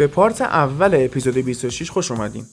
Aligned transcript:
به 0.00 0.06
پارت 0.06 0.40
اول 0.42 1.04
اپیزود 1.04 1.34
26 1.34 1.90
خوش 1.90 2.10
اومدین. 2.10 2.46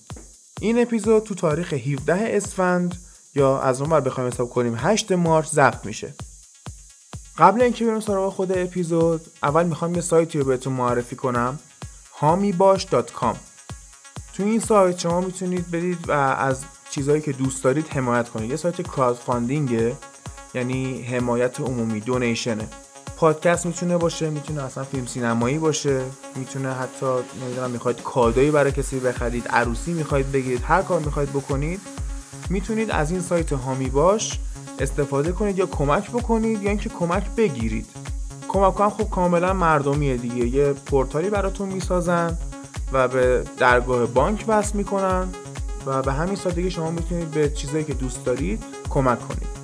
این 0.62 0.82
اپیزود 0.82 1.24
تو 1.24 1.36
تاریخ 1.36 1.74
17 1.74 2.14
اسفند 2.38 2.96
یا 3.36 3.60
از 3.60 3.82
اون 3.82 3.90
بر 3.90 4.00
بخوایم 4.00 4.30
حساب 4.30 4.50
کنیم 4.50 4.76
8 4.78 5.12
مارچ 5.12 5.48
ضبط 5.48 5.86
میشه. 5.86 6.14
قبل 7.38 7.62
اینکه 7.62 7.86
بریم 7.86 8.00
سراغ 8.00 8.34
خود 8.34 8.58
اپیزود 8.58 9.22
اول 9.44 9.66
می‌خوام 9.66 9.96
یه 9.96 10.02
سایتی 10.02 10.40
رو 10.40 10.46
بهتون 10.46 10.74
معرفی 10.74 11.16
کنم 11.16 11.60
hamibash.com 12.20 13.36
تو 14.34 14.44
این 14.44 14.60
سایت 14.60 15.00
شما 15.00 15.22
می‌تونید 15.22 15.72
برید 15.72 16.10
و 16.10 16.12
از 16.12 16.64
چیزهایی 16.90 17.22
که 17.22 17.32
دوست 17.32 17.64
دارید 17.64 17.88
حمایت 17.88 18.30
کنید. 18.30 18.50
یه 18.50 18.58
سایت 18.58 18.82
کراودفاندینگه 18.82 19.96
یعنی 20.54 21.02
حمایت 21.02 21.60
عمومی 21.60 22.00
دونیشنه. 22.00 22.68
پادکست 23.18 23.66
می‌تونه 23.66 23.98
باشه 23.98 24.30
می‌تونه 24.30 24.64
اصلا 24.64 24.84
فیلم 24.84 25.06
سینمایی 25.06 25.58
باشه 25.58 26.02
می‌تونه 26.36 26.74
حتی 26.74 27.06
نمی‌دونم 27.42 27.72
می‌خواید 27.72 28.02
کادویی 28.02 28.52
برای 28.52 28.72
کسی 28.72 29.00
بخرید 29.00 29.48
عروسی 29.48 29.94
می‌خواید 29.94 30.32
بگیرید 30.32 30.62
هر 30.64 30.82
کار 30.82 31.00
می‌خواید 31.00 31.30
بکنید 31.30 31.82
می‌تونید 32.50 32.92
از 32.92 33.12
این 33.12 33.22
سایت 33.22 33.54
هامی 33.54 33.90
باش 33.90 34.40
استفاده 34.80 35.32
کنید 35.32 35.58
یا 35.58 35.66
کمک 35.66 36.12
بکنید 36.12 36.64
یا 36.64 36.70
اینکه 36.70 36.90
کمک 36.90 37.24
بگیرید. 37.38 37.86
کمک 38.48 38.80
هم 38.80 38.90
خب 38.90 39.10
کاملا 39.10 39.54
مردمیه 39.54 40.18
دیگه. 40.18 40.48
یه 40.48 40.74
پورتالی 40.74 41.30
براتون 41.30 41.70
می‌سازن 41.70 42.38
و 42.94 43.08
به 43.08 43.44
درگاه 43.58 44.06
بانک 44.06 44.46
وصل 44.48 44.78
می‌کنن 44.78 45.28
و 45.86 46.02
به 46.02 46.14
همین 46.14 46.36
سادگی 46.36 46.72
شما 46.72 46.92
می‌تونید 46.92 47.32
به 47.32 47.50
چیزایی 47.50 47.84
که 47.84 47.94
دوست 47.94 48.26
دارید 48.26 48.64
کمک 48.90 49.28
کنید. 49.28 49.57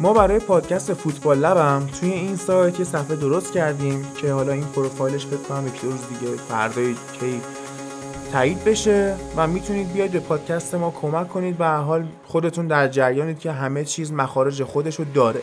ما 0.00 0.12
برای 0.12 0.38
پادکست 0.38 0.94
فوتبال 0.94 1.38
لبم 1.38 1.86
توی 2.00 2.10
این 2.10 2.36
سایت 2.36 2.78
یه 2.78 2.84
صفحه 2.84 3.16
درست 3.16 3.52
کردیم 3.52 4.06
که 4.16 4.32
حالا 4.32 4.52
این 4.52 4.64
پروفایلش 4.64 5.26
فکر 5.26 5.36
کنم 5.36 5.66
یک 5.66 5.76
روز 5.78 6.08
دیگه 6.08 6.36
فردای 6.36 6.94
کی 6.94 7.40
تایید 8.32 8.64
بشه 8.64 9.14
و 9.36 9.46
می‌تونید 9.46 9.92
بیاید 9.92 10.10
به 10.10 10.20
پادکست 10.20 10.74
ما 10.74 10.90
کمک 10.90 11.28
کنید 11.28 11.56
و 11.58 11.76
حال 11.76 12.06
خودتون 12.24 12.66
در 12.66 12.88
جریانید 12.88 13.38
که 13.38 13.52
همه 13.52 13.84
چیز 13.84 14.12
مخارج 14.12 14.62
خودشو 14.62 15.04
داره. 15.14 15.40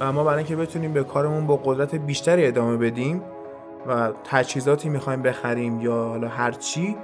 و 0.00 0.12
ما 0.12 0.24
برای 0.24 0.38
اینکه 0.38 0.56
بتونیم 0.56 0.92
به 0.92 1.04
کارمون 1.04 1.46
با 1.46 1.56
قدرت 1.56 1.94
بیشتری 1.94 2.46
ادامه 2.46 2.76
بدیم 2.76 3.22
و 3.88 4.12
تجهیزاتی 4.24 4.88
می‌خوایم 4.88 5.22
بخریم 5.22 5.80
یا 5.80 5.94
حالا 5.94 6.28
هر 6.28 6.52
چی 6.52 6.96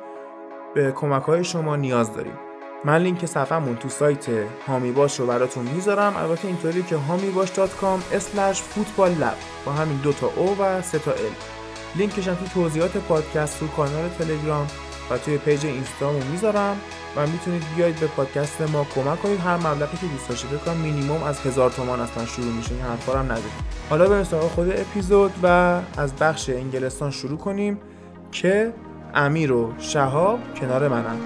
به 0.74 0.92
کمک 0.92 1.22
های 1.22 1.44
شما 1.44 1.76
نیاز 1.76 2.14
داریم. 2.14 2.49
من 2.84 3.02
لینک 3.02 3.26
صفحمون 3.26 3.76
تو 3.76 3.88
سایت 3.88 4.26
حامی 4.66 4.92
باش 4.92 5.20
رو 5.20 5.26
براتون 5.26 5.64
می‌ذارم. 5.64 6.16
البته 6.16 6.48
اینطوری 6.48 6.82
که 6.82 6.96
hamibash.com 6.96 8.18
football 8.52 9.10
lab 9.10 9.36
با 9.66 9.72
همین 9.72 9.96
دو 9.96 10.12
تا 10.12 10.30
O 10.36 10.56
و 10.60 10.82
سه 10.82 10.98
تا 10.98 11.10
L 11.10 11.30
لینکش 11.96 12.28
هم 12.28 12.34
تو 12.34 12.44
توضیحات 12.54 12.96
پادکست 12.96 13.60
تو 13.60 13.66
کانال 13.66 14.08
تلگرام 14.08 14.66
و 15.10 15.18
توی 15.18 15.38
پیج 15.38 15.66
اینستامون 15.66 16.22
می‌ذارم 16.22 16.76
و 17.16 17.26
می‌تونید 17.26 17.62
بیاید 17.76 18.00
به 18.00 18.06
پادکست 18.06 18.60
ما 18.60 18.86
کمک 18.94 19.22
کنید. 19.22 19.40
هر 19.40 19.56
مبلغی 19.56 19.96
که 19.96 20.06
دوست 20.06 20.28
داشتید 20.28 20.50
بکنم 20.50 20.76
مینیمم 20.76 21.22
از 21.22 21.40
هزار 21.40 21.70
تومان 21.70 22.00
اصلا 22.00 22.26
شروع 22.26 22.52
میشه. 22.52 22.72
این 22.72 22.82
حرفا 22.82 23.18
هم 23.18 23.24
نداریم 23.24 23.52
حالا 23.90 24.08
به 24.08 24.24
سراغ 24.24 24.50
خود 24.50 24.70
اپیزود 24.70 25.32
و 25.42 25.78
از 25.96 26.16
بخش 26.16 26.50
انگلستان 26.50 27.10
شروع 27.10 27.38
کنیم 27.38 27.80
که 28.32 28.72
امیر 29.14 29.52
و 29.52 29.72
شهاب 29.78 30.54
کنار 30.54 30.88
منن. 30.88 31.16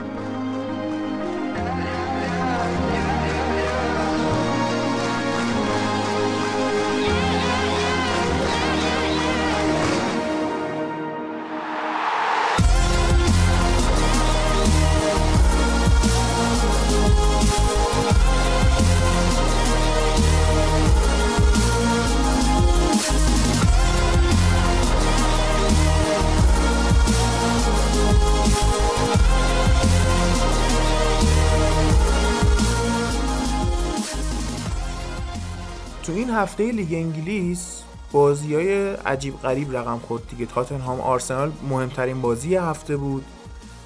هفته 36.44 36.72
لیگ 36.72 36.94
انگلیس 36.94 37.82
بازی 38.12 38.54
های 38.54 38.94
عجیب 38.94 39.36
غریب 39.36 39.76
رقم 39.76 39.98
خورد 39.98 40.28
دیگه. 40.28 40.46
تاتنهام 40.46 41.00
آرسنال 41.00 41.52
مهمترین 41.70 42.20
بازی 42.20 42.56
هفته 42.56 42.96
بود 42.96 43.24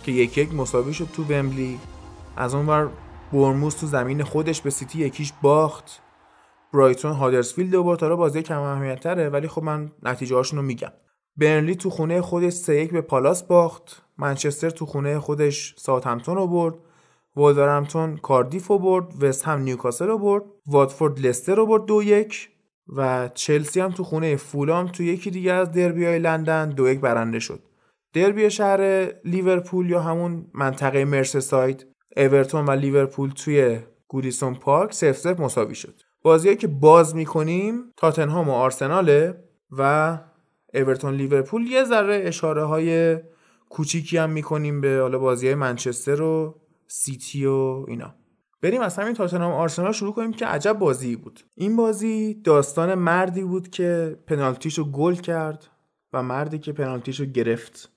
که 0.04 0.12
یک 0.12 0.38
یک 0.38 0.54
مساوی 0.54 0.94
شد 0.94 1.08
تو 1.12 1.24
بمبلی 1.24 1.78
از 2.36 2.54
اون 2.54 2.66
ور 2.66 2.88
بورنموث 3.32 3.76
تو 3.76 3.86
زمین 3.86 4.22
خودش 4.22 4.60
به 4.60 4.70
سیتی 4.70 4.98
یک 4.98 5.13
هیچ 5.13 5.32
باخت. 5.42 6.00
برایتون 6.72 7.12
هادرسفیلد 7.12 7.70
دوبار 7.70 7.96
تا 7.96 8.16
بازی 8.16 8.42
کم 8.42 8.60
اهمیت 8.60 9.00
تره 9.00 9.28
ولی 9.28 9.48
خب 9.48 9.62
من 9.62 9.92
نتیجه 10.02 10.42
رو 10.52 10.62
میگم. 10.62 10.92
برنلی 11.36 11.74
تو 11.74 11.90
خونه 11.90 12.20
خودش 12.20 12.52
3 12.52 12.84
به 12.84 13.00
پالاس 13.00 13.42
باخت. 13.42 14.02
منچستر 14.18 14.70
تو 14.70 14.86
خونه 14.86 15.20
خودش 15.20 15.74
ساوثهمپتون 15.78 16.34
رو 16.34 16.46
برد. 16.46 16.74
وولورهمپتون 17.38 18.16
کاردیف 18.16 18.66
رو 18.66 18.78
برد 18.78 19.22
وست 19.22 19.44
هم 19.44 19.60
نیوکاسل 19.60 20.06
رو 20.06 20.18
برد 20.18 20.42
واتفورد 20.66 21.26
لستر 21.26 21.54
رو 21.54 21.66
برد 21.66 21.84
دو 21.84 22.02
یک 22.02 22.48
و 22.96 23.28
چلسی 23.34 23.80
هم 23.80 23.90
تو 23.90 24.04
خونه 24.04 24.36
فولام 24.36 24.86
تو 24.86 25.02
یکی 25.02 25.30
دیگه 25.30 25.52
از 25.52 25.72
دربی 25.72 26.04
های 26.04 26.18
لندن 26.18 26.68
دو 26.68 26.88
یک 26.88 27.00
برنده 27.00 27.38
شد. 27.38 27.60
دربی 28.14 28.50
شهر 28.50 29.12
لیورپول 29.24 29.90
یا 29.90 30.00
همون 30.00 30.46
منطقه 30.54 31.04
مرسساید 31.04 31.86
اورتون 32.16 32.66
و 32.66 32.70
لیورپول 32.70 33.30
توی 33.30 33.78
گودیسون 34.08 34.54
پارک 34.54 34.92
سف 34.92 35.16
سف 35.16 35.40
مساوی 35.40 35.74
شد. 35.74 36.00
بازیایی 36.22 36.56
که 36.56 36.66
باز 36.66 37.14
می‌کنیم 37.14 37.84
تاتنهام 37.96 38.48
و 38.48 38.52
آرسناله 38.52 39.44
و 39.70 40.18
اورتون 40.74 41.14
لیورپول. 41.14 41.66
یه 41.66 41.84
ذره 41.84 42.22
اشاره 42.24 42.64
های 42.64 43.18
کوچیکی 43.68 44.16
هم 44.16 44.30
می‌کنیم 44.30 44.80
به 44.80 44.98
حالا 45.00 45.18
بازی 45.18 45.46
های 45.46 45.54
منچستر 45.54 46.22
و 46.22 46.54
سیتی 46.88 47.46
و 47.46 47.84
اینا. 47.88 48.14
بریم 48.62 48.80
از 48.80 48.96
همین 48.96 49.14
تاتنهام 49.14 49.52
آرسنال 49.52 49.92
شروع 49.92 50.14
کنیم 50.14 50.32
که 50.32 50.46
عجب 50.46 50.72
بازی 50.72 51.16
بود. 51.16 51.40
این 51.54 51.76
بازی 51.76 52.34
داستان 52.34 52.94
مردی 52.94 53.42
بود 53.42 53.68
که 53.68 54.18
پنالتیشو 54.26 54.90
گل 54.90 55.14
کرد 55.14 55.66
و 56.12 56.22
مردی 56.22 56.58
که 56.58 56.72
پنالتیشو 56.72 57.24
گرفت. 57.24 57.90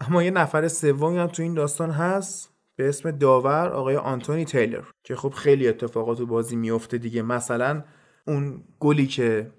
اما 0.00 0.22
یه 0.22 0.30
نفر 0.30 0.68
سومی 0.68 1.18
هم 1.18 1.26
تو 1.26 1.42
این 1.42 1.54
داستان 1.54 1.90
هست 1.90 2.50
به 2.76 2.88
اسم 2.88 3.10
داور 3.10 3.68
آقای 3.68 3.96
آنتونی 3.96 4.44
تیلر 4.44 4.84
که 5.04 5.16
خب 5.16 5.30
خیلی 5.30 5.68
اتفاقات 5.68 6.18
تو 6.18 6.26
بازی 6.26 6.56
میفته 6.56 6.98
دیگه. 6.98 7.22
مثلا 7.22 7.84
اون 8.26 8.64
گلی 8.80 9.06
که 9.06 9.50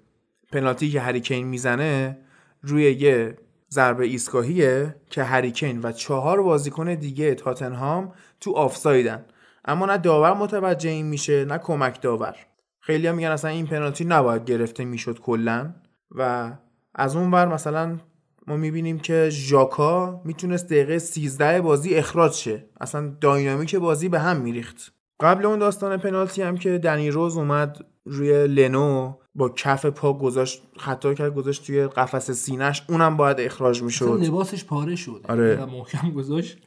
پنالتی 0.52 0.90
که 0.90 1.00
هریکین 1.00 1.46
می‌زنه 1.46 2.18
روی 2.62 2.92
یه 2.92 3.36
ضربه 3.70 4.04
ایستگاهیه 4.04 4.96
که 5.10 5.22
هریکین 5.22 5.80
و 5.82 5.92
چهار 5.92 6.42
بازیکن 6.42 6.94
دیگه 6.94 7.34
تاتنهام 7.34 8.12
تو 8.40 8.52
آفسایدن. 8.52 9.24
اما 9.64 9.86
نه 9.86 9.98
داور 9.98 10.34
متوجه 10.34 10.90
این 10.90 11.06
میشه 11.06 11.44
نه 11.44 11.58
کمک 11.58 12.02
داور. 12.02 12.36
خیلی 12.80 13.06
هم 13.06 13.14
میگن 13.14 13.28
اصلا 13.28 13.50
این 13.50 13.66
پنالتی 13.66 14.04
نباید 14.04 14.44
گرفته 14.44 14.84
می‌شد 14.84 15.20
کلا. 15.20 15.74
و 16.10 16.52
از 16.94 17.16
اون 17.16 17.30
ور 17.30 17.48
مثلا 17.48 17.98
ما 18.46 18.56
می‌بینیم 18.56 18.98
که 18.98 19.28
ژاکا 19.30 20.22
می‌تونست 20.24 20.66
دقیقه 20.66 20.98
13 20.98 21.60
بازی 21.60 21.94
اخراج 21.94 22.32
شه. 22.32 22.64
اصلا 22.80 23.12
داینامیک 23.20 23.76
بازی 23.76 24.08
به 24.08 24.20
هم 24.20 24.36
میریخت. 24.36 24.92
قبل 25.20 25.46
اون 25.46 25.58
داستان 25.58 25.96
پنالتی 25.96 26.42
هم 26.42 26.56
که 26.56 26.78
دنی 26.78 27.10
روز 27.10 27.36
اومد 27.36 27.84
روی 28.04 28.46
لنو 28.46 29.12
با 29.34 29.48
کف 29.48 29.86
پا 29.86 30.12
گذاشت 30.12 30.62
خطا 30.76 31.14
کرد 31.14 31.34
گذاشت 31.34 31.66
توی 31.66 31.86
قفس 31.86 32.30
سینش 32.30 32.82
اونم 32.88 33.16
باید 33.16 33.40
اخراج 33.40 33.82
می‌شد. 33.82 34.20
لباسش 34.22 34.64
پاره 34.64 34.96
شد. 34.96 35.24
آره. 35.28 35.64
محکم 35.64 36.10
گذاشت. 36.10 36.58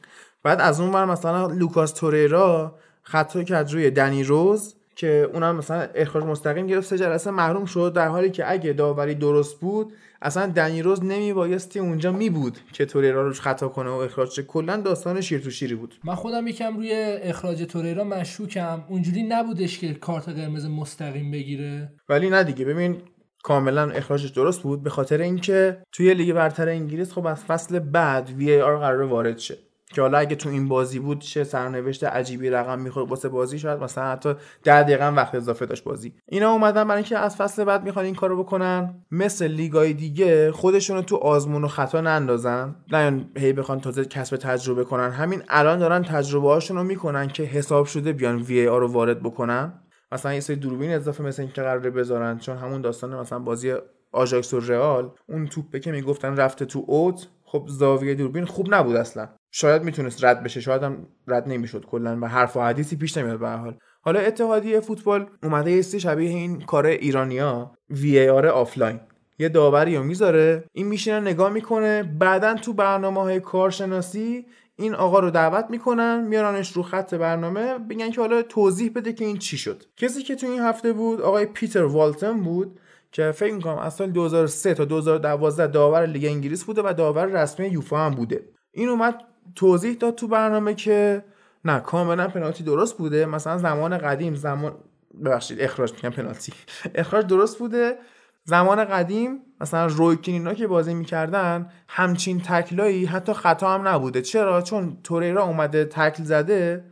بعد 0.44 0.60
از 0.60 0.80
اون 0.80 0.92
ور 0.92 1.04
مثلا 1.04 1.46
لوکاس 1.46 1.92
توریرا 1.92 2.78
خطا 3.02 3.42
کرد 3.42 3.72
روی 3.72 3.90
دنی 3.90 4.24
روز 4.24 4.74
که 4.96 5.30
اونم 5.32 5.56
مثلا 5.56 5.88
اخراج 5.94 6.24
مستقیم 6.24 6.66
گرفت 6.66 6.86
سه 6.86 6.98
جلسه 6.98 7.30
محروم 7.30 7.64
شد 7.64 7.92
در 7.96 8.08
حالی 8.08 8.30
که 8.30 8.50
اگه 8.50 8.72
داوری 8.72 9.14
درست 9.14 9.60
بود 9.60 9.92
اصلا 10.22 10.46
دنی 10.46 10.82
روز 10.82 11.04
نمیبایستی 11.04 11.78
اونجا 11.78 12.12
می 12.12 12.30
بود 12.30 12.58
که 12.72 12.86
توریرا 12.86 13.26
روش 13.26 13.40
خطا 13.40 13.68
کنه 13.68 13.90
و 13.90 13.92
اخراج 13.92 14.40
کلا 14.40 14.76
داستان 14.76 15.20
شیر 15.20 15.40
تو 15.40 15.50
شیری 15.50 15.74
بود. 15.74 15.94
من 16.04 16.14
خودم 16.14 16.46
یکم 16.46 16.76
روی 16.76 16.92
اخراج 17.22 17.62
توریرا 17.62 18.04
مشکوکم. 18.04 18.84
اونجوری 18.88 19.22
نبودش 19.22 19.78
که 19.78 19.94
کارت 19.94 20.28
قرمز 20.28 20.66
مستقیم 20.66 21.30
بگیره. 21.30 21.92
ولی 22.08 22.30
نه 22.30 22.44
دیگه. 22.44 22.64
ببین 22.64 22.96
کاملا 23.42 23.90
اخراجش 23.90 24.30
درست 24.30 24.62
بود. 24.62 24.82
به 24.82 24.90
خاطر 24.90 25.20
اینکه 25.20 25.78
توی 25.92 26.14
لیگ 26.14 26.32
برتر 26.32 26.68
انگلیس 26.68 27.12
خب 27.12 27.26
از 27.26 27.44
فصل 27.44 27.78
بعد 27.78 28.30
VAR 28.30 28.78
قراره 28.78 29.02
وارد 29.02 29.38
شه. 29.38 29.58
که 29.92 30.02
حالا 30.02 30.18
اگه 30.18 30.36
تو 30.36 30.48
این 30.48 30.68
بازی 30.68 30.98
بود 30.98 31.20
چه 31.20 31.44
سرنوشت 31.44 32.04
عجیبی 32.04 32.50
رقم 32.50 32.78
می‌خورد 32.78 33.10
واسه 33.10 33.28
بازی 33.28 33.58
شاید 33.58 33.82
مثلا 33.82 34.04
حتی 34.04 34.34
10 34.64 34.82
دقیقه 34.82 35.08
وقت 35.08 35.34
اضافه 35.34 35.66
داشت 35.66 35.84
بازی. 35.84 36.14
اینا 36.26 36.50
اومدن 36.50 36.84
برای 36.84 36.96
اینکه 36.96 37.18
از 37.18 37.36
فصل 37.36 37.64
بعد 37.64 37.84
می‌خوان 37.84 38.04
این 38.04 38.14
کارو 38.14 38.42
بکنن. 38.42 39.04
مثل 39.10 39.46
لیگای 39.46 39.92
دیگه 39.92 40.52
خودشونو 40.52 41.02
تو 41.02 41.16
آزمون 41.16 41.64
و 41.64 41.68
خطا 41.68 42.00
نندازن. 42.00 42.76
نه 42.92 43.26
هی 43.36 43.52
بخوان 43.52 43.80
تازه 43.80 44.04
کسب 44.04 44.36
تجربه 44.36 44.84
کنن. 44.84 45.10
همین 45.10 45.42
الان 45.48 45.78
دارن 45.78 46.02
تجربه 46.02 46.48
هاشون 46.48 46.86
می‌کنن 46.86 47.28
که 47.28 47.42
حساب 47.42 47.86
شده 47.86 48.12
بیان 48.12 48.36
وی 48.36 48.68
آر 48.68 48.80
رو 48.80 48.92
وارد 48.92 49.22
بکنن. 49.22 49.80
مثلا 50.12 50.34
یه 50.34 50.40
سری 50.40 50.56
دوربین 50.56 50.90
اضافه 50.90 51.22
مثل 51.22 51.42
اینکه 51.42 51.62
قراره 51.62 51.90
بذارن. 51.90 52.38
چون 52.38 52.56
همون 52.56 52.80
داستان 52.80 53.14
مثلا 53.14 53.38
بازی 53.38 53.74
آژاکس 54.12 54.54
و 54.54 54.60
رئال 54.60 55.10
اون 55.28 55.46
توپه 55.46 55.80
که 55.80 55.92
می‌گفتن 55.92 56.36
رفته 56.36 56.64
تو 56.64 56.84
اوت 56.86 57.26
خب 57.44 57.64
زاویه 57.68 58.14
دوربین 58.14 58.44
خوب 58.44 58.74
نبود 58.74 58.96
اصلا. 58.96 59.28
شاید 59.56 59.82
می‌تونست 59.82 60.24
رد 60.24 60.42
بشه 60.42 60.60
شاید 60.60 60.82
هم 60.82 61.06
رد 61.26 61.48
نمی‌شد 61.48 61.86
کلا 61.86 62.18
و 62.22 62.28
حرف 62.28 62.56
و 62.56 62.60
حدیثی 62.60 62.96
پیش 62.96 63.16
نمیاد 63.16 63.38
به 63.38 63.48
حال. 63.48 63.78
حالا 64.00 64.20
اتحادیه 64.20 64.80
فوتبال 64.80 65.26
اومده 65.42 65.70
یه 65.70 65.82
شبیه 65.82 66.30
این 66.30 66.60
کار 66.60 66.86
ایرانیا 66.86 67.72
VAR 67.90 68.46
offline. 68.46 69.00
یه 69.38 69.48
داوری 69.48 69.96
رو 69.96 70.02
می‌ذاره 70.02 70.64
این 70.72 70.86
میشینه 70.86 71.20
نگاه 71.20 71.52
می‌کنه 71.52 72.02
بعدا 72.02 72.54
تو 72.54 72.72
برنامه 72.72 73.20
های 73.20 73.40
کارشناسی 73.40 74.46
این 74.76 74.94
آقا 74.94 75.18
رو 75.18 75.30
دعوت 75.30 75.66
می‌کنن 75.70 76.26
میارنش 76.28 76.72
رو 76.72 76.82
خط 76.82 77.14
برنامه 77.14 77.78
بگن 77.78 78.10
که 78.10 78.20
حالا 78.20 78.42
توضیح 78.42 78.92
بده 78.94 79.12
که 79.12 79.24
این 79.24 79.36
چی 79.36 79.56
شد. 79.56 79.82
کسی 79.96 80.22
که 80.22 80.34
تو 80.34 80.46
این 80.46 80.60
هفته 80.60 80.92
بود 80.92 81.20
آقای 81.20 81.46
پیتر 81.46 81.84
والتن 81.84 82.40
بود 82.40 82.80
که 83.12 83.30
فکر 83.30 83.54
می‌کنم 83.54 83.78
از 83.78 83.94
سال 83.94 84.10
2003 84.10 84.74
تا 84.74 84.84
2012 84.84 85.66
داور 85.66 86.06
لیگ 86.06 86.24
انگلیس 86.24 86.64
بوده 86.64 86.82
و 86.82 86.92
داور 86.92 87.26
رسمی 87.26 87.66
یوفا 87.66 87.98
هم 87.98 88.14
بوده. 88.14 88.44
این 88.72 88.88
اومد 88.88 89.14
توضیح 89.56 89.94
داد 89.94 90.14
تو 90.14 90.28
برنامه 90.28 90.74
که 90.74 91.24
نه 91.64 91.80
کاملا 91.80 92.28
پنالتی 92.28 92.64
درست 92.64 92.98
بوده. 92.98 93.26
مثلا 93.26 93.58
زمان 93.58 93.98
قدیم 93.98 94.34
زمان 94.34 94.76
ببخشید 95.24 95.60
اخراج 95.60 95.92
میگم 95.94 96.10
پنالتی. 96.10 96.52
اخراج 96.94 97.26
درست 97.26 97.58
بوده. 97.58 97.98
زمان 98.44 98.84
قدیم 98.84 99.38
مثلا 99.60 99.86
رویکین 99.86 100.54
که 100.54 100.66
بازی 100.66 100.94
می‌کردن 100.94 101.70
همچین 101.88 102.40
تکلایی 102.40 103.04
حتی 103.04 103.32
خطا 103.32 103.74
هم 103.74 103.88
نبوده. 103.88 104.22
چرا؟ 104.22 104.62
چون 104.62 104.98
توریرا 105.04 105.44
اومده 105.44 105.84
تکل 105.84 106.22
زده. 106.22 106.84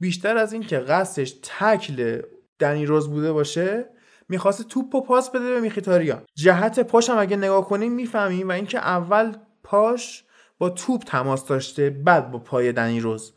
بیشتر 0.00 0.36
از 0.36 0.52
این 0.52 0.62
که 0.62 0.78
قصدش 0.78 1.34
تکل 1.42 2.22
دنی 2.58 2.86
روز 2.86 3.10
بوده 3.10 3.32
باشه 3.32 3.88
می‌خواسته 4.28 4.64
توپ 4.64 4.94
و 4.94 5.00
پاس 5.00 5.30
بده 5.30 5.54
به 5.54 5.60
میخیتاریان. 5.60 6.22
جهت 6.34 6.80
پاش 6.80 7.10
هم 7.10 7.18
اگه 7.18 7.36
نگاه 7.36 7.68
کنیم 7.68 7.92
می‌فهمیم 7.92 8.48
و 8.48 8.52
اینکه 8.52 8.78
اول 8.78 9.32
پاش 9.62 10.24
با 10.62 10.70
توپ 10.70 11.02
تماس 11.02 11.46
داشته 11.46 11.90
بعد 11.90 12.30
با 12.30 12.38
پای 12.38 12.72
دنی 12.72 13.00
روز. 13.00 13.32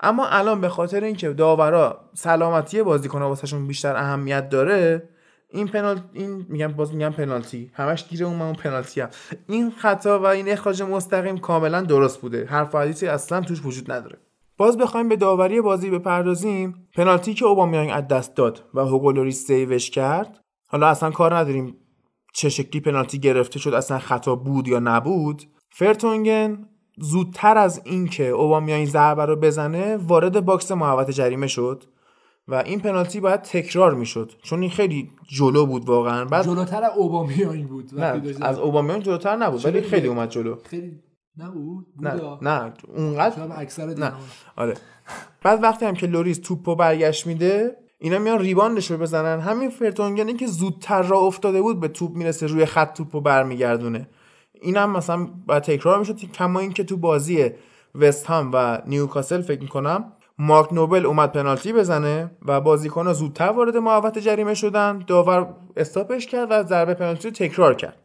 اما 0.00 0.26
الان 0.26 0.60
به 0.60 0.68
خاطر 0.68 1.04
اینکه 1.04 1.28
داورا 1.28 2.10
سلامتی 2.14 2.82
بازیکن‌ها 2.82 3.28
واسهشون 3.28 3.66
بیشتر 3.66 3.96
اهمیت 3.96 4.48
داره 4.48 5.08
این 5.48 5.68
پنالتی 5.68 6.02
این 6.12 6.46
میگم 6.48 6.68
باز 6.68 6.94
میگم 6.94 7.10
پنالتی. 7.10 7.70
همش 7.74 8.08
گیره 8.08 8.26
اون 8.26 8.36
من 8.36 8.52
پنالتی 8.52 9.00
هم. 9.00 9.08
این 9.48 9.70
خطا 9.70 10.18
و 10.18 10.26
این 10.26 10.48
اخراج 10.48 10.82
مستقیم 10.82 11.38
کاملا 11.38 11.82
درست 11.82 12.20
بوده. 12.20 12.46
حرف 12.46 12.74
حدیثی 12.74 13.06
اصلا 13.06 13.40
توش 13.40 13.60
وجود 13.64 13.92
نداره. 13.92 14.18
باز 14.56 14.78
بخوایم 14.78 15.08
به 15.08 15.16
داوری 15.16 15.60
بازی 15.60 15.90
بپردازیم. 15.90 16.88
پنالتی 16.94 17.34
که 17.34 17.44
اوبامیانگ 17.44 17.90
از 17.94 18.08
دست 18.08 18.36
داد 18.36 18.64
و 18.74 18.80
هوگولوری 18.80 19.32
سیوش 19.32 19.90
کرد. 19.90 20.40
حالا 20.68 20.88
اصلا 20.88 21.10
کار 21.10 21.36
نداریم 21.36 21.76
چه 22.34 22.48
شکلی 22.48 22.80
پنالتی 22.80 23.18
گرفته 23.18 23.58
شد 23.58 23.74
اصلا 23.74 23.98
خطا 23.98 24.34
بود 24.34 24.68
یا 24.68 24.78
نبود. 24.78 25.42
فرتونگن 25.70 26.68
زودتر 26.98 27.58
از 27.58 27.80
اینکه 27.84 28.28
اوبامیانگ 28.28 28.88
ضربه 28.88 29.24
رو 29.24 29.36
بزنه 29.36 29.96
وارد 29.96 30.44
box 30.44 30.72
محوطه 30.72 31.12
جریمه 31.12 31.46
شد 31.46 31.84
و 32.48 32.54
این 32.54 32.80
پنالتی 32.80 33.20
باید 33.20 33.42
تکرار 33.42 33.94
می‌شد. 33.94 34.32
چون 34.42 34.60
این 34.60 34.70
خیلی 34.70 35.10
جلو 35.28 35.66
بود 35.66 35.84
واقعا. 35.84 36.24
بعد 36.24 36.44
جلوتر 36.44 36.84
اوبامیانگ 36.84 37.68
بود 37.68 38.00
نه 38.00 38.22
از 38.40 38.58
اوبامیانگ 38.58 39.02
جلوتر 39.02 39.36
نبود 39.36 39.64
ولی 39.64 39.80
خیلی 39.80 40.08
اومد 40.08 40.30
جلو. 40.30 40.56
خیلی 40.64 40.92
نبود؟ 41.36 41.86
نه 42.00 42.20
نه 42.42 42.72
اونقدر 42.96 43.60
اکثر 43.60 43.86
نه. 43.86 44.12
آره. 44.56 44.74
بعد 45.42 45.62
وقتی 45.62 45.86
هم 45.86 45.94
که 45.94 46.06
لوریس 46.06 46.38
توپو 46.38 46.74
برگشت 46.74 47.26
میده 47.26 47.76
اینا 47.98 48.18
میان 48.18 48.38
rebound 48.38 48.78
ش 48.78 48.90
رو 48.90 48.96
بزنن. 48.96 49.40
همین 49.40 49.70
فرتونگنی 49.70 50.34
که 50.34 50.46
زودتر 50.46 51.02
را 51.02 51.18
افتاده 51.18 51.62
بود 51.62 51.80
به 51.80 51.88
توپ 51.88 52.16
می‌رسه 52.16 52.46
روی 52.46 52.66
خط 52.66 52.96
توپو 52.96 53.20
برمیگردونه. 53.20 54.08
اینم 54.60 54.90
مثلا 54.90 55.28
باید 55.46 55.62
تکرار 55.62 55.98
می‌شد 55.98 56.16
کما 56.16 56.60
اینکه 56.60 56.84
تو 56.84 56.96
بازی 56.96 57.50
وست 57.94 58.26
هم 58.26 58.50
و 58.52 58.82
نیوکاسل 58.86 59.42
فکر 59.42 59.60
می‌کنم 59.60 60.12
مارک 60.38 60.72
نوبل 60.72 61.06
اومد 61.06 61.32
پنالتی 61.32 61.72
بزنه 61.72 62.30
و 62.46 62.60
بازیکن 62.60 63.12
زودتر 63.12 63.48
وارد 63.48 63.76
محوطه 63.76 64.20
جریمه 64.20 64.54
شدن. 64.54 65.04
داور 65.06 65.54
استاپش 65.76 66.26
کرد 66.26 66.48
و 66.50 66.62
ضربه 66.62 66.94
پنالتی 66.94 67.28
رو 67.28 67.34
تکرار 67.34 67.74
کرد. 67.74 67.98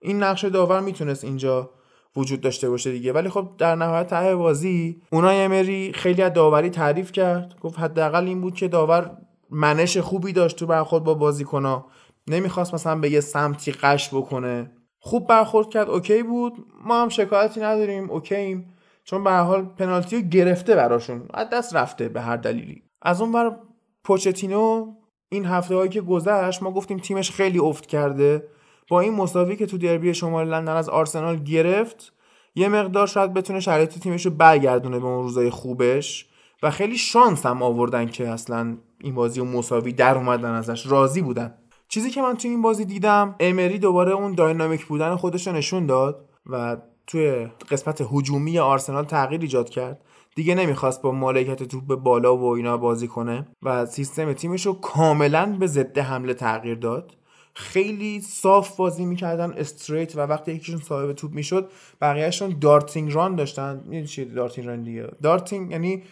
این 0.00 0.22
نقش 0.22 0.44
داور 0.44 0.80
می‌تونست 0.80 1.24
اینجا 1.24 1.70
وجود 2.16 2.40
داشته 2.40 2.70
باشه 2.70 2.92
دیگه. 2.92 3.12
ولی 3.12 3.28
خب 3.28 3.48
در 3.58 3.74
نهایت 3.74 4.06
ته 4.06 4.36
بازی 4.36 5.02
اونای 5.10 5.40
امری 5.40 5.92
خیلی 5.92 6.22
از 6.22 6.32
داوری 6.32 6.70
تعریف 6.70 7.12
کرد. 7.12 7.54
گفت 7.60 7.78
حداقل 7.78 8.24
این 8.24 8.40
بود 8.40 8.54
که 8.54 8.68
داور 8.68 9.10
منش 9.50 9.96
خوبی 9.96 10.32
داشت 10.32 10.56
تو 10.56 10.66
برخورد 10.66 11.04
با 11.04 11.14
بازیکنها. 11.14 11.86
نمی‌خواست 12.28 12.74
مثلا 12.74 12.98
به 12.98 13.10
یه 13.10 13.20
سمتی 13.20 13.72
قش 13.72 14.08
بکنه. 14.08 14.70
خوب 15.06 15.26
برخورد 15.26 15.68
کرد 15.68 15.90
اوکی 15.90 16.22
بود. 16.22 16.52
ما 16.84 17.02
هم 17.02 17.08
شکایتی 17.08 17.60
نداریم 17.60 18.10
اوکییم 18.10 18.74
چون 19.04 19.24
به 19.24 19.30
حال 19.32 19.64
پنالتی 19.64 20.28
گرفته 20.28 20.74
براشون. 20.74 21.22
از 21.34 21.50
دست 21.50 21.76
رفته 21.76 22.08
به 22.08 22.20
هر 22.20 22.36
دلیلی. 22.36 22.82
از 23.02 23.20
اون 23.20 23.32
بر 23.32 23.56
پوچتینو 24.04 24.94
این 25.28 25.44
هفته 25.44 25.74
هایی 25.74 25.88
که 25.90 26.00
گذشت 26.00 26.62
ما 26.62 26.70
گفتیم 26.70 26.98
تیمش 26.98 27.30
خیلی 27.30 27.58
افت 27.58 27.86
کرده. 27.86 28.48
با 28.88 29.00
این 29.00 29.14
مساوی 29.14 29.56
که 29.56 29.66
تو 29.66 29.78
دربی 29.78 30.14
شمال 30.14 30.48
لندن 30.48 30.72
از 30.72 30.88
آرسنال 30.88 31.36
گرفت 31.36 32.12
یه 32.54 32.68
مقدار 32.68 33.06
شاید 33.06 33.34
بتونه 33.34 33.60
شرایط 33.60 33.98
تیمش 33.98 34.26
رو 34.26 34.32
برگردونه 34.32 34.98
به 34.98 35.06
اون 35.06 35.22
روزای 35.22 35.50
خوبش. 35.50 36.26
و 36.62 36.70
خیلی 36.70 36.98
شانس 36.98 37.46
هم 37.46 37.62
آوردن 37.62 38.06
که 38.06 38.28
اصلا 38.28 38.76
این 39.00 39.14
بازی 39.14 39.40
و 39.40 39.44
مساوی 39.44 39.92
در 39.92 40.16
اومدن 40.16 40.50
ازش. 40.50 40.86
راضی 40.86 41.22
بودن. 41.22 41.54
چیزی 41.94 42.10
که 42.10 42.22
من 42.22 42.36
تو 42.36 42.48
این 42.48 42.62
بازی 42.62 42.84
دیدم 42.84 43.34
امری 43.40 43.78
دوباره 43.78 44.12
اون 44.12 44.34
داینامیک 44.34 44.86
بودن 44.86 45.16
خودش 45.16 45.46
رو 45.46 45.52
نشون 45.52 45.86
داد 45.86 46.28
و 46.46 46.76
توی 47.06 47.46
قسمت 47.70 48.06
هجومی 48.12 48.58
آرسنال 48.58 49.04
تغییر 49.04 49.40
ایجاد 49.40 49.68
کرد. 49.68 50.04
دیگه 50.34 50.54
نمی‌خواست 50.54 51.02
با 51.02 51.12
مالکیت 51.12 51.62
توپ 51.62 51.86
به 51.86 51.96
بالا 51.96 52.36
و 52.36 52.44
اینا 52.44 52.76
بازی 52.76 53.08
کنه 53.08 53.46
و 53.62 53.86
سیستم 53.86 54.32
تیمش 54.32 54.66
رو 54.66 54.72
کاملا 54.72 55.56
به 55.60 55.66
ضد 55.66 55.98
حمله 55.98 56.34
تغییر 56.34 56.74
داد. 56.74 57.14
خیلی 57.54 58.20
صاف 58.20 58.76
بازی 58.76 59.04
می‌کردن 59.04 59.50
استریت 59.50 60.16
و 60.16 60.20
وقتی 60.20 60.52
یکیشون 60.52 60.80
صاحب 60.80 61.12
توپ 61.12 61.32
می‌شد 61.32 61.70
بقیهشون 62.00 62.56
دارتینگ 62.60 63.12
ران 63.12 63.36
داشتن. 63.36 63.80
می‌دونی 63.84 64.06
چیه 64.06 64.24
دارتینگ 64.24 64.66
ران 64.66 64.82
دیگه؟ 64.82 65.08
دارتینگ 65.22 65.70
یعنی 65.70 66.02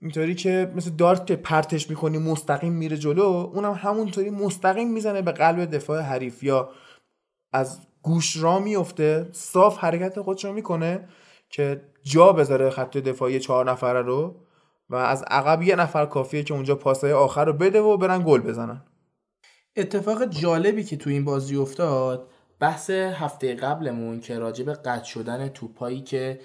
اینطوری 0.00 0.34
که 0.34 0.72
مثل 0.76 0.90
دارت 0.90 1.26
که 1.26 1.36
پرتش 1.36 1.90
می‌کنی 1.90 2.18
مستقیم 2.18 2.72
میره 2.72 2.96
جلو 2.96 3.22
اونم 3.22 3.72
همونطوری 3.72 4.30
مستقیم 4.30 4.92
می‌زنه 4.92 5.22
به 5.22 5.32
قلب 5.32 5.64
دفاع 5.64 6.00
حریف 6.00 6.42
یا 6.42 6.70
از 7.52 7.80
گوش 8.02 8.36
را 8.36 8.58
میفته 8.58 9.28
صاف 9.32 9.78
حرکت 9.78 10.20
خودش 10.20 10.44
رو 10.44 10.52
می‌کنه 10.52 11.08
که 11.50 11.80
جا 12.02 12.32
بذاره 12.32 12.70
خط 12.70 12.96
دفاعی 12.96 13.40
چهار 13.40 13.70
نفره 13.70 14.02
رو 14.02 14.34
و 14.90 14.96
از 14.96 15.22
عقب 15.22 15.62
یه 15.62 15.76
نفر 15.76 16.06
کافیه 16.06 16.42
که 16.42 16.54
اونجا 16.54 16.74
پاسای 16.74 17.12
آخر 17.12 17.44
رو 17.44 17.52
بده 17.52 17.80
و 17.80 17.96
برن 17.96 18.22
گل 18.26 18.40
بزنن. 18.40 18.82
اتفاق 19.76 20.24
جالبی 20.24 20.84
که 20.84 20.96
تو 20.96 21.10
این 21.10 21.24
بازی 21.24 21.56
افتاد 21.56 22.28
بحث 22.60 22.90
هفته 22.90 23.54
قبلمون 23.54 24.20
که 24.20 24.38
راجع 24.38 24.64
به 24.64 24.74
قطع 24.74 25.04
شدن 25.04 25.48
توپایی 25.48 26.00
که 26.00 26.40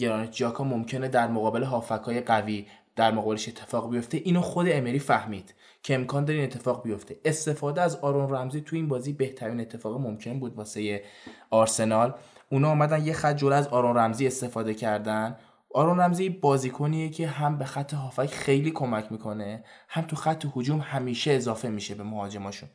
گرانت 0.00 0.32
جاکا 0.32 0.64
ممکنه 0.64 1.08
در 1.08 1.28
مقابل 1.28 1.62
هافکای 1.62 2.20
قوی 2.20 2.66
در 2.96 3.12
مقابلش 3.12 3.48
اتفاق 3.48 3.90
بیفته. 3.90 4.18
اینو 4.24 4.40
خود 4.40 4.66
امری 4.70 4.98
فهمید 4.98 5.54
که 5.82 5.94
امکان 5.94 6.24
داره 6.24 6.38
این 6.38 6.48
اتفاق 6.48 6.82
بیفته. 6.82 7.16
استفاده 7.24 7.82
از 7.82 7.96
آرون 7.96 8.34
رمزی 8.34 8.60
تو 8.60 8.76
این 8.76 8.88
بازی 8.88 9.12
بهترین 9.12 9.60
اتفاق 9.60 10.00
ممکن 10.00 10.40
بود 10.40 10.56
واسه 10.56 11.02
آرسنال. 11.50 12.14
اونا 12.50 12.68
اومدن 12.68 13.06
یه 13.06 13.12
خط 13.12 13.36
جلو 13.36 13.52
از 13.52 13.68
آرون 13.68 13.96
رمزی 13.96 14.26
استفاده 14.26 14.74
کردن. 14.74 15.36
آرون 15.74 16.00
رمزی 16.00 16.28
بازیکنیه 16.28 17.08
که 17.08 17.26
هم 17.26 17.58
به 17.58 17.64
خط 17.64 17.94
هافک 17.94 18.30
خیلی 18.30 18.70
کمک 18.70 19.12
می‌کنه 19.12 19.64
هم 19.88 20.04
تو 20.04 20.16
خط 20.16 20.46
هجوم 20.56 20.80
همیشه 20.80 21.30
اضافه 21.30 21.68
میشه 21.68 21.94
به 21.94 22.02
مهاجماشون. 22.02 22.68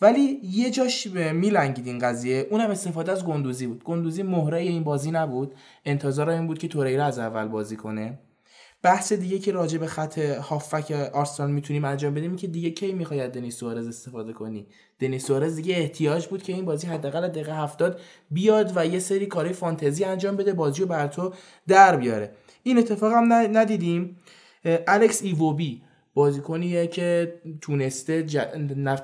ولی 0.00 0.40
یه 0.42 0.70
جاش 0.70 1.06
میلنگید 1.06 1.86
این 1.86 1.98
قضیه. 1.98 2.46
اونم 2.50 2.70
استفاده 2.70 3.12
از 3.12 3.24
گندوزی 3.24 3.66
بود. 3.66 3.84
گندوزی 3.84 4.22
مهره 4.22 4.58
این 4.58 4.84
بازی 4.84 5.10
نبود. 5.10 5.54
انتظار 5.84 6.30
این 6.30 6.46
بود 6.46 6.58
که 6.58 6.68
توریرا 6.68 7.04
از 7.04 7.18
اول 7.18 7.48
بازی 7.48 7.76
کنه. 7.76 8.18
بحث 8.86 9.12
دیگه 9.12 9.38
که 9.38 9.52
راجع 9.52 9.78
به 9.78 9.86
خط 9.86 10.18
هافک 10.18 11.10
آرسنال 11.12 11.50
می‌تونیم 11.50 11.84
انجام 11.84 12.14
بدیم 12.14 12.36
که 12.36 12.46
دیگه 12.46 12.70
کی 12.70 12.92
می‌خوای 12.92 13.20
از 13.20 13.32
دنیس 13.32 13.56
سوارز 13.56 13.86
استفاده 13.86 14.32
کنی؟ 14.32 14.66
دنیس 15.00 15.26
سوارز 15.26 15.56
دیگه 15.56 15.76
احتیاج 15.76 16.26
بود 16.26 16.42
که 16.42 16.52
این 16.52 16.64
بازی 16.64 16.86
حداقل 16.86 17.28
دقیقه 17.28 17.62
70 17.62 18.00
بیاد 18.30 18.72
و 18.76 18.86
یه 18.86 18.98
سری 18.98 19.26
کاری 19.26 19.52
فانتزی 19.52 20.04
انجام 20.04 20.36
بده 20.36 20.52
بازی 20.52 20.82
رو 20.82 20.88
بر 20.88 21.06
تو 21.06 21.32
در 21.68 21.96
بیاره. 21.96 22.32
این 22.62 22.78
اتفاق 22.78 23.12
هم 23.12 23.32
ندیدیم. 23.32 24.16
الکس 24.64 25.22
ایووبی 25.22 25.82
بازیکنیه 26.14 26.86
که 26.86 27.34
تونسته 27.60 28.22
ج... 28.22 28.38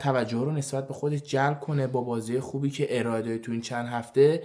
توجه 0.01 0.39
رو 0.39 0.53
نسبت 0.53 0.89
به 0.89 0.95
خودش 0.95 1.23
جلب 1.23 1.61
کنه 1.61 1.87
با 1.87 2.01
بازی 2.01 2.41
خوبی 2.41 2.71
که 2.71 2.99
ارائه 2.99 3.39
تو 3.39 3.53
این 3.53 3.61
چند 3.61 3.89
هفته. 3.89 4.43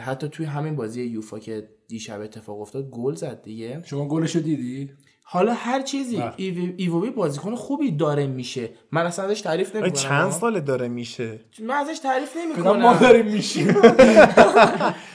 حتی 0.00 0.28
توی 0.28 0.46
همین 0.46 0.76
بازی 0.76 1.02
یوفا 1.02 1.38
که 1.38 1.68
دیشب 1.88 2.20
اتفاق 2.20 2.60
افتاد 2.60 2.90
گل 2.90 3.14
زد 3.14 3.42
دیگه. 3.42 3.82
شما 3.84 4.08
گلش 4.08 4.36
رو 4.36 4.42
دیدی؟ 4.42 4.90
حالا 5.22 5.54
هر 5.54 5.82
چیزی. 5.82 6.16
بله. 6.16 6.32
ایووی 6.76 7.10
بازیکن 7.10 7.54
خوبی 7.54 7.90
داره 7.90 8.26
میشه. 8.26 8.70
من 8.92 9.06
اصلا 9.06 9.24
ازش 9.24 9.40
تعریف 9.40 9.76
نمی‌کنم. 9.76 9.92
چند 9.92 10.30
ساله 10.30 10.60
داره 10.60 10.88
میشه؟ 10.88 11.40
من 11.62 11.74
ازش 11.74 11.98
تعریف 11.98 12.36
نمی‌کنم. 12.36 12.82
ما 12.82 12.94
داریم 12.94 13.26
میشیم. 13.26 13.66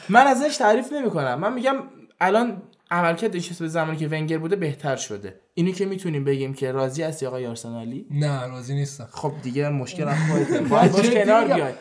من 0.09 0.27
ازش 0.27 0.57
تعریف 0.57 0.93
نمی‌کنم. 0.93 1.39
من 1.39 1.53
میگم 1.53 1.75
الان 2.21 2.61
عملکردش 2.91 3.53
به 3.53 3.67
زمانی 3.67 3.97
که 3.97 4.07
ونگر 4.07 4.37
بوده 4.37 4.55
بهتر 4.55 4.95
شده. 4.95 5.39
اینو 5.53 5.71
که 5.71 5.85
می‌تونیم 5.85 6.23
بگیم 6.23 6.53
که 6.53 6.71
راضی 6.71 7.03
هستی 7.03 7.25
آقای 7.25 7.47
آرسنالی؟ 7.47 8.07
نه 8.11 8.47
راضی 8.47 8.75
نیستم. 8.75 9.07
خب 9.11 9.31
دیگه 9.43 9.69
مشکل 9.69 10.07
از 10.07 10.17
خودت 10.31 10.61
باید 10.69 10.91
باش 10.91 11.09
کنار 11.09 11.45
بیای. 11.45 11.73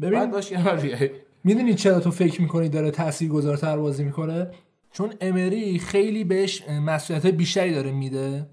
ببین 0.00 0.18
باید 0.18 0.30
باش 0.30 0.50
کنار 0.50 0.76
بیای. 0.76 1.10
می‌دونی 1.44 1.74
چرا 1.74 2.00
تو 2.00 2.10
فکر 2.10 2.42
می‌کنی 2.42 2.68
داره 2.68 2.90
تاثیرگذارتر 2.90 3.76
بازی 3.76 4.04
می‌کنه؟ 4.04 4.50
چون 4.92 5.14
امری 5.20 5.78
خیلی 5.78 6.24
بهش 6.24 6.68
مسئولیت 6.68 7.26
بیشتری 7.26 7.74
داره 7.74 7.92
میده 7.92 8.46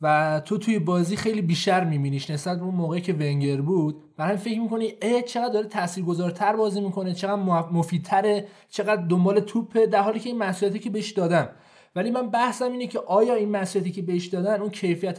و 0.00 0.42
تو 0.44 0.58
توی 0.58 0.78
بازی 0.78 1.16
خیلی 1.16 1.42
بیشتر 1.42 1.84
میبینیش 1.84 2.30
نسبت 2.30 2.58
به 2.58 2.64
اون 2.64 2.74
موقعی 2.74 3.00
که 3.00 3.12
ونگر 3.12 3.60
بود. 3.60 4.16
برای 4.16 4.36
فکر 4.36 4.60
می‌کنی 4.60 4.92
ای 5.02 5.22
چقدر 5.22 5.52
داره 5.52 5.66
تاثیرگذارتر 5.66 6.56
بازی 6.56 6.80
می‌کنه 6.80 7.14
چقدر 7.14 7.42
مفیدتره 7.72 8.46
چقدر 8.68 9.02
دنبال 9.02 9.40
توپه 9.40 9.86
در 9.86 10.02
حالی 10.02 10.20
که 10.20 10.28
این 10.28 10.38
مسئولیتی 10.38 10.78
که 10.78 10.90
بهش 10.90 11.10
دادم 11.10 11.48
ولی 11.96 12.10
من 12.10 12.30
بحثم 12.30 12.72
اینه 12.72 12.86
که 12.86 12.98
آیا 12.98 13.34
این 13.34 13.50
مسئولیتی 13.50 13.92
که 13.92 14.02
بهش 14.02 14.26
دادن 14.26 14.60
اون 14.60 14.70
کیفیت 14.70 15.18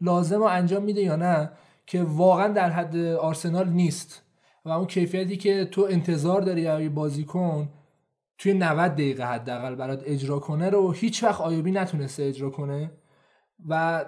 لازم 0.00 0.36
رو 0.38 0.42
انجام 0.42 0.82
میده 0.82 1.00
یا 1.00 1.16
نه 1.16 1.50
که 1.86 2.02
واقعا 2.02 2.48
در 2.48 2.70
حد 2.70 2.96
آرسنال 2.96 3.68
نیست. 3.68 4.21
و 4.64 4.70
اون 4.70 4.86
کیفیتی 4.86 5.36
که 5.36 5.64
تو 5.64 5.86
انتظار 5.90 6.40
داری 6.40 6.60
یا 6.60 6.90
بازیکن 6.90 7.68
توی 8.38 8.54
90 8.54 8.92
دقیقه 8.92 9.24
حداقل 9.24 9.74
برات 9.74 10.02
اجرا 10.06 10.38
کنه 10.38 10.70
رو 10.70 10.92
هیچ 10.92 11.24
وقت 11.24 11.40
آیوبی 11.40 11.70
نتونسته 11.70 12.22
اجرا 12.22 12.50
کنه 12.50 12.90
و 13.68 14.04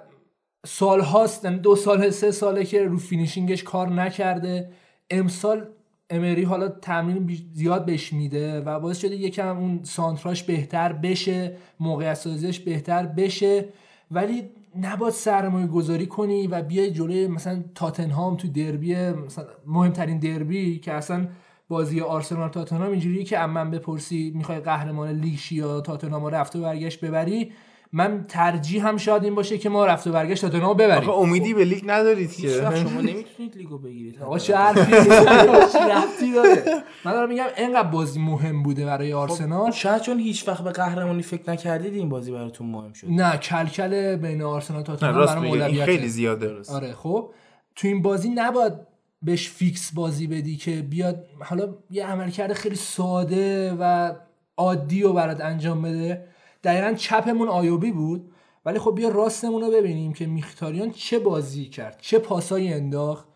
سال 0.66 1.00
هاست 1.00 1.44
یعنی 1.44 1.58
دو 1.58 1.76
سال 1.76 2.10
سه 2.10 2.30
ساله 2.30 2.64
که 2.64 2.84
رو 2.84 2.98
finishing 2.98 3.51
ش 3.51 3.62
کار 3.62 3.88
نکرده. 3.88 4.70
امسال 5.10 5.66
امری 6.10 6.42
حالا 6.42 6.68
تمرین 6.68 7.38
زیاد 7.52 7.84
بهش 7.84 8.12
میده 8.12 8.60
و 8.60 8.80
باعث 8.80 8.98
شده 8.98 9.16
یکم 9.16 9.56
اون 9.56 9.80
سانتراش 9.82 10.42
بهتر 10.42 10.92
بشه 10.92 11.56
موقعیت 11.80 12.14
سازیش 12.14 12.60
بهتر 12.60 13.06
بشه. 13.06 13.68
ولی 14.10 14.50
نباید 14.80 15.14
سرمایه 15.14 15.66
گذاری 15.66 16.06
کنی 16.06 16.46
و 16.46 16.62
بیای 16.62 16.90
جلوی 16.90 17.28
مثلا 17.28 17.64
تاتنهام 17.74 18.36
تو 18.36 18.48
دربی 18.48 18.94
مثلا 18.96 19.46
مهمترین 19.66 20.18
دربی 20.18 20.78
که 20.78 20.92
اصلا 20.92 21.28
بازی 21.68 22.00
آرسنال 22.00 22.48
تاتنهام 22.48 22.90
اینجوریه 22.90 23.24
که 23.24 23.38
من 23.38 23.70
بپرسی 23.70 24.32
می‌خوای 24.36 24.60
قهرمان 24.60 25.08
لیگ 25.08 25.52
یا 25.52 25.80
تاتنهام 25.80 26.26
رفته 26.26 26.58
و 26.58 26.62
برگشت 26.62 27.04
ببری 27.04 27.52
من 27.96 28.24
ترجیح 28.28 28.88
هم 28.88 28.96
شاید 28.96 29.24
این 29.24 29.34
باشه 29.34 29.58
که 29.58 29.68
ما 29.68 29.86
رفت 29.86 30.06
و 30.06 30.12
برگشت 30.12 30.42
تاتنهام 30.42 30.76
ببریم. 30.76 31.10
آخه 31.10 31.18
امیدی 31.18 31.54
به 31.54 31.64
لیگ 31.64 31.82
ندارید 31.86 32.36
که؟ 32.36 32.48
شما 32.48 33.00
نمی‌تونید 33.00 33.56
لیگو 33.56 33.78
بگیرید. 33.78 34.22
آقا 34.22 34.38
چه 34.38 34.56
حرفی؟ 34.56 36.32
داره؟ 36.34 36.64
من 37.04 37.12
دارم 37.12 37.28
میگم 37.28 37.44
اینقدر 37.56 37.88
بازی 37.88 38.20
مهم 38.20 38.62
بوده 38.62 38.86
برای 38.86 39.12
خب، 39.12 39.18
آرسنال. 39.18 39.70
شاید 39.70 40.02
چون 40.02 40.18
هیچ 40.18 40.48
وقت 40.48 40.64
به 40.64 40.70
قهرمانی 40.70 41.22
فکر 41.22 41.50
نکردید 41.50 41.94
این 41.94 42.08
بازی 42.08 42.32
براتون 42.32 42.66
مهم 42.66 42.92
شد. 42.92 43.06
نه 43.10 43.36
کلکل 43.36 44.16
بین 44.16 44.42
آرسنال 44.42 44.80
و 44.80 44.82
تاتنهام 44.82 45.84
خیلی 45.84 46.08
زیاده. 46.08 46.54
آره 46.68 46.92
خب. 46.92 47.30
تو 47.76 47.88
این 47.88 48.02
بازی 48.02 48.28
نباید 48.28 48.72
بهش 49.22 49.48
فیکس 49.48 49.92
بازی 49.94 50.26
بدی 50.26 50.56
که 50.56 50.70
بیاد 50.70 51.26
حالا 51.40 51.74
یه 51.90 52.06
عملکرد 52.06 52.52
خیلی 52.52 52.76
ساده 52.76 53.76
و 53.80 54.14
عادی 54.56 55.02
رو 55.02 55.12
برات 55.12 55.40
انجام 55.40 55.82
بده. 55.82 56.33
دقیقا 56.64 56.94
چپمون 56.94 57.48
آیوبی 57.48 57.92
بود 57.92 58.30
ولی 58.64 58.78
خب 58.78 58.94
بیا 58.94 59.08
راستمون 59.08 59.62
رو 59.62 59.70
ببینیم 59.70 60.12
که 60.12 60.26
میختاریان 60.26 60.90
چه 60.90 61.18
بازی 61.18 61.64
کرد 61.64 61.98
چه 62.00 62.18
پاسایی 62.18 62.72
انداخت. 62.72 63.28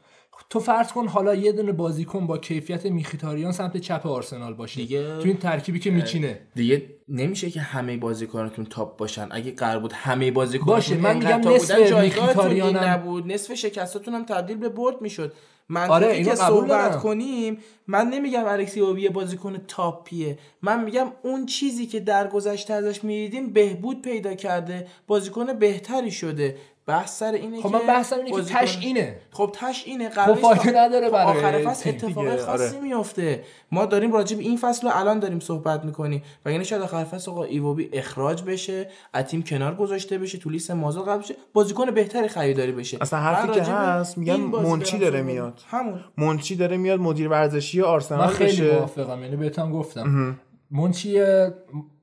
تو 0.51 0.61
فرض 0.61 0.93
کن 0.93 1.09
حالا 1.09 1.35
یه 1.35 1.53
دونه 1.53 1.73
بازیکن 1.73 2.27
با 2.27 2.39
کیفیت 2.39 2.87
میخیتاریان 2.87 3.53
سمت 3.53 3.77
چپ 3.77 4.07
آرسنال 4.07 4.55
باشه. 4.55 4.81
دیگه 4.81 5.19
تو 5.19 5.25
این 5.25 5.37
ترکیبی 5.37 5.79
که 5.79 5.91
میچینه. 5.91 6.41
دیگه 6.55 6.87
نمیشه 7.09 7.51
که 7.51 7.61
همه 7.61 7.97
بازیکناتون 7.97 8.65
top 8.65 8.99
باشن. 8.99 9.29
اگه 9.31 9.53
قرار 9.53 9.81
بود 9.81 9.93
همه 9.93 10.31
بازیکن 10.31 10.67
باشه 10.67 10.97
من 10.97 11.17
میگم 11.17 11.41
نصف 11.55 11.93
میخیتاریان 12.03 12.77
نبود. 12.77 13.33
نصف 13.33 13.55
شکستاتون 13.55 14.15
هم 14.15 14.25
تبدیل 14.25 14.57
به 14.57 14.69
برد 14.69 15.03
می‌شد. 15.03 15.33
منطقی 15.69 15.95
آره 15.95 16.25
که 16.25 16.35
صحبت 16.35 16.99
کنیم 16.99 17.59
من 17.87 18.09
نمیگم 18.09 18.45
الکسی 18.45 18.81
اوبی 18.81 19.09
بازیکن 19.09 19.57
تاپیه. 19.69 20.39
من 20.63 20.85
میگم 20.85 21.13
اون 21.23 21.47
چیزی 21.47 21.87
که 21.87 22.01
در 22.01 22.29
گذشته 22.29 22.75
ازش 22.75 23.05
می‌دیدیم 23.05 23.53
بهبود 23.53 24.03
پیدا 24.03 24.35
کرده 24.35 24.87
بازیکن 25.07 25.53
بهتری 25.53 26.11
شده. 26.11 26.57
بحث 26.89 27.19
سر 27.19 27.33
اینه 27.33 27.63
خب 27.63 27.73
من 27.73 27.87
بحثم 27.89 28.17
اینه 28.17 28.31
که 28.31 28.43
تش 28.43 28.79
اینه. 28.81 29.17
خب 29.31 29.51
تش 29.55 29.85
اینه 29.87 30.11
خب 30.11 30.35
فایده 30.35 30.79
نداره 30.79 31.11
برای 31.11 31.39
آخر 31.39 31.65
فصل 31.65 31.89
اتفاق 31.89 32.37
خاصی 32.37 32.77
آره. 32.77 32.81
میفته 32.81 33.43
ما 33.73 33.87
داریم 33.87 34.13
راجع 34.13 34.37
به 34.37 34.43
این 34.43 34.57
فصل 34.57 34.89
رو 34.89 34.97
الان 34.97 35.19
داریم 35.19 35.41
صحبت 35.41 35.85
می‌کنیم. 35.85 36.23
و 36.45 36.53
یعنی 36.53 36.65
شاید 36.65 36.83
آخر 36.83 37.05
فصل 37.05 37.31
آقا 37.31 37.45
ایوبی 37.45 37.91
اخراج 37.93 38.43
بشه 38.43 38.89
از 39.13 39.25
تیم 39.25 39.43
کنار 39.43 39.75
گذاشته 39.75 40.19
بشه 40.19 40.39
تو 40.39 40.51
لیست 40.51 40.71
مازال 40.71 41.05
قبل 41.05 41.23
بشه. 41.23 41.35
بازیکن 41.53 41.91
بهتری 41.91 42.29
خریداری 42.29 42.73
بشه. 42.73 42.99
اصلا 43.01 43.19
حرفی 43.19 43.53
که 43.53 43.63
هست 43.63 44.19
میگن 44.19 44.37
منچی 44.37 44.99
داره 44.99 45.23
میاد. 45.23 45.61
همون. 45.67 46.05
منچی 46.17 46.57
داره 46.57 46.77
میاد 46.77 47.01
مدیر 47.01 47.29
ورزشی 47.29 47.83
آرسنال 47.83 48.29
بشه 48.29 48.45
من 48.45 48.51
خیلی 48.51 48.71
موافقم 48.71 49.23
یعنی 49.23 49.37
بهتون 49.37 49.73
گفتم. 49.73 50.37
منچی 50.71 51.23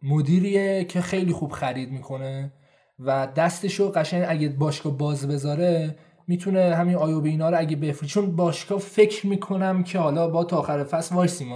مدیریه 0.04 0.86
که 0.86 1.02
خیلی 1.02 1.34
خوب 1.34 1.52
خرید 1.52 1.92
می‌کنه. 1.92 2.52
و 3.00 3.28
دستشو 3.36 3.92
قشنگ 3.92 4.26
اگه 4.28 4.50
باشگاه 4.50 4.98
باز 4.98 5.28
بذاره 5.28 5.96
می‌تونه 6.28 6.76
همین 6.76 6.96
آیوبی 6.96 7.30
اینا 7.30 7.50
رو 7.50 7.60
اگه 7.60 7.76
بفری 7.76 8.08
چون 8.08 8.36
باشگاه 8.36 8.80
فکر 8.80 9.28
می‌کنم 9.28 9.84
که 9.84 10.00
حالا 10.00 10.28
با 10.28 10.44
تا 10.44 10.58
آخر 10.58 10.84
فصل 10.84 11.16
وایسیم. 11.16 11.48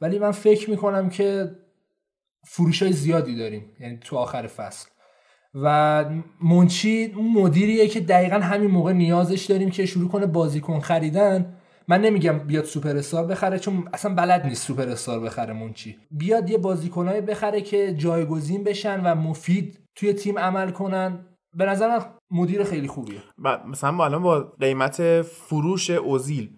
ولی 0.00 0.18
من 0.18 0.30
فکر 0.30 0.70
می‌کنم 0.70 1.08
که 1.08 1.50
فروش 2.46 2.82
های 2.82 2.92
زیادی 2.92 3.36
داریم 3.36 3.64
یعنی 3.80 3.98
تو 4.00 4.16
آخر 4.16 4.46
فصل. 4.46 4.88
و 5.54 6.04
منچی 6.42 7.12
اون 7.16 7.32
مدیریه 7.32 7.88
که 7.88 8.00
دقیقا 8.00 8.36
همین 8.36 8.70
موقع 8.70 8.92
نیازش 8.92 9.44
داریم 9.44 9.70
که 9.70 9.86
شروع 9.86 10.08
کنه 10.08 10.26
بازیکن 10.26 10.80
خریدن. 10.80 11.54
من 11.88 12.00
نمیگم 12.00 12.38
بیاد 12.38 12.64
سوپر 12.64 12.96
استار 12.96 13.26
بخره 13.26 13.58
چون 13.58 13.88
اصلا 13.92 14.14
بلد 14.14 14.46
نیست 14.46 14.66
سوپر 14.66 14.88
استار 14.88 15.20
بخره 15.20 15.54
منچی. 15.54 15.96
بیاد 16.10 16.50
یه 16.50 16.58
بازیکنای 16.58 17.20
بخره 17.20 17.60
که 17.60 17.94
جایگزین 17.94 18.64
بشن 18.64 19.00
و 19.00 19.14
مفید 19.14 19.78
توی 19.98 20.12
تیم 20.12 20.38
عمل 20.38 20.70
کنن. 20.70 21.26
به 21.54 21.66
نظر 21.66 22.00
مدیر 22.30 22.64
خیلی 22.64 22.88
خوبیه. 22.88 23.22
مثلا 23.66 23.92
با 23.92 24.04
الان 24.04 24.22
با 24.22 24.40
قیمت 24.60 25.22
فروش 25.22 25.90
اوزیل 25.90 26.50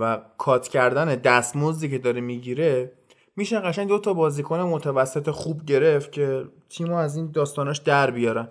و 0.00 0.20
کات 0.38 0.68
کردن 0.68 1.14
دستمزدی 1.14 1.90
که 1.90 1.98
داره 1.98 2.20
می‌گیره 2.20 2.92
میشه 3.36 3.60
قشنگ 3.60 3.88
دو 3.88 3.98
تا 3.98 4.14
بازیکن 4.14 4.60
متوسط 4.60 5.30
خوب 5.30 5.64
گرفت 5.64 6.12
که 6.12 6.44
تیمو 6.68 6.94
از 6.94 7.16
این 7.16 7.30
داستاناش 7.30 7.78
در 7.78 8.10
بیارن. 8.10 8.48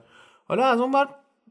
حالا 0.47 0.65
از 0.65 0.79
اون 0.79 0.91
بر 0.91 1.07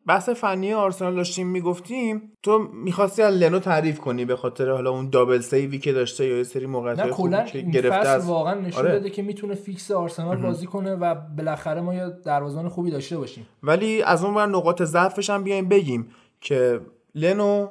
بحث 0.07 0.28
فنی 0.28 0.73
آرسنال 0.73 1.14
داشتیم 1.14 1.47
می‌گفتیم 1.47 2.33
تو 2.42 2.59
می‌خواستی 2.59 3.23
از 3.23 3.35
لنو 3.35 3.59
تعریف 3.59 3.99
کنی 3.99 4.25
به 4.25 4.37
خاطر 4.37 4.71
حالا 4.71 4.90
اون 4.90 5.11
double 5.11 5.41
save 5.41 5.71
ی 5.71 5.79
که 5.78 5.92
داشته 5.92 6.26
یا 6.26 6.37
یه 6.37 6.45
سری 6.45 6.66
موقعیت 6.66 7.11
خوبی 7.11 7.37
که 7.47 7.61
گرفته 7.61 8.09
از 8.09 8.26
واقعا 8.26 8.54
نشون 8.54 8.80
آره. 8.80 8.92
داده 8.92 9.11
که 9.11 9.23
می‌تونه 9.23 9.54
فیکس 9.54 9.90
آرسنال 9.90 10.37
بازی 10.37 10.66
کنه 10.66 10.95
و 10.95 11.14
بالاخره 11.14 11.80
ما 11.80 11.95
یه 11.95 12.11
دروازه‌بان 12.25 12.69
خوبی 12.69 12.90
داشته 12.90 13.19
باشیم. 13.19 13.47
ولی 13.62 14.02
از 14.02 14.25
اون 14.25 14.35
ور 14.35 14.47
نقاط 14.47 14.83
ضعفش 14.83 15.30
هم 15.30 15.45
بیایم 15.45 15.69
بگیم 15.69 16.11
که 16.40 16.80
لنو 17.14 17.69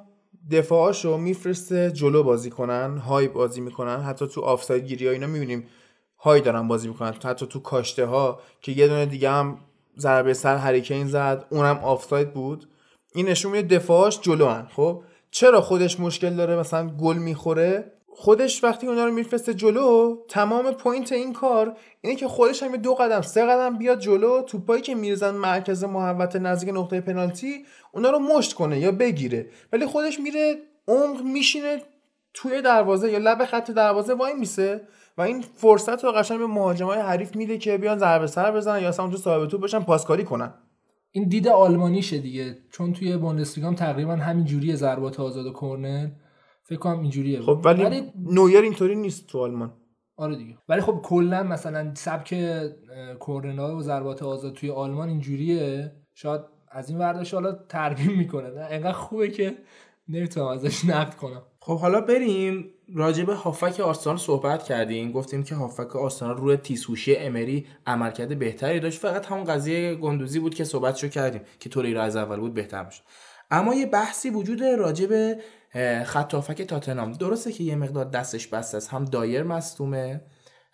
دفاعاشو 0.51 1.17
میفرسته 1.17 1.91
جلو 1.91 2.23
بازی 2.23 2.49
کنن 2.49 2.97
high 2.97 3.27
بازی 3.27 3.61
می‌کنن. 3.61 3.99
حتی 3.99 4.27
تو 4.27 4.41
آفساید 4.41 4.85
گیری 4.85 5.07
ها 5.07 5.11
اینا 5.11 5.27
می‌بینیم 5.27 5.67
high 6.19 6.41
دارن 6.41 6.67
بازی 6.67 6.87
می‌کنن. 6.87 7.13
حتی 7.23 7.45
تو 7.47 7.59
کاشته 7.59 8.05
ها 8.05 8.39
که 8.61 8.71
یه 8.71 8.87
دونه 8.87 9.05
دیگه 9.05 9.29
هم 9.29 9.57
ضربه 9.99 10.33
سر 10.33 10.57
هریکین 10.57 11.07
زد 11.07 11.45
اونم 11.49 11.77
آفساید 11.83 12.33
بود. 12.33 12.69
این 13.15 13.29
نشون 13.29 13.51
میده 13.51 13.77
دفاعش 13.77 14.19
جلو 14.21 14.63
خب؟ 14.75 15.03
چرا 15.31 15.61
خودش 15.61 15.99
مشکل 15.99 16.35
داره 16.35 16.55
مثلا 16.55 16.89
گل 16.89 17.17
می‌خوره؟ 17.17 17.91
خودش 18.21 18.63
وقتی 18.63 18.87
اونا 18.87 19.05
رو 19.05 19.11
میفرسته 19.11 19.53
جلو 19.53 20.17
تمام 20.29 20.71
point 20.71 21.11
این 21.11 21.33
کار 21.33 21.77
اینه 22.01 22.15
که 22.15 22.27
خودش 22.27 22.63
هم 22.63 22.77
دو 22.77 22.93
قدم 22.93 23.21
سه 23.21 23.45
قدم 23.45 23.77
بیاد 23.77 23.99
جلو 23.99 24.41
توپایی 24.41 24.81
که 24.81 24.95
میریزن 24.95 25.31
مرکز 25.31 25.83
محوطه 25.83 26.35
نزدیک 26.35 26.75
نقطه 26.75 27.01
پنالتی 27.01 27.65
اونا 27.91 28.09
رو 28.09 28.19
مشت 28.19 28.53
کنه 28.53 28.79
یا 28.79 28.91
بگیره. 28.91 29.49
ولی 29.73 29.85
خودش 29.85 30.19
میره 30.19 30.55
عمق 30.87 31.23
میشینه 31.23 31.81
توی 32.33 32.61
دروازه 32.61 33.11
یا 33.11 33.17
لب 33.17 33.45
خط 33.45 33.71
دروازه 33.71 34.13
وایمیسه. 34.13 34.87
و 35.19 35.21
این 35.21 35.41
فرصت 35.41 36.03
رو 36.03 36.11
قشنگ 36.11 36.39
به 36.39 36.47
مهاجمای 36.47 36.99
حریف 36.99 37.35
میده 37.35 37.57
که 37.57 37.77
بیان 37.77 37.97
ضربه 37.97 38.27
سر 38.27 38.51
بزنن 38.51 38.81
یا 38.81 38.89
اصلا 38.89 39.05
اونجا 39.05 39.19
صاحب 39.19 39.47
توپ 39.47 39.61
بشن 39.61 39.79
پاسکاری 39.79 40.23
کنن. 40.23 40.53
این 41.11 41.29
دید 41.29 41.47
آلمانیشه 41.47 42.17
دیگه. 42.17 42.57
چون 42.71 42.93
توی 42.93 43.17
بوندسلیگا 43.17 43.73
تقریبا 43.73 44.15
همین 44.15 44.45
جوری 44.45 44.75
ضربات 44.75 45.19
آزاد 45.19 45.45
و 45.45 45.53
کرنر 45.53 46.09
فکر 46.63 46.79
کنم 46.79 46.99
اینجوریه 46.99 47.41
خب 47.41 47.61
ولی, 47.63 47.83
ولی 47.83 48.11
نویر 48.25 48.61
اینطوری 48.61 48.95
نیست 48.95 49.27
تو 49.27 49.39
آلمان. 49.39 49.73
آره 50.15 50.35
دیگه. 50.35 50.57
ولی 50.69 50.81
خب 50.81 50.99
کلا 51.03 51.43
مثلا 51.43 51.91
سبک 51.95 52.35
کورنرها 53.19 53.75
و 53.75 53.81
ضربات 53.81 54.23
آزاد 54.23 54.53
توی 54.53 54.69
آلمان 54.69 55.09
اینجوریه 55.09 55.91
شاید 56.13 56.41
از 56.71 56.89
این 56.89 56.99
ورداش 56.99 57.33
حالا 57.33 57.51
ترمیم 57.51 58.17
می‌کنه. 58.17 58.49
نه 58.49 58.67
انقدر 58.69 58.91
خوبه 58.91 59.29
که 59.29 59.57
نمی‌تونم 60.07 60.47
ازش 60.47 60.85
نقد 60.85 61.15
کنم. 61.15 61.41
خب 61.59 61.77
حالا 61.77 62.01
بریم 62.01 62.73
راجب 62.95 63.29
هافک 63.29 63.79
آرسنال 63.79 64.17
صحبت 64.17 64.63
کردیم. 64.63 65.11
گفتیم 65.11 65.43
که 65.43 65.55
هافک 65.55 65.95
آرسنال 65.95 66.37
روی 66.37 66.57
تیسوشی 66.57 67.15
امری 67.15 67.67
عملکرد 67.87 68.39
بهتری 68.39 68.79
داشت. 68.79 68.99
فقط 68.99 69.25
همون 69.25 69.43
قضیه 69.43 69.95
گندوزی 69.95 70.39
بود 70.39 70.55
که 70.55 70.63
صحبتشو 70.63 71.07
کردیم 71.07 71.41
که 71.59 71.69
طوری 71.69 71.97
از 71.97 72.15
اول 72.15 72.39
بود 72.39 72.53
بهتر 72.53 72.85
می‌شد. 72.85 73.01
اما 73.51 73.75
یه 73.75 73.85
بحثی 73.85 74.29
وجود 74.29 74.63
راجب 74.63 75.39
خط 76.03 76.33
هافک 76.33 76.61
تاتنام 76.61 77.11
درسته 77.11 77.51
که 77.51 77.63
یه 77.63 77.75
مقدار 77.75 78.05
دستش 78.05 78.47
بسته 78.47 78.77
است. 78.77 78.89
هم 78.89 79.05
دایر 79.05 79.43
مصدومه 79.43 80.21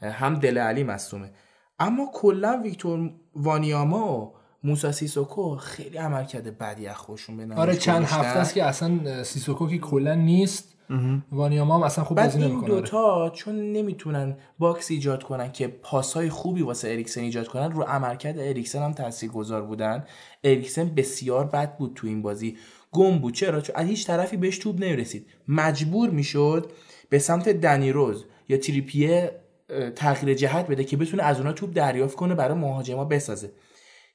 هم 0.02 0.34
دل 0.34 0.58
علی 0.58 0.84
مصدومه. 0.84 1.32
اما 1.80 2.10
کلا 2.14 2.62
ویکتور 2.64 3.12
وانیاما 3.36 4.18
و 4.18 4.34
موسا 4.64 4.92
سیسوکو 4.92 5.56
خیلی 5.56 5.98
عملکرد 5.98 6.58
بدی 6.58 6.88
از 6.88 6.96
خودشون 6.96 7.38
به 7.38 7.56
آره 7.56 7.76
چند 7.76 8.04
هفته 8.04 8.40
است 8.40 8.54
که 8.54 8.64
اصلا 8.64 9.24
سیسوکو 9.24 9.70
که 9.70 9.78
کلا 9.78 10.16
نیست. 10.16 10.75
وانیاما 11.32 11.76
هم 11.76 11.84
اصلا 11.84 12.04
خوب 12.04 12.18
بازی 12.18 12.40
نمی‌کنه 12.40 12.60
این 12.60 12.68
دوتا 12.68 13.30
چون 13.30 13.74
نمی‌تونن 13.74 14.38
box 14.60 14.92
ایجاد 14.92 15.24
کنن 15.24 15.52
که 15.52 15.68
پاسهای 15.68 16.30
خوبی 16.30 16.62
واسه 16.62 16.88
اریکسن 16.88 17.22
ایجاد 17.22 17.48
کنن 17.48 17.72
رو 17.72 17.84
عملکرد 17.84 18.40
اریکسن 18.40 18.84
هم 18.84 18.94
تاثیرگذار 18.94 19.62
بودن. 19.62 20.06
اریکسن 20.44 20.90
بسیار 20.96 21.46
بد 21.46 21.78
بود 21.78 21.92
تو 21.96 22.08
این 22.08 22.22
بازی. 22.22 22.58
گم 22.92 23.20
بود. 23.20 23.34
چرا؟ 23.34 23.62
چون 23.62 23.76
از 23.76 23.88
هیچ 23.88 24.08
طرفی 24.08 24.38
بهش 24.38 24.58
توپ 24.58 24.84
نمی‌رسید. 24.84 25.28
مجبور 25.48 26.10
می‌شد 26.10 26.72
به 27.10 27.20
سمت 27.20 27.50
دنی 27.50 27.92
رز 27.92 28.26
یا 28.50 28.58
تریپیه 28.58 29.32
تغییر 29.96 30.38
جهت 30.38 30.68
بده 30.68 30.84
که 30.84 30.98
بتونه 30.98 31.24
از 31.24 31.38
اونا 31.38 31.54
توپ 31.54 31.74
دریافت 31.74 32.16
کنه 32.16 32.36
برای 32.36 32.58
مهاجما 32.58 33.06
بسازه. 33.06 33.52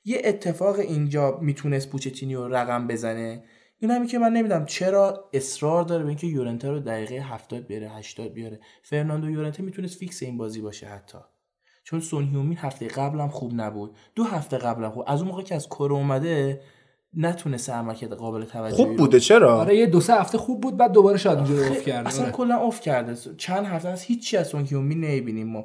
یه 0.05 0.23
اتفاق 0.25 0.79
اینجا 0.79 1.39
می‌تونست 1.41 1.91
پوچتینو 1.91 2.49
رقم 2.49 2.87
بزنه. 2.87 3.43
این 3.83 3.91
همی 3.91 4.07
که 4.07 4.19
من 4.19 4.33
نمی‌دونم 4.33 4.65
چرا 4.65 5.31
اصرار 5.33 5.83
داره 5.83 6.03
به 6.03 6.09
اینکه 6.09 6.27
یورنته 6.27 6.71
رو 6.71 6.81
دقیقه 6.81 7.15
70 7.15 7.67
بیاره 7.67 7.89
80 7.89 8.33
بیاره. 8.33 8.61
فرناندو 8.83 9.31
یورنته 9.31 9.63
می‌تونست 9.63 9.99
فیکس 9.99 10.23
این 10.23 10.37
بازی 10.37 10.61
باشه 10.61 10.87
حتی. 10.87 11.19
چون 11.85 12.01
سون 12.01 12.25
هیومین 12.25 12.59
هفته 12.59 12.89
قبلم 12.89 13.29
خوب 13.29 13.53
نبود. 13.55 13.97
دو 14.15 14.25
هفته 14.25 14.59
قبلم 14.59 14.91
خوب. 14.91 15.05
از 15.07 15.21
اون 15.21 15.31
موقع 15.31 15.43
که 15.43 15.55
از 15.55 15.67
کره 15.67 15.93
اومده 15.93 16.61
نتونسته 17.17 17.73
عملکرد 17.73 18.13
قابل 18.13 18.45
توجهی 18.45 18.77
خوب 18.85 18.97
بوده. 18.97 19.21
چرا؟ 19.21 19.61
آره 19.61 19.77
یه 19.77 19.87
دو 19.87 20.01
سه 20.01 20.15
هفته 20.15 20.39
خوب 20.39 20.61
بود 20.61 20.77
بعد 20.77 20.93
دوباره 20.93 21.19
شاید 21.19 21.39
اونجا 21.39 21.69
افت 21.69 21.85
کرده. 21.87 22.09
اصلا 22.09 22.25
آره. 22.25 22.33
کلا 22.33 22.57
افت 22.57 22.81
کرده. 22.81 23.17
چند 23.37 23.67
هفته 23.67 23.89
از 23.89 24.03
هیچی 24.03 24.37
از 24.37 24.49
سون 24.49 24.65
هیومین 24.65 25.01
نمی‌بینیم 25.01 25.47
ما. 25.47 25.65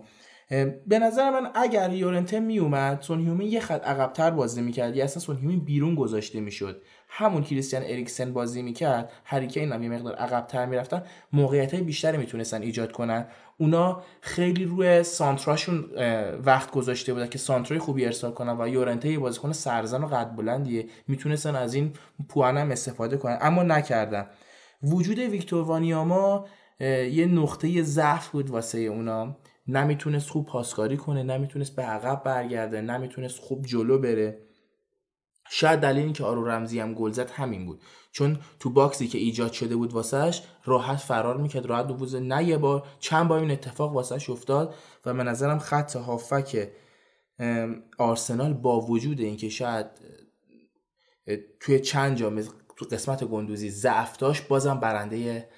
به 0.88 1.00
نظر 1.00 1.30
من 1.30 1.52
اگر 1.56 1.94
یورنته 1.94 2.40
میومد 2.40 3.02
سون 3.02 3.42
یه 3.42 3.60
خط 3.60 3.88
عقبتر 3.88 4.32
بازی 4.32 4.62
می‌کرد. 4.62 4.96
یا 4.96 5.04
اصلا 5.04 5.22
سون 5.22 5.60
بیرون 5.60 5.96
گذاشته 5.96 6.40
می‌شد. 6.40 6.82
همون 7.10 7.44
کریستیان 7.44 7.84
اریکسن 7.84 8.34
بازی 8.34 8.62
می‌کرد 8.62 9.12
هریکین 9.26 9.72
هم 9.72 9.84
یه 9.84 9.90
مقدار 9.90 10.16
عقبتر 10.16 10.66
می‌رفتن. 10.66 11.04
موقعیت 11.34 11.74
های 11.74 11.84
بیشتری 11.84 12.18
می‌تونستن 12.18 12.62
ایجاد 12.62 12.92
کنن. 12.92 13.28
اونا 13.58 14.02
خیلی 14.22 14.66
روی 14.66 15.04
سانتراشون 15.04 15.86
وقت 16.46 16.72
گذاشته 16.72 17.14
بودن 17.14 17.28
که 17.28 17.38
سانترای 17.38 17.80
خوبی 17.80 18.06
ارسال 18.06 18.32
کنن 18.32 18.58
و 18.62 18.68
یورنته 18.68 19.10
یه 19.10 19.20
بازیکن 19.20 19.52
سرزن 19.52 20.04
و 20.04 20.08
قد 20.08 20.36
بلندیه. 20.36 20.86
می‌تونستن 21.08 21.56
از 21.56 21.74
این 21.74 21.94
پوان 22.30 22.58
استفاده 22.58 23.18
کنن. 23.18 23.38
اما 23.42 23.64
نکردن. 23.64 24.26
وجود 24.84 25.20
ویکتور 25.20 25.64
وانیاما 25.64 26.46
یه 26.80 27.26
نقطه 27.26 27.84
ضعف 27.84 28.28
بود 28.28 28.50
واسه 28.50 28.80
اونا. 28.80 29.38
نمی‌تونست 29.68 30.30
خوب 30.30 30.46
پاسکاری 30.46 30.98
کنه 30.98 31.24
نمی‌تونست 31.24 31.76
به 31.76 31.82
عقب 31.82 32.24
برگرده 32.24 32.82
نمی‌تونست 32.82 33.40
خوب 33.40 33.66
جلو 33.66 34.00
بره. 34.00 34.42
شاید 35.50 35.80
دلیل 35.80 36.04
اینکه 36.04 36.24
آرو 36.24 36.48
رمزی 36.48 36.80
هم 36.80 36.94
گل 36.94 37.12
زد 37.12 37.30
همین 37.30 37.66
بود. 37.66 37.82
چون 38.12 38.40
تو 38.60 38.70
باکسی 38.70 39.08
که 39.08 39.18
ایجاد 39.18 39.52
شده 39.52 39.76
بود 39.76 39.94
واسهش 39.94 40.44
راحت 40.66 40.98
فرار 40.98 41.38
می‌کرد 41.38 41.66
راحت 41.66 41.88
دوبوزه 41.88 42.20
نه 42.20 42.44
یه 42.44 42.58
بار 42.58 42.88
چند 43.00 43.28
بار 43.28 43.40
این 43.40 43.52
اتفاق 43.52 43.94
واسهش 43.94 44.30
افتاد 44.30 44.76
و 45.06 45.14
به 45.14 45.24
نظرم 45.24 45.60
خط 45.60 45.96
هافک 45.96 46.70
آرسنال 47.98 48.54
با 48.54 48.82
وجود 48.82 49.20
اینکه 49.20 49.50
شاید 49.50 49.86
توی 51.60 51.80
چند 51.80 52.18
جا 52.18 52.34
تو 52.78 52.86
قسمت 52.92 53.24
گندوزی 53.24 53.70
ضعف 53.70 54.18
داشت 54.18 54.48
بازم 54.48 54.80
برنده 54.80 55.50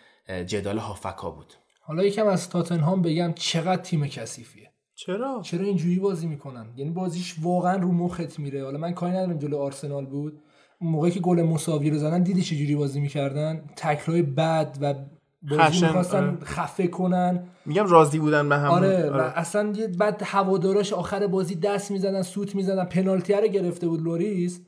جدال 0.46 0.78
هافکا 0.78 1.32
بود. 1.32 1.54
حالا 1.88 2.04
یکم 2.04 2.28
از 2.28 2.50
تاتنهام 2.50 3.02
بگم 3.02 3.34
چقدر 3.36 3.82
تیم 3.82 4.08
کثیفیه. 4.08 4.72
چرا؟ 4.96 5.42
چرا 5.44 5.66
اینجوری 5.66 6.00
بازی 6.00 6.28
می‌کنن؟ 6.28 6.66
یعنی 6.76 6.92
بازیش 6.92 7.36
واقعا 7.42 7.76
رو 7.76 7.92
مخت 7.92 8.40
میره. 8.40 8.64
حالا 8.64 8.78
من 8.78 8.94
کاری 8.94 9.14
ندارم 9.14 9.38
جلو 9.38 9.58
آرسنال 9.58 10.06
بود. 10.06 10.42
موقعی 10.82 11.12
که 11.12 11.20
گل 11.20 11.42
مساوی 11.42 11.90
رو 11.90 11.98
زدن 11.98 12.24
دیدی 12.24 12.42
چجوری 12.42 12.76
بازی 12.76 13.00
می‌کردن؟ 13.00 13.64
تکلای 13.76 14.22
بد 14.22 14.78
و 14.82 14.94
بازی 15.42 15.86
می‌خواستن 15.86 16.24
آره. 16.24 16.38
خفه 16.44 16.88
کنن. 16.88 17.44
میگم 17.66 17.88
راضی 17.88 18.20
بودن 18.20 18.50
به 18.50 18.58
هم 18.58 18.72
آره, 18.72 19.10
آره. 19.10 19.10
و 19.10 19.32
اصلا 19.36 19.74
بعد 19.98 20.22
هواداراش 20.26 20.94
آخر 20.94 21.28
بازی 21.28 21.56
دست 21.56 21.92
می‌زدن 21.92 22.22
سوت 22.22 22.56
می‌زدن 22.56 22.86
پنالتی 22.86 23.34
رو 23.34 23.48
گرفته 23.48 23.88
بود 23.88 24.02
لوریس. 24.02 24.62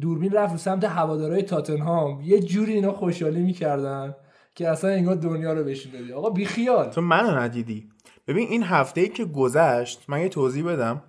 دوربین 0.00 0.32
رفت 0.32 0.56
سمت 0.56 0.84
هوادارهای 0.84 1.42
تاتنهام. 1.42 2.20
یه 2.20 2.40
جوری 2.40 2.72
اینا 2.72 2.92
خوشحالی 2.92 3.42
می‌کردن. 3.42 4.14
که 4.54 4.68
اصلا 4.68 4.90
انگار 4.90 5.14
دنیا 5.14 5.52
رو 5.52 5.64
بهشون 5.64 5.92
دادی 5.92 6.12
آقا 6.12 6.30
بی 6.30 6.44
خیال. 6.44 6.90
تو 6.90 7.00
منو 7.00 7.38
ندیدی. 7.38 7.88
ببین 8.26 8.48
این 8.48 8.62
هفته 8.62 9.00
ای 9.00 9.08
که 9.08 9.24
گذشت 9.24 10.04
من 10.08 10.20
یه 10.20 10.28
توضیح 10.28 10.64
بدم. 10.64 11.02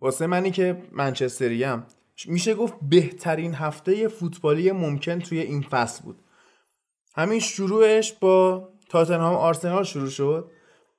واسه 0.00 0.26
منی 0.26 0.50
که 0.50 0.82
منچستریم 0.92 1.84
میشه 2.26 2.54
گفت 2.54 2.74
بهترین 2.82 3.54
هفته 3.54 4.08
فوتبالی 4.08 4.72
ممکن 4.72 5.18
توی 5.18 5.40
این 5.40 5.62
فصل 5.62 6.04
بود. 6.04 6.16
همین 7.16 7.40
شروعش 7.40 8.12
با 8.12 8.68
تاتنهام 8.88 9.34
آرسنال 9.34 9.84
شروع 9.84 10.08
شد. 10.08 10.50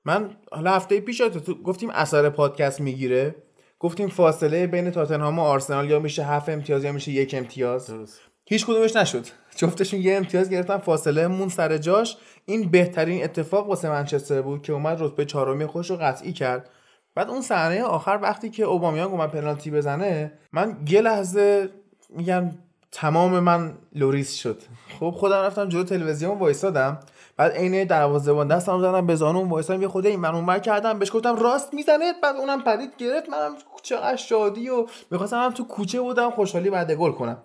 من 0.06 0.38
حالا 0.52 0.72
هفته 0.72 1.00
پیش 1.00 1.18
تو 1.18 1.64
گفتیم 1.64 1.90
اثر 1.90 2.30
پادکست 2.30 2.82
می‌گیره. 2.82 3.36
گفتیم 3.80 4.08
فاصله 4.08 4.68
بین 4.68 4.92
تاتنهام 4.92 5.40
و 5.40 5.42
آرسنال 5.42 5.90
یا 5.90 6.00
میشه 6.00 6.24
هفت 6.24 6.50
امتیاز 6.50 6.84
یا 6.84 6.92
میشه 6.92 7.12
یک 7.12 7.36
امتیاز. 7.38 7.88
درست. 7.88 8.22
هیچ 8.50 8.66
کدومش 8.66 8.96
نشد. 8.96 9.26
جفتشون 9.56 10.00
یه 10.00 10.18
امتیاز 10.18 10.50
گرفتن 10.50 10.78
فاصله 10.78 11.28
مون 11.28 11.50
سر 11.50 11.78
جاش. 11.78 12.18
این 12.46 12.72
بهترین 12.72 13.24
اتفاق 13.24 13.70
واسه 13.70 13.90
منچستر 13.90 14.42
بود 14.42 14.62
که 14.62 14.74
اومد 14.74 15.02
رتبه 15.02 15.26
چهارمی 15.26 15.66
خودش 15.66 15.90
رو 15.90 15.96
قطعی 15.96 16.34
کرد. 16.34 16.70
بعد 17.16 17.30
اون 17.30 17.42
صحنه 17.42 17.84
آخر 17.84 18.20
وقتی 18.22 18.50
که 18.50 18.64
اوبامیانگ 18.64 19.12
اومد 19.12 19.32
پنالتی 19.32 19.72
بزنه 19.72 20.32
من 20.54 20.78
یه 20.88 21.02
لحظه 21.02 21.70
میگم 22.10 22.52
تمام 22.92 23.40
من 23.40 23.78
لوریس 23.96 24.34
شد. 24.36 24.62
خب 25.00 25.10
خودم 25.10 25.36
رفتم 25.36 25.70
جلو 25.70 25.84
تلویزیون 25.84 26.40
وایسادم. 26.40 27.00
بعد 27.38 27.52
عین 27.52 27.84
دروازه‌بان 27.84 28.48
دستم 28.48 28.80
زدم 28.80 29.08
به 29.08 29.16
زانون 29.16 29.50
وایسادم 29.50 29.82
یه 29.82 29.88
خورده 29.88 30.10
این 30.10 30.20
من 30.20 30.36
اونور 30.36 30.60
کردم. 30.60 31.00
بهش 31.00 31.12
گفتم 31.12 31.36
راست 31.36 31.74
می‌زنه. 31.74 32.14
بعد 32.24 32.36
اونم 32.36 32.64
پدید 32.64 32.92
گرفت. 32.98 33.30
منم 33.30 33.56
چقدر 33.84 34.16
شادی 34.16 34.70
و 34.70 34.86
می‌خواستم 35.12 35.52
تو 35.52 35.64
کوچه 35.64 36.02
بودم 36.02 36.32
خوشحالی 36.32 36.70
بعد 36.70 36.92
گل 36.92 37.12
کنم. 37.12 37.38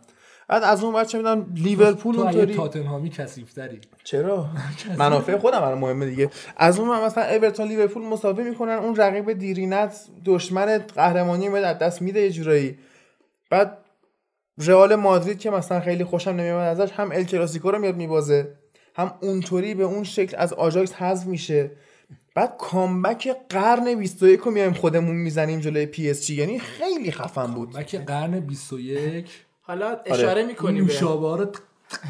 بعد 0.48 0.62
از 0.62 0.84
اون 0.84 0.94
بچه 0.94 1.18
میدم 1.18 1.46
لیورپول 1.54 2.18
اونطوری. 2.18 2.54
تاتنهامی 2.54 3.10
کثیف‌تری. 3.10 3.80
چرا؟ 4.04 4.46
منافع 4.98 5.38
خودم 5.38 5.60
برام 5.60 5.78
مهمه 5.78 6.06
دیگه. 6.06 6.30
از 6.56 6.78
اون 6.78 7.04
مثلا 7.04 7.24
اورتون 7.24 7.68
لیورپول 7.68 8.02
مساوی 8.02 8.44
می‌کنن 8.44 8.72
اون 8.72 8.96
رقیب 8.96 9.32
دیرینت 9.32 9.96
دشمن 10.24 10.78
قهرمانی 10.78 11.48
میاد 11.48 11.64
از 11.64 11.78
دست 11.78 12.02
میده 12.02 12.20
یه 12.20 12.30
جورایی. 12.30 12.78
بعد 13.50 13.78
رئال 14.58 14.94
مادرید 14.94 15.38
که 15.38 15.50
مثلا 15.50 15.80
خیلی 15.80 16.04
خوشم 16.04 16.30
نمیاد 16.30 16.80
ازش 16.80 16.92
هم 16.92 17.12
ال 17.12 17.24
کلاسیکو 17.24 17.70
رو 17.70 17.78
میاد 17.78 17.96
میبازه 17.96 18.54
هم 18.94 19.14
اونطوری 19.20 19.74
به 19.74 19.84
اون 19.84 20.04
شکل 20.04 20.36
از 20.36 20.52
آژاکس 20.52 20.92
حذف 20.92 21.26
میشه. 21.26 21.70
بعد 22.34 22.56
comeback 22.58 23.36
قرن 23.48 23.94
21 23.94 24.40
رو 24.40 24.50
میایم 24.50 24.72
خودمون 24.72 25.16
می‌زنیم 25.16 25.60
جلوی 25.60 25.86
PSG. 25.86 26.34
یعنی 26.34 26.58
خیلی 26.58 27.12
خفن 27.12 27.46
بود. 27.46 27.72
back 27.72 27.96
قرن 27.96 28.40
21 28.40 29.30
حالا 29.72 29.96
اشاره 30.06 30.42
می‌کنیم 30.42 30.86
به 30.86 30.92
نوشابه 30.92 31.36
رو 31.36 31.46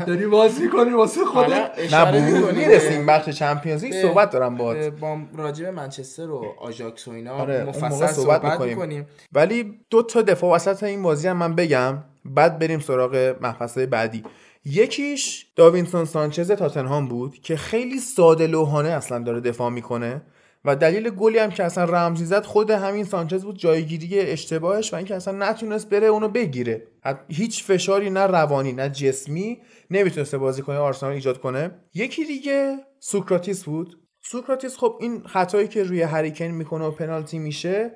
داری 0.07 0.27
باز 0.27 0.61
می‌کنی 0.61 0.91
واسه 0.91 1.25
حالا 1.25 1.47
خودت؟ 1.49 1.71
اشاره 1.77 2.21
نه 2.21 2.53
می‌رسیم 2.53 3.07
بخش 3.07 3.29
Champions. 3.29 3.85
League 3.85 4.03
صحبت 4.03 4.31
دارم 4.31 4.57
باهات. 4.57 4.77
با 4.77 5.19
راجع 5.37 5.65
به 5.65 5.71
منچستر 5.71 6.31
و 6.31 6.55
آژاکس 6.61 7.09
و 7.09 7.11
اینا 7.11 7.33
آره، 7.33 7.65
مفصل 7.65 7.89
صحبت, 7.89 8.13
صحبت 8.13 8.45
می‌کنیم. 8.45 8.69
می‌کنیم. 8.69 9.07
ولی 9.33 9.81
دو 9.91 10.03
تا 10.03 10.23
دفاع 10.23 10.55
وسط 10.55 10.83
این 10.83 11.03
بازی 11.03 11.29
هم 11.29 11.37
من 11.37 11.55
بگم. 11.55 11.99
بعد 12.25 12.59
بریم 12.59 12.81
سراغ 12.81 13.35
مبحث‌های 13.41 13.87
بعدی. 13.87 14.23
یکیش 14.65 15.47
داوینسون 15.57 16.05
سانچز 16.05 16.51
تاتنهام 16.51 17.09
بود 17.09 17.35
که 17.35 17.57
خیلی 17.57 17.99
ساده 17.99 18.47
لوحانه 18.47 18.89
اصلا 18.89 19.19
داره 19.19 19.41
دفاع 19.41 19.71
می‌کنه. 19.71 20.23
و 20.65 20.77
دلیل 20.77 21.11
گلی 21.11 21.39
هم 21.39 21.51
که 21.51 21.65
اصلا 21.65 21.85
رمزی 21.85 22.25
زد 22.25 22.45
خود 22.45 22.71
همین 22.71 23.05
سانچز 23.05 23.45
بود 23.45 23.59
جایگیری 23.59 24.21
اشتباهش 24.21 24.93
و 24.93 24.97
اینکه 24.97 25.15
اصلا 25.15 25.51
نتونست 25.51 25.89
بره 25.89 26.07
اونو 26.07 26.29
بگیره. 26.29 26.87
هیچ 27.29 27.65
فشاری 27.65 28.11
نه 28.11 28.27
روانی 28.27 28.73
نه 28.73 28.89
جسمی 28.89 29.63
نمی‌تونسته 29.91 30.39
بازیکن 30.39 30.77
آرسنال 30.77 31.13
ایجاد 31.13 31.41
کنه. 31.41 31.71
یکی 31.95 32.25
دیگه 32.25 32.79
سوکراتیس 33.01 33.65
بود. 33.65 33.99
سوکراتیس 34.25 34.77
خب 34.77 34.99
این 35.01 35.23
خطایی 35.27 35.69
که 35.69 35.83
روی 35.83 36.03
هریکن 36.03 36.45
می‌کنه 36.45 36.85
و 36.85 36.91
پنالتی 36.91 37.39
میشه 37.39 37.91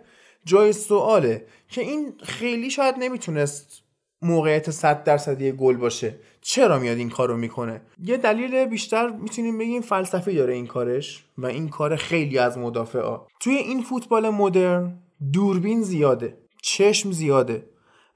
جای 0.45 0.73
سواله 0.73 1.47
که 1.69 1.81
این 1.81 2.15
خیلی 2.23 2.71
شاید 2.71 2.95
نمی‌تونست 2.99 3.83
موقعیت 4.23 4.71
100 4.71 5.05
درصدی 5.05 5.53
گل 5.53 5.77
باشه. 5.77 6.15
چرا 6.49 6.79
میاد 6.79 6.99
این 6.99 7.11
کارو 7.11 7.37
می‌کنه؟ 7.37 7.81
یه 8.05 8.17
دلیل 8.17 8.65
بیشتر 8.65 9.11
می‌تونیم 9.11 9.59
بگیم 9.59 9.83
فلسفی 9.83 10.35
داره 10.35 10.55
این 10.55 10.67
کارش 10.67 11.25
و 11.39 11.47
این 11.47 11.69
کار 11.69 11.97
خیلی 11.97 12.39
از 12.39 12.59
مدافعا. 12.59 13.21
توی 13.41 13.55
این 13.55 13.83
فوتبال 13.83 14.31
مدرن 14.31 14.99
دوربین 15.33 15.83
زیاده 15.83 16.39
چشم 16.63 17.11
زیاده 17.11 17.67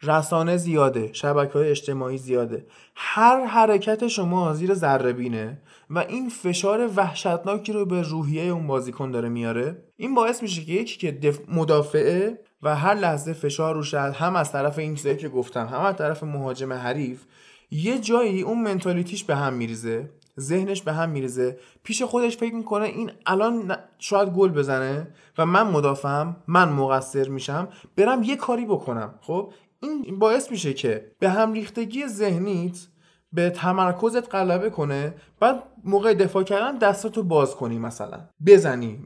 رسانه 0.02 0.56
زیاده 0.56 1.10
شبکه 1.12 1.52
های 1.52 1.70
اجتماعی 1.70 2.18
زیاده. 2.18 2.66
هر 2.96 3.44
حرکت 3.44 4.08
شما 4.08 4.54
زیر 4.54 4.74
ذره 4.74 5.12
بینه 5.12 5.62
و 5.90 5.98
این 5.98 6.28
فشار 6.28 6.90
وحشتناکی 6.96 7.72
رو 7.72 7.86
به 7.86 8.02
روحیه 8.02 8.42
اون 8.42 8.66
بازیکن 8.66 9.10
داره 9.10 9.28
میاره 9.28 9.84
این 9.96 10.14
باعث 10.14 10.42
میشه 10.42 10.64
که 10.64 10.72
یکی 10.72 10.98
که 10.98 11.12
دف... 11.12 11.38
مدافعه 11.48 12.38
و 12.62 12.76
هر 12.76 12.94
لحظه 12.94 13.32
فشار 13.32 13.74
رو 13.74 13.82
شد 13.82 13.96
هم 13.96 14.36
از 14.36 14.52
طرف 14.52 14.78
این 14.78 14.94
چیزایی 14.94 15.16
که 15.16 15.28
گفتم 15.28 15.66
هم 15.66 15.80
از 15.80 15.96
طرف 15.96 16.22
مهاجم 16.22 16.72
حریف 16.72 17.24
یه 17.70 17.98
جایی 17.98 18.42
اون 18.42 18.62
منتالیتیش 18.62 19.24
به 19.24 19.36
هم 19.36 19.54
میریزه 19.54 20.10
ذهنش 20.40 20.82
به 20.82 20.92
هم 20.92 21.10
میریزه. 21.10 21.58
پیش 21.82 22.02
خودش 22.02 22.36
فکر 22.36 22.54
می‌کنه 22.54 22.84
این 22.84 23.10
الان 23.26 23.76
شاید 23.98 24.28
گل 24.28 24.48
بزنه 24.48 25.08
و 25.38 25.46
من 25.46 25.62
مدافعم 25.62 26.36
من 26.46 26.68
مقصر 26.68 27.28
میشم 27.28 27.68
برم 27.96 28.22
یه 28.22 28.36
کاری 28.36 28.64
بکنم. 28.64 29.14
خب؟ 29.20 29.52
این 29.80 30.18
باعث 30.18 30.50
میشه 30.50 30.74
که 30.74 31.12
به 31.18 31.30
هم 31.30 31.52
ریختگی 31.52 32.06
ذهنیت 32.06 32.78
به 33.32 33.50
تمرکزت 33.50 34.34
غلبه 34.34 34.70
کنه 34.70 35.14
بعد 35.40 35.62
موقع 35.84 36.14
دفاع 36.14 36.42
کردن 36.42 36.78
دستاتو 36.78 37.22
باز 37.22 37.56
کنی 37.56 37.78
مثلا. 37.78 38.20
بزنی 38.46 38.98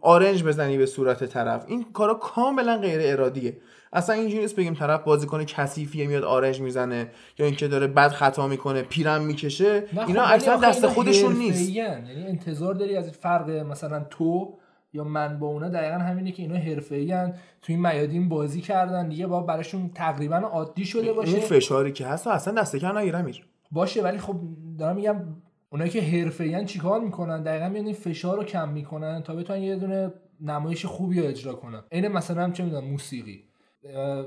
آرنج 0.00 0.44
بزنی 0.44 0.78
به 0.78 0.86
صورت 0.86 1.24
طرف. 1.24 1.64
این 1.68 1.84
کارا 1.92 2.14
کاملا 2.14 2.76
غیر 2.76 3.00
ارادیه. 3.04 3.56
اصلا 3.92 4.14
اینجوری 4.14 4.42
نیست 4.42 4.56
بگیم 4.56 4.74
طرف 4.74 5.04
بازیکن 5.04 5.44
کثیفیه 5.44 6.06
میاد 6.06 6.24
آرنج 6.24 6.60
می‌زنه 6.60 7.10
یا 7.38 7.46
اینکه 7.46 7.68
داره 7.68 7.86
بد 7.86 8.08
خطا 8.08 8.46
می‌کنه 8.46 8.82
پیرم 8.82 9.24
می‌کشه. 9.24 9.80
خب 9.80 9.98
اینا 10.06 10.22
اصلا 10.22 10.56
دست 10.56 10.86
خودشون 10.86 11.36
نیست. 11.36 11.70
یعنی 11.70 12.26
انتظار 12.26 12.74
داری 12.74 12.96
از 12.96 13.10
فرق 13.10 13.50
مثلا 13.50 14.06
تو 14.10 14.58
یا 14.92 15.04
من 15.04 15.38
با 15.38 15.46
اونا. 15.46 15.68
دقیقا 15.68 15.98
همینه 15.98 16.32
که 16.32 16.42
اینا 16.42 16.56
حرفه‌این 16.56 17.28
تو 17.62 17.72
این 17.72 17.80
میادین 17.80 18.28
بازی 18.28 18.60
کردن. 18.60 19.08
دیگه 19.08 19.26
با 19.26 19.40
براشون 19.40 19.90
تقریبا 19.94 20.36
عادی 20.36 20.84
شده 20.84 21.12
باشه. 21.12 21.32
اون 21.32 21.40
فشاری 21.40 21.92
که 21.92 22.06
هست 22.06 22.26
و 22.26 22.30
اصلا 22.30 22.54
دست 22.54 22.76
کم 22.76 22.98
نگیرم 22.98 23.24
باشه 23.72 24.02
ولی 24.02 24.18
خب 24.18 24.40
دارم 24.78 24.96
میگم 24.96 25.16
اونایی 25.70 25.90
که 25.90 26.00
حرفه‌این 26.00 26.64
چیکار 26.64 27.00
می‌کنن؟ 27.00 27.42
دقیقا 27.42 27.68
میان 27.68 27.84
این 27.86 27.94
فشار 27.94 28.36
رو 28.36 28.44
کم 28.44 28.68
می‌کنن 28.68 29.22
تا 29.22 29.34
بتونن 29.34 29.62
یه 29.62 29.76
دونه 29.76 30.12
نمایش 30.40 30.86
خوبی 30.86 31.20
رو 31.20 31.26
اجرا 31.26 31.54
کنن. 31.54 31.82
عین 31.92 32.08
مثلا 32.08 32.50
چه 32.50 32.64
می‌دونم 32.64 32.84
موسیقی. 32.84 33.44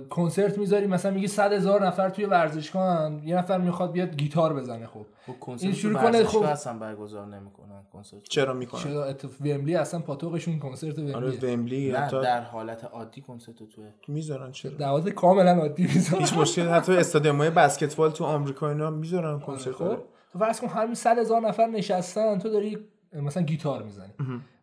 کنسرت 0.10 0.58
می‌ذاری 0.58 0.88
مثلا 0.88 1.12
میگی 1.12 1.28
صد 1.28 1.54
هزار 1.54 1.88
نفر 1.88 2.10
توی 2.10 2.26
ورزشگاه 2.26 3.12
یه 3.26 3.36
نفر 3.36 3.58
می‌خواد 3.58 3.91
بیاد 3.91 4.15
گیتار 4.15 4.54
بزنه 4.54 4.88
خب. 4.88 5.06
خب 5.28 5.39
کنسرت 5.39 5.63
این 5.63 5.72
تو 5.72 5.78
شروع 5.78 6.02
کنه، 6.02 6.24
خب. 6.24 6.44
اصلا 6.44 6.80
برگزار 6.80 7.26
نمی‌کنن 7.26 7.84
کنسرت 7.94 8.24
چرا 8.24 8.54
می‌کنن؟ 8.54 8.82
چرا؟ 8.82 9.06
اتف... 9.06 9.41
ومبلی 9.41 9.76
اصلا 9.76 10.00
پاتوقشون 10.00 10.60
کنسرت 10.60 11.00
آره 11.00 11.30
ومبلی 11.30 11.54
ومبلی 11.54 11.91
نه 11.91 11.98
حتی 11.98 12.22
در 12.22 12.41
حالت 12.41 12.84
عادی 12.84 13.22
کنسرت 13.22 13.56
توه 13.56 13.89
می‌ذارن 14.08 14.52
چرا؟ 14.52 14.72
دعوت 14.72 15.10
کاملا 15.10 15.52
عادی 15.52 15.84
می‌ذارن. 15.84 16.22
هیچ 16.22 16.34
مشکل 16.34 16.68
حتی 16.68 16.98
استادیوم‌های 16.98 17.50
بسکتبال 17.50 18.12
تو 18.12 18.26
آمریکا 18.26 18.70
اینا 18.70 18.89
می‌ذارن 18.89 19.39
کنسرت 19.39 19.76
خب. 19.76 19.98
تو 20.34 20.39
فرض 20.39 20.60
کن 20.60 20.68
همین 20.68 20.96
صد 20.96 21.18
هزار 21.18 21.41
نفر 21.41 21.68
نشستن 21.68 22.39
تو 22.39 22.50
داری 22.50 22.78
مثلا 23.13 23.44
گیتار 23.44 23.84
می‌زنی. 23.84 24.13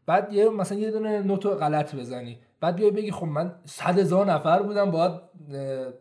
بعد 0.06 0.32
یه 0.32 0.48
مثلا 0.48 0.78
یه 0.78 0.90
دونه 0.90 1.22
نوتو 1.22 1.50
غلط 1.50 1.94
بزنی. 1.94 2.38
بعد 2.62 2.76
بیای 2.76 2.90
بگی 2.90 3.10
خب 3.10 3.26
من 3.26 3.54
صد 3.64 3.98
هزار 3.98 4.26
نفر 4.26 4.62
بودم 4.62 4.90
باید 4.90 5.12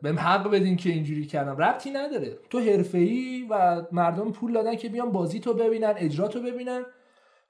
بهم 0.01 0.19
حق 0.19 0.51
بدین 0.51 0.77
که 0.77 0.89
اینجوری 0.89 1.25
کردم. 1.25 1.57
ربطی 1.57 1.91
نداره. 1.91 2.37
تو 2.49 2.59
حرفه‌ای 2.59 3.47
و 3.49 3.81
مردم 3.91 4.31
پول 4.31 4.53
دادن 4.53 4.75
که 4.75 4.89
بیان 4.89 5.11
بازی 5.11 5.39
تو 5.39 5.53
ببینن 5.53 5.93
اجرا 5.97 6.27
تو 6.27 6.41
ببینن 6.41 6.81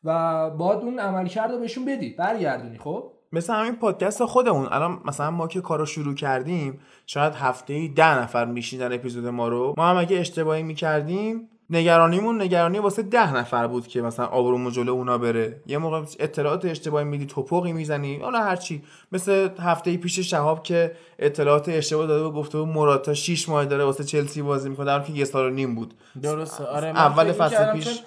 و 0.04 0.50
باید 0.50 0.80
اون 0.80 1.00
عملکرد 1.00 1.52
رو 1.52 1.60
بهشون 1.60 1.86
بدی. 1.86 2.10
برگردونی 2.10 2.78
خب؟ 2.78 3.12
مثل 3.32 3.54
همین 3.54 3.76
پادکست 3.76 4.26
خودمون. 4.26 4.68
الان 4.72 5.00
مثلا 5.06 5.32
ما 5.32 5.48
که 5.48 5.62
کارو 5.62 5.86
شروع 5.86 6.16
کردیم 6.16 6.80
شاید 7.06 7.34
هفته 7.34 7.74
ای 7.74 7.88
ده 7.88 8.20
نفر 8.20 8.46
میشیدن 8.46 8.94
اپیزود 8.94 9.28
ما 9.28 9.48
رو. 9.48 9.74
ما 9.78 9.90
هم 9.90 9.98
اگه 9.98 10.20
اشتباهی 10.20 10.64
می‌کردیم 10.64 11.50
نگرانیمون 11.72 12.42
نگرانی 12.42 12.80
واسه 12.80 13.02
ده 13.02 13.36
نفر 13.36 13.68
بود 13.68 13.88
که 13.88 14.02
مثلا 14.02 14.26
آبرومون 14.26 14.72
جلو 14.72 14.92
اونا 14.92 15.18
بره. 15.18 15.56
یه 15.68 15.78
موقع 15.78 16.02
اطلاعات 16.20 16.66
اشتباهی 16.66 17.06
میدی 17.06 17.26
توپقی 17.26 17.74
می‌زنی 17.74 18.20
حالا 18.20 18.40
هرچی 18.40 18.84
مثل 19.12 19.50
هفته 19.60 19.98
پیش 19.98 20.20
شهاب 20.20 20.64
که 20.64 20.92
اطلاعات 21.20 21.70
اشتباه 21.70 22.08
داده 22.08 22.24
و 22.24 22.32
گفته 22.32 22.58
بود 22.58 22.68
مراتا 22.68 23.14
6 23.14 23.50
ماه 23.50 23.66
داره 23.66 23.84
واسه 23.84 24.04
چلسی 24.04 24.42
بازی 24.42 24.70
می‌کنه. 24.70 24.86
در 24.86 25.00
که 25.00 25.14
یه 25.14 25.26
سال 25.26 25.46
و 25.46 25.50
نیم 25.50 25.76
بود. 25.76 25.94
درسته. 26.22 26.64
آره 26.64 26.88
اول 26.88 27.32
فصل 27.32 27.74
پیش. 27.74 28.02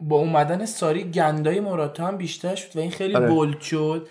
با 0.00 0.16
اومدن 0.16 0.66
ساری 0.66 1.04
گندای 1.04 1.60
موراتا 1.60 2.06
هم 2.06 2.16
بیشتر 2.16 2.54
شد 2.54 2.76
و 2.76 2.80
این 2.80 2.90
خیلی 2.90 3.14
آره. 3.14 3.28
بولد 3.28 3.60
شد. 3.60 4.08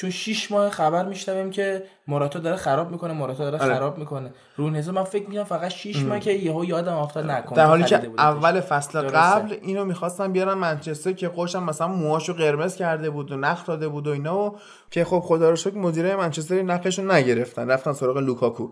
چون 0.00 0.10
شیش 0.10 0.52
ماه 0.52 0.70
خبر 0.70 1.04
میشنویم 1.04 1.50
که 1.50 1.82
موراتا 2.08 2.38
داره 2.38 2.56
خراب 2.56 2.90
می‌کنه 2.90 3.12
موراتا 3.12 3.50
داره 3.50 3.64
آره. 3.64 3.74
خراب 3.74 3.98
می‌کنه 3.98 4.30
رونزو 4.56 4.92
من 4.92 5.04
فکر 5.04 5.28
می‌کنم 5.28 5.44
فقط 5.44 5.70
شیش 5.70 6.02
ماه 6.02 6.20
که 6.20 6.32
یهو 6.32 6.64
یادم 6.64 6.96
افتاد 6.96 7.30
نکنه 7.30 7.56
در 7.56 7.66
حالی 7.66 7.84
که. 7.84 8.10
اول 8.18 8.60
فصل 8.60 9.02
درسته. 9.02 9.18
قبل 9.18 9.56
اینو 9.62 9.84
می‌خواستن 9.84 10.32
بیارن 10.32 10.54
منچستر 10.54 11.12
که 11.12 11.28
خوشم 11.28 11.62
مثلا 11.62 11.88
موهاشو 11.88 12.32
قرمز 12.32 12.76
کرده 12.76 13.10
بود 13.10 13.32
و 13.32 13.36
نخ 13.36 13.66
داده 13.66 13.88
بود 13.88 14.06
و 14.06 14.10
اینا 14.10 14.38
و 14.38 14.56
که 14.90 15.04
خب 15.04 15.20
خدا 15.20 15.50
رو 15.50 15.56
شکر 15.56 15.76
مدیره 15.76 16.16
منچستر 16.16 16.62
نخشو 16.62 17.02
نگرفتن 17.02 17.70
رفتن 17.70 17.92
سراغ 17.92 18.16
لوکاکو 18.16 18.68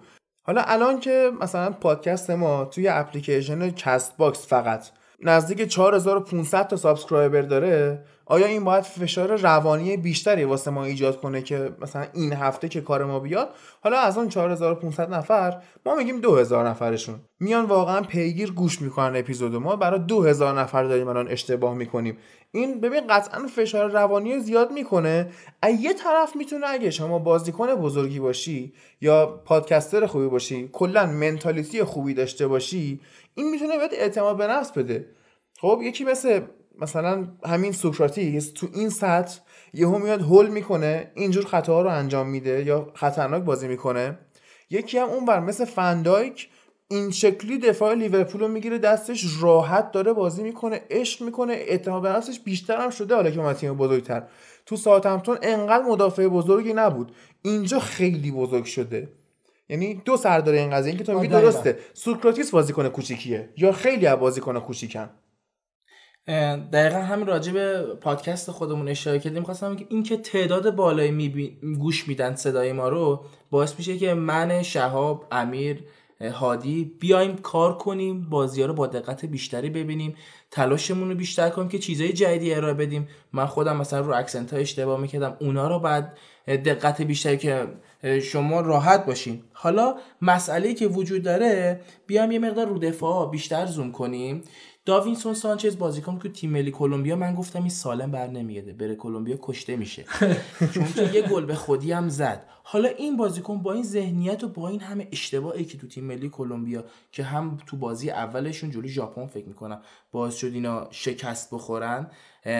حالا 0.47 0.63
الان 0.67 1.01
که 1.01 1.31
مثلا 1.41 1.71
پادکست 1.71 2.31
ما 2.31 2.65
توی 2.65 2.89
اپلیکیشن 2.89 3.71
Castbox 3.71 4.47
فقط 4.47 4.89
نزدیک 5.23 5.69
4500 5.69 6.67
تا 6.67 6.77
subscriber 6.77 7.43
داره 7.43 8.05
آیا 8.27 8.47
این 8.47 8.65
باید 8.65 8.85
فشار 8.85 9.37
روانی 9.37 9.97
بیشتری 9.97 10.45
واسه 10.45 10.71
ما 10.71 10.85
ایجاد 10.85 11.21
کنه 11.21 11.43
که 11.43 11.71
مثلا 11.81 12.07
این 12.15 12.33
هفته 12.33 12.69
که 12.69 12.81
کار 12.81 13.05
ما 13.05 13.21
بیاد؟ 13.21 13.51
حالا 13.81 13.99
از 13.99 14.19
اون 14.19 14.29
4500 14.29 15.15
نفر 15.15 15.63
ما 15.87 15.95
میگیم 15.95 16.21
2000 16.21 16.69
نفرشون. 16.69 17.21
میان 17.41 17.65
واقعا 17.65 18.01
پیگیر 18.01 18.53
گوش 18.53 18.83
می‌کنن 18.83 19.17
اپیزود 19.17 19.55
ما 19.55 19.77
برای 19.77 20.01
2000 20.01 20.61
نفر 20.61 20.85
داریم 20.85 21.09
الان 21.09 21.29
اشتباه 21.29 21.75
می‌کنیم. 21.75 22.19
این 22.53 22.81
ببین 22.81 23.07
قطعا 23.07 23.47
فشار 23.47 23.91
روانی 23.91 24.35
رو 24.35 24.41
زیاد 24.41 24.73
می‌کنه. 24.73 25.31
از 25.63 25.81
یه 25.81 25.95
طرف 25.95 26.37
می‌تونه 26.37 26.67
اگه 26.67 26.91
شما 26.91 27.19
بازیکن 27.19 27.75
بزرگی 27.75 28.21
باشی 28.21 28.73
یا 29.01 29.27
پادکستر 29.27 30.07
خوبی 30.07 30.27
باشی 30.27 30.69
کلا 30.73 31.07
منتالیتی 31.07 31.85
خوبی 31.85 32.15
داشته 32.15 32.47
باشی 32.49 33.01
این 33.39 33.51
می‌تونه 33.51 33.79
بهت 33.79 33.93
اعتماد 33.93 34.37
به 34.37 34.47
نفس 34.47 34.73
بده. 34.73 35.07
خب 35.61 35.81
یکی 35.83 36.05
مثل 36.05 36.41
مثلا 36.81 37.29
همین 37.47 37.73
سوکراتیس 37.73 38.53
تو 38.53 38.67
این 38.75 38.89
سطح 38.89 39.41
یهو 39.75 39.99
میاد 39.99 40.21
هول 40.21 40.49
می‌کنه 40.49 41.13
اینجور 41.15 41.45
خطاها 41.45 41.83
رو 41.83 41.91
انجام 41.91 42.29
میده 42.29 42.65
یا 42.65 42.93
خطرناک 42.95 43.43
بازی 43.43 43.69
می‌کنه. 43.69 44.19
یکی 44.71 44.99
هم 44.99 45.09
اونور 45.09 45.41
مثل 45.41 45.65
فندایک 45.65 46.49
این 46.89 47.11
شکلی 47.11 47.59
دفاع 47.59 47.95
لیورپول 47.95 48.41
رو 48.41 48.49
می‌گیره 48.49 48.79
دستش 48.79 49.25
راحت 49.41 49.93
داره 49.93 50.13
بازی 50.13 50.43
می‌کنه 50.43 50.81
عشق 50.91 51.23
می‌کنه 51.23 51.53
اعتماد 51.53 52.03
به 52.03 52.09
نفسش 52.09 52.41
بیشتر 52.41 52.81
هم 52.81 52.91
شده. 52.91 53.15
حالا 53.15 53.31
که 53.31 53.41
اومد 53.41 53.57
تیم 53.57 53.75
بزرگتر. 53.75 54.23
تو 54.67 54.77
ساوثهمپتون 54.77 55.39
انقدر 55.43 55.85
مدافع 55.85 56.29
بزرگی 56.29 56.73
نبود. 56.73 57.13
اینجا 57.43 57.79
خیلی 57.79 58.31
بزرگ 58.31 58.65
شده. 58.65 59.09
یعنی 59.69 59.95
دو 60.05 60.17
سر 60.17 60.41
داره 60.41 60.59
این 60.59 60.71
قضیه. 60.71 60.89
اینکه 60.89 61.05
تو 61.05 61.21
میگی. 61.21 61.29
درسته. 61.29 61.79
سوکراتیس 61.95 62.51
بازیکن 62.51 62.89
کوچیکیه. 62.89 63.49
یا 63.57 63.73
خیلی 63.73 64.07
از 64.07 64.19
بازیکن 64.19 64.61
کوچیکن. 64.61 65.11
دقیقا 66.73 66.99
همین 66.99 67.27
راجع 67.27 67.53
به 67.53 67.95
پادکست 67.95 68.51
خودمون 68.51 68.89
اشاره 68.89 69.19
کردیم. 69.19 69.43
خواستم 69.43 69.77
که 69.77 69.87
این 69.89 70.03
که 70.03 70.17
تعداد 70.17 70.75
بالایی 70.75 71.11
می 71.11 71.59
گوش 71.79 72.09
میدن 72.09 72.35
صدای 72.35 72.73
ما 72.73 72.89
رو 72.89 73.25
باعث 73.51 73.75
میشه 73.79 73.99
که 73.99 74.15
من 74.15 74.63
شهاب 74.63 75.27
امیر 75.31 75.85
هادی 76.21 76.97
بیایم 77.01 77.37
کار 77.37 77.79
کنیم 77.79 78.31
بازی 78.31 78.61
ها 78.61 78.67
رو 78.67 78.75
با 78.75 78.87
دقت 78.87 79.25
بیشتری 79.25 79.71
ببینیم 79.71 80.17
تلاشمون 80.51 81.09
رو 81.09 81.15
بیشتر 81.15 81.49
کنیم 81.51 81.69
که 81.69 81.79
چیزای 81.79 82.13
جدیدی 82.13 82.55
ارائه 82.55 82.75
بدیم. 82.75 83.09
من 83.33 83.47
خودم 83.47 83.77
مثلا 83.77 84.01
رو 84.01 84.15
اکسنت 84.15 84.53
ها 84.53 84.59
اشتباه 84.59 85.01
می‌کردم. 85.01 85.37
اونا 85.41 85.69
رو 85.69 85.79
بعد 85.79 86.19
دقت 86.47 87.03
بیشتری 87.03 87.37
که 87.37 87.67
شما 88.23 88.61
راحت 88.61 89.07
باشین. 89.07 89.43
حالا 89.53 89.95
مسئله 90.23 90.75
که 90.75 90.87
وجود 90.87 91.23
داره 91.23 91.81
بیام 92.07 92.31
یه 92.31 92.39
مقدار 92.39 92.67
رو 92.67 92.79
دفاع 92.79 93.31
بیشتر 93.31 93.67
زوم 93.67 93.93
کنیم. 93.93 94.43
داوینسون 94.85 95.35
سانچز 95.35 95.79
بازیکن 95.79 96.19
که 96.19 96.29
تیم 96.29 96.51
ملی 96.51 96.71
کلمبیا 96.71 97.17
من 97.17 97.35
گفتم 97.35 97.59
این 97.59 97.69
سالم 97.69 98.11
بر 98.11 98.27
نمیاده 98.27 98.73
بره 98.73 98.95
کلمبیا 98.95 99.39
کشته 99.43 99.77
میشه. 99.77 100.05
چون 100.75 100.93
که 100.93 101.11
یه 101.15 101.23
گل 101.23 101.45
به 101.45 101.55
خودی 101.55 101.93
هم 101.93 102.09
زد. 102.09 102.47
حالا 102.63 102.89
این 102.89 103.17
بازیکن 103.17 103.63
با 103.63 103.73
این 103.73 103.83
ذهنیت 103.83 104.45
و 104.45 104.49
با 104.49 104.69
این 104.69 104.81
همه 104.81 105.09
اشتباهی 105.13 105.65
که 105.65 105.79
تو 105.79 105.87
تیم 105.87 106.05
ملی 106.05 106.29
کلمبیا 106.29 106.85
که 107.13 107.23
هم 107.23 107.59
تو 107.67 107.77
بازی 107.77 108.11
اولشون 108.11 108.71
جلوی 108.71 108.89
ژاپن 108.89 109.27
فکر 109.27 109.49
می‌کنم 109.49 109.83
باعث 110.13 110.37
شد 110.37 110.51
اینا 110.55 110.89
شکست 110.91 111.55
بخورن 111.55 112.11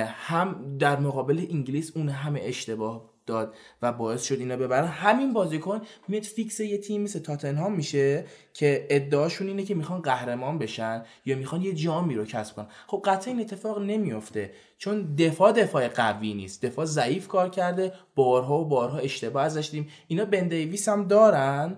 هم 0.07 0.79
در 0.79 1.01
مقابل 1.01 1.47
انگلیس 1.51 1.97
اون 1.97 2.09
همه 2.09 2.41
اشتباه 2.43 3.18
داد 3.29 3.55
و 3.83 3.93
باعث 3.93 4.23
شد 4.23 4.39
اینا 4.39 4.57
ببرن. 4.57 4.87
همین 4.87 5.33
بازیکن 5.33 5.81
میاد 6.09 6.23
فیکس 6.23 6.61
یه 6.61 6.79
تیم 6.79 7.03
مثل 7.03 7.19
تاتنهام 7.19 7.75
میشه 7.75 8.25
که 8.55 8.87
ادعاشون 8.91 9.49
اینه 9.49 9.63
که 9.63 9.75
می‌خوان 9.75 10.01
قهرمان 10.01 10.59
بشن 10.59 11.03
یا 11.25 11.37
می‌خوان 11.37 11.63
یه 11.63 11.73
جامی 11.73 12.15
رو 12.15 12.25
کسب 12.25 12.57
کنن. 12.57 12.67
خب 12.87 13.03
قطعا 13.05 13.35
این 13.35 13.43
اتفاق 13.43 13.83
نمیفته 13.83 14.51
چون 14.79 15.15
دفاع 15.15 15.53
دفاع 15.53 15.89
قوی 15.89 16.35
نیست. 16.35 16.65
دفاع 16.65 16.85
ضعیف 16.85 17.29
کار 17.29 17.49
کرده 17.49 17.93
بارها 18.15 18.61
و 18.61 18.65
بارها 18.65 18.99
اشتباه 18.99 19.45
ازش 19.45 19.71
دیدیم. 19.71 19.89
اینا 20.09 20.25
بن 20.25 20.49
دیویس 20.49 20.89
هم 20.89 21.09
دارن 21.09 21.77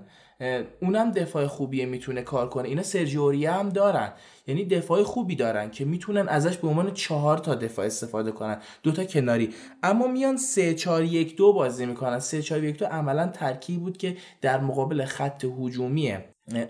اونم 0.82 1.10
دفاع 1.10 1.46
خوبیه 1.46 1.86
می‌تونه 1.86 2.22
کار 2.22 2.48
کنه. 2.48 2.68
اینا 2.68 2.82
سرجیوریه 2.82 3.52
هم 3.52 3.68
دارن. 3.68 4.12
یعنی 4.46 4.64
دفاع 4.64 5.02
خوبی 5.02 5.36
دارن 5.36 5.70
که 5.70 5.84
می‌تونن 5.84 6.28
ازش 6.28 6.56
به 6.56 6.68
عنوان 6.68 6.94
چهار 6.94 7.38
تا 7.38 7.54
دفاع 7.54 7.86
استفاده 7.86 8.32
کنن. 8.32 8.58
دوتا 8.82 9.04
کناری. 9.04 9.54
اما 9.82 10.06
میان 10.06 10.36
سه 10.36 10.74
4 10.74 11.04
1 11.04 11.36
2 11.36 11.52
بازی 11.52 11.86
می‌کنن. 11.86 12.18
سه 12.18 12.42
4 12.42 12.64
1 12.64 12.78
2 12.78 12.84
عملا 12.84 13.26
ترکیب 13.26 13.80
بود 13.80 13.96
که 13.96 14.16
در 14.40 14.60
مقابل 14.60 15.04
خط 15.04 15.44
هجومی 15.44 16.16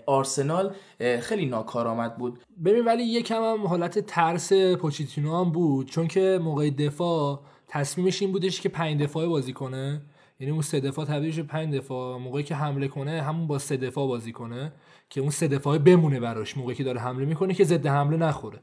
آرسنال 0.05 0.75
خیلی 1.19 1.45
ناکارآمد 1.45 2.17
بود. 2.17 2.39
ببین 2.65 2.85
ولی 2.85 3.03
یکم 3.03 3.43
هم 3.43 3.67
حالت 3.67 3.99
ترس 3.99 4.53
پوچیتینو 4.53 5.45
هم 5.45 5.51
بود. 5.51 5.89
چون 5.89 6.07
که 6.07 6.39
موقع 6.41 6.69
دفاع 6.69 7.41
تصمیمش 7.67 8.21
این 8.21 8.31
بودش 8.31 8.61
که 8.61 8.69
پنج 8.69 9.01
دفاعه 9.01 9.27
بازی 9.27 9.53
کنه. 9.53 10.01
یعنی 10.41 10.51
اون 10.51 10.61
سه 10.61 10.79
دفاع 10.79 11.05
تبدیل 11.05 11.31
شه 11.31 11.43
پنج 11.43 11.75
دفاع 11.75 12.17
موقعی 12.17 12.43
که 12.43 12.55
حمله 12.55 12.87
کنه 12.87 13.21
همون 13.21 13.47
با 13.47 13.59
سه 13.59 13.77
دفاع 13.77 14.07
بازی 14.07 14.31
کنه 14.31 14.73
که 15.09 15.21
اون 15.21 15.29
سه 15.29 15.47
دفاع 15.47 15.77
بمونه 15.77 16.19
براش. 16.19 16.57
موقعی 16.57 16.75
که 16.75 16.83
داره 16.83 16.99
حمله 16.99 17.25
می‌کنه 17.25 17.53
که 17.53 17.63
ضد 17.63 17.87
حمله 17.87 18.17
نخوره. 18.17 18.59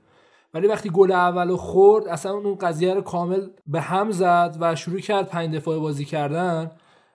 ولی 0.54 0.66
وقتی 0.66 0.90
گل 0.90 1.12
اولو 1.12 1.56
خورد 1.56 2.08
اصلا 2.08 2.32
اون 2.32 2.54
قضیه 2.54 2.94
رو 2.94 3.00
کامل 3.00 3.48
به 3.66 3.80
هم 3.80 4.10
زد 4.10 4.56
و 4.60 4.74
شروع 4.76 5.00
کرد 5.00 5.28
پنج 5.28 5.54
دفاع 5.54 5.78
بازی 5.78 6.04
کردن 6.04 6.70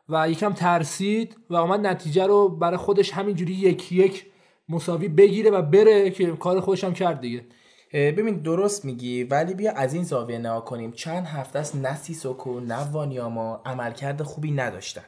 و 0.10 0.30
یکم 0.30 0.54
ترسید 0.54 1.38
و 1.50 1.56
اومد 1.56 1.88
نتیجه 1.88 2.28
رو 2.28 2.50
برای 2.50 2.78
خودش 2.78 3.12
همینجوری 3.12 3.54
یکی 3.54 3.96
یک 3.96 4.26
مساوی 4.70 5.08
بگیره 5.08 5.52
و 5.52 5.62
بره 5.62 6.10
که 6.10 6.32
کار 6.32 6.60
خودش 6.60 6.84
هم 6.84 6.94
کرد 6.94 7.20
دیگه. 7.22 7.46
ببین 7.94 8.36
درست 8.36 8.86
میگی 8.86 9.24
ولی 9.24 9.54
بیا 9.54 9.72
از 9.72 9.94
این 9.94 10.04
زاویه 10.04 10.38
نگاه 10.38 10.66
کنیم. 10.66 10.92
چند 10.92 11.26
هفته 11.26 11.60
است 11.60 11.76
نه 11.76 11.96
سیسوکو 11.96 12.60
نه 12.60 12.92
وانیاما 12.92 13.62
عملکرد 13.66 14.24
خوبی 14.24 14.52
نداشتن. 14.52 15.04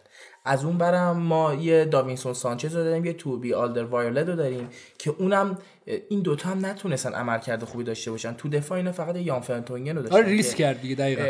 از 0.45 0.65
اون 0.65 0.77
برم 0.77 1.17
ما 1.17 1.53
یه 1.53 1.85
داوینسون 1.85 2.33
سانچز 2.33 2.75
رو 2.75 2.83
داریم 2.83 3.05
یه 3.05 3.13
توبی 3.13 3.53
آلدر 3.53 3.83
وایولد 3.83 4.29
رو 4.29 4.35
داریم 4.35 4.69
که 4.97 5.15
اونم 5.19 5.57
این 6.09 6.21
دوتا 6.21 6.49
هم 6.49 6.65
نتونستن 6.65 7.13
عملکرد 7.13 7.63
خوبی 7.63 7.83
داشته 7.83 8.11
باشن. 8.11 8.33
تو 8.33 8.49
دفاع 8.49 8.77
اینا 8.77 8.91
فقط 8.91 9.15
یان 9.15 9.41
ورتونگن 9.41 9.95
رو 9.95 10.01
داشتن 10.01 10.17
آره 10.17 10.27
ریسک 10.27 10.57
کرد 10.57 10.81
دیگه 10.81 10.95
دقیقاً. 10.95 11.23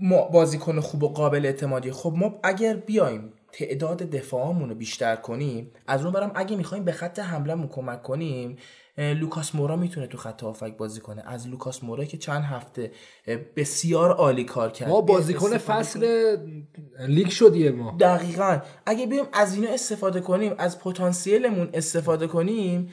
ما 0.00 0.22
بازیکن 0.22 0.80
خوب 0.80 1.02
و 1.02 1.08
قابل 1.08 1.46
اعتمادی. 1.46 1.92
خب 1.92 2.12
ما 2.16 2.38
اگر 2.42 2.76
بیایم 2.76 3.32
تعداد 3.52 3.98
دفاعمون 3.98 4.68
رو 4.68 4.74
بیشتر 4.74 5.16
کنیم 5.16 5.70
از 5.86 6.04
اون 6.04 6.12
برم 6.12 6.32
اگه 6.34 6.56
می‌خوایم 6.56 6.84
به 6.84 6.92
خط 6.92 7.18
حملهمون 7.18 7.68
کمک 7.68 8.02
کنیم 8.02 8.56
لوکاس 8.98 9.54
مورا 9.54 9.76
می‌تونه 9.76 10.06
تو 10.06 10.18
خط 10.18 10.42
هافبک 10.42 10.76
بازی 10.76 11.00
کنه. 11.00 11.22
از 11.26 11.48
لوکاس 11.48 11.84
مورا 11.84 12.04
که 12.04 12.16
چند 12.16 12.44
هفته 12.44 12.90
بسیار 13.56 14.10
عالی 14.10 14.44
کار 14.44 14.70
کرد. 14.70 14.88
ما 14.88 15.00
بازیکن 15.00 15.58
فصل 15.58 16.36
لیگ 17.08 17.28
شد 17.28 17.70
یه 17.70 17.80
ماه. 17.80 17.96
دقیقا. 18.00 18.58
اگه 18.86 19.06
بیایم 19.06 19.26
از 19.32 19.54
اینا 19.54 19.70
استفاده 19.70 20.20
کنیم 20.20 20.54
از 20.58 20.78
پتانسیلمون 20.78 21.70
استفاده 21.74 22.26
کنیم 22.26 22.90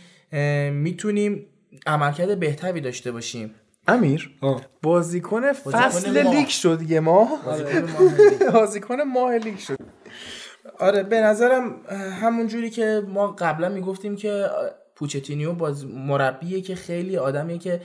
می‌تونیم 0.71 1.45
عملکرد 1.86 2.39
بهتری 2.39 2.81
داشته 2.81 3.12
باشیم. 3.12 3.55
امیر 3.88 4.38
بازیکن 4.81 5.53
فصل 5.53 6.27
لیگ 6.27 6.47
شد 6.47 6.81
یه 6.81 6.99
ماه. 6.99 7.29
بازیکن 8.53 9.01
ماه 9.01 9.38
لیگ. 9.38 9.57
شد. 9.57 9.77
آره 10.79 11.03
به 11.03 11.21
نظرم 11.21 11.75
همون 12.21 12.47
جوری 12.47 12.69
که 12.69 13.03
ما 13.07 13.27
قبلا 13.27 13.69
می‌گفتیم 13.69 14.15
که 14.15 14.45
پوچتینو 14.97 15.53
باز 15.53 15.86
مربیه 15.86 16.62
که 16.62 16.75
خیلی 16.75 17.17
آدمیه 17.17 17.57
که 17.57 17.81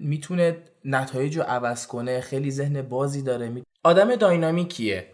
می‌تونه 0.00 0.56
نتایج 0.84 1.36
رو 1.36 1.42
عوض 1.42 1.86
کنه 1.86 2.20
خیلی 2.20 2.50
ذهن 2.50 2.82
بازی 2.82 3.22
داره. 3.22 3.62
آدم 3.84 4.16
داینامیکیه. 4.16 5.06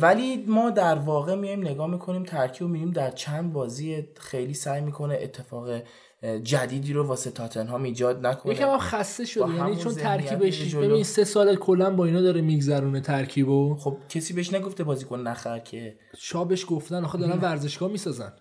ولی 0.00 0.44
ما 0.46 0.70
در 0.70 0.94
واقع 0.94 1.34
میایم 1.34 1.60
نگاه 1.60 1.90
می‌کنیم 1.90 2.22
ترکیب 2.22 2.66
می‌بینیم 2.66 2.90
در 2.90 3.10
چند 3.10 3.52
بازی 3.52 4.08
خیلی 4.16 4.54
سعی 4.54 4.80
می‌کنه 4.80 5.18
اتفاق 5.22 5.82
جدیدی 6.42 6.92
رو 6.92 7.06
واسه 7.06 7.30
تاتنهام 7.30 7.82
ایجاد 7.82 8.26
نکنه. 8.26 8.52
یکم 8.52 8.78
خسته 8.78 9.24
شد 9.24 9.48
یعنی 9.56 9.76
چون 9.76 9.94
ترکیبش 9.94 10.74
ببین 10.74 11.04
سه 11.04 11.24
سال 11.24 11.56
کلا 11.56 11.90
با 11.90 12.04
اینا 12.04 12.22
داره 12.22 12.40
میگذرونه 12.40 13.00
ترکیبو. 13.00 13.76
خب 13.76 13.96
کسی 14.08 14.34
بهش 14.34 14.52
نگفته 14.52 14.84
بازیکن 14.84 15.20
نخر 15.20 15.58
که. 15.58 15.98
شابش 16.18 16.66
گفتن 16.68 17.04
آخه 17.04 17.18
دارن 17.18 17.38
ورزشگاه 17.40 17.90
می‌سازن. 17.90 18.32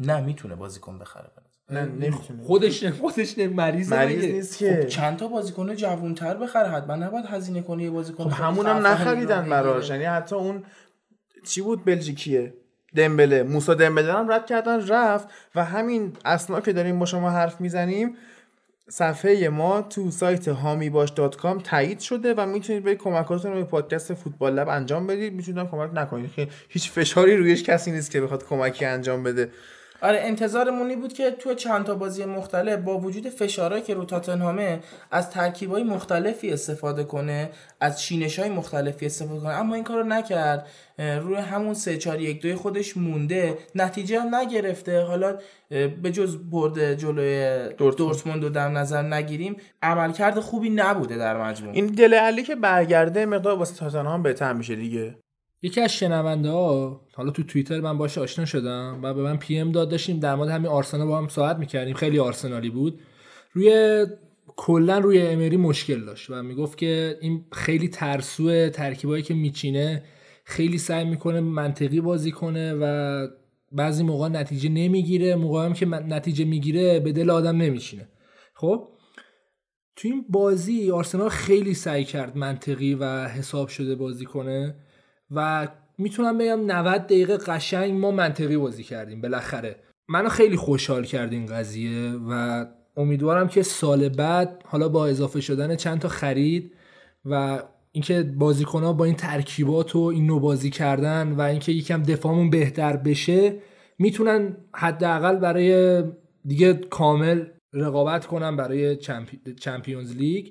نه 0.00 0.20
می‌تونه 0.20 0.54
بازیکن 0.54 0.98
بخره. 0.98 1.30
نه 1.70 1.84
نمی‌تونه 1.84 2.42
خودش 2.42 2.84
خودش 2.84 3.38
مریض 3.38 3.92
مریض 3.92 4.24
نیست 4.24 4.58
که. 4.58 4.80
خب 4.82 4.88
چند 4.88 5.16
تا 5.16 5.28
بازیکن 5.28 5.74
جوانتر 5.74 6.36
بخره 6.36 6.68
حتما 6.68 6.96
نباید 6.96 7.24
هزینه 7.24 7.62
کنه 7.62 7.82
یه 7.82 7.90
بازیکن 7.90 8.24
خب 8.24 8.42
همونم 8.42 8.86
نخریدن 8.86 9.48
براش. 9.48 9.90
یعنی 9.90 10.04
حتی 10.04 10.36
اون 10.36 10.62
چی 11.44 11.60
بود 11.60 11.84
بلژیکیه؟ 11.84 12.54
دمبله. 12.96 13.42
موسا 13.42 13.74
دمبله 13.74 14.12
هم 14.12 14.32
رد 14.32 14.46
کردن 14.46 14.88
رفت 14.88 15.28
و 15.54 15.64
همین 15.64 16.12
اسنا 16.24 16.60
که 16.60 16.72
داریم 16.72 16.98
با 16.98 17.06
شما 17.06 17.30
حرف 17.30 17.60
می‌زنیم 17.60 18.14
صفحه 18.88 19.48
ما 19.48 19.82
تو 19.82 20.10
سایت 20.10 20.48
هامی 20.48 20.90
باش 20.90 21.10
دات 21.10 21.36
کام 21.36 21.58
تایید 21.58 22.00
شده 22.00 22.34
و 22.34 22.46
می‌تونید 22.46 22.84
به 22.84 22.94
کمکاتون 22.94 23.52
رو 23.52 23.58
به 23.58 23.64
پادکست 23.64 24.14
فوتبال 24.14 24.54
لب 24.54 24.68
انجام 24.68 25.06
بدید. 25.06 25.32
می‌تونید 25.32 25.70
کمک 25.70 25.90
نکنید. 25.94 26.30
هیچ 26.68 26.90
فشاری 26.90 27.36
رویش 27.36 27.62
کسی 27.62 27.90
نیست 27.90 28.10
که 28.10 28.20
بخواد 28.20 28.44
کمکی 28.44 28.84
انجام 28.84 29.22
بده. 29.22 29.50
آره 30.02 30.18
انتظارمونی 30.20 30.96
بود 30.96 31.12
که 31.12 31.30
تو 31.30 31.54
چند 31.54 31.84
تا 31.84 31.94
بازی 31.94 32.24
مختلف 32.24 32.78
با 32.78 32.98
وجود 32.98 33.28
فشارهایی 33.28 33.82
که 33.82 33.94
رو 33.94 34.04
تاتنهامه 34.04 34.80
از 35.10 35.30
ترکیبای 35.30 35.82
مختلفی 35.82 36.50
استفاده 36.50 37.04
کنه 37.04 37.50
از 37.80 38.00
چینش 38.00 38.38
های 38.38 38.48
مختلفی 38.48 39.06
استفاده 39.06 39.40
کنه. 39.40 39.52
اما 39.52 39.74
این 39.74 39.84
کارو 39.84 40.04
نکرد. 40.04 40.66
روی 40.98 41.36
همون 41.36 41.74
3 41.74 41.96
4 41.96 42.20
1 42.20 42.42
2 42.42 42.56
خودش 42.56 42.96
مونده. 42.96 43.58
نتیجه 43.74 44.20
هم 44.20 44.34
نگرفته. 44.34 45.00
حالا 45.00 45.38
به 46.02 46.10
جز 46.12 46.36
برد 46.50 46.94
جلوی 46.94 47.68
دورتموند 47.78 48.42
رو 48.42 48.48
در 48.48 48.68
نظر 48.68 49.02
نگیریم 49.02 49.56
عملکرد 49.82 50.40
خوبی 50.40 50.70
نبوده 50.70 51.16
در 51.16 51.42
مجموع. 51.42 51.74
این 51.74 51.86
دل 51.86 52.14
علی 52.14 52.42
که 52.42 52.56
برگرده 52.56 53.26
مقدار 53.26 53.58
واسه 53.58 53.74
تاتنهام 53.74 54.22
بهتر 54.22 54.52
میشه 54.52 54.76
دیگه. 54.76 55.14
یکی 55.62 55.80
از 55.80 55.92
شنونده 55.92 56.50
ها 56.50 57.00
حالا 57.12 57.30
تو 57.30 57.42
توییتر 57.42 57.80
من 57.80 57.98
باش 57.98 58.18
آشنا 58.18 58.44
شدم 58.44 59.00
و 59.02 59.14
به 59.14 59.22
من 59.22 59.36
پی 59.36 59.58
ام 59.58 59.72
داد 59.72 59.88
داشتیم 59.90 60.20
در 60.20 60.34
مورد 60.34 60.48
همین 60.48 60.66
آرسنال 60.66 61.06
با 61.06 61.18
هم 61.18 61.28
صحبت 61.28 61.58
می‌کردیم. 61.58 61.94
خیلی 61.94 62.18
آرسنالی 62.18 62.70
بود. 62.70 63.00
روی 63.52 64.06
کلا 64.46 64.98
روی 64.98 65.22
امری 65.22 65.56
مشکل 65.56 66.04
داشت 66.04 66.30
و 66.30 66.42
می‌گفت 66.42 66.78
که 66.78 67.18
این 67.20 67.44
خیلی 67.52 67.88
ترسو 67.88 68.68
ترکیبایی 68.68 69.22
که 69.22 69.34
میچینه 69.34 70.02
خیلی 70.44 70.78
سعی 70.78 71.04
می‌کنه 71.04 71.40
منطقی 71.40 72.00
بازی 72.00 72.30
کنه 72.30 72.74
و 72.74 73.26
بعضی 73.72 74.02
موقع 74.02 74.28
نتیجه 74.28 74.68
نمی‌گیره. 74.68 75.36
موقع 75.36 75.64
هم 75.64 75.72
که 75.72 75.86
نتیجه 75.86 76.44
می‌گیره 76.44 77.00
به 77.00 77.12
دل 77.12 77.30
آدم 77.30 77.56
نمیشینه 77.56 78.08
خب؟ 78.54 78.88
تو 79.96 80.08
این 80.08 80.24
بازی 80.28 80.90
آرسنال 80.90 81.28
خیلی 81.28 81.74
سعی 81.74 82.04
کرد 82.04 82.36
منطقی 82.36 82.94
و 82.94 83.28
حساب 83.28 83.68
شده 83.68 83.94
بازی 83.94 84.24
کنه. 84.24 84.74
و 85.30 85.68
می‌تونم 85.98 86.38
بگم 86.38 86.60
90 86.66 87.02
دقیقه 87.02 87.36
قشنگ 87.36 87.94
ما 87.94 88.10
منطقی 88.10 88.56
بازی 88.56 88.82
کردیم 88.82 89.20
بالاخره. 89.20 89.76
منو 90.08 90.28
خیلی 90.28 90.56
خوشحال 90.56 91.04
کرد 91.04 91.32
این 91.32 91.46
قضیه 91.46 92.12
و 92.28 92.64
امیدوارم 92.96 93.48
که 93.48 93.62
سال 93.62 94.08
بعد 94.08 94.62
حالا 94.66 94.88
با 94.88 95.06
اضافه 95.06 95.40
شدن 95.40 95.76
چند 95.76 95.98
تا 95.98 96.08
خرید 96.08 96.72
و 97.24 97.62
اینکه 97.92 98.22
بازیکن 98.22 98.82
ها 98.82 98.92
با 98.92 99.04
این 99.04 99.14
ترکیبات 99.14 99.96
و 99.96 99.98
این 99.98 100.26
نوع 100.26 100.40
بازی 100.40 100.70
کردن 100.70 101.32
و 101.32 101.40
اینکه 101.40 101.72
یکم 101.72 102.02
دفاعمون 102.02 102.50
بهتر 102.50 102.96
بشه 102.96 103.56
می‌تونن 103.98 104.56
حداقل 104.74 105.36
برای 105.36 106.02
دیگه 106.44 106.74
کامل 106.74 107.44
رقابت 107.72 108.26
کنن 108.26 108.56
برای 108.56 108.96
چمپیونز 109.60 110.16
لیگ. 110.16 110.46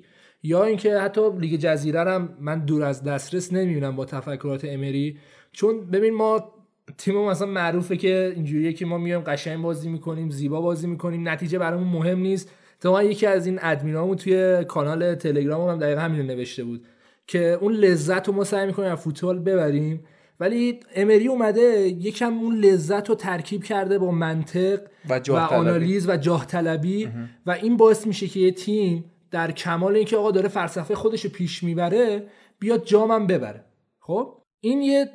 یا 0.46 0.64
اینکه 0.64 0.98
حتی 0.98 1.20
لیگ 1.38 1.60
جزیره 1.60 2.00
هم 2.00 2.28
من 2.40 2.58
دور 2.58 2.82
از 2.82 3.02
دسترس 3.02 3.52
نمی‌بینم 3.52 3.96
با 3.96 4.04
تفکرات 4.04 4.64
امری. 4.64 5.18
چون 5.52 5.90
ببین 5.90 6.14
ما 6.14 6.52
تیم 6.98 7.24
مثلا 7.24 7.46
معروفه 7.46 7.96
که 7.96 8.32
اینجوریه 8.34 8.72
که 8.72 8.86
ما 8.86 8.98
میایم 8.98 9.20
قشنگ 9.20 9.62
بازی 9.62 9.88
می‌کنیم 9.88 10.30
زیبا 10.30 10.60
بازی 10.60 10.86
می‌کنیم. 10.86 11.28
نتیجه 11.28 11.58
برامون 11.58 11.88
مهم 11.88 12.18
نیست. 12.18 12.50
تو 12.80 13.02
یکی 13.02 13.26
از 13.26 13.46
این 13.46 13.58
ادمینامون 13.62 14.16
توی 14.16 14.64
کانال 14.64 15.14
تلگرام 15.14 15.70
هم 15.70 15.78
دقیقا 15.78 16.00
همین 16.00 16.26
نوشته 16.26 16.64
بود 16.64 16.84
که 17.26 17.58
اون 17.60 17.72
لذت 17.72 18.28
رو 18.28 18.34
ما 18.34 18.44
سعی 18.44 18.66
می‌کنیم 18.66 18.92
از 18.92 18.98
فوتبال 18.98 19.38
ببریم. 19.38 20.04
ولی 20.40 20.80
امری 20.94 21.28
اومده 21.28 21.62
یکم 21.88 22.38
اون 22.38 22.56
لذت 22.56 23.08
رو 23.08 23.14
ترکیب 23.14 23.64
کرده 23.64 23.98
با 23.98 24.10
منطق 24.10 24.80
و, 25.08 25.20
و 25.28 25.36
آنالیز 25.36 26.08
و 26.08 26.16
جاه 26.16 26.46
طلبی. 26.46 27.08
و 27.46 27.50
این 27.50 27.76
باعث 27.76 28.06
میشه 28.06 28.26
که 28.26 28.40
یه 28.40 28.50
تیم 28.50 29.04
در 29.30 29.50
کمال 29.50 29.96
اینکه 29.96 30.16
آقا 30.16 30.30
داره 30.30 30.48
فلسفه 30.48 30.94
خودش 30.94 31.24
رو 31.24 31.30
پیش 31.30 31.62
می‌بره 31.62 32.28
بیاد 32.58 32.84
جامم 32.84 33.26
ببره. 33.26 33.64
خب؟ 34.00 34.42
این 34.60 34.82
یه 34.82 35.10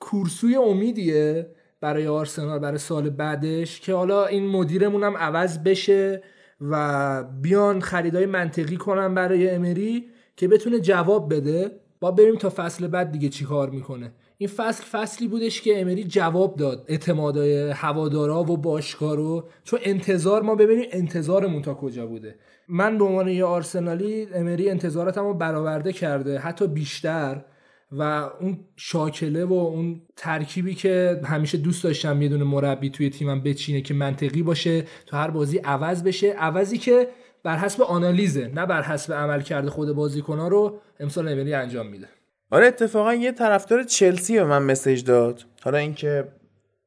کورسوی 0.00 0.56
امیدیه 0.56 1.50
برای 1.80 2.06
آرسنال 2.06 2.58
برای 2.58 2.78
سال 2.78 3.10
بعدش 3.10 3.80
که 3.80 3.94
حالا 3.94 4.26
این 4.26 4.46
مدیرمون 4.46 5.02
هم 5.02 5.16
عوض 5.16 5.58
بشه 5.58 6.22
و 6.60 7.24
بیان 7.42 7.80
خریدای 7.80 8.26
منطقی 8.26 8.76
کنن 8.76 9.14
برای 9.14 9.50
امری 9.50 10.06
که 10.36 10.48
بتونه 10.48 10.80
جواب 10.80 11.34
بده. 11.34 11.80
با 12.00 12.10
بریم 12.10 12.36
تا 12.36 12.52
فصل 12.56 12.86
بعد 12.86 13.12
دیگه 13.12 13.28
چی 13.28 13.44
کار 13.44 13.70
می‌کنه. 13.70 14.12
این 14.38 14.48
فصل 14.48 14.84
فصلی 14.84 15.28
بودش 15.28 15.60
که 15.60 15.80
امری 15.80 16.04
جواب 16.04 16.56
داد 16.56 16.84
اعتمادای 16.88 17.70
هوادارا 17.70 18.42
و 18.42 18.56
باشگاه 18.56 19.16
رو. 19.16 19.48
چون 19.64 19.80
انتظار 19.82 20.42
ما 20.42 20.54
ببینیم 20.54 20.88
انتظارمون 20.92 21.62
تا 21.62 21.74
کجا 21.74 22.06
بوده. 22.06 22.38
من 22.68 22.98
به 22.98 23.04
عنوان 23.04 23.28
یه 23.28 23.44
آرسنالی 23.44 24.28
امری 24.34 24.70
انتظاراتم 24.70 25.24
رو 25.24 25.34
برآورده 25.34 25.92
کرده 25.92 26.38
حتی 26.38 26.66
بیشتر. 26.66 27.44
و 27.92 28.02
اون 28.40 28.58
شاکله 28.76 29.44
و 29.44 29.52
اون 29.52 30.02
ترکیبی 30.16 30.74
که 30.74 31.20
همیشه 31.24 31.58
دوست 31.58 31.84
داشتم 31.84 32.22
یه 32.22 32.28
دونه 32.28 32.44
مربی 32.44 32.90
توی 32.90 33.10
تیمم 33.10 33.40
بچینه 33.40 33.80
که 33.80 33.94
منطقی 33.94 34.42
باشه 34.42 34.84
تو 35.06 35.16
هر 35.16 35.30
بازی 35.30 35.58
عوض 35.58 36.02
بشه. 36.02 36.32
عوضی 36.32 36.78
که 36.78 37.08
بر 37.42 37.56
حسب 37.56 37.82
آنالیزه 37.82 38.50
نه 38.54 38.66
بر 38.66 38.82
حسب 38.82 39.12
عمل 39.12 39.40
کرده 39.40 39.70
خود 39.70 39.92
بازیکن‌ها 39.92 40.48
رو 40.48 40.80
امسال 41.00 41.28
امری 41.28 41.54
انجام 41.54 41.86
میده. 41.86 42.08
آره 42.50 42.66
اتفاقا 42.66 43.14
یه 43.14 43.32
طرفدار 43.32 43.82
چلسی 43.82 44.34
به 44.34 44.44
من 44.44 44.62
مسیج 44.62 45.04
داد. 45.04 45.44
حالا 45.62 45.78
اینکه 45.78 46.28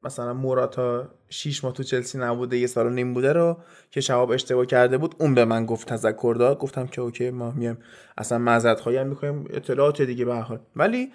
مثلا 0.02 0.34
موراتا 0.34 1.08
6 1.30 1.64
ماه 1.64 1.72
تو 1.72 1.82
چلسی 1.82 2.18
نبوده 2.18 2.58
یه 2.58 2.66
سال 2.66 2.92
نیم 2.92 3.14
بوده 3.14 3.32
رو 3.32 3.56
که 3.90 4.00
شباب 4.00 4.30
اشتباه 4.30 4.66
کرده 4.66 4.98
بود 4.98 5.14
اون 5.18 5.34
به 5.34 5.44
من 5.44 5.66
گفت 5.66 5.88
تذکر 5.88 6.34
داد. 6.38 6.58
گفتم 6.58 6.86
که 6.86 7.00
اوکی 7.00 7.30
ما 7.30 7.50
میایم 7.50 7.78
اصلا 8.18 8.38
معذرت 8.38 8.80
خواهی 8.80 8.98
هم 8.98 9.06
می‌کنیم 9.06 9.44
اطلاعات 9.50 10.02
دیگه 10.02 10.24
به 10.24 10.34
حال. 10.34 10.58
ولی 10.76 11.12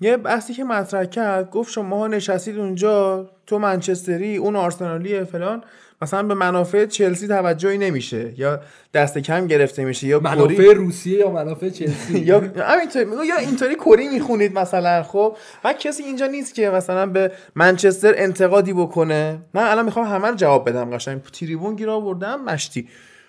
یه 0.00 0.16
بحثی 0.16 0.54
که 0.54 0.64
مطرح 0.64 1.04
کرد 1.04 1.50
گفت 1.50 1.72
شما 1.72 2.06
نشستید 2.06 2.58
اونجا 2.58 3.30
تو 3.46 3.58
منچستری 3.58 4.36
اون 4.36 4.56
آرسنالی 4.56 5.24
فلان. 5.24 5.64
مثلا 6.02 6.22
به 6.22 6.34
منافع 6.34 6.86
چلسی 6.86 7.28
توجهی 7.28 7.78
نمیشه 7.78 8.32
یا 8.36 8.60
دست 8.94 9.18
کم 9.18 9.46
گرفته 9.46 9.84
میشه 9.84 10.06
یا 10.06 10.20
منافع 10.20 10.72
روسیه 10.72 11.18
یا 11.18 11.30
منافع 11.30 11.68
چلسی؟ 11.68 12.18
یا 12.30 12.40
همینطوری. 12.56 13.26
یا 13.26 13.36
اینطوری 13.36 13.74
کری 13.74 14.08
می‌خونید 14.08 14.58
مثلا 14.58 15.02
خب؟ 15.02 15.36
و 15.64 15.72
کسی 15.72 16.02
اینجا 16.02 16.26
نیست 16.26 16.54
که 16.54 16.70
مثلا 16.70 17.06
به 17.06 17.32
منچستر 17.54 18.14
انتقادی 18.16 18.72
بکنه. 18.72 19.38
من 19.54 19.62
الان 19.62 19.84
می‌خوام 19.84 20.06
همه 20.06 20.28
رو 20.28 20.34
جواب 20.34 20.68
بدم 20.68 20.96
قشنگ. 20.96 21.22
تریبون 21.22 21.76
گیر 21.76 21.90
آوردم 21.90 22.44
مشتی. 22.44 22.88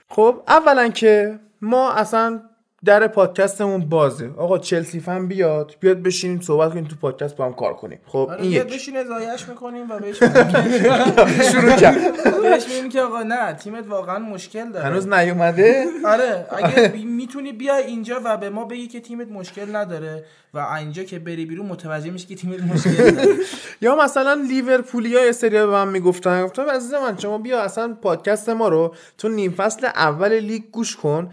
خب 0.10 0.42
اولا 0.48 0.88
که 0.88 1.40
ما 1.62 1.92
اصلا 1.92 2.42
در 2.86 3.08
پادکستمون 3.08 3.90
بازه. 3.90 4.30
آقا 4.38 4.58
چلسی 4.58 5.00
فن 5.00 5.28
بیاد 5.28 5.76
بیاد 5.80 5.98
بشینیم 5.98 6.42
صحبت 6.42 6.72
کنیم 6.72 6.84
تو 6.84 6.96
پادکست 6.96 7.36
با 7.36 7.46
هم 7.46 7.54
کار 7.54 7.74
کنیم. 7.74 8.00
خب 8.06 8.28
آره 8.32 8.42
این 8.42 8.52
یک. 8.52 8.64
بشین 8.64 9.04
زایش 9.04 9.50
می‌کنیم 9.50 9.92
و 9.92 10.00
بهش 10.00 10.18
شروع 11.52 11.76
کرد. 11.76 12.14
بهش 12.42 12.68
میگیم 12.68 12.90
که 12.90 13.02
آقا 13.02 13.24
نه 13.24 13.54
تیمت 13.54 13.88
واقعا 13.88 14.20
مشکل 14.20 14.72
داره. 14.72 14.86
هنوز 14.86 15.08
نیومده؟ 15.08 15.86
آره 16.06 16.48
اگه 16.52 16.94
می‌تونی 17.06 17.54
بیا 17.54 17.76
اینجا 17.76 18.22
و 18.26 18.38
به 18.38 18.50
ما 18.50 18.66
بگی 18.66 18.88
که 18.88 19.00
تیمت 19.00 19.28
مشکل 19.32 19.76
نداره 19.76 20.24
و 20.54 20.60
اینجا 20.60 21.04
که 21.04 21.20
بری 21.20 21.46
بیرون 21.46 21.66
متوجه 21.66 22.12
میشی 22.12 22.28
که 22.28 22.36
تیمت 22.36 22.64
مشکل 22.64 23.12
داره 23.12 23.28
یا 23.82 23.96
مثلا 23.96 24.34
لیورپولیا 24.34 25.26
یه 25.26 25.32
سری 25.32 25.50
به 25.50 25.66
من 25.66 25.88
می‌گفتن 25.88 26.46
گفتم 26.46 26.70
عزیز 26.70 26.94
من 26.94 27.18
شما 27.18 27.38
بیا 27.38 27.62
اصلا 27.62 27.98
پادکست 28.02 28.50
ما 28.50 28.68
رو 28.68 28.96
تو 29.18 29.30
نیم 29.30 29.52
فصل 29.52 29.86
اول 29.86 30.34
لیگ 30.34 30.64
گوش 30.72 30.96
کن. 30.96 31.32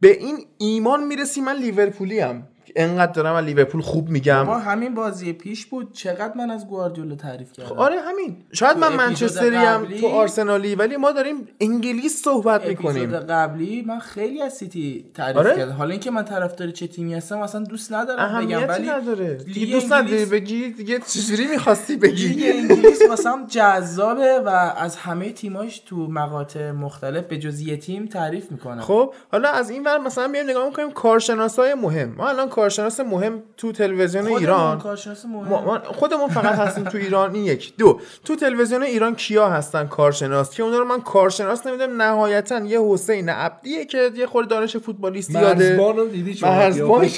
به 0.00 0.10
این 0.18 0.46
ایمان 0.58 1.04
می‌رسی 1.04 1.40
من 1.40 1.56
لیورپولی 1.56 2.20
هم 2.20 2.48
انقدر 2.76 3.12
دارم 3.12 3.34
من 3.34 3.44
لیورپول 3.44 3.80
خوب 3.80 4.08
میگم. 4.08 4.42
ما 4.42 4.58
همین 4.58 4.94
بازی 4.94 5.32
پیش 5.32 5.66
بود. 5.66 5.92
چقدر 5.92 6.32
من 6.36 6.50
از 6.50 6.66
گواردیولا 6.66 7.14
تعریف 7.14 7.52
کردم؟ 7.52 7.68
خب 7.68 7.78
آره 7.78 8.00
همین. 8.00 8.36
شاید 8.52 8.78
من 8.78 8.96
منچستری 8.96 9.56
هم 9.56 9.86
تو 10.00 10.06
آرسنالی 10.06 10.74
ولی 10.74 10.96
ما 10.96 11.12
داریم 11.12 11.48
انگلیس 11.60 12.22
صحبت 12.22 12.66
می‌کنیم. 12.66 13.16
قبلی 13.16 13.82
من 13.82 13.98
خیلی 13.98 14.42
از 14.42 14.52
سیتی 14.52 15.10
تعریف 15.14 15.36
آره؟ 15.36 15.56
کردم. 15.56 15.72
حالا 15.72 15.90
اینکه 15.90 16.10
من 16.10 16.24
طرفدار 16.24 16.70
چه 16.70 16.86
تیمی 16.86 17.14
هستم 17.14 17.38
اصلا 17.38 17.60
دوست 17.64 17.92
ندارم 17.92 18.46
بگم. 18.46 18.68
ولی 18.68 18.88
نداره. 18.88 19.34
دیگه 19.34 19.72
دوست 19.72 19.92
نداری 19.92 20.24
بگی 20.24 20.70
دیگه 20.70 20.98
چجوری 20.98 21.46
می‌خواستی 21.46 21.96
بگی؟ 21.96 22.28
دیگه 22.28 22.54
انگلیس 22.54 23.02
مثلا 23.10 23.46
جذابه 23.48 24.40
و 24.44 24.48
از 24.48 24.96
همه 24.96 25.32
تیماش 25.32 25.78
تو 25.78 25.96
مقاطع 25.96 26.70
مختلف 26.70 27.24
به 27.24 27.38
جز 27.38 27.60
یه 27.60 27.76
تیم 27.76 28.06
تعریف 28.06 28.52
می‌کنم 28.52 28.80
خب 28.80 29.14
حالا 29.32 29.48
از 29.48 29.70
این 29.70 29.84
ور 29.84 29.98
مثلا 29.98 30.28
میایم 30.28 30.50
نگاه 30.50 30.66
می‌کنیم 30.66 30.90
کارشناسای 30.90 31.74
مهم. 31.74 32.14
ما 32.16 32.28
الان 32.28 32.48
کارشناس 32.66 33.00
مهم 33.00 33.42
تو 33.56 33.72
تلویزیون 33.72 34.26
ایران. 34.26 34.82
مهم. 35.24 35.78
خودمون 35.78 36.28
فقط 36.28 36.54
هستیم 36.54 36.84
تو 36.84 36.98
ایران 36.98 37.34
این 37.34 37.44
یک 37.44 37.76
دو 37.76 38.00
تو 38.24 38.36
تلویزیون 38.36 38.82
ایران 38.82 39.14
کیا 39.14 39.48
هستن 39.48 39.86
کارشناس؟ 39.86 40.50
که 40.50 40.62
اونا 40.62 40.78
رو 40.78 40.84
من 40.84 41.00
کارشناس 41.00 41.66
نمی‌دونم 41.66 42.02
نهایتا 42.02 42.58
یه 42.58 42.80
حسین 42.82 43.28
عبدیه 43.28 43.84
که 43.84 44.10
یه 44.16 44.26
خورده 44.26 44.48
دانش 44.50 44.76
فوتبالیست 44.76 45.30
یاده. 45.30 45.76
مرزبان 45.76 46.08
دیدی 46.08 46.38
مرزبان 46.42 47.08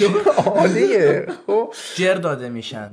عالیه. 0.47 1.27
خب. 1.47 1.73
جر 1.95 2.15
داده 2.15 2.49
میشن. 2.49 2.91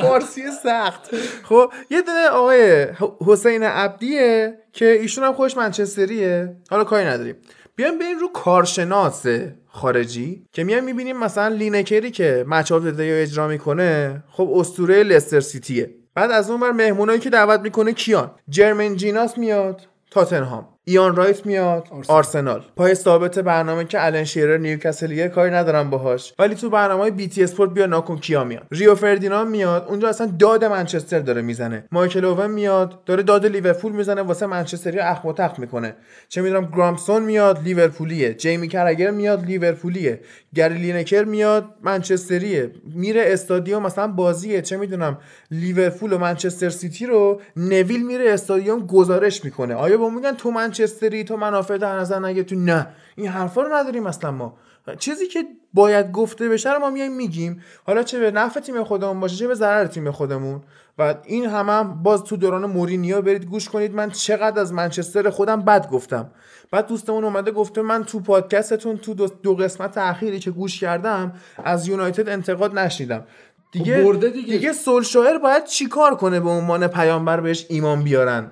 فارسی 0.00 0.42
سخت. 0.62 1.00
خب 1.42 1.72
یه 1.90 2.02
دونه 2.02 2.28
آقای 2.28 2.86
حسین 3.26 3.62
عبدیه 3.62 4.58
که 4.72 4.86
ایشون 4.86 5.24
هم 5.24 5.32
خوش 5.32 5.56
منچستریه. 5.56 6.56
حالا 6.70 6.84
کاری 6.84 7.04
نداریم. 7.04 7.36
بیایم 7.76 7.98
بریم 7.98 8.18
رو 8.18 8.28
کارشناس 8.28 9.26
خارجی 9.68 10.46
که 10.52 10.64
میایم 10.64 10.84
می‌بینیم 10.84 11.18
مثلا 11.18 11.48
لینکری 11.48 12.10
که 12.10 12.44
Match 12.48 12.72
of 12.72 12.82
اجرا 12.98 13.48
می‌کنه 13.48 14.24
خب 14.30 14.52
اسطوره 14.56 15.02
لستر 15.02 15.40
سیتیه. 15.40 15.94
بعد 16.14 16.30
از 16.30 16.50
اون 16.50 16.60
بر 16.60 16.70
مهمونایی 16.70 17.20
که 17.20 17.30
دعوت 17.30 17.60
می‌کنه 17.60 17.92
کیان؟ 17.92 18.30
جرمن 18.48 18.96
جیناس 18.96 19.38
میاد 19.38 19.86
تاتنهام. 20.10 20.73
ایان 20.86 21.16
رایت 21.16 21.46
میاد. 21.46 21.88
آرسنال, 22.08 22.62
پای 22.76 22.94
ثابت 22.94 23.38
برنامه 23.38 23.84
که 23.84 24.06
الان 24.06 24.24
شیرر 24.24 24.56
نیوکاسل 24.56 25.28
کاری 25.28 25.50
ندارم 25.50 25.90
باهاش. 25.90 26.34
ولی 26.38 26.54
تو 26.54 26.70
برنامه 26.70 27.10
BT 27.10 27.44
Sport 27.44 27.70
بیا 27.70 27.86
نگا 27.86 27.98
کن 27.98 28.16
کیا 28.16 28.44
میاد. 28.44 28.66
ریو 28.70 28.94
فردیناند 28.94 29.48
میاد. 29.48 29.86
اونجا 29.88 30.08
اصلا 30.08 30.26
داد 30.38 30.64
منچستر 30.64 31.18
داره 31.18 31.42
می‌زنه. 31.42 31.84
مایکل 31.92 32.24
اوون 32.24 32.50
میاد. 32.50 33.04
داره 33.04 33.22
داد 33.22 33.46
لیورپول 33.46 33.92
می‌زنه. 33.92 34.22
واسه 34.22 34.46
منچستری 34.46 34.98
اخم 34.98 35.28
و 35.28 35.32
تخم 35.32 35.58
می‌کنه. 35.58 35.96
چه 36.28 36.42
می‌دونم 36.42 36.70
گرامسون 36.76 37.22
میاد. 37.22 37.62
لیورپولیه. 37.62 38.34
جیمی 38.34 38.68
کرگر 38.68 39.10
میاد. 39.10 39.44
لیورپولیه. 39.44 40.20
گری 40.54 40.78
لینکر 40.78 41.24
میاد. 41.24 41.64
منچستریه. 41.82 42.70
میره 42.94 43.24
استادیوم. 43.26 43.82
مثلا 43.82 44.06
بازیه. 44.06 44.62
چه 44.62 44.76
می‌دونم 44.76 45.18
لیورپول 45.50 46.12
و 46.12 46.18
منچستر 46.18 46.70
سیتی 46.70 47.06
رو 47.06 47.40
نویل 47.56 48.06
میره 48.06 48.30
استادیوم 48.30 48.86
گزارش 48.86 49.44
می‌کنه. 49.44 49.74
آیا 49.74 49.96
با 49.96 50.08
میگن 50.08 50.32
تو 50.32 50.50
منچستری 50.74 51.24
تو 51.24 51.36
منافع 51.36 51.78
در 51.78 51.98
نظر 51.98 52.18
نگه 52.18 52.42
تو 52.42 52.56
نه 52.56 52.86
این 53.16 53.28
حرفا 53.28 53.62
رو 53.62 53.74
نداریم 53.74 54.06
اصلا 54.06 54.30
ما. 54.30 54.56
چیزی 54.98 55.26
که 55.26 55.44
باید 55.74 56.12
گفته 56.12 56.48
بشه 56.48 56.72
رو 56.72 56.78
ما 56.78 56.90
میایم 56.90 57.16
میگیم. 57.16 57.62
حالا 57.86 58.02
چه 58.02 58.20
به 58.20 58.30
نفع 58.30 58.60
تیم 58.60 58.84
خودمون 58.84 59.20
باشه 59.20 59.36
چه 59.36 59.48
به 59.48 59.54
ضرر 59.54 59.86
تیم 59.86 60.10
خودمون. 60.10 60.62
و 60.98 61.14
این 61.24 61.46
همه 61.46 61.72
هم 61.72 62.02
باز 62.02 62.24
تو 62.24 62.36
دوران 62.36 62.66
مورینیو 62.66 63.22
برید 63.22 63.44
گوش 63.44 63.68
کنید. 63.68 63.94
من 63.94 64.10
چقدر 64.10 64.60
از 64.60 64.72
منچستر 64.72 65.30
خودم 65.30 65.62
بد 65.62 65.90
گفتم. 65.90 66.30
بعد 66.70 66.86
دوستمون 66.86 67.24
اومده 67.24 67.50
گفته 67.50 67.82
من 67.82 68.04
تو 68.04 68.20
پادکستتون 68.20 68.96
تو 68.96 69.14
دو, 69.14 69.54
قسمت 69.54 69.98
اخیری 69.98 70.38
که 70.38 70.50
گوش 70.50 70.80
کردم 70.80 71.32
از 71.64 71.88
یونایتد 71.88 72.28
انتقاد 72.28 72.78
نشنیدم. 72.78 73.24
دیگه 73.72 73.98
خب 73.98 74.04
برده 74.04 74.28
دیگه. 74.28 74.56
دیگه 74.56 74.72
سولشایر 74.72 75.38
باید 75.38 75.64
چیکار 75.64 76.16
کنه 76.16 76.40
به 76.40 76.48
عنوان 76.48 76.86
پیامبر 76.86 77.40
بهش 77.40 77.66
ایمان 77.68 78.02
بیارن؟ 78.02 78.50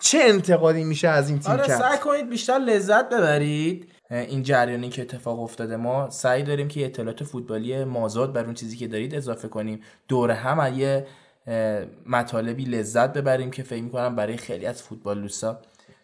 چه 0.00 0.18
انتقادی 0.22 0.84
میشه 0.84 1.08
از 1.08 1.30
این 1.30 1.38
تیم 1.38 1.52
آره 1.52 1.66
کرد؟ 1.66 1.80
سعی 1.80 1.98
کنید 1.98 2.30
بیشتر 2.30 2.58
لذت 2.58 3.08
ببرید. 3.08 3.92
این 4.10 4.42
جریانی 4.42 4.88
که 4.88 5.02
اتفاق 5.02 5.40
افتاده 5.40 5.76
ما 5.76 6.10
سعی 6.10 6.42
داریم 6.42 6.68
که 6.68 6.84
اطلاعات 6.84 7.24
فوتبالی 7.24 7.84
مازاد 7.84 8.32
بر 8.32 8.44
اون 8.44 8.54
چیزی 8.54 8.76
که 8.76 8.88
دارید 8.88 9.14
اضافه 9.14 9.48
کنیم. 9.48 9.80
دور 10.08 10.30
هم 10.30 10.78
یه 10.78 11.06
مطالبی 12.06 12.64
لذت 12.64 13.12
ببریم 13.12 13.50
که 13.50 13.62
فکر 13.62 13.82
می‌کنم 13.82 14.16
برای 14.16 14.36
خیلی 14.36 14.66
از 14.66 14.82
فوتبال 14.82 15.22
دوستا 15.22 15.60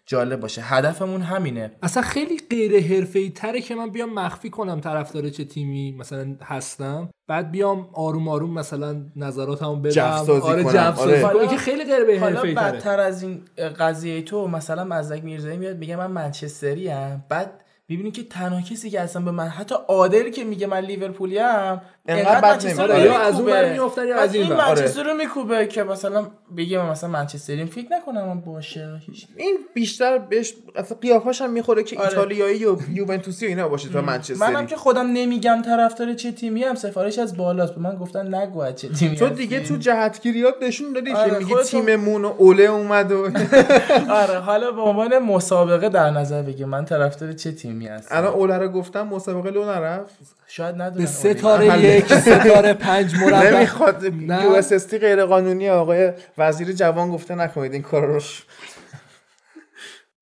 جالب 0.06 0.40
باشه. 0.40 0.62
هدفمون 0.62 1.22
همینه. 1.22 1.70
اصلا 1.82 2.02
خیلی 2.02 2.40
غیر 2.50 2.80
حرفه‌ای 2.80 3.30
تره 3.30 3.60
که 3.60 3.74
من 3.74 3.90
بیام 3.90 4.14
مخفی 4.14 4.50
کنم 4.50 4.80
طرفدار 4.80 5.28
چه 5.30 5.44
تیمی 5.44 5.92
مثلا 5.92 6.36
هستم. 6.42 7.08
بعد 7.28 7.50
بیام 7.50 7.88
آروم 7.92 8.28
آروم 8.28 8.50
مثلا 8.58 8.96
نظراتمو 9.16 9.76
بدم. 9.76 10.02
آره 10.02 10.62
کنم. 10.62 10.94
آره. 10.98 11.22
کنم. 11.22 11.48
که 11.48 11.56
خیلی 11.56 11.84
غیر 11.84 12.04
به 12.04 12.20
حالا 12.20 12.34
حرفه‌ای 12.34 12.54
تره. 12.54 12.72
بدتر 12.72 13.00
از 13.00 13.22
این 13.22 13.40
قضیه 13.78 14.22
تو 14.22 14.48
مثلا 14.48 14.84
مزدک 14.84 15.24
میرزایی 15.24 15.56
میاد 15.56 15.76
میگه 15.76 15.96
من 15.96 16.10
منچستری 16.10 16.90
ام. 16.90 17.24
بعد 17.28 17.64
می‌بینی 17.88 18.10
که 18.10 18.22
تنها 18.22 18.60
کسی 18.60 18.90
که 18.90 19.00
اصلا 19.00 19.22
به 19.22 19.30
من 19.30 19.48
حتی 19.48 19.74
عادل 19.88 20.30
که 20.30 20.44
میگه 20.44 20.66
من 20.66 20.78
لیورپولی 20.80 21.38
ام 21.38 21.82
انقدر 22.08 22.40
بد 22.40 22.44
منچستر. 22.44 22.86
رو 22.86 23.04
یا 23.04 23.18
از 23.18 23.40
اون 23.40 23.72
می‌افتن 23.72 24.08
یا 24.08 24.16
از 24.16 24.34
این 24.34 24.48
ور. 24.48 24.60
آره. 24.60 24.68
منچستر 24.68 25.02
رو 25.02 25.14
میکوبه 25.14 25.66
که 25.66 25.82
مثلا 25.82 26.26
بگه 26.56 26.78
من 26.78 26.90
مثلا 26.90 27.10
منچستریم 27.10 27.66
فکر 27.66 27.86
نکنم 27.92 28.40
باشه 28.40 29.00
این 29.36 29.56
بیشتر 29.74 30.18
بهش 30.18 30.54
اصلا 30.76 30.96
قیافش 31.00 31.42
هم 31.42 31.50
می‌خوره 31.50 31.82
که 31.82 31.98
آره. 31.98 32.08
ایتالیایی 32.08 32.58
یا 32.58 32.78
یوونتوسی 32.92 33.46
و 33.46 33.48
اینا 33.48 33.68
باشه 33.68 33.88
تا 33.88 34.00
منچستری 34.00 34.52
منم 34.52 34.66
که 34.66 34.76
خودم 34.76 35.06
نمیگم 35.12 35.62
طرفدار 35.64 36.14
چه 36.14 36.32
تیمی 36.32 36.62
هم 36.64 36.74
سفارش 36.74 37.18
از 37.18 37.36
بالاست 37.36 37.74
به 37.74 37.80
من 37.80 37.96
گفتن 37.96 38.34
نگو 38.34 38.72
چه 38.72 38.88
تیمی 38.88 39.16
تو. 39.16 39.28
دیگه 39.28 39.60
تو 39.60 39.76
جهتگیریات 39.76 40.54
نشون 40.62 40.92
دادی 40.92 41.12
آره، 41.12 41.30
که 41.30 41.36
میگی 41.38 41.54
خودتو- 41.54 41.68
تیممون 41.70 42.24
و 42.24 42.34
اوله 42.38 42.64
اومد 42.64 43.12
و 43.12 43.30
آره 44.22 44.38
حالا 44.38 44.70
به 44.72 44.80
عنوان 44.82 45.18
مسابقه 45.18 45.88
در 45.88 46.10
نظر 46.10 46.42
بگیر 46.42 46.66
من 46.66 46.84
طرفدار 46.84 47.32
چه 47.32 47.52
تیمی 47.52 47.86
هستم 47.86 48.16
الان 48.16 48.32
اوله 48.32 48.58
رو 48.58 48.68
گفتم 48.68 49.06
مسابقه 49.06 49.50
لو 49.50 49.64
نرفت 49.64 50.14
شاید 50.54 50.74
ندونن 50.74 51.04
به. 51.04 51.06
ستاره 51.06 51.84
یک 51.84 52.14
ستاره 52.14 52.74
پنج 52.74 53.14
مربع. 53.14 53.56
نمی‌خواد. 53.56 54.04
یو 54.04 54.50
اس 54.50 54.72
اس 54.72 54.94
غیر 54.94 55.24
قانونی 55.24 55.68
آقای 55.68 56.12
وزیر 56.38 56.72
جوان 56.72 57.10
گفته 57.10 57.34
نکنید 57.34 57.72
این 57.72 57.82
کار 57.82 58.06
رو. 58.06 58.20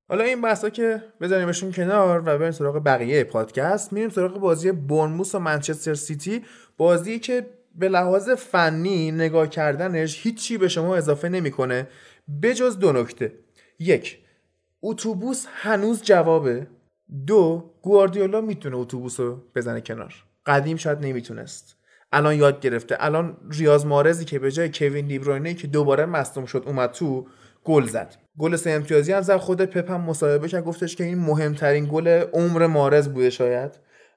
حالا 0.09 0.23
این 0.23 0.41
بحثا 0.41 0.69
که 0.69 1.03
بذاریمشون 1.21 1.71
کنار 1.71 2.19
و 2.25 2.37
بریم 2.37 2.51
سراغ 2.51 2.83
بقیه 2.85 3.23
پادکست. 3.23 3.93
میریم 3.93 4.09
سراغ 4.09 4.39
بازی 4.39 4.71
بورنموس 4.71 5.35
و 5.35 5.39
منچستر 5.39 5.93
سیتی. 5.93 6.45
بازی 6.77 7.19
که 7.19 7.45
به 7.75 7.89
لحاظ 7.89 8.29
فنی 8.29 9.11
نگاه 9.11 9.47
کردنش 9.47 10.19
هیچی 10.25 10.57
به 10.57 10.67
شما 10.67 10.95
اضافه 10.95 11.29
نمی‌کنه. 11.29 11.87
بجز 12.43 12.79
دو 12.79 12.91
نکته. 12.91 13.33
یک 13.79 14.19
اتوبوس 14.81 15.45
هنوز 15.53 16.01
جوابه. 16.03 16.67
دو 17.27 17.71
گواردیولا 17.81 18.41
می‌تونه 18.41 18.77
اتوبوس 18.77 19.19
رو 19.19 19.41
بزنه 19.55 19.81
کنار. 19.81 20.13
قدیم 20.45 20.77
شاید 20.77 20.97
نمی‌تونست. 21.01 21.75
الان 22.11 22.35
یاد 22.35 22.59
گرفته. 22.59 22.97
الان 22.99 23.37
ریاض 23.51 23.85
مارزی 23.85 24.25
که 24.25 24.39
به 24.39 24.51
جای 24.51 24.69
کوین 24.73 25.07
دیبروینه 25.07 25.53
که 25.53 25.67
دوباره 25.67 26.05
مصدوم 26.05 26.45
شد 26.45 26.63
اومد 26.65 26.91
تو 26.91 27.27
گل 27.63 27.85
زد. 27.85 28.15
گل 28.37 28.55
سه 28.55 28.71
امتیازی 28.71 29.11
هم 29.11 29.21
زد. 29.21 29.37
خود 29.37 29.61
پپ 29.61 29.91
هم 29.91 30.01
مصاحبه 30.01 30.47
کرد. 30.47 30.63
گفتش 30.63 30.95
که 30.95 31.03
این 31.03 31.19
مهمترین 31.19 31.89
گل 31.91 32.07
عمر 32.07 32.67
مارز 32.67 33.09
بوده 33.09 33.29
شاید. 33.29 33.71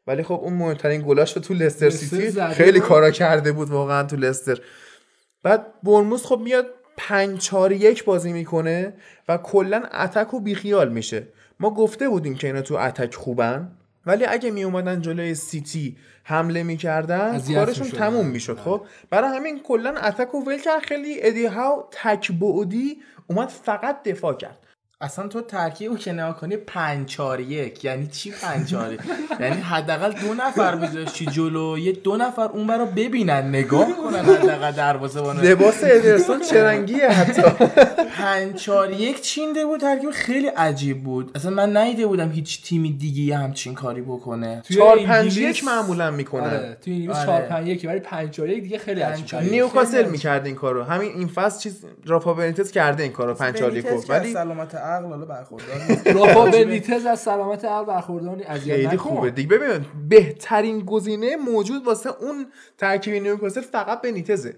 ولی 0.07 0.23
خب 0.23 0.41
اون 0.43 0.53
مهمترین 0.53 1.03
گلاش 1.03 1.37
رو 1.37 1.43
تو 1.43 1.55
لستر 1.55 1.91
سیتی 1.91 2.43
خیلی. 2.43 2.81
کارا 2.81 3.11
کرده 3.11 3.53
بود 3.53 3.71
واقعا 3.71 4.03
تو 4.03 4.17
لستر. 4.17 4.61
بعد 5.43 5.67
برموس 5.83 6.27
خب 6.27 6.41
میاد 6.45 6.67
5 6.97 7.39
4 7.39 7.73
1 7.73 8.05
بازی 8.05 8.33
می‌کنه 8.33 8.95
و 9.29 9.37
کلا 9.37 9.83
اتک 9.93 10.35
و 10.35 10.41
بیخیال 10.41 10.89
میشه. 10.89 11.29
ما 11.61 11.71
گفته 11.71 12.09
بودیم 12.09 12.35
که 12.35 12.47
اینا 12.47 12.63
تو 12.63 12.75
اتک 12.75 13.15
خوبن 13.15 13.71
ولی 14.07 14.25
اگه 14.25 14.51
می 14.51 14.65
اومدن 14.65 15.01
جلوی 15.01 15.35
سیتی 15.35 15.97
حمله 16.25 16.63
می‌کردن 16.63 17.41
کارشون 17.55 17.85
می‌شدن. 17.85 17.99
تموم 17.99 18.27
می‌شد 18.27 18.59
خب؟ 18.59 18.87
برای 19.11 19.37
همین 19.37 19.63
کلا 19.63 19.91
اتک 19.91 20.35
و 20.35 20.45
ول 20.45 20.59
کرد 20.59 20.83
خیلی 20.83 21.17
ادی 21.23 21.47
هاو 21.47 21.85
تک 21.91 22.33
بعدی 22.33 22.99
اومد 23.27 23.49
فقط 23.49 24.03
دفاع 24.03 24.35
کرد. 24.35 24.59
اصلا 25.01 25.29
تو 25.29 25.41
ترکیب 25.41 25.91
رو 25.91 25.97
که 25.99 26.15
کنی 26.41 26.57
5 26.57 27.07
4 27.09 27.41
1 27.41 27.85
یعنی 27.85 28.07
چی 28.07 28.31
5 28.31 28.71
4 28.71 28.97
یعنی 29.41 29.61
حداقل 29.61 30.13
دو 30.13 30.35
نفر 30.35 30.75
میذاشتی 30.75 31.27
جلو 31.27 31.79
یه 31.79 31.93
دو 31.93 32.17
نفر 32.17 32.43
اون 32.49 32.67
برا 32.67 32.85
ببینن 32.85 33.49
نگاه 33.49 33.89
کنن 33.97 34.19
حداقل 34.25 34.73
دروازه‌بان 34.73 35.41
لباس 35.41 35.81
ادرسون 35.85 36.41
چه 36.41 36.65
رنگیه 36.65 37.09
حتی. 37.11 37.43
5 38.17 38.55
4 38.55 38.91
1 38.91 39.21
چینده 39.21 39.67
بود 39.67 39.81
ترکیب 39.81 40.11
خیلی 40.11 40.47
عجیب 40.47 41.03
بود. 41.03 41.31
اصلا 41.35 41.51
من 41.51 41.77
ندیده 41.77 42.07
بودم 42.07 42.31
هیچ 42.31 42.63
تیمی 42.65 42.93
دیگه 42.93 43.23
یه 43.23 43.39
همچین 43.39 43.75
کاری 43.75 44.03
بکنه. 44.03 44.63
توی 44.67 44.77
4 44.77 44.97
5 44.97 45.09
انگلیس- 45.09 45.37
1 45.39 45.65
معمولا 45.65 46.11
می‌کنن 46.11 46.45
آره 46.45 46.77
توی 46.85 46.95
انگلیس 46.95 47.17
آره. 47.17 47.27
4 47.27 47.43
5 47.43 47.69
1 47.69 47.85
ولی 47.89 48.01
5 48.01 48.31
4 48.31 48.49
1 48.49 48.63
دیگه 48.63 48.79
خیلی 48.79 49.01
عجیب 49.01 49.17
5 49.27 49.31
4 49.31 49.43
1 49.45 49.53
نیوکاسل 49.53 50.05
می‌کرد 50.11 50.47
این 50.47 50.55
کارو. 50.55 50.83
همین 50.83 51.13
این 51.13 51.29
فصل 51.29 51.61
چیز 51.61 51.85
رافا 52.07 52.35
بنیتز 52.35 52.71
کرده 52.71 53.03
این 53.03 53.13
کارو 53.13 53.35
5 53.35 53.55
4 53.59 53.77
1 53.77 53.85
بنیتز 53.87 54.05
که 54.07 54.13
ولی 54.13 54.35
عقل 54.85 55.07
حالا 55.09 55.25
برخوردار 55.27 55.77
رافا 56.15 56.45
بنیتز 56.51 57.07
از 57.07 57.21
سلامت 57.21 57.65
عقل 57.65 57.85
برخوردار 57.87 58.37
نی- 58.37 58.45
اذیت 58.45 58.77
خیلی. 58.77 58.97
خوبه 58.97 59.31
دیگه. 59.31 59.49
ببین 59.59 59.85
بهترین 60.09 60.81
گزینه 60.85 61.37
موجود 61.37 61.87
واسه 61.87 62.11
اون 62.21 62.47
ترکیب 62.79 63.15
نیوکاسل 63.23 63.61
فقط 63.61 64.03
بنیتزه. 64.03 64.57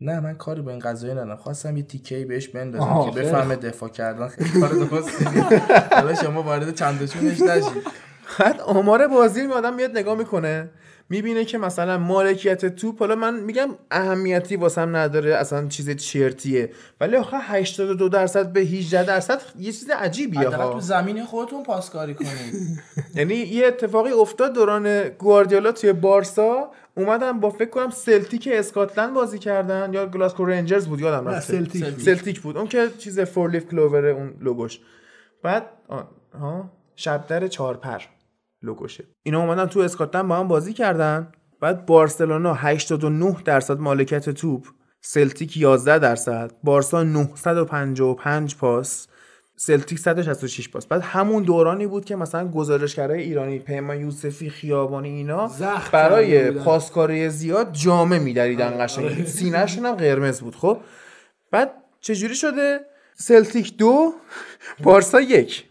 نه 0.00 0.20
من 0.20 0.34
کاری 0.34 0.62
با 0.62 0.70
این 0.70 0.80
قضیه 0.80 1.10
ندارم. 1.10 1.36
خواستم 1.36 1.76
یه 1.76 1.82
تیکه 1.82 2.24
بهش 2.24 2.48
بندازم 2.48 3.10
که 3.10 3.20
بفهمه 3.20 3.56
دفاع 3.56 3.88
کردن 3.88 4.28
خیلی 4.28 4.60
کار 4.60 4.74
نیست. 4.74 5.22
حالا 5.92 6.14
شما 6.14 6.42
وارد 6.42 6.74
چندشونش 6.74 7.40
نشید 7.40 7.82
بعد 8.38 8.60
آمار 8.60 9.08
بازی 9.08 9.46
می 9.46 9.52
آدم 9.52 9.74
میاد 9.74 9.98
نگاه 9.98 10.18
می‌کنه. 10.18 10.70
می‌بینه 11.10 11.44
که 11.44 11.58
مثلا 11.58 11.98
مالکیت 11.98 12.66
توپ 12.66 12.98
حالا 12.98 13.14
من 13.14 13.40
میگم 13.40 13.68
اهمیتی 13.90 14.56
واسم 14.56 14.96
نداره 14.96 15.34
اصلا 15.34 15.68
چیز 15.68 15.90
چرتیه. 15.90 16.70
ولی 17.00 17.16
آخه 17.16 17.36
82 17.40 18.08
درصد 18.08 18.52
به 18.52 18.60
18 18.60 19.04
درصد 19.04 19.42
یه 19.58 19.72
چیز 19.72 19.90
عجیبیه 19.90 20.48
ها. 20.48 20.72
تو 20.72 20.80
زمین 20.80 21.24
خودتون 21.24 21.62
پاسکاری 21.62 22.14
کنید. 22.14 22.80
یعنی 23.14 23.34
یه 23.34 23.66
اتفاقی 23.66 24.10
افتاد 24.10 24.52
دوران 24.54 25.08
گواردیولا 25.08 25.72
توی 25.72 25.92
بارسا 25.92 26.70
اومدن 26.96 27.40
با 27.40 27.50
فکر 27.50 27.70
کنم 27.70 27.90
سلتیک 27.90 28.48
اسکاتلند 28.52 29.14
بازی 29.14 29.38
کردن 29.38 29.90
یا 29.94 30.06
گلاسکو 30.06 30.44
رنجرز 30.44 30.86
بود 30.86 31.00
یادم 31.00 31.28
نه، 31.28 31.36
رفته 31.36 31.52
سلتیک. 31.52 31.84
بود. 31.84 31.98
سلتیک 31.98 32.40
بود. 32.40 32.56
اون 32.56 32.66
که 32.68 32.88
چیز 32.98 33.20
four-leaf 33.20 33.68
clover 33.68 34.04
ه 34.04 34.10
اون 34.10 34.34
لوگوش. 34.40 34.80
بعد 35.42 35.66
آه، 35.88 36.08
ها؟ 36.40 36.70
شبدر 36.96 37.48
چارپر 37.48 38.00
لوگوشه 38.62 39.04
اینا 39.22 39.40
اومدن 39.40 39.66
تو 39.66 39.80
اسکاتلند 39.80 40.28
با 40.28 40.36
هم 40.36 40.48
بازی 40.48 40.72
کردن. 40.72 41.32
بعد 41.60 41.86
بارسلونا 41.86 42.54
89 42.54 43.36
درصد 43.44 43.78
مالکیت 43.78 44.30
توپ 44.30 44.66
سلتیک 45.00 45.56
11 45.56 45.98
درصد 45.98 46.50
بارسا 46.64 47.02
955 47.02 48.56
پاس 48.56 49.06
سلتیک 49.56 49.98
166 49.98 50.68
پاس. 50.68 50.86
بعد 50.86 51.00
همون 51.00 51.42
دورانی 51.42 51.86
بود 51.86 52.04
که 52.04 52.16
مثلا 52.16 52.48
گزارشگرای 52.48 53.22
ایرانی 53.22 53.58
پیمان 53.58 54.00
یوسفی 54.00 54.50
خیابانی 54.50 55.08
اینا 55.08 55.50
برای. 55.92 56.50
پاسکاری 56.50 57.28
زیاد 57.28 57.72
جامه 57.72 58.18
میدریدن 58.18 58.84
قشنگ. 58.84 59.26
سینه‌شون 59.26 59.86
هم 59.86 59.94
قرمز 59.94 60.40
بود 60.40 60.56
خب؟ 60.56 60.78
بعد 61.50 61.72
چجوری 62.00 62.34
شده؟ 62.34 62.80
سلتیک 63.14 63.76
دو 63.76 64.14
بارسا 64.82 65.20
یک. 65.20 65.64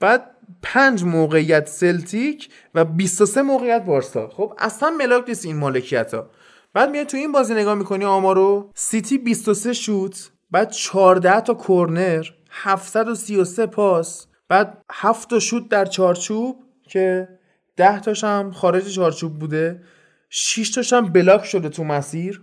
بعد 0.00 0.30
پنج 0.62 1.04
موقعیت 1.04 1.68
سلتیک 1.68 2.48
و 2.74 2.84
23 2.84 3.42
موقعیت 3.42 3.84
بارسا 3.84 4.28
خب 4.28 4.54
اصلا 4.58 4.90
ملاک 4.90 5.24
نیست 5.28 5.46
این 5.46 5.56
مالکیت 5.56 6.14
ها 6.14 6.30
بعد 6.74 6.90
میاد 6.90 7.06
تو 7.06 7.16
این 7.16 7.32
بازی 7.32 7.54
نگاه 7.54 7.74
می‌کنی 7.74 8.04
آمارو 8.04 8.70
سیتی 8.74 9.18
23 9.18 9.72
شوت 9.72 10.30
بعد 10.50 10.70
14 10.70 11.40
تا 11.40 11.54
کورنر 11.54 12.26
733 12.50 13.66
پاس 13.66 14.26
بعد 14.48 14.84
7 14.92 15.30
تا 15.30 15.38
شوت 15.38 15.68
در 15.68 15.84
چارچوب 15.84 16.56
که 16.82 17.28
10 17.76 18.00
تاش 18.00 18.24
هم 18.24 18.52
خارج 18.52 18.94
چارچوب 18.94 19.38
بوده 19.38 19.82
6 20.30 20.70
تاش 20.70 20.92
هم 20.92 21.12
بلاک 21.12 21.44
شده 21.44 21.68
تو 21.68 21.84
مسیر. 21.84 22.42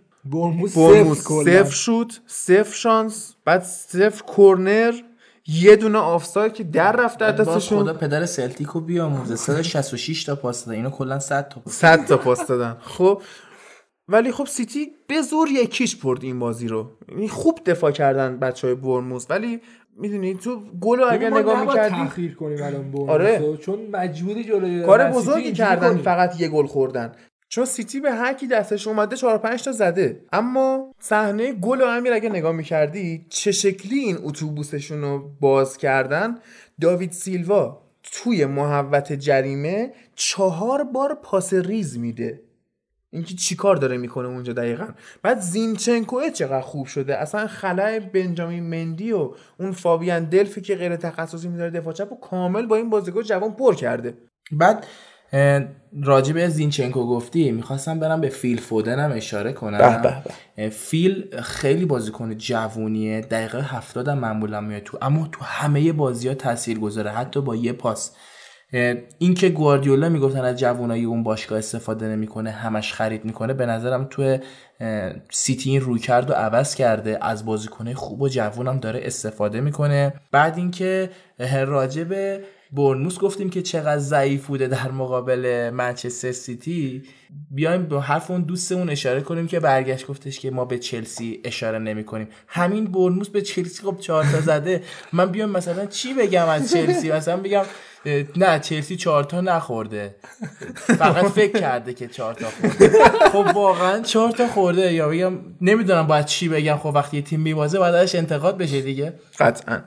صفر 0.69 1.23
کلا. 1.27 1.43
صفر 1.43 1.75
شوت 1.75 2.21
صفر 2.27 2.73
شانس 2.75 3.35
بعد 3.45 3.63
صفر 3.63 4.23
کورنر 4.23 4.93
یه 5.47 5.75
دونه 5.75 5.97
آفساید 5.97 6.53
که 6.53 6.63
در 6.63 6.91
رفته 6.91 7.25
از 7.25 7.35
باز 7.35 7.47
خدا 7.47 7.55
دستشون 7.55 7.93
پدر 7.93 8.25
سلتیکو 8.25 8.81
بیامرزه. 8.81 9.35
166 9.35 10.23
تا 10.25 10.35
پاس 10.35 10.65
داده 10.65 10.77
اینو 10.77 10.89
کلا 10.89 11.19
100 11.19 11.49
تا 11.49 11.61
پاس 11.61 11.73
100 11.73 12.05
تا 12.05 12.17
پاس 12.17 12.47
دادن. 12.47 12.77
خب 12.81 13.21
ولی 14.07 14.31
خب 14.31 14.45
سیتی 14.45 14.91
به 15.07 15.21
زور 15.21 15.47
یکیش 15.51 15.95
برد 15.95 16.23
این 16.23 16.39
بازی 16.39 16.67
رو. 16.67 16.91
یعنی 17.09 17.27
خوب 17.27 17.59
دفاع 17.65 17.91
کردن 17.91 18.39
بچه 18.39 18.67
های 18.67 18.75
بورنموث 18.75 19.25
ولی 19.29 19.61
می‌دونی 19.97 20.33
تو 20.33 20.59
گل 20.81 20.99
رو 20.99 21.05
اگر 21.11 21.29
نگاه 21.29 21.61
می‌کردی 21.61 21.95
تأخیر 21.95 22.35
کنیم 22.35 22.63
الان 22.63 23.09
آره. 23.09 23.57
چون 23.57 23.79
مجبوری 23.91 24.43
جلوی 24.43 24.83
کار 24.83 25.11
بزرگی 25.11 25.53
کردن. 25.53 25.97
فقط 25.97 26.41
یه 26.41 26.47
گل 26.47 26.65
خوردن. 26.65 27.11
چون 27.49 27.65
سیتی 27.65 27.99
به 27.99 28.11
هر 28.11 28.33
کی 28.33 28.47
دستش 28.47 28.87
اومده 28.87 29.15
4 29.15 29.37
5 29.37 29.63
تا 29.63 29.71
زده. 29.71 30.25
اما 30.33 30.93
صحنه 30.99 31.53
گل 31.53 31.81
و 31.81 31.85
امیر 31.85 32.13
اگه 32.13 32.29
نگاه 32.29 32.51
می‌کردی 32.51 33.25
چه 33.29 33.51
شکلی 33.51 33.99
این 33.99 34.17
اتوبوسشون 34.23 35.01
رو 35.01 35.31
باز 35.39 35.77
کردن؟ 35.77 36.37
داوید 36.81 37.11
سیلوا 37.11 37.81
توی 38.03 38.45
محوت 38.45 39.13
جریمه 39.13 39.93
چهار 40.15 40.83
بار 40.83 41.13
پاس 41.23 41.53
ریز 41.53 41.97
میده. 41.97 42.41
اینکه 43.11 43.35
چیکار 43.35 43.75
داره 43.75 43.97
می‌کنه 43.97 44.27
اونجا 44.27 44.53
دقیقا؟ 44.53 44.87
بعد 45.23 45.39
زینچنکو 45.39 46.29
چقدر 46.29 46.61
خوب 46.61 46.85
شده؟ 46.85 47.17
اصلا 47.17 47.47
خلای 47.47 47.99
بنجامین 47.99 48.63
مندی 48.63 49.11
و 49.11 49.31
اون 49.59 49.71
فابیان 49.71 50.23
دلفی 50.23 50.61
که 50.61 50.75
غیر 50.75 50.95
تخصصی 50.95 51.47
می‌ذاره 51.47 51.69
دفاع 51.69 51.93
چپ 51.93 52.11
و 52.11 52.15
کامل 52.15 52.65
با 52.65 52.75
این 52.75 52.89
بازیکن 52.89 53.21
جوان 53.21 53.51
پر 53.53 53.75
کرده. 53.75 54.17
بعد 54.51 54.85
راجع 56.03 56.33
به 56.33 56.47
زینچنکو 56.47 57.07
گفتی 57.07 57.51
می‌خواستم 57.51 57.99
برم 57.99 58.21
به 58.21 58.29
فیل 58.29 58.59
فودنم 58.59 59.11
اشاره 59.15 59.53
کنم. 59.53 60.01
به 60.01 60.23
به 60.55 60.69
فیل 60.69 61.41
خیلی 61.41 61.85
بازیکن 61.85 62.37
جوونیه 62.37 63.21
دقیقه 63.21 63.61
هفتاد 63.61 64.07
هم 64.07 64.17
معمولا 64.17 64.61
میاد 64.61 64.81
تو 64.83 64.97
اما 65.01 65.29
تو 65.31 65.43
همه 65.43 65.93
بازی 65.93 66.27
ها 66.27 66.33
تاثیر 66.33 66.79
گذاره 66.79 67.11
حتی 67.11 67.41
با 67.41 67.55
یه 67.55 67.73
پاس. 67.73 68.11
اینکه 69.17 69.49
گواردیولا 69.49 70.09
می‌گفتن 70.09 70.45
از 70.45 70.59
جوانای 70.59 71.03
اون 71.03 71.23
باشگاه 71.23 71.57
استفاده 71.57 72.07
نمی‌کنه 72.07 72.51
همش 72.51 72.93
خرید 72.93 73.25
می‌کنه 73.25 73.53
به 73.53 73.65
نظرم 73.65 74.07
تو 74.09 74.37
سیتی 75.31 75.69
این 75.69 75.81
روی 75.81 75.99
کرد 75.99 76.29
و 76.29 76.33
عوض 76.33 76.75
کرده 76.75 77.17
از 77.21 77.45
بازیکنه 77.45 77.93
خوب 77.93 78.21
و 78.21 78.29
جوونم 78.29 78.79
داره 78.79 78.99
استفاده 79.03 79.61
می‌کنه. 79.61 80.13
بعد 80.31 80.57
اینکه 80.57 81.09
راجع 81.67 82.03
به 82.03 82.39
برنموس 82.71 83.19
گفتیم 83.19 83.49
که 83.49 83.61
چقدر 83.61 83.97
ضعیف 83.97 84.45
بوده 84.47 84.67
در 84.67 84.91
مقابل 84.91 85.69
منچستر 85.73 86.31
سیتی. 86.31 87.03
بیایم 87.51 87.85
به 87.85 88.01
حرف 88.01 88.31
اون 88.31 88.41
دوستمون 88.41 88.89
اشاره 88.89 89.21
کنیم 89.21 89.47
که 89.47 89.59
برگشت 89.59 90.07
گفتش 90.07 90.39
که 90.39 90.51
ما 90.51 90.65
به 90.65 90.77
چلسی 90.77 91.41
اشاره 91.43 91.79
نمی 91.79 92.03
کنیم 92.03 92.27
همین 92.47 92.85
برنموس 92.85 93.29
به 93.29 93.41
چلسی 93.41 93.83
خب 93.83 93.97
چهار 93.99 94.23
تا 94.23 94.41
زده. 94.41 94.83
من 95.13 95.31
بیام 95.31 95.49
مثلا 95.49 95.85
چی 95.85 96.13
بگم 96.13 96.49
از 96.49 96.71
چلسی؟ 96.71 97.11
مثلا 97.11 97.37
بگم 97.37 97.63
نه 98.35 98.59
چلسی 98.59 98.95
چهار 98.95 99.23
تا 99.23 99.41
نخورده. 99.41 100.15
فقط 100.75 101.25
فکر 101.25 101.59
کرده 101.59 101.93
که 101.93 102.07
چهار 102.07 102.33
تا 102.33 102.47
خورده. 102.49 102.89
خب 103.31 103.55
واقعا 103.55 104.01
چهار 104.01 104.31
تا 104.31 104.47
خورده. 104.47 104.93
یا 104.93 105.09
بگم 105.09 105.33
نمی‌دونم 105.61 106.07
باید 106.07 106.25
چی 106.25 106.49
بگم. 106.49 106.77
خب 106.77 106.91
وقتی 106.95 107.17
یه 107.17 107.23
تیم 107.23 107.39
میبازه 107.39 107.79
باید 107.79 107.95
ازش 107.95 108.15
انتقاد 108.15 108.57
بشه 108.57 108.81
دیگه. 108.81 109.13
قطعا. 109.39 109.81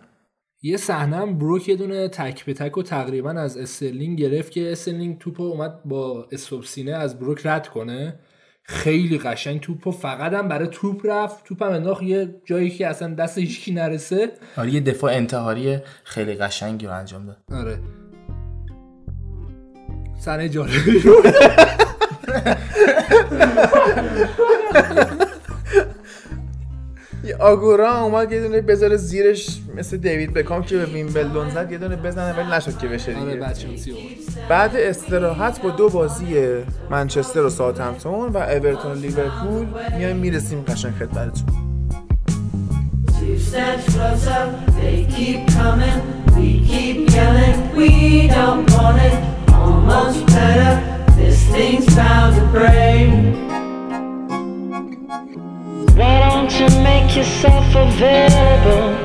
یه 0.63 0.77
صحنه 0.77 1.17
هم 1.17 1.39
بروک 1.39 1.69
یه 1.69 1.77
دونه 1.77 2.09
تک 2.09 2.45
به 2.45 2.55
تک 2.55 2.79
و 2.79 2.83
تقریبا 2.83 3.31
از 3.31 3.57
استرلینگ 3.57 4.19
گرفت 4.19 4.53
که 4.53 4.73
استرلینگ 4.73 5.19
توپو 5.19 5.43
اومد 5.43 5.83
با 5.85 6.29
استپ 6.33 6.59
سینه 6.59 6.93
از 6.93 7.19
بروک 7.19 7.47
رد 7.47 7.69
کنه. 7.69 8.19
خیلی 8.63 9.19
قشنگ 9.19 9.61
توپو. 9.61 9.91
فقط 9.91 10.33
هم 10.33 10.49
برای 10.49 10.69
توپ 10.73 11.01
رفت. 11.05 11.45
توپ 11.45 11.63
هم 11.63 11.73
انداخت 11.73 12.03
یه 12.03 12.35
جایی 12.45 12.71
که 12.71 12.87
اصلا 12.87 13.15
دست 13.15 13.39
هیچکی 13.39 13.73
نرسه. 13.73 14.33
آره 14.57 14.71
یه 14.71 14.81
دفاع 14.81 15.13
انتحاری 15.13 15.79
خیلی 16.05 16.35
قشنگی 16.35 16.87
رو 16.87 16.93
انجام 16.93 17.27
داد. 17.27 17.39
آره. 17.53 17.79
صحنه 20.21 20.49
جالبی 20.49 21.03
یه 27.25 27.37
آگورا 27.37 28.01
اومد 28.01 28.33
یه 28.33 28.41
دونه 28.41 28.61
بذاره 28.61 28.97
زیرش 28.97 29.59
مثل 29.77 29.97
دیوید 29.97 30.35
بکام 30.35 30.63
که 30.63 30.77
به 30.77 30.85
ویمبلدون 30.85 31.51
زد 31.51 31.73
یه 31.73 31.79
دونه 31.79 31.97
بزنه 31.97 32.33
ولی 32.33 32.57
نشد 32.57 32.79
که 32.79 32.89
بشه 32.89 33.17
آره 33.17 33.35
دیگه. 33.35 33.95
بعد 34.49 34.77
استراحت 34.77 35.63
با 35.63 35.71
دو 35.71 35.89
بازی 35.89 36.25
منچستر 36.91 37.43
و 37.43 37.51
ساوثهمپتون 37.51 38.29
و 38.29 38.37
اورتون 38.37 38.93
و 38.93 38.95
لیورپول 38.95 39.67
میایم 39.99 40.17
می‌رسیم 40.17 40.65
قشنگ 40.69 40.93
خدمتتون. 40.93 41.47
Almost 49.69 50.21
better, 50.35 50.73
this 51.19 51.39
thing's 51.53 51.87
bound 51.97 52.33
to 52.37 52.45
break. 52.55 53.58
Why 55.79 56.19
don't 56.21 56.51
you 56.59 56.69
make 56.83 57.15
yourself 57.15 57.65
available? 57.75 58.97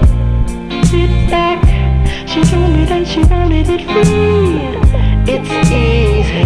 Sit 0.85 1.29
back. 1.29 1.61
She 2.27 2.43
told 2.43 2.71
me 2.75 2.85
that 2.85 3.07
she 3.07 3.19
wanted 3.23 3.69
it 3.69 3.83
free. 3.91 4.57
It's 5.31 5.49
easy. 5.69 6.45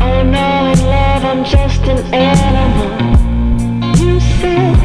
Oh 0.00 0.22
no, 0.24 0.72
in 0.72 0.80
love 0.86 1.24
I'm 1.24 1.44
just 1.44 1.82
an 1.82 1.98
animal. 2.14 2.90
You 4.00 4.18
said 4.40 4.76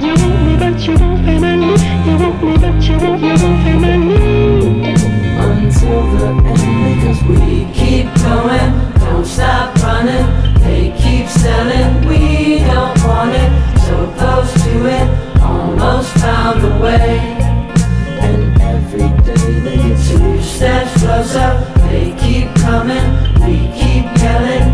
you 0.00 0.14
want 0.14 0.42
me, 0.46 0.56
but 0.56 0.78
you 0.86 0.94
won't 0.94 1.24
pay 1.24 1.38
my 1.40 1.56
leave. 1.56 1.82
You 2.06 2.16
want 2.16 2.42
me, 2.44 2.56
but 2.58 2.82
you 2.84 2.96
won't, 2.96 3.22
you 3.22 3.36
won't 3.42 3.64
pay 3.64 3.76
my 3.76 3.96
leave. 3.96 4.96
Until 5.38 6.02
the 6.12 6.26
end, 6.46 6.94
because 6.94 7.20
we 7.24 7.66
keep 7.74 8.06
going, 8.22 8.70
don't 9.00 9.24
stop 9.24 9.74
running. 9.82 10.45
They 10.66 10.90
keep 10.98 11.26
selling, 11.28 12.06
we 12.08 12.58
don't 12.58 12.98
want 13.06 13.32
it. 13.42 13.50
So 13.86 13.96
close 14.18 14.52
to 14.64 14.74
it, 14.98 15.06
almost 15.40 16.10
found 16.18 16.64
a 16.64 16.74
way. 16.82 17.18
And 18.26 18.60
every 18.60 19.10
day 19.24 19.60
they 19.64 19.76
get 19.76 19.96
two 20.08 20.42
steps 20.42 20.92
closer. 21.00 21.50
They 21.88 22.06
keep 22.18 22.48
coming, 22.66 23.06
we 23.46 23.56
keep 23.78 24.04
yelling, 24.22 24.65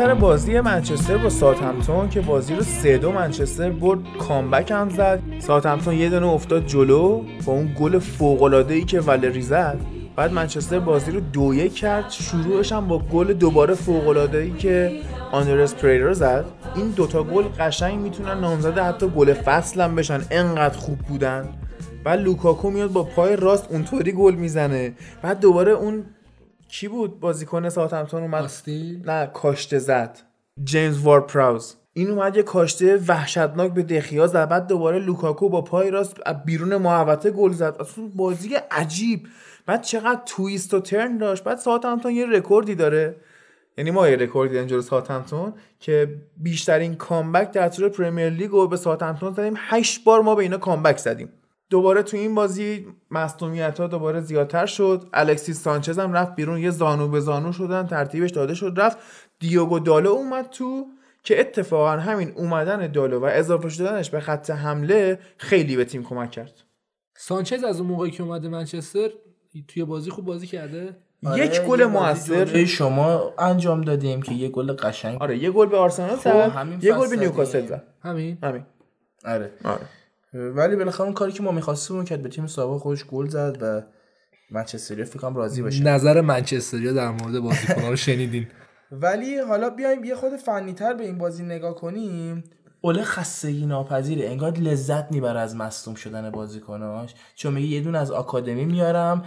سر 0.00 0.14
بازی 0.14 0.60
منچستر 0.60 1.16
با 1.16 1.28
ساوثهمپتون 1.28 2.08
که 2.08 2.20
بازی 2.20 2.54
رو 2.54 2.62
سه 2.62 2.98
دو 2.98 3.12
منچستر 3.12 3.70
برد 3.70 3.98
comeback 4.18 4.70
هم 4.70 4.90
زد. 4.90 5.20
ساوثهمپتون 5.38 5.94
یه 5.94 6.10
دونه 6.10 6.26
افتاد 6.26 6.66
جلو 6.66 7.22
با 7.46 7.52
اون 7.52 7.76
گل 7.80 7.98
فوق 7.98 8.42
العاده 8.42 8.74
ای 8.74 8.84
که 8.84 9.00
والری 9.00 9.42
زد. 9.42 9.80
بعد 10.16 10.32
منچستر 10.32 10.78
بازی 10.78 11.10
رو 11.10 11.20
دو 11.20 11.54
یک 11.54 11.74
کرد. 11.74 12.10
شروعش 12.10 12.72
هم 12.72 12.88
با 12.88 12.98
گل 12.98 13.32
دوباره 13.32 13.74
فوق 13.74 14.08
العاده 14.08 14.38
ای 14.38 14.50
که 14.50 14.92
آندرس 15.32 15.74
پریرا 15.74 16.12
زد. 16.14 16.44
این 16.76 16.90
دوتا 16.90 17.22
گل 17.22 17.44
قشنگ 17.58 17.98
می‌تونن 17.98 18.40
نامزد 18.40 18.78
حتی 18.78 19.08
گل 19.08 19.32
فصل 19.32 19.80
هم 19.80 19.94
بشن. 19.94 20.20
انقدر 20.30 20.78
خوب 20.78 20.98
بودن. 20.98 21.48
بعد 22.04 22.20
لوکاکو 22.20 22.70
میاد 22.70 22.92
با 22.92 23.02
پای 23.02 23.36
راست 23.36 23.66
اونطوری 23.70 24.12
گل 24.12 24.34
می‌زنه. 24.34 24.92
بعد 25.22 25.40
دوباره 25.40 25.72
اون 25.72 26.04
کی 26.70 26.88
بود 26.88 27.20
بازیکن 27.20 27.68
ساوثهمپتون 27.68 28.22
اومد؟ 28.22 28.44
آستین؟ 28.44 29.02
نه 29.06 29.26
کاشته 29.26 29.78
زد. 29.78 30.18
جیمز 30.64 30.98
وار 31.02 31.20
پراوز. 31.20 31.76
این 31.92 32.10
اومد 32.10 32.36
یه 32.36 32.42
کاشته 32.42 32.96
وحشتناک 33.08 33.72
به 33.72 33.82
دخیا 33.82 34.26
زد 34.26 34.48
بعد 34.48 34.66
دوباره 34.66 34.98
لوکاکو 34.98 35.48
با 35.48 35.62
پای 35.62 35.90
راست 35.90 36.16
بیرون 36.46 36.76
محوطه 36.76 37.30
گل 37.30 37.52
زد. 37.52 37.76
اصلا 37.80 38.04
بازی 38.14 38.54
عجیب. 38.70 39.26
بعد 39.66 39.82
چقدر 39.82 40.20
twist 40.26 40.74
و 40.74 40.80
turn 40.80 41.18
داشت. 41.18 41.44
بعد 41.44 41.58
ساوثهمپتون 41.58 42.12
یه 42.12 42.26
رکوردی 42.26 42.74
داره. 42.74 43.16
یعنی 43.78 43.90
ما 43.90 44.08
یه 44.08 44.16
رکوردی 44.16 44.54
داریم 44.54 44.68
جلو 44.68 44.82
ساوثهمپتون 44.82 45.52
که 45.80 46.16
بیشترین 46.36 46.94
comeback 46.94 47.50
در 47.50 47.68
طول 47.68 47.88
پرمیر 47.88 48.28
لیگ 48.28 48.50
رو 48.50 48.68
به 48.68 48.76
ساوثهمپتون 48.76 49.32
زدیم. 49.32 49.54
8 49.56 50.04
بار 50.04 50.22
ما 50.22 50.34
به 50.34 50.42
اینا 50.42 50.58
comeback 50.58 50.98
زدیم. 50.98 51.28
دوباره 51.70 52.02
تو 52.02 52.16
این 52.16 52.34
بازی 52.34 52.86
مصونیت 53.10 53.80
ها 53.80 53.86
دوباره 53.86 54.20
زیادتر 54.20 54.66
شد. 54.66 55.08
الکسیس 55.12 55.62
سانچز 55.62 55.98
هم 55.98 56.12
رفت 56.12 56.34
بیرون. 56.34 56.58
یه 56.58 56.70
زانو 56.70 57.08
به 57.08 57.20
زانو 57.20 57.52
شدن 57.52 57.86
ترتیبش 57.86 58.30
داده 58.30 58.54
شد. 58.54 58.74
رفت. 58.76 58.98
دیوگو 59.38 59.78
دالو 59.78 60.10
اومد 60.10 60.50
تو 60.50 60.86
که 61.22 61.40
اتفاقا 61.40 61.90
همین 61.90 62.32
اومدن 62.36 62.92
دالو 62.92 63.20
و 63.20 63.24
اضافه 63.32 63.68
شدنش 63.68 64.10
به 64.10 64.20
خط 64.20 64.50
حمله 64.50 65.18
خیلی 65.36 65.76
به 65.76 65.84
تیم 65.84 66.04
کمک 66.04 66.30
کرد. 66.30 66.52
سانچز 67.16 67.64
از 67.64 67.80
اون 67.80 67.88
موقعی 67.88 68.10
که 68.10 68.22
اومده 68.22 68.48
منچستر 68.48 69.10
توی 69.68 69.84
بازی 69.84 70.10
خوب 70.10 70.24
بازی 70.24 70.46
کرده؟ 70.46 70.96
یک 71.36 71.60
گل 71.60 71.84
موثر. 71.84 72.64
شما 72.64 73.34
انجام 73.38 73.80
دادیم 73.80 74.22
که 74.22 74.34
یه 74.34 74.48
گل 74.48 74.72
قشنگ. 74.72 75.22
آره 75.22 75.38
یه 75.38 75.50
گل 75.50 75.66
به 75.66 75.76
آرسنال 75.76 76.16
زد. 76.16 76.26
همین 76.26 76.78
یه 76.82 76.94
گل 76.94 77.10
به 77.10 77.16
نیوکاسل. 77.16 77.66
زد. 77.66 77.82
همین. 78.02 78.38
همین. 78.42 78.62
آره. 79.24 79.50
آره. 79.64 79.80
ولی 80.32 80.76
بالاخره 80.76 81.04
اون 81.04 81.14
کاری 81.14 81.32
که 81.32 81.42
ما 81.42 81.52
می‌خواستیم 81.52 81.96
اون 81.96 82.04
کرد 82.04 82.22
به 82.22 82.28
تیم 82.28 82.46
سابق 82.46 82.80
خودش 82.80 83.04
گل 83.04 83.28
زد 83.28 83.58
و 83.60 83.82
منچستر 84.50 85.04
فکر 85.04 85.18
کنم 85.18 85.36
راضی 85.36 85.62
باشه. 85.62 85.84
نظر 85.84 86.20
منچستریا 86.20 86.92
در 86.92 87.08
مورد 87.08 87.40
بازیکن‌ها 87.40 87.88
رو 87.88 87.96
شنیدین؟ 87.96 88.46
ولی 88.92 89.38
حالا 89.38 89.70
بیایم 89.70 90.04
یه 90.04 90.14
خود 90.14 90.36
فنیتر 90.36 90.94
به 90.94 91.04
این 91.04 91.18
بازی 91.18 91.42
نگاه 91.42 91.74
کنیم. 91.74 92.44
اوله 92.82 93.04
خستگی 93.04 93.66
ناپذیره. 93.66 94.28
انگار 94.28 94.52
لذت 94.52 95.12
می‌بره 95.12 95.40
از 95.40 95.56
مصدوم 95.56 95.94
شدن 95.94 96.30
بازیکناش. 96.30 97.14
چون 97.34 97.52
میگه 97.54 97.68
یه 97.68 97.80
دونه 97.80 97.98
از 97.98 98.10
آکادمی 98.10 98.64
میارم. 98.64 99.24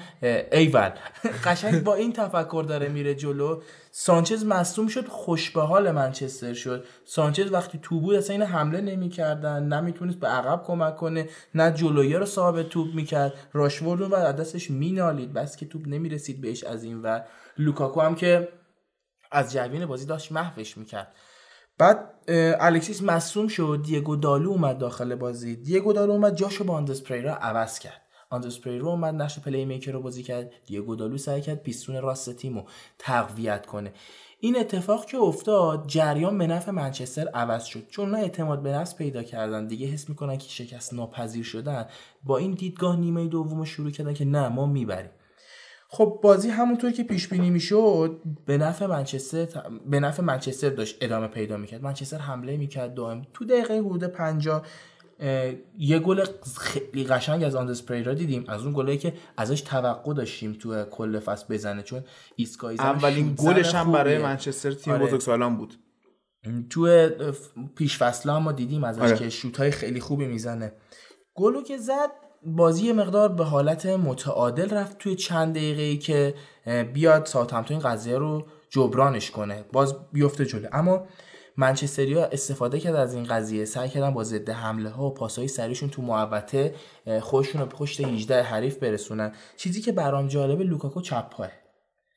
ایول. 0.52 0.90
قشنگ 1.46 1.84
با 1.84 1.96
این 1.96 2.14
تفکر 2.14 2.66
داره 2.68 2.90
میره 2.90 3.16
جلو. 3.16 3.62
سانچز 3.92 4.46
مصدوم 4.46 4.88
شد 4.88 5.08
خوش 5.08 5.50
به 5.50 5.62
حال 5.62 5.92
منچستر 5.92 6.54
شد. 6.54 6.86
سانچز 7.06 7.52
وقتی 7.52 7.80
تو 7.82 8.00
بود 8.00 8.16
اصلا 8.16 8.34
این 8.36 8.46
حمله 8.46 8.82
نمی‌کردن. 8.82 9.64
نمی‌تونست 9.64 10.20
به 10.20 10.28
عقب 10.28 10.64
کمک 10.68 10.96
کنه 10.96 11.30
نه 11.56 11.72
جلویه 11.72 12.18
رو 12.18 12.26
صاحب 12.26 12.64
توپ 12.64 12.96
می‌کرد. 12.96 13.34
راشورد 13.54 14.02
اون 14.02 14.12
بعد 14.12 14.36
دستش 14.36 14.72
مینالید. 14.72 15.34
بس 15.34 15.58
که 15.58 15.66
توپ 15.66 15.88
نمی‌رسید 15.88 16.42
بهش 16.42 16.64
از 16.64 16.84
این 16.84 17.02
و 17.02 17.20
لوکاکو 17.58 18.02
هم 18.02 18.16
که 18.16 18.50
از 19.32 19.54
جریان 19.54 19.86
بازی 19.86 20.06
داشت 20.06 20.32
محوش 20.32 20.78
می‌کرد. 20.78 21.08
بعد 21.78 22.10
الکسیس 22.60 23.04
مصدوم 23.04 23.48
شد 23.48 23.82
دیگو 23.86 24.16
دالو 24.16 24.50
اومد 24.50 24.78
داخل 24.78 25.16
بازی. 25.16 25.56
دیگو 25.56 25.94
دالو 25.94 26.12
اومد 26.12 26.36
جاشو 26.36 26.64
با 26.64 26.74
آندرس 26.74 27.02
پریرا 27.02 27.36
عوض 27.36 27.80
کرد. 27.80 28.02
آندرس 28.30 28.60
پریرا 28.60 28.88
اومد 28.88 29.14
نقش 29.14 29.40
playmaker 29.40 29.92
رو 29.92 30.02
بازی 30.02 30.24
کرد. 30.24 30.52
دیگو 30.66 30.96
دالو 30.96 31.18
سعی 31.18 31.42
کرد 31.42 31.64
پیستون 31.64 32.02
راست 32.02 32.36
تیمو 32.36 32.64
تقویت 33.00 33.66
کنه. 33.66 33.94
این 34.40 34.60
اتفاق 34.60 35.06
که 35.06 35.18
افتاد 35.18 35.88
جریان 35.88 36.38
به 36.38 36.48
نفع 36.48 36.72
منچستر 36.72 37.28
عوض 37.28 37.64
شد. 37.64 37.88
چون 37.90 38.12
نه 38.12 38.18
اعتماد 38.18 38.62
به 38.62 38.72
نفس 38.72 38.96
پیدا 38.96 39.24
کردن. 39.24 39.68
دیگه 39.68 39.88
حس 39.88 40.10
می‌کنن 40.10 40.38
که 40.38 40.50
شکست 40.50 40.94
ناپذیر 40.94 41.44
شدن. 41.44 41.86
با 42.24 42.38
این 42.38 42.52
دیدگاه 42.52 42.96
نیمه 42.96 43.28
دوم 43.28 43.58
رو 43.58 43.66
شروع 43.66 43.92
کردن 43.92 44.14
که 44.14 44.26
نه 44.26 44.50
ما 44.50 44.66
می‌بریم. 44.66 45.12
خب 45.94 46.20
بازی 46.24 46.50
همونطور 46.50 46.92
که 46.92 47.04
پیش 47.04 47.28
بینی 47.28 47.50
می‌شد 47.50 48.22
به 48.46 48.58
نفع 48.58 48.86
منچستر 48.86 49.48
به 49.90 50.00
نفع 50.00 50.24
منچستر 50.24 50.70
داشت 50.70 50.98
ادامه 51.02 51.28
پیدا 51.28 51.58
می‌کرد 51.58 51.84
منچستر 51.84 52.18
حمله 52.18 52.58
می‌کرد 52.58 52.94
دائم 52.94 53.22
تو 53.34 53.46
دقیقه 53.46 53.80
حدود 53.80 54.04
50 54.04 54.66
یه 55.78 56.00
گل 56.00 56.26
خیلی 56.58 57.04
قشنگ 57.04 57.44
از 57.44 57.56
آندرس 57.56 57.84
پریرا 57.84 58.14
دیدیم 58.14 58.46
از 58.48 58.64
اون 58.64 58.74
گلایی 58.74 58.98
که 58.98 59.14
ازش 59.38 59.62
توقع 59.62 60.14
داشتیم 60.14 60.54
تو 60.54 60.84
کل 60.84 61.20
فصل 61.20 61.46
بزنه 61.54 61.84
چون 61.84 62.04
ایسکایی 62.36 62.78
زن 62.78 62.84
اولین 62.84 63.36
گلش 63.38 63.76
هم 63.76 63.92
برای. 63.92 64.18
منچستر 64.18 64.72
تیم 64.72 64.94
آره. 64.94 65.06
بزرگسالان 65.06 65.58
بود 65.58 65.74
تو 66.70 67.10
پیش 67.76 67.98
فصل 67.98 68.32
ما 68.32 68.52
دیدیم 68.52 68.84
ازش 68.84 69.02
آره. 69.02 69.18
که 69.18 69.30
شوت 69.30 69.58
های 69.58 69.72
خیلی 69.72 70.00
خوبی 70.00 70.26
می‌زنه 70.26 70.74
گلو 71.36 71.62
که 71.64 71.78
زد 71.78 72.23
بازی 72.46 72.92
مقدار 72.92 73.30
به 73.30 73.44
حالت 73.44 73.86
متعادل 73.86 74.70
رفت 74.70 74.98
توی 74.98 75.16
چند 75.16 75.56
دقیقه 75.56 75.82
ای 75.82 75.98
که 75.98 76.34
بیاد 76.94 77.26
ساوثهمپتون 77.26 77.78
این 77.78 77.90
قضیه 77.90 78.18
رو 78.18 78.46
جبرانش 78.70 79.32
کنه. 79.32 79.66
باز 79.72 79.96
بیفته 80.12 80.46
جلو. 80.46 80.68
اما 80.72 81.08
منچستریا 81.58 82.26
استفاده 82.26 82.80
کرد 82.80 82.96
از 82.96 83.14
این 83.14 83.24
قضیه. 83.24 83.66
سعی 83.66 83.90
کردن 83.90 84.14
با 84.14 84.24
ضد 84.24 84.50
حمله 84.50 84.90
ها 84.90 85.06
و 85.06 85.14
پاسهای 85.14 85.48
سریشون 85.48 85.90
تو 85.90 86.02
محوطه 86.02 86.76
خودشون 87.22 87.62
رو 87.62 87.68
پشت 87.68 88.02
18 88.02 88.44
حریف 88.44 88.78
برسونن. 88.78 89.32
چیزی 89.58 89.82
که 89.82 89.92
برام 89.92 90.28
جالبه 90.28 90.64
لوکاکو 90.64 91.02
چپ 91.02 91.30
پائه 91.30 91.50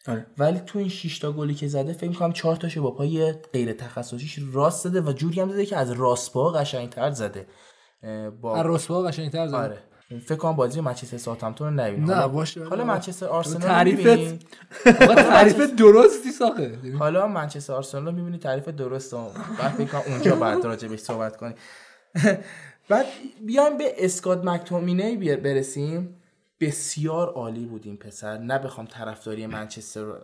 آره. 0.08 0.26
ولی 0.38 0.60
تو 0.60 0.78
این 0.78 0.88
6 0.88 1.18
تا 1.18 1.32
گلی 1.32 1.54
که 1.54 1.68
زده 1.68 1.92
فکر 1.92 2.12
کنم 2.12 2.32
4 2.32 2.56
تاشو 2.56 2.82
با 2.82 2.90
پای 2.90 3.32
غیر 3.32 3.72
تخصصیش 3.72 4.38
راست 4.52 4.88
زده 4.88 5.00
و 5.00 5.12
جوری 5.12 5.40
هم 5.40 5.50
زده 5.52 5.66
که 5.66 5.76
از 5.76 5.90
راست 5.90 6.32
پا 6.32 6.50
قشنگتر 6.50 7.10
زده. 7.10 7.46
با 8.40 8.56
از 8.56 8.66
رسوا 8.66 9.02
قشنگتر 9.02 9.46
زد 9.46 9.54
آره. 9.54 9.78
فکر 10.08 10.36
کنم 10.36 10.52
بازی 10.52 10.80
منچستر 10.80 11.18
ساوثهمپتون 11.18 11.66
رو 11.66 11.74
نبینی 11.84 12.06
نه، 12.06 12.28
باشه. 12.28 12.64
حالا 12.64 12.84
منچستر 12.84 13.26
آرسنال 13.26 13.62
رو 13.62 13.68
تعریفت 13.68 14.46
تعریف 15.14 15.56
درستی 15.56 16.30
ساخه 16.30 16.78
حالا 16.98 17.26
منچستر 17.26 17.72
آرسنال 17.72 18.06
رو 18.06 18.12
می‌بینی 18.12 18.38
تعریف 18.38 18.68
درست 18.68 19.14
بعد 19.14 19.72
فکر 19.72 19.84
کنم 19.84 20.02
اونجا 20.06 20.36
بعد 20.36 20.64
راجع 20.64 20.88
بهش 20.88 21.00
صحبت 21.00 21.36
کنی. 21.36 21.54
بعد 22.88 23.06
بیایم 23.46 23.78
به 23.78 24.04
اسکات 24.04 24.44
مکتومینی 24.44 25.16
برسیم. 25.36 26.16
بسیار 26.60 27.28
عالی 27.28 27.66
بود 27.66 27.82
این 27.84 27.96
پسر. 27.96 28.38
نه 28.38 28.58
بخوام 28.58 28.86
طرفداری 28.86 29.46
منچستر 29.46 30.00
رو 30.00 30.14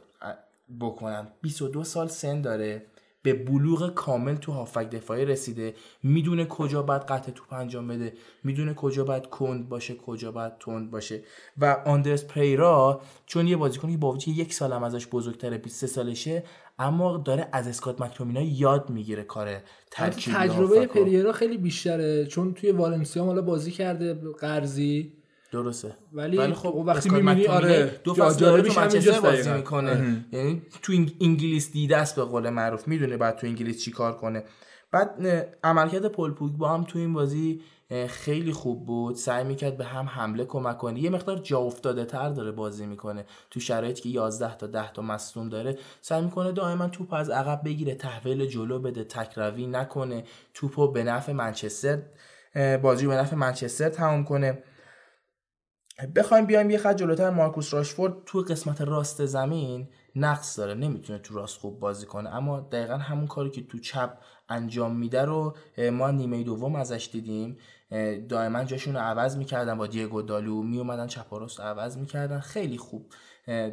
بکنم. 0.81 1.29
22 1.43 1.85
سال 1.85 2.09
سن 2.09 2.41
داره. 2.41 2.83
به 3.23 3.35
بلوغ 3.35 3.95
کامل 3.95 4.35
تو 4.35 4.53
هافک 4.53 4.91
دفاعی 4.91 5.25
رسیده. 5.25 5.75
می‌دونه 6.03 6.45
کجا 6.45 6.83
باید 6.83 7.03
قطع 7.03 7.33
توپ 7.33 7.53
انجام 7.53 7.89
بده. 7.89 8.13
می‌دونه 8.45 8.75
کجا 8.75 9.05
باید 9.05 9.27
کند 9.27 9.69
باشه 9.69 9.95
کجا 9.95 10.33
باید 10.33 10.59
تند 10.59 10.91
باشه. 10.91 11.23
و 11.59 11.77
آندرس 11.87 12.25
پریرا 12.25 13.01
چون 13.27 13.47
یه 13.47 13.57
بازیکنی 13.57 13.93
که 13.93 13.99
با 13.99 14.13
وجود 14.13 14.37
یک 14.39 14.55
سال 14.55 14.73
هم 14.73 14.83
ازش 14.83 15.07
بزرگتره 15.07 15.59
23 15.59 15.87
سالشه 15.87 16.45
اما 16.79 17.17
داره 17.17 17.49
از 17.53 17.69
اسکات 17.69 18.01
مکتومینا 18.01 18.43
یاد 18.43 18.91
می‌گیره 18.91 19.23
کار 19.23 19.57
ترکیبی 19.91 20.37
تجربه. 20.37 20.87
پریرا 20.87 21.33
خیلی 21.33 21.59
بیشتره 21.59 22.27
چون 22.27 22.55
توی 22.55 22.71
والنسیا 22.71 23.25
حالا 23.25 23.43
بازی 23.43 23.71
کرده 23.71 24.15
قرضی. 24.15 25.22
درسته. 25.53 25.97
ولی 26.13 26.55
خب 26.55 26.75
وقتی 26.75 27.09
اسکات 27.09 27.23
می‌بینی، 27.23 27.47
آره، 27.47 28.01
دو 28.05 28.15
فصل 28.15 28.41
داره 28.41 28.63
تو 28.63 28.81
منچستر 28.81 29.21
بازی. 29.21 29.51
می‌کنه. 29.51 30.25
یعنی 30.33 30.63
تو 30.83 30.93
انگلیس 31.21 31.73
دیده 31.73 31.97
است 31.97 32.17
به 32.17 32.25
قول 32.25 32.51
معروف 32.51 32.89
می‌دونه 32.89 33.17
بعد 33.17 33.37
تو 33.37 33.47
انگلیس 33.47 33.85
چی 33.85 33.91
کار 33.91 34.17
کنه. 34.17 34.45
بعد 34.91 35.27
عملکرد 35.65 36.07
پل 36.07 36.31
پوگبا 36.31 36.69
هم 36.69 36.85
تو 36.85 36.99
این 36.99 37.13
بازی 37.13 37.61
خیلی 38.09 38.53
خوب 38.53 38.87
بود. 38.87 39.17
سعی 39.17 39.45
می‌کرد 39.45 39.77
به 39.77 39.85
هم 39.85 40.07
حمله 40.07 40.45
کمک 40.45 40.79
کنه. 40.79 41.01
یه 41.01 41.11
مقدار 41.11 41.39
جا 41.39 41.59
افتاده 41.59 42.05
تر 42.05 42.29
داره 42.29 42.51
بازی 42.51 42.87
می‌کنه. 42.87 43.25
تو 43.51 43.61
شرایطی 43.61 44.03
که 44.03 44.09
11 44.09 44.57
تا 44.57 44.67
10 44.67 44.93
تا 44.93 45.03
مصدوم 45.03 45.49
داره 45.49 45.79
سعی 46.01 46.23
می‌کنه 46.23 46.53
دائما 46.53 46.89
توپ 46.89 47.13
از 47.13 47.31
عقب 47.31 47.61
بگیره 47.65 47.95
تحویل 47.95 48.47
جلو 48.47 48.79
بده 48.79 49.05
تکروی 49.05 49.67
نکنه 49.67 50.25
توپو 50.55 50.93
به 50.93 51.05
نفع 51.05 51.33
منچستر 51.33 51.99
بازی 52.83 53.07
به 53.07 53.15
نفع 53.15 53.37
منچستر 53.37 53.89
تمام 53.89 54.25
کنه. 54.25 54.63
بخوایم 56.07 56.47
بیایم 56.47 56.71
یه 56.71 56.79
خط 56.79 56.97
جلوتر 56.97 57.31
مارکوس 57.31 57.75
راشفورد 57.75 58.15
تو 58.27 58.41
قسمت 58.41 58.81
راست 58.81 59.27
زمین 59.27 59.89
نقص 60.17 60.59
داره 60.59 60.75
نمی‌تونه 60.75 61.19
تو 61.19 61.35
راست 61.35 61.59
خوب 61.59 61.81
بازی 61.81 62.07
کنه. 62.07 62.35
اما 62.35 62.61
دقیقا 62.61 62.97
همون 62.97 63.27
کاری 63.27 63.51
که 63.51 63.67
تو 63.67 63.79
چپ 63.79 64.19
انجام 64.49 64.97
میده 64.97 65.23
رو 65.25 65.57
ما 65.93 66.11
نیمه 66.11 66.43
دوم 66.43 66.77
ازش 66.77 67.09
دیدیم. 67.13 67.57
دائما 68.29 68.65
جاشون 68.65 68.95
رو 68.95 69.01
عوض 69.01 69.37
می‌کردن 69.37 69.79
با 69.79 69.87
دیگو 69.87 70.23
دالو 70.23 70.63
میومدن 70.63 71.07
چپ 71.07 71.33
و 71.33 71.39
راست 71.39 71.61
عوض 71.61 71.99
می‌کردن. 71.99 72.41
خیلی 72.41 72.79
خوب 72.79 73.13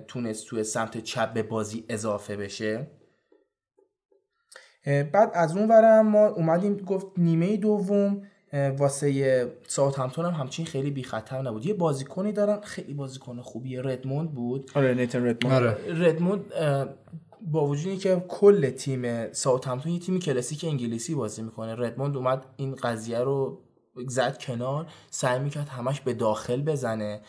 تونست 0.07 0.47
توی 0.47 0.63
سمت 0.63 0.97
چپ 0.97 1.34
به 1.34 1.43
بازی 1.43 1.86
اضافه 1.89 2.36
بشه. 2.38 2.88
بعد 4.86 5.32
از 5.34 5.57
اون 5.57 5.67
ورم 5.67 6.07
ما 6.07 6.27
اومدیم 6.27 6.77
گفت 6.77 7.07
نیمه 7.17 7.57
دوم. 7.57 8.21
واسه 8.53 9.51
ساوثهمپتون 9.67 10.25
هم 10.25 10.31
همچین 10.31 10.65
خیلی 10.65 10.91
بی 10.91 11.03
خطر 11.03 11.41
نبود. 11.41 11.65
یه 11.65 11.73
بازیکنی 11.73 12.31
دارن 12.31 12.61
خیلی 12.61 12.93
بازیکن 12.93 13.41
خوبیه 13.41 13.81
ردموند 13.81 14.33
بود. 14.33 14.71
آره 14.75 14.93
نیتن 14.93 15.25
ردموند. 15.25 15.63
آره. 15.63 15.77
ردموند 15.87 16.53
با 17.41 17.67
وجود 17.67 17.87
اینکه 17.87 18.23
کل 18.27 18.69
تیم 18.69 19.33
ساوثهمپتون 19.33 19.91
یه 19.91 19.99
تیم 19.99 20.19
کلاسیک 20.19 20.65
انگلیسی 20.65 21.15
بازی 21.15 21.41
می‌کنه. 21.41 21.75
ردموند 21.75 22.17
اومد 22.17 22.45
این 22.57 22.75
قضیه 22.75 23.19
رو 23.19 23.61
زد 24.07 24.37
کنار 24.37 24.87
سعی 25.09 25.39
می‌کرد 25.39 25.67
همش 25.67 26.01
به 26.01 26.13
داخل 26.13 26.61
بزنه. 26.61 27.21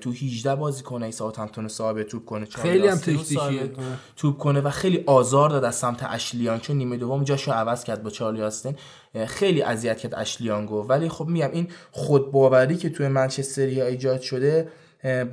تو 0.00 0.10
18 0.10 0.54
بازی 0.54 0.82
کنه 0.82 1.10
ساوثهمپتون 1.10 1.64
رو 1.64 1.68
صاحب 1.68 2.02
توپ 2.02 2.24
کنه 2.24 2.44
خیلی 2.44 2.88
هم 2.88 2.96
تکنیکیه. 2.96 3.40
آره. 3.40 3.70
توپ 4.16 4.38
کنه 4.38 4.60
و 4.60 4.70
خیلی 4.70 5.04
آزار 5.06 5.50
داد 5.50 5.64
از 5.64 5.74
سمت 5.74 6.02
اشلی 6.02 6.35
یانگ 6.35 6.60
چون 6.60 6.76
نیمه 6.76 6.96
دوم 6.96 7.24
جاشو 7.24 7.52
عوض 7.52 7.84
کرد 7.84 8.02
با 8.02 8.10
چارلی 8.10 8.42
آستین 8.42 8.76
اه، 9.14 9.26
خیلی 9.26 9.62
اذیت 9.62 9.98
کرد 9.98 10.14
اشلی 10.14 10.50
یانگو 10.50 10.86
ولی 10.88 11.08
خب 11.08 11.26
میگم 11.26 11.50
این 11.52 11.68
خودباوری 11.90 12.76
که 12.76 12.90
توی 12.90 13.08
منچستریا 13.08 13.86
ایجاد 13.86 14.20
شده 14.20 14.68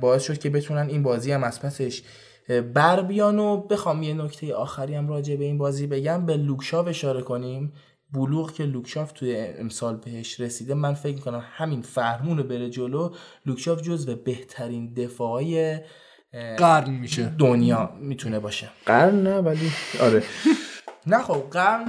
باعث 0.00 0.22
شد 0.22 0.38
که 0.38 0.50
بتونن 0.50 0.88
این 0.88 1.02
بازی 1.02 1.32
هم 1.32 1.44
از 1.44 1.60
پسش 1.60 2.02
بر 2.74 3.02
بیان 3.02 3.38
و 3.38 3.56
بخوام 3.56 4.02
یه 4.02 4.14
نکته 4.14 4.54
آخری 4.54 4.94
هم 4.94 5.08
راجع 5.08 5.36
به 5.36 5.44
این 5.44 5.58
بازی 5.58 5.86
بگم 5.86 6.26
به 6.26 6.36
لوک 6.36 6.66
شاو 6.66 6.88
اشاره 6.88 7.22
کنیم 7.22 7.72
بلوغ 8.12 8.52
که 8.52 8.64
لوک 8.64 8.91
شاو 8.91 9.12
توی 9.12 9.36
امسال 9.36 9.96
بهش 9.96 10.40
رسیده 10.40 10.74
من 10.74 10.94
فکر 10.94 11.14
می‌کنم 11.14 11.44
همین 11.52 11.82
فرمون 11.82 12.38
رو 12.38 12.44
بره 12.44 12.70
جلو. 12.70 13.10
لوک 13.46 13.67
شاو 13.67 13.82
جزو 13.82 14.16
بهترین 14.16 14.94
دفاعای 14.94 15.78
اه، 16.32 16.56
قرن 16.56 16.90
میشه. 16.90 17.32
دنیا 17.38 17.90
می‌تونه 18.00 18.38
باشه. 18.38 18.68
قرن 18.86 19.22
نه 19.22 19.36
ولی 19.38 19.70
آره. 20.00 20.22
نه 21.06 21.18
خب 21.22 21.42
قرن 21.50 21.84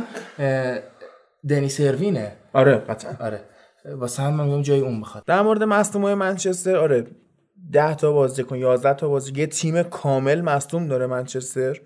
دنی 1.49 1.69
سروینه 1.69 2.36
آره 2.53 2.76
قطعا. 2.76 3.26
آره. 3.26 3.41
واسه 3.86 4.24
هم 4.24 4.34
من 4.34 4.45
میگم 4.45 4.61
جای 4.61 4.80
اون 4.80 5.01
بخواد. 5.01 5.26
در 5.26 5.41
مورد 5.41 5.63
مصدومای 5.63 6.13
منچستر 6.13 6.76
آره 6.76 7.07
10 7.71 7.95
تا 7.95 8.11
بازیکن 8.11 8.55
11 8.57 8.93
تا 8.93 9.07
بازی 9.09 9.32
یه 9.36 9.47
تیم 9.47 9.84
کامل 9.84 10.41
مصدوم 10.41 10.88
داره 10.88 11.07
منچستر. 11.07 11.82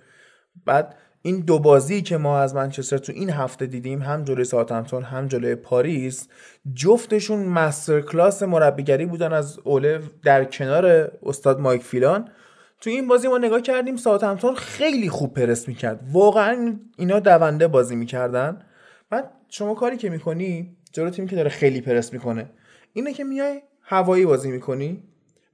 بعد 0.65 0.95
این 1.27 1.39
دو 1.39 1.59
بازی 1.59 2.01
که 2.01 2.17
ما 2.17 2.39
از 2.39 2.55
منچستر 2.55 2.97
تو 2.97 3.11
این 3.11 3.29
هفته 3.29 3.65
دیدیم 3.65 4.01
هم 4.01 4.23
جلوی 4.23 4.43
ساوثهمپتون 4.43 5.03
هم 5.03 5.27
جلوی 5.27 5.55
پاریس 5.55 6.27
جفتشون 6.73 7.39
مستر 7.45 8.01
کلاس 8.01 8.43
مربیگری 8.43 9.05
بودن 9.05 9.33
از 9.33 9.59
اوله 9.63 10.01
در 10.23 10.43
کنار 10.45 11.11
استاد 11.23 11.59
مایک 11.59 11.83
فیلان. 11.83 12.29
تو 12.81 12.89
این 12.89 13.07
بازی 13.07 13.27
ما 13.27 13.37
نگاه 13.37 13.61
کردیم 13.61 13.95
ساوثهمپتون 13.95 14.55
خیلی 14.55 15.09
خوب 15.09 15.33
پرس 15.33 15.67
می‌کرد. 15.67 15.99
واقعا 16.11 16.75
اینا 16.97 17.19
دونده 17.19 17.67
بازی 17.67 17.95
می‌کردن. 17.95 18.61
بعد 19.09 19.31
شما 19.49 19.73
کاری 19.73 19.97
که 19.97 20.09
می‌کنی 20.09 20.77
جلو 20.91 21.09
تیمی 21.09 21.27
که 21.27 21.35
داره 21.35 21.49
خیلی 21.49 21.81
پرس 21.81 22.13
می‌کنه 22.13 22.49
اینه 22.93 23.13
که 23.13 23.23
میای 23.23 23.61
هوایی 23.81 24.25
بازی 24.25 24.51
می‌کنی 24.51 25.03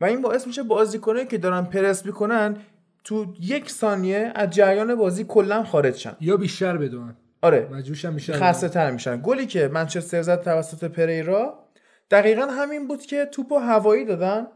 و 0.02 0.06
این 0.06 0.22
باعث 0.22 0.48
میشه 0.48 0.64
بازیکنایی 0.64 1.26
که 1.26 1.38
دارن 1.38 1.62
پرس 1.62 2.06
می‌کنن 2.06 2.58
تو 3.04 3.34
یک 3.40 3.72
ثانیه 3.72 4.32
از 4.36 4.50
جریان 4.50 4.96
بازی 4.96 5.24
کلا 5.24 5.64
خارج 5.64 5.96
شن. 5.96 6.16
یا 6.22 6.38
بیشتر 6.38 6.78
بدون. 6.78 7.16
آره. 7.42 7.70
مجبورشم 7.72 8.16
بیشتر 8.16 8.34
خسته 8.34 8.70
تر 8.70 8.92
میشن. 8.92 9.22
گلی 9.22 9.46
که 9.46 9.68
منچستر 9.68 10.22
زد 10.22 10.42
توسط 10.42 10.84
پریرا 10.84 11.60
دقیقا 12.12 12.46
همین 12.46 12.88
بود 12.88 13.02
که 13.02 13.26
توپو 13.26 13.58
هوایی 13.58 14.06
دادن 14.06 14.48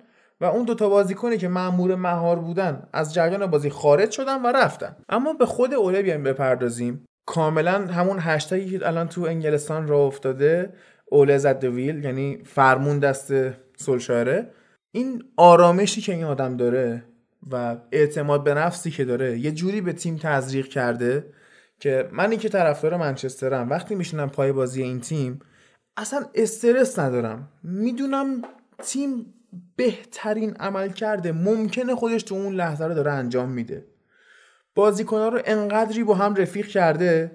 و 0.42 0.46
اون 0.46 0.64
دوتا 0.64 0.90
بازیکنی 0.90 1.38
که 1.38 1.48
مأمور 1.48 1.96
مهار 1.96 2.40
بودن 2.40 2.88
از 2.94 3.14
جریان 3.14 3.46
بازی 3.46 3.70
خارج 3.70 4.12
شدن 4.12 4.42
و 4.42 4.48
رفتن. 4.48 4.96
اما 5.10 5.34
به 5.34 5.46
خود 5.46 5.74
اوله 5.74 6.02
بیایم 6.02 6.24
بپردازیم. 6.24 7.06
کاملا 7.26 7.72
همون 7.72 8.18
هشتگی 8.20 8.80
که 8.80 8.88
الان 8.88 9.08
تو 9.08 9.22
انگلستان 9.22 9.88
راه 9.88 10.02
افتاده 10.02 10.74
اوله 11.06 11.38
زد 11.38 11.64
ویل 11.64 12.04
یعنی 12.04 12.42
فرمون 12.46 13.00
دست 13.00 13.34
سولشاره 13.78 14.52
این 14.92 15.24
آرامشی 15.38 16.02
که 16.02 16.14
این 16.14 16.24
آدم 16.24 16.58
داره 16.58 17.04
و 17.52 17.78
اعتماد 17.92 18.44
به 18.44 18.54
نفسی 18.54 18.92
که 18.92 19.06
داره 19.06 19.40
یه 19.40 19.52
جوری 19.52 19.82
به 19.82 19.94
تیم 19.94 20.18
تزریق 20.18 20.68
کرده 20.68 21.26
که 21.80 22.10
من 22.12 22.38
که 22.38 22.50
طرفدار 22.50 22.98
منچسترم 22.98 23.70
وقتی 23.70 23.96
میشینم 23.96 24.30
پای 24.30 24.52
بازی 24.52 24.84
این 24.84 25.00
تیم 25.02 25.40
اصلا 25.98 26.26
استرس 26.36 27.00
ندارم. 27.00 27.50
می‌دونم 27.64 28.42
تیم 28.84 29.34
بهترین 29.76 30.54
عمل 30.54 30.90
کرده 30.90 31.32
ممکنه 31.32 31.96
خودش 31.96 32.24
تو 32.24 32.36
اون 32.36 32.54
لحظه 32.54 32.86
رو 32.86 32.94
داره 32.94 33.12
انجام 33.12 33.50
میده. 33.50 33.86
بازیکنها 34.76 35.30
رو 35.30 35.42
انقدری 35.46 36.04
با 36.04 36.16
هم 36.16 36.36
رفیق 36.36 36.68
کرده 36.68 37.32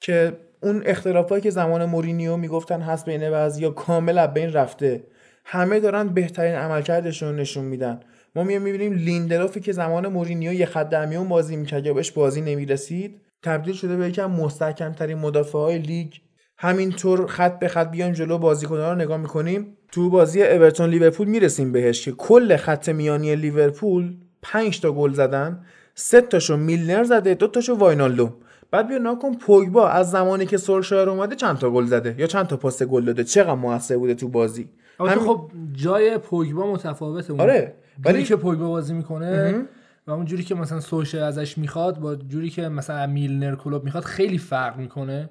که 0.00 0.36
اون 0.62 0.82
اختلافایی 0.86 1.42
که 1.42 1.50
زمان 1.50 1.84
مورینیو 1.84 2.36
می‌گفتن 2.36 2.80
هست 2.80 3.04
بین 3.04 3.22
یا 3.58 3.70
کامل 3.70 4.18
از 4.18 4.34
بین 4.34 4.52
رفته. 4.52 5.04
همه 5.44 5.80
دارن 5.80 6.08
بهترین 6.08 6.54
عملکردشون 6.54 7.36
نشون 7.36 7.64
میدن. 7.64 8.00
ما 8.36 8.44
میایم 8.44 8.62
می‌بینیم 8.62 8.92
لیندلوفی 8.92 9.60
که 9.60 9.72
زمان 9.72 10.08
مورینیو 10.08 10.52
یه 10.52 10.66
خط 10.66 10.88
در 10.88 11.06
میون 11.06 11.28
بازی 11.28 11.56
می‌کرد 11.56 11.86
یا 11.86 11.94
بهش 11.94 12.10
بازی 12.10 12.40
نمی‌رسید 12.40 13.20
تبدیل 13.42 13.74
شده 13.74 13.96
به 13.96 14.08
یکی 14.08 14.26
از 14.26 14.30
مستحکم 14.30 14.92
ترین 14.92 15.18
مدافع 15.18 15.58
های 15.58 15.78
لیگ. 15.78 16.12
همینطور 16.58 17.26
خط 17.26 17.58
به 17.58 17.68
خط 17.68 17.90
بیایم 17.90 18.12
جلو 18.12 18.38
بازیکن‌ها 18.38 18.92
رو 18.92 18.98
نگاه 18.98 19.16
می‌کنیم 19.16 19.76
تو 19.92 20.10
بازی 20.10 20.42
اورتون 20.42 20.90
لیورپول 20.90 21.28
می‌رسیم 21.28 21.72
بهش 21.72 22.04
که 22.04 22.12
کل 22.12 22.56
خط 22.56 22.88
میانی 22.88 23.36
لیورپول 23.36 24.14
5 24.42 24.80
تا 24.80 24.92
گل 24.92 25.12
زدن 25.12 25.64
سه 25.94 26.20
تاشو 26.20 26.56
میلنر 26.56 27.04
زده 27.04 27.34
دو 27.34 27.46
تاشو 27.46 27.74
واینالدوم 27.74 28.32
بعد 28.70 28.88
بیا 28.88 28.98
ناکن 28.98 29.34
پوگبا 29.34 29.88
از 29.88 30.10
زمانی 30.10 30.46
که 30.46 30.56
سولشایر 30.56 31.08
اومده 31.08 31.36
چند 31.36 31.58
تا 31.58 31.70
گل 31.70 31.84
زده 31.86 32.14
یا 32.18 32.26
چند 32.26 32.46
تا 32.46 32.56
پاس 32.56 32.82
گل 32.82 33.04
داده؟ 33.04 33.24
چقدر 33.24 33.54
موثر 33.54 33.96
بوده 33.96 34.14
تو 34.14 34.28
بازی؟ 34.28 34.68
همین- 35.00 35.14
خب 35.14 35.50
جای 35.72 36.18
پوگبا 36.18 36.72
متفاوته 36.72 37.34
آره. 37.42 37.74
ولی 38.04 38.24
که 38.24 38.36
پوگبا 38.36 38.68
بازی 38.68 38.94
می‌کنه 38.94 39.64
و 40.06 40.10
اون 40.10 40.24
جوری 40.24 40.42
که 40.42 40.54
مثلا 40.54 40.80
سوشه 40.80 41.18
ازش 41.20 41.58
می‌خواد 41.58 41.98
با 41.98 42.14
جوری 42.16 42.50
که 42.50 42.68
مثلا 42.68 43.06
میلنر 43.06 43.56
کلوب 43.56 43.84
می‌خواد 43.84 44.04
خیلی 44.04 44.38
فرق 44.38 44.76
می‌کنه 44.76 45.30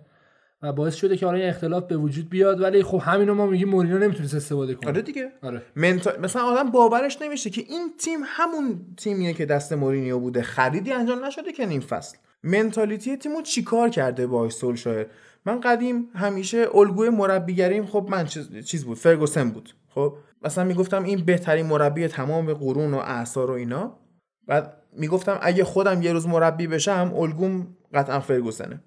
و 0.62 0.74
باعث 0.74 0.96
شده 0.96 1.18
که 1.18 1.28
این 1.28 1.50
اختلاف 1.50 1.84
به 1.84 1.98
وجود 1.98 2.30
بیاد. 2.30 2.62
ولی 2.62 2.84
خب 2.84 3.02
همینو 3.04 3.34
ما 3.34 3.46
میگیم 3.46 3.70
مورینیو 3.70 3.98
نمی‌تونست 3.98 4.36
استفاده 4.36 4.76
کنه. 4.76 4.90
آره 4.90 5.02
دیگه. 5.02 5.32
آره. 5.44 5.62
منتال 5.76 6.20
مثلا 6.20 6.42
آدم 6.42 6.72
باورش 6.72 7.22
نمیشه 7.22 7.50
که 7.50 7.62
این 7.62 7.90
تیم 8.00 8.20
همون 8.26 8.80
تیمیه 8.98 9.34
که 9.34 9.46
دست 9.46 9.74
مورینیو 9.74 10.20
بوده. 10.20 10.42
خریدی 10.42 10.92
انجام 10.92 11.26
نشده 11.26 11.52
که 11.52 11.66
نیم 11.66 11.82
فصل. 11.82 12.18
منتالیتی 12.44 13.18
تیمو 13.18 13.42
چیکار 13.42 13.90
کرده 13.90 14.28
با 14.28 14.50
سولشایر 14.50 15.08
من 15.46 15.60
قدیم 15.60 16.10
همیشه 16.16 16.68
الگوی 16.76 17.10
مربیگریم 17.10 17.86
خب 17.86 18.08
من 18.10 18.26
چیز- 18.26 18.66
چیز 18.66 18.86
بود. 18.86 18.98
فرگوسن 18.98 19.50
بود. 19.50 19.70
خب؟ 19.90 20.14
مثلا 20.42 20.64
می‌گفتم 20.64 21.04
این 21.04 21.26
بهترین 21.26 21.66
مربی 21.66 22.08
تمام 22.08 22.54
قرون 22.54 22.94
و 22.94 22.98
اعصار 22.98 23.52
و 23.52 23.54
اینا. 23.54 24.00
بعد 24.48 24.74
می‌گفتم 24.94 25.40
اگه 25.42 25.64
خودم 25.64 26.02
یه 26.02 26.14
روز 26.14 26.28
مربی 26.28 26.68
بشم 26.68 27.14
الگوم 27.16 27.68
قطعا 27.94 28.20
فرگوسنه. 28.20 28.84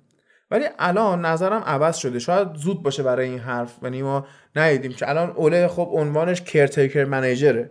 ولی 0.50 0.64
الان 0.78 1.24
نظرم 1.24 1.62
عوض 1.66 1.96
شده. 1.96 2.18
شاید 2.18 2.54
زود 2.54 2.82
باشه 2.82 3.02
برای 3.02 3.28
این 3.28 3.38
حرف. 3.38 3.78
یعنی 3.82 4.02
ما 4.02 4.26
ندیدیم. 4.56 4.92
که 4.92 5.08
الان 5.08 5.30
اوله 5.30 5.68
خب 5.68 5.88
عنوانش 5.92 6.42
کرتیکر 6.42 7.04
منیجره 7.04 7.70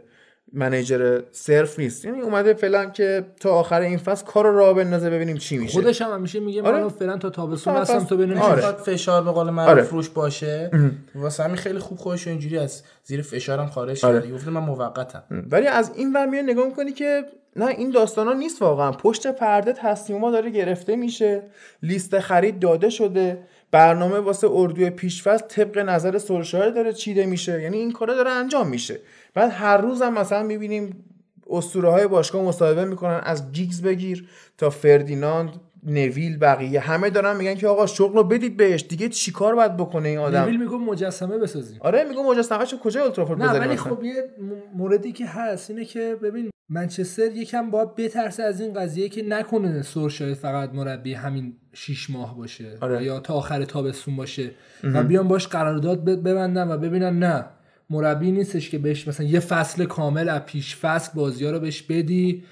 منیجر 0.53 1.21
صرف 1.31 1.79
نیست. 1.79 2.05
یعنی 2.05 2.21
اومده 2.21 2.53
فعلا 2.53 2.85
که 2.85 3.25
تا 3.39 3.49
آخر 3.49 3.81
این 3.81 3.97
فصل 3.97 4.25
کار 4.25 4.45
رو 4.45 4.57
راه 4.57 4.73
بندازه 4.73 5.09
ببینیم 5.09 5.37
چی 5.37 5.57
میشه. 5.57 5.73
خودش 5.73 6.01
هم 6.01 6.11
همیشه 6.13 6.39
میگه 6.39 6.61
آره. 6.61 6.83
من 6.83 6.89
فعلا 6.89 7.17
تا 7.17 7.29
تابستون 7.29 7.73
تا 7.73 7.79
هستم 7.81 8.03
تو 8.03 8.17
ببینیم 8.17 8.37
آره. 8.37 8.61
فشار 8.61 9.23
به 9.23 9.31
قول 9.31 9.49
معروف 9.49 9.69
آره. 9.69 9.89
روش 9.89 10.09
باشه. 10.09 10.71
واسه 11.15 11.43
همین 11.43 11.55
خیلی 11.55 11.79
خوب 11.79 11.97
خودش 11.97 12.27
اینجوری 12.27 12.57
از 12.57 12.83
زیر 13.03 13.21
فشارم 13.21 13.67
خارج 13.67 14.05
آره. 14.05 14.21
کرده 14.21 14.33
گفته 14.33 14.49
من 14.49 14.61
موقتم. 14.61 15.23
ولی 15.51 15.67
از 15.67 15.91
این 15.95 16.13
ور 16.13 16.25
میای 16.25 16.43
نگاه 16.43 16.65
می‌کنی 16.65 16.91
که 16.91 17.23
نه 17.55 17.67
این 17.67 17.89
داستانا 17.89 18.33
نیست 18.33 18.61
واقعا. 18.61 18.91
پشت 18.91 19.27
پرده 19.27 19.73
تصمیما 19.73 20.31
داره 20.31 20.49
گرفته 20.49 20.95
میشه. 20.95 21.43
لیست 21.83 22.19
خرید 22.19 22.59
داده 22.59 22.89
شده. 22.89 23.37
برنامه 23.71 24.19
واسه 24.19 24.47
اردوی 24.51 24.89
پیشفصل 24.89 25.45
طبق 25.47 25.77
نظر 25.77 26.17
سولشایر 26.17 26.69
داره 26.69 26.93
چیده 26.93 27.25
میشه. 27.25 27.61
یعنی 27.61 27.77
این 27.77 27.91
کارا 27.91 28.13
داره 28.13 28.29
انجام 28.29 28.67
میشه. 28.67 28.99
بعد 29.33 29.51
هر 29.53 29.77
روز 29.77 30.01
هم 30.01 30.13
مثلا 30.13 30.43
می‌بینیم 30.43 31.05
اسطوره 31.49 31.89
های 31.89 32.07
باشگاه 32.07 32.43
مصاحبه 32.43 32.85
می‌کنن 32.85 33.21
از 33.23 33.51
گیگز 33.51 33.81
بگیر 33.81 34.29
تا 34.57 34.69
فردیناند 34.69 35.49
نویل 35.83 36.37
بقیه. 36.37 36.79
همه 36.79 37.09
دارن 37.09 37.37
میگن 37.37 37.55
که 37.55 37.67
آقا 37.67 37.85
شغل 37.85 38.13
رو 38.13 38.23
بدید 38.23 38.57
بهش. 38.57 38.85
دیگه 38.89 39.09
چیکار 39.09 39.55
باید 39.55 39.77
بکنه 39.77 40.09
این 40.09 40.17
آدم؟ 40.17 40.41
نویل 40.41 40.63
میگه 40.63 40.75
مجسمه 40.75 41.37
بسازیم. 41.37 41.77
آره 41.81 42.03
میگم 42.03 42.25
مجسمه‌شو 42.25 42.79
کجا 42.79 43.01
اولترافورد 43.01 43.41
نه 43.41 43.49
بذاریم 43.49 43.67
ولی؟ 43.67 43.77
خب 43.77 44.03
یه 44.03 44.29
موردی 44.75 45.11
که 45.11 45.25
هست 45.25 45.69
اینه 45.69 45.85
که 45.85 46.17
ببین 46.23 46.49
منچستر 46.69 47.31
یکم 47.31 47.71
باید 47.71 47.95
بترسه 47.95 48.43
از 48.43 48.61
این 48.61 48.73
قضیه 48.73 49.09
که 49.09 49.23
نکنه 49.23 49.81
سورشاید 49.81 50.33
فقط 50.33 50.73
مربی 50.73 51.13
همین 51.13 51.53
شیش 51.73 52.09
ماه 52.09 52.37
باشه 52.37 52.77
آره. 52.81 53.03
یا 53.03 53.19
تا 53.19 53.33
آخر 53.33 53.65
تابستون 53.65 54.15
باشه 54.15 54.51
و 54.83 55.03
بیان 55.03 55.27
باش 55.27 55.47
قرارداد 55.47 56.03
ببندن 56.05 56.71
و 56.71 56.77
ببینن 56.77 57.19
نه. 57.19 57.45
مربی 57.91 58.31
نیستش 58.31 58.69
که 58.69 58.77
بهش 58.77 59.07
مثلا 59.07 59.25
یه 59.25 59.39
فصل 59.39 59.85
کامل 59.85 60.29
از 60.29 60.41
پیش 60.41 60.75
فصل 60.75 61.11
بازی 61.15 61.45
رو 61.45 61.59
بهش 61.59 61.81
بدی 61.81 62.43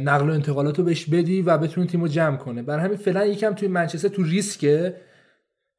نقل 0.00 0.30
و 0.30 0.32
انتقالات 0.32 0.78
رو 0.78 0.84
بهش 0.84 1.06
بدی 1.06 1.42
و 1.42 1.58
بتونه 1.58 1.86
تیم 1.86 2.00
رو 2.00 2.08
جمع 2.08 2.36
کنه. 2.36 2.62
برای 2.62 2.84
همین 2.84 2.96
فعلا 2.96 3.26
یکم 3.26 3.54
توی 3.54 3.68
منچستر 3.68 4.08
تو 4.08 4.22
ریسکه 4.22 4.94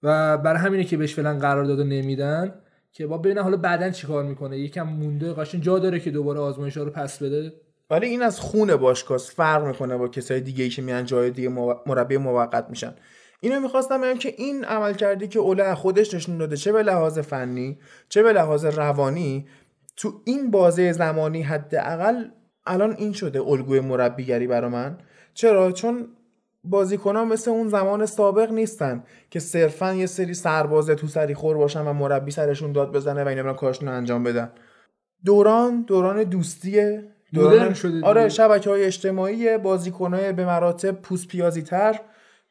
و 0.04 0.38
برای 0.38 0.60
همینه 0.60 0.84
که 0.84 0.97
بهش 0.97 1.16
فعلا 1.16 1.38
قرارداد 1.38 1.80
رو 1.80 1.86
نمیدن 1.86 2.54
که 2.91 3.08
با 3.08 3.18
ببینن 3.18 3.41
حالا 3.41 3.58
بعدا 3.58 3.89
چیکار 3.89 4.24
می‌کنه. 4.24 4.60
یکم 4.60 4.84
مونده 4.84 5.34
قشنگ 5.34 5.62
جا 5.62 5.80
داره 5.80 5.99
که 5.99 6.12
دوباره 6.12 6.39
آزمایش 6.39 6.78
رو 6.78 6.89
پس 6.89 7.24
بده. 7.24 7.54
ولی 7.89 8.08
این 8.08 8.22
از 8.22 8.39
خون 8.39 8.76
باشگاه 8.76 9.18
فرق 9.18 9.68
می‌کنه 9.68 9.97
با 9.97 10.08
کسای 10.08 10.41
دیگه 10.41 10.64
ای 10.64 10.70
که 10.70 10.82
میان 10.82 11.06
جای 11.06 11.32
دیگه 11.32 11.49
مربی 11.86 12.18
موقت 12.18 12.66
میشن. 12.70 12.93
اینو 13.44 13.60
می‌خواستم 13.60 14.02
بگم 14.02 14.18
که 14.18 14.34
این 14.38 14.66
عمل 14.66 14.94
کردی 14.94 15.28
که 15.28 15.39
اوله 15.39 15.76
خودش 15.76 16.14
نشون 16.14 16.38
داده 16.38 16.58
چه 16.58 16.72
به 16.72 16.84
لحاظ 16.84 17.20
فنی 17.20 17.80
چه 18.10 18.24
به 18.24 18.34
لحاظ 18.34 18.66
روانی 18.66 19.48
تو 19.98 20.22
این 20.26 20.52
بازه 20.52 20.92
زمانی 20.92 21.42
حداقل 21.42 22.26
الان 22.66 22.96
این 22.98 23.14
شده 23.14 23.42
الگوی 23.42 23.80
مربیگری 23.80 24.48
برا 24.48 24.70
من. 24.70 24.98
چرا؟ 25.34 25.72
چون 25.72 26.08
بازیکنان 26.64 27.28
مثل 27.28 27.52
اون 27.52 27.68
زمان 27.70 28.06
سابق 28.06 28.52
نیستن 28.52 29.04
که 29.30 29.39
صرفا 29.39 29.94
یه 29.94 30.06
سری 30.06 30.34
سربازه 30.34 30.96
تو 30.96 31.08
سری 31.08 31.34
خور 31.34 31.58
باشن 31.58 31.82
و 31.88 31.94
مربی 31.94 32.32
سرشون 32.32 32.72
داد 32.72 32.92
بزنه 32.92 33.24
و 33.24 33.28
اینا 33.28 33.44
برن 33.44 33.54
کارشون 33.54 33.88
رو 33.88 33.96
انجام 33.96 34.24
بدن. 34.24 34.52
دوران 35.26 35.82
دوران 35.82 36.24
دوستیه. 36.24 37.04
دوران 37.34 37.74
شده. 37.74 38.06
آره 38.06 38.30
شبکه 38.30 38.70
های 38.70 38.84
اجتماعی 38.84 39.58
بازیکنهای 39.58 40.34
به 40.34 40.46
مراتب 40.46 40.92
پوست 40.92 41.28
پیازی 41.28 41.62
تر 41.62 42.00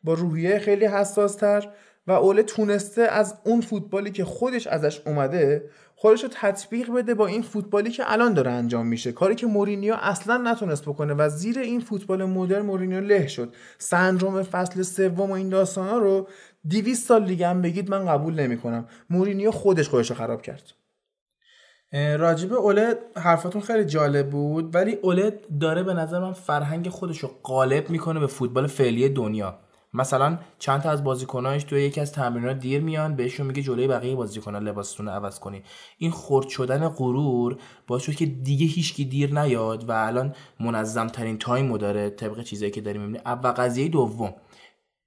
با 0.05 0.15
روحیه 0.15 0.59
خیلی 0.59 0.85
حساس 0.85 1.35
تر 1.35 1.69
و 2.07 2.13
اوله 2.13 2.43
تونسته 2.43 3.03
از 3.03 3.35
اون 3.45 3.61
فوتبالی 3.61 4.11
که 4.11 4.25
خودش 4.25 4.67
ازش 4.67 5.01
اومده 5.07 5.71
خودش 5.97 6.23
رو 6.23 6.29
تطبیق 6.33 6.93
بده 6.93 7.15
با 7.15 7.27
این 7.27 7.43
فوتبالی 7.43 7.91
که 7.91 8.13
الان 8.13 8.35
داره 8.35 8.51
انجام 8.51 8.87
میشه. 8.87 9.13
کاری 9.13 9.35
که 9.35 9.47
مورینیو 9.47 9.95
اصلا 10.01 10.37
نتونست 10.37 10.83
بکنه 10.83 11.15
و 11.15 11.29
زیر 11.29 11.59
این 11.59 11.81
فوتبال 11.81 12.25
مدرن 12.25 12.63
مورینیو 12.63 13.01
له 13.01 13.27
شد. 13.27 13.55
سندروم 13.79 14.43
فصل 14.43 14.83
سوم 14.83 15.31
و 15.31 15.33
این 15.33 15.49
داستانا 15.49 15.99
رو 15.99 16.29
200 16.71 17.09
سال 17.09 17.25
دیگه 17.27 17.49
هم 17.49 17.63
بگید 17.63 17.91
من 17.91 18.07
قبول 18.07 18.35
نمی‌کنم. 18.35 18.89
مورینیو 19.11 19.51
خودش 19.51 19.89
خودش 19.89 20.11
رو 20.11 20.17
خراب 20.17 20.43
کرد. 20.43 20.63
راجب 21.93 22.53
اوله 22.53 22.99
حرفاتون 23.17 23.63
خیلی 23.63 23.85
جالب 23.85 24.31
بود 24.31 24.75
ولی 24.75 24.93
اوله 24.93 25.41
داره 25.61 25.83
به 25.83 25.95
نظر 25.95 26.19
من 26.19 26.33
فرهنگ 26.33 26.89
خودش 26.89 27.19
رو 27.19 27.31
غالب 27.45 27.91
می‌کنه 27.91 28.21
به 28.21 28.27
فوتبال 28.27 28.67
فعلی 28.67 29.09
دنیا. 29.09 29.59
مثلا 29.93 30.39
چند 30.59 30.83
تا 30.83 30.91
از 30.91 31.05
بازیکناش 31.05 31.65
توی 31.65 31.83
یکی 31.83 32.01
از 32.01 32.13
تمرینات 32.13 32.59
دیر 32.59 32.81
میان 32.81 33.17
بهشون 33.17 33.47
میگه 33.47 33.63
جلوی 33.63 33.89
بقیه 33.89 34.15
بازیکن‌ها 34.15 34.61
لباستون 34.61 35.09
عوض 35.09 35.39
کنی. 35.39 35.63
این 35.99 36.11
خرد 36.11 36.49
شدن 36.49 36.89
غرور 36.89 37.59
باعث 37.87 38.03
شد 38.03 38.15
که 38.15 38.27
دیگه 38.27 38.67
هیچکی 38.67 39.05
دیر 39.05 39.41
نیاد 39.41 39.89
و 39.89 39.93
الان 39.93 40.35
منظم 40.61 41.07
ترین 41.07 41.39
تایمو 41.39 41.79
داره 41.79 42.11
طبق 42.11 42.43
چیزایی 42.43 42.71
که 42.71 42.81
داریم 42.81 43.01
می‌بینیم. 43.01 43.23
و 43.27 43.55
قضیه 43.57 43.89
دوم. 43.89 44.35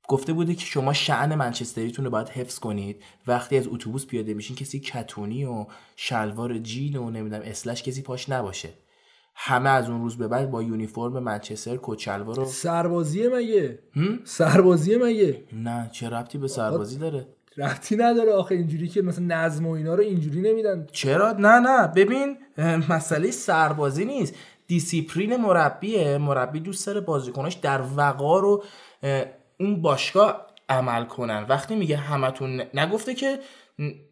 گفته 0.08 0.34
بوده 0.34 0.56
که 0.56 0.66
شما 0.66 0.94
شأن 0.94 1.36
منچستریتون 1.36 2.06
رو 2.06 2.12
باید 2.12 2.30
حفظ 2.30 2.60
کنید. 2.60 3.04
وقتی 3.28 3.58
از 3.58 3.68
اتوبوس 3.68 4.06
پیاده 4.06 4.34
میشین 4.34 4.56
کسی 4.56 4.80
کتونی 4.80 5.46
و 5.46 5.66
شلوار 5.96 6.58
جین 6.58 6.96
و 6.96 7.10
نمی‌دونم 7.10 7.42
اسلش 7.46 7.84
کسی 7.84 8.02
پاش 8.02 8.30
نباشه. 8.30 8.70
همه 9.36 9.70
از 9.70 9.90
اون 9.90 10.02
روز 10.02 10.18
به 10.18 10.28
بعد 10.28 10.52
با 10.52 10.64
یونیفرم 10.64 11.20
منچستر 11.20 11.80
کت 11.82 12.02
شلوار 12.02 12.36
رو 12.36 12.46
سربازیه 12.46 13.30
مگه؟ 13.30 13.80
سربازیه 14.24 14.98
مگه؟ 14.98 15.44
نه 15.54 15.90
چه 15.92 16.10
ربطی 16.10 16.38
به 16.38 16.48
سربازی 16.48 16.98
داره؟ 16.98 17.28
ربطی 17.58 17.96
نداره 17.96 18.32
آخه 18.34 18.56
اینجوری 18.56 18.88
که 18.88 19.02
مثلا 19.02 19.26
نظم 19.28 19.68
و 19.68 19.72
اینا 19.72 19.96
رو 19.96 20.04
اینجوری 20.04 20.42
نمیدن. 20.42 20.88
چرا؟ 20.92 21.32
نه 21.32 21.60
نه 21.60 21.88
ببین 21.88 22.38
مسئله 22.90 23.32
سربازی 23.32 24.06
نیست. 24.06 24.36
دیسیپلین 24.68 25.36
مربیه. 25.36 26.18
مربی 26.18 26.60
دوست 26.60 26.88
داره 26.88 27.02
بازیکناش 27.02 27.54
در 27.54 27.82
وقار 27.96 28.46
و 28.46 28.64
اه، 29.04 29.26
اون 29.60 29.82
باشگاه 29.82 30.48
عمل 30.70 31.06
کنن. 31.06 31.46
وقتی 31.50 31.76
میگه 31.76 31.98
همتون 31.98 32.62
نگفته 32.74 33.14
که 33.14 33.40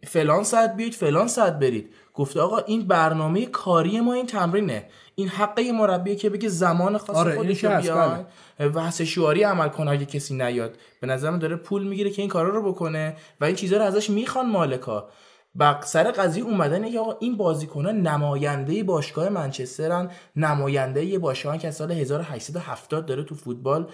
فلان 0.03 0.43
ساعت 0.43 0.75
بیاید 0.75 0.93
فلان 0.93 1.27
ساعت 1.27 1.59
برید. 1.59 1.93
گفته 2.13 2.41
آقا 2.41 2.57
این 2.57 2.87
برنامه 2.87 3.45
کاری 3.45 3.99
ما 3.99 4.13
این 4.13 4.25
تمرینه. 4.25 4.85
این 5.21 5.29
حق 5.29 5.59
یه 5.59 5.71
مربیه 5.71 6.15
که 6.15 6.29
بگه 6.29 6.49
زمان 6.49 6.97
خاص 6.97 7.15
آره، 7.15 7.35
خودش 7.35 7.65
بیان 7.65 8.25
و 8.59 8.91
شعاری 8.91 9.43
عمل 9.43 9.69
کنه 9.69 9.91
اگه 9.91 10.05
کسی 10.05 10.33
نیاد. 10.33 10.75
به 10.99 11.07
نظرم 11.07 11.39
داره 11.39 11.55
پول 11.55 11.83
می‌گیره 11.83 12.09
که 12.09 12.21
این 12.21 12.29
کارا 12.29 12.49
رو 12.49 12.71
بکنه 12.71 13.15
و 13.41 13.45
این 13.45 13.55
چیزها 13.55 13.79
رو 13.79 13.85
ازش 13.85 14.09
می‌خوان 14.09 14.49
مالکا. 14.49 15.09
و 15.55 15.75
سر 15.81 16.11
قضیه 16.11 16.43
اومدنه 16.43 16.91
که 16.91 16.99
آقا 16.99 17.17
این 17.19 17.37
بازیکنان 17.37 18.01
نماینده 18.01 18.83
باشگاه 18.83 19.29
منچسترن 19.29 20.11
نماینده 20.35 21.05
یه 21.05 21.19
باشگاه 21.19 21.57
که 21.57 21.71
سال 21.71 21.91
1870 21.91 23.05
داره 23.05 23.23
تو 23.23 23.35
فوتبال 23.35 23.87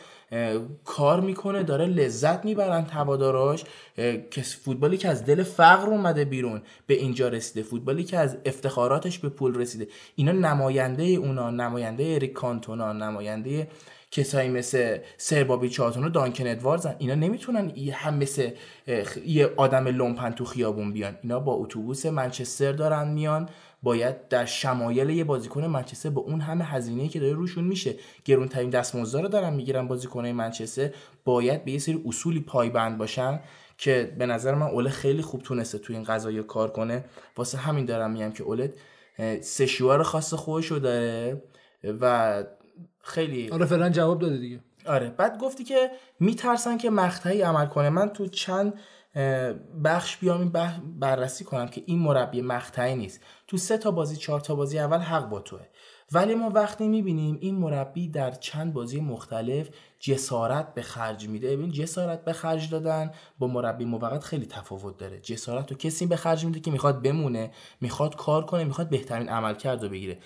کار 0.86 1.22
می‌کنه 1.22 1.64
داره 1.64 1.86
لذت 1.86 2.46
می‌برن 2.46 2.84
هواداراش. 2.84 3.64
اه، 3.98 4.18
که 4.32 4.42
فوتبالی 4.42 4.98
که 4.98 5.10
از 5.10 5.26
دل 5.26 5.44
فقر 5.44 5.90
اومده 5.90 6.26
بیرون 6.26 6.62
به 6.88 6.94
اینجا 6.94 7.28
رسیده. 7.28 7.64
فوتبالی 7.64 8.04
که 8.04 8.18
از 8.18 8.38
افتخاراتش 8.46 9.20
به 9.20 9.30
پول 9.30 9.56
رسیده. 9.56 9.88
اینا 10.16 10.32
نماینده 10.32 11.04
اونا 11.04 11.50
نماینده 11.50 12.14
اریک 12.16 12.34
کانتونا 12.34 12.94
نماینده 12.94 13.68
کسایی 14.12 14.50
مثل 14.50 14.98
سربابی 15.18 15.70
چاتون 15.70 16.04
و 16.04 16.10
دانکن 16.10 16.48
ادواردزن 16.48 16.96
اینا 16.98 17.16
نمی‌تونن 17.16 17.72
هم 17.94 18.18
مثل 18.18 18.50
یه 19.26 19.54
آدم 19.58 19.88
لومپن 19.88 20.32
تو 20.32 20.46
خیابون 20.46 20.94
بیان. 20.94 21.18
اینا 21.22 21.40
با 21.40 21.54
اتوبوس 21.54 22.06
منچستر 22.06 22.72
دارن 22.72 23.08
میان. 23.08 23.50
باید 23.84 24.28
در 24.28 24.46
شمایل 24.46 25.10
یه 25.10 25.24
بازیکن 25.24 25.66
منچستر 25.66 26.10
با 26.10 26.22
اون 26.22 26.42
همه 26.42 26.66
هزینه 26.66 27.08
که 27.08 27.20
داره 27.20 27.34
روشون 27.34 27.64
میشه. 27.64 27.96
گرونترین 28.26 28.70
دستمزد 28.70 29.20
رو 29.20 29.28
دارن 29.28 29.54
می‌گیرن 29.54 29.88
بازیکنای 29.88 30.32
منچستر. 30.32 30.90
باید 31.26 31.66
به 31.66 31.72
یه 31.72 31.80
سری 31.80 32.04
اصولی 32.06 32.40
پایبند 32.40 32.98
باشن 32.98 33.40
که 33.78 34.16
به 34.18 34.26
نظر 34.26 34.56
من 34.56 34.68
اوله 34.68 34.90
خیلی 34.90 35.22
خوب 35.22 35.42
تونسته 35.42 35.78
تو 35.78 35.94
این 35.94 36.04
قضايا 36.04 36.44
کار 36.44 36.72
کنه. 36.72 37.06
واسه 37.38 37.58
همین 37.58 37.86
دارم 37.86 38.12
میگم 38.12 38.32
که 38.32 38.44
اولد 38.44 38.74
اه، 39.20 39.42
سه 39.42 39.66
شوار 39.66 40.04
خاص 40.04 40.34
خودشو 40.34 40.76
داره 40.76 41.42
و 42.02 42.44
خیلی 43.08 43.50
آره 43.50 43.66
فعلا 43.66 43.90
جواب 43.90 44.20
داده 44.20 44.38
دیگه. 44.38 44.60
آره. 44.86 45.10
بعد 45.10 45.40
گفتی 45.40 45.64
که 45.64 45.92
میترسن 46.20 46.78
که 46.78 46.90
مقطعی 46.90 47.42
عمل 47.42 47.66
کنه. 47.66 47.90
من 47.90 48.10
تو 48.10 48.28
چند 48.28 48.74
بخش 49.84 50.18
بیام 50.18 50.40
این 50.40 50.52
بح- 50.52 50.82
بررسی 51.00 51.44
کنم 51.44 51.68
که 51.68 51.84
این 51.86 52.00
مربی 52.00 52.42
مقطعی 52.42 52.96
نیست. 52.96 53.22
تو 53.48 53.58
سه 53.58 53.78
تا 53.78 53.92
بازی 53.92 54.16
چهار 54.16 54.40
تا 54.40 54.56
بازی 54.56 54.80
اول 54.80 54.98
حق 54.98 55.30
با 55.30 55.40
توه. 55.40 55.60
ولی 56.12 56.36
ما 56.36 56.50
وقتی 56.50 56.88
می‌بینیم 56.88 57.38
این 57.42 57.56
مربی 57.56 58.08
در 58.10 58.32
چند 58.32 58.74
بازی 58.74 59.02
مختلف 59.02 59.70
جسارت 60.00 60.74
به 60.74 60.82
خرج 60.82 61.28
میده. 61.28 61.58
ببین 61.58 61.72
جسارت 61.72 62.26
به 62.26 62.34
خرج 62.34 62.70
دادن 62.70 63.12
با 63.40 63.48
مربی 63.48 63.86
موقت 63.86 64.24
خیلی 64.24 64.46
تفاوت 64.46 64.98
داره. 64.98 65.20
جسارت 65.20 65.72
رو 65.72 65.78
کسی 65.78 66.06
به 66.06 66.16
خرج 66.16 66.46
میده 66.46 66.60
که 66.60 66.72
می‌خواد 66.72 67.04
بمونه 67.04 67.52
می‌خواد 67.82 68.16
کار 68.16 68.46
کنه 68.46 68.64
می‌خواد 68.64 68.90
بهترین 68.90 69.30
عملکرد 69.30 69.84
رو 69.84 69.90
بگیره. 69.90 70.18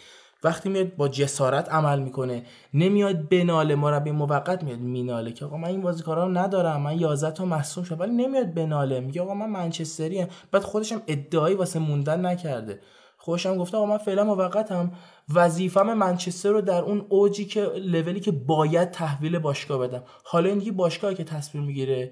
وقتی 0.43 0.69
میاد 0.69 0.95
با 0.95 1.07
جسارت 1.07 1.69
عمل 1.69 1.99
می‌کنه 1.99 2.43
نمیاد 2.73 3.29
بناله 3.29 3.75
مربی 3.75 4.11
موقت 4.11 4.63
میاد 4.63 4.79
میناله 4.79 5.31
که 5.31 5.45
آقا 5.45 5.57
من 5.57 5.67
این 5.67 5.81
بازیکارا 5.81 6.25
رو 6.25 6.31
ندارم 6.37 6.81
من 6.81 6.99
11 6.99 7.31
تا 7.31 7.45
مصوم 7.45 7.83
شدم 7.83 7.99
ولی 7.99 8.11
نمیاد 8.11 8.53
بناله 8.53 8.99
میگه 8.99 9.21
آقا 9.21 9.33
من 9.33 9.49
منچستری 9.49 10.21
ام 10.21 10.27
بعد 10.51 10.61
خودش 10.61 10.91
هم 10.91 11.01
ادعایی 11.07 11.55
واسه 11.55 11.79
موندن 11.79 12.25
نکرده. 12.25 12.79
خودش 13.17 13.45
هم 13.45 13.57
گفته 13.57 13.77
آقا 13.77 13.85
من 13.85 13.97
فعلا 13.97 14.23
موقتم. 14.23 14.91
وظیفم 15.33 15.93
منچستر 15.93 16.49
رو 16.49 16.61
در 16.61 16.81
اون 16.81 17.05
اوجی 17.09 17.45
که 17.45 17.63
لولی 17.63 18.19
که 18.19 18.31
باید 18.31 18.91
تحویل 18.91 19.39
باشگاه 19.39 19.87
بدم. 19.87 20.03
حالا 20.23 20.49
این 20.49 20.57
دیگه 20.57 20.71
باشگاهی 20.71 21.15
که 21.15 21.23
تصمیم 21.23 21.63
می‌گیره 21.63 22.11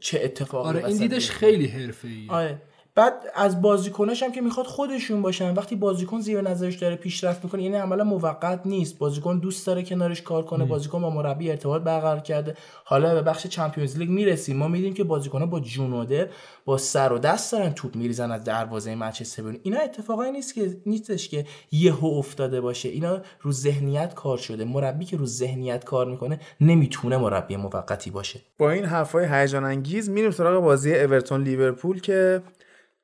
چه 0.00 0.20
اتفاقی 0.24 0.68
آره 0.68 0.84
این 0.84 0.96
دیدش. 0.96 1.30
خیلی 1.30 1.66
حرفه‌ایه. 1.66 2.30
آره. 2.32 2.62
بعد 3.00 3.14
از 3.34 3.62
بازیکناش 3.62 4.22
هم 4.22 4.32
که 4.32 4.40
می‌خواد 4.40 4.66
خودشون 4.66 5.22
باشن 5.22 5.54
وقتی 5.54 5.76
بازیکن 5.76 6.20
زیر 6.20 6.40
نظرش 6.40 6.74
داره 6.74 6.96
پیشرفت 6.96 7.44
می‌کنه 7.44 7.62
یعنی 7.62 7.76
عملا 7.76 8.04
موقت 8.04 8.60
نیست. 8.64 8.98
بازیکن 8.98 9.38
دوست 9.38 9.66
داره 9.66 9.82
کنارش 9.82 10.22
کار 10.22 10.44
کنه 10.44 10.64
بازیکن 10.64 11.02
با 11.02 11.10
مربی 11.10 11.50
ارتباط 11.50 11.82
برقرار 11.82 12.20
کرده. 12.20 12.54
حالا 12.84 13.14
به 13.14 13.22
بخش 13.22 13.46
چمپیونز 13.46 13.98
لیگ 13.98 14.10
می‌رسیم. 14.10 14.56
ما 14.56 14.68
میدیم 14.68 14.94
که 14.94 15.04
بازیکن‌ها 15.04 15.46
با 15.46 15.60
جونوده 15.60 16.30
با 16.64 16.78
سر 16.78 17.12
و 17.12 17.18
دست 17.18 17.52
دارن 17.52 17.72
توپ 17.72 17.96
میریزن 17.96 18.30
از 18.30 18.44
دروازه 18.44 18.94
منچستر 18.94 19.42
بیرون 19.42 19.60
اینا 19.62 19.78
اتفاقایی 19.80 20.32
نیست 20.32 20.54
که 20.54 20.76
نیستش 20.86 21.28
که 21.28 21.44
یهو 21.72 22.06
افتاده 22.06 22.60
باشه. 22.60 22.88
اینا 22.88 23.20
رو 23.40 23.52
ذهنیت 23.52 24.14
کار 24.14 24.38
شده. 24.38 24.64
مربی 24.64 25.04
که 25.04 25.16
رو 25.16 25.26
ذهنیت 25.26 25.84
کار 25.84 26.06
می‌کنه 26.06 26.40
نمی‌تونه 26.60 27.16
مربی 27.16 27.56
موقتی 27.56 28.10
باشه. 28.10 28.40
با 28.58 28.70
این 28.70 28.84
حرفای 28.84 29.26
هیجان 29.30 29.64
انگیز 29.64 30.10
میریم 30.10 30.30
سراغ 30.30 30.62
بازی 30.62 30.94
اورتون 30.94 31.42
لیورپول 31.42 32.00
که 32.00 32.42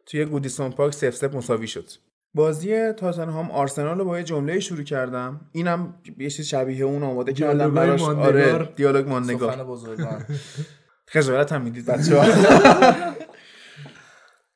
توی 0.07 0.25
گودیسون 0.25 0.71
پارک 0.71 0.95
سف 0.95 1.15
سف 1.17 1.35
مساوی 1.35 1.67
شد. 1.67 1.91
بازی 2.35 2.93
تاتنهام 2.93 3.51
آرسنال 3.51 3.99
رو 3.99 4.05
با 4.05 4.19
یه 4.19 4.25
جمله 4.25 4.61
شروع 4.61 4.83
کردم. 4.83 5.41
اینم 5.53 5.95
یه 6.19 6.31
چیز 6.31 6.47
شبیه 6.47 6.85
اون 6.85 7.03
آماده 7.03 7.33
کردم 7.33 7.75
براش. 7.75 8.03
آره 8.03 8.69
دیالوگ 8.77 9.09
ماندگار. 9.09 9.53
سخن 9.53 9.65
بزرگان 9.65 10.25
خجالت 11.13 11.53
هم 11.53 11.63
می‌دید. 11.63 11.87
بچه‌ها. 11.87 12.27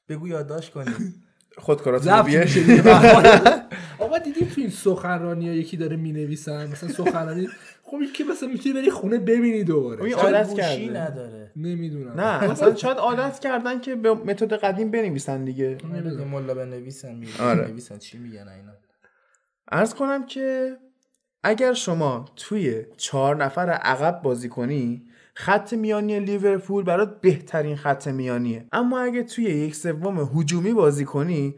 بگو 0.09 0.29
یادداشت 0.29 0.73
کنید. 0.73 1.15
ضبط 1.99 2.25
بیه 2.25 2.47
دیدیم 4.41 4.55
تو 4.55 4.61
این 4.61 4.71
سخنرانی 4.71 5.49
ها 5.49 5.55
یکی 5.55 5.77
داره 5.77 5.97
می‌نویسن؟ 5.97 6.67
مثلا 6.67 6.89
سخنرانی 6.89 7.49
خب 7.83 7.97
این 7.97 8.13
که 8.13 8.25
مثلا 8.25 8.49
می‌تونی 8.49 8.75
بری 8.75 8.91
خونه 8.91 9.19
ببینی 9.19 9.65
دوباره. 9.65 10.05
این 10.05 10.17
شاید 10.17 10.35
عادت 10.35 10.55
کرده. 10.55 11.01
نداره. 11.01 11.53
نمی‌دونم. 11.57 12.21
نه 12.21 12.51
اصلا 12.51 12.75
شاید 12.75 12.97
عادت 12.97 13.39
کردن 13.39 13.81
که 13.81 13.95
به 13.95 14.15
متد 14.15 14.53
قدیم 14.53 14.91
بنویسن 14.91 15.45
دیگه. 15.45 15.79
نمی‌دونم. 15.85 16.29
ملا 16.29 16.55
بنویسن 16.55 17.15
می 17.15 17.27
آره. 17.41 17.69
نویسن 17.69 17.99
چی 17.99 18.19
میگن 18.19 18.49
اینا. 18.49 18.73
ارز 19.73 19.95
کنم 19.95 20.27
که 20.27 20.77
اگر 21.43 21.73
شما 21.73 22.25
توی 22.37 22.83
چهار 22.97 23.45
نفر 23.45 23.71
عقب 23.71 24.23
بازی 24.23 24.49
کنی 24.49 25.03
خط 25.35 25.73
میانی 25.73 26.21
لیورپول 26.21 26.85
برات 26.85 27.21
بهترین 27.21 27.77
خط 27.77 28.09
میانیه. 28.09 28.67
اما 28.73 29.01
اگه 29.01 29.23
توی 29.23 29.45
یک 29.45 29.75
سوم 29.75 30.31
هجومی 30.35 30.73
بازی 30.73 31.05
کنی 31.05 31.55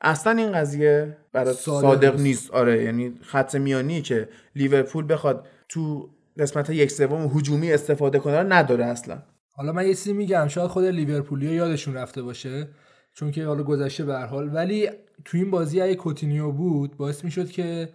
اصلا 0.00 0.32
این 0.32 0.52
قضیه 0.52 1.16
برات 1.36 1.56
صادق 1.56 1.80
صادق, 1.82 2.20
نیست. 2.20 2.50
آره 2.50 2.84
یعنی 2.84 3.14
خط 3.22 3.54
میانی 3.54 4.02
که 4.02 4.28
لیورپول 4.56 5.06
بخواد 5.08 5.46
تو 5.68 6.10
قسمت 6.38 6.70
یک 6.70 6.90
سوم 6.90 7.30
هجومی 7.34 7.72
استفاده 7.72 8.18
کنه 8.18 8.42
نداره 8.42 8.84
اصلا. 8.84 9.22
حالا 9.50 9.72
من 9.72 9.82
یه 9.86 9.94
چیزی 9.94 10.12
میگم 10.12 10.48
شاید 10.48 10.66
خود 10.70 10.84
لیورپولیا 10.84 11.52
یادشون 11.52 11.94
رفته 11.94 12.22
باشه 12.22 12.68
چون 13.14 13.30
که 13.30 13.46
حالا 13.46 13.62
گذشته 13.62 14.04
به 14.04 14.14
هر 14.14 14.26
حال. 14.26 14.54
ولی 14.54 14.88
تو 15.24 15.38
این 15.38 15.50
بازی 15.50 15.80
اگه 15.80 15.94
کوتینیو 15.94 16.52
بود 16.52 16.96
باعث 16.96 17.24
می‌شد 17.24 17.50
که 17.50 17.88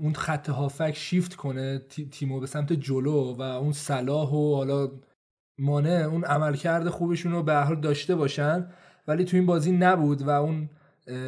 اون 0.00 0.12
خط 0.16 0.48
هافک 0.50 0.92
شیفت 0.96 1.34
کنه 1.34 1.78
تی- 1.88 2.08
تیمو 2.08 2.40
به 2.40 2.46
سمت 2.46 2.72
جلو 2.72 3.34
و 3.38 3.42
اون 3.42 3.72
صلاح 3.72 4.30
و 4.30 4.54
حالا 4.56 4.90
مانع 5.58 5.90
اون 6.10 6.24
عملکرد 6.24 6.88
خوبشون 6.88 7.32
رو 7.32 7.42
به 7.42 7.52
هر 7.52 7.62
حال 7.62 7.80
داشته 7.80 8.14
باشن. 8.14 8.66
ولی 9.08 9.24
تو 9.24 9.36
این 9.36 9.46
بازی 9.46 9.72
نبود 9.72 10.22
و 10.22 10.30
اون 10.30 10.68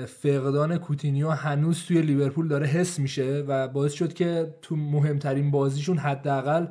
فقدان 0.07 0.79
کوتینیو 0.79 1.31
هنوز 1.31 1.85
توی 1.85 2.03
لیورپول 2.03 2.49
داره 2.49 2.67
حس 2.67 2.99
میشه 2.99 3.45
و 3.49 3.69
باعث 3.69 3.93
شد 3.93 4.13
که 4.13 4.55
تو 4.63 4.77
مهمترین 4.77 5.51
بازیشون 5.51 5.99
حداقل 5.99 6.67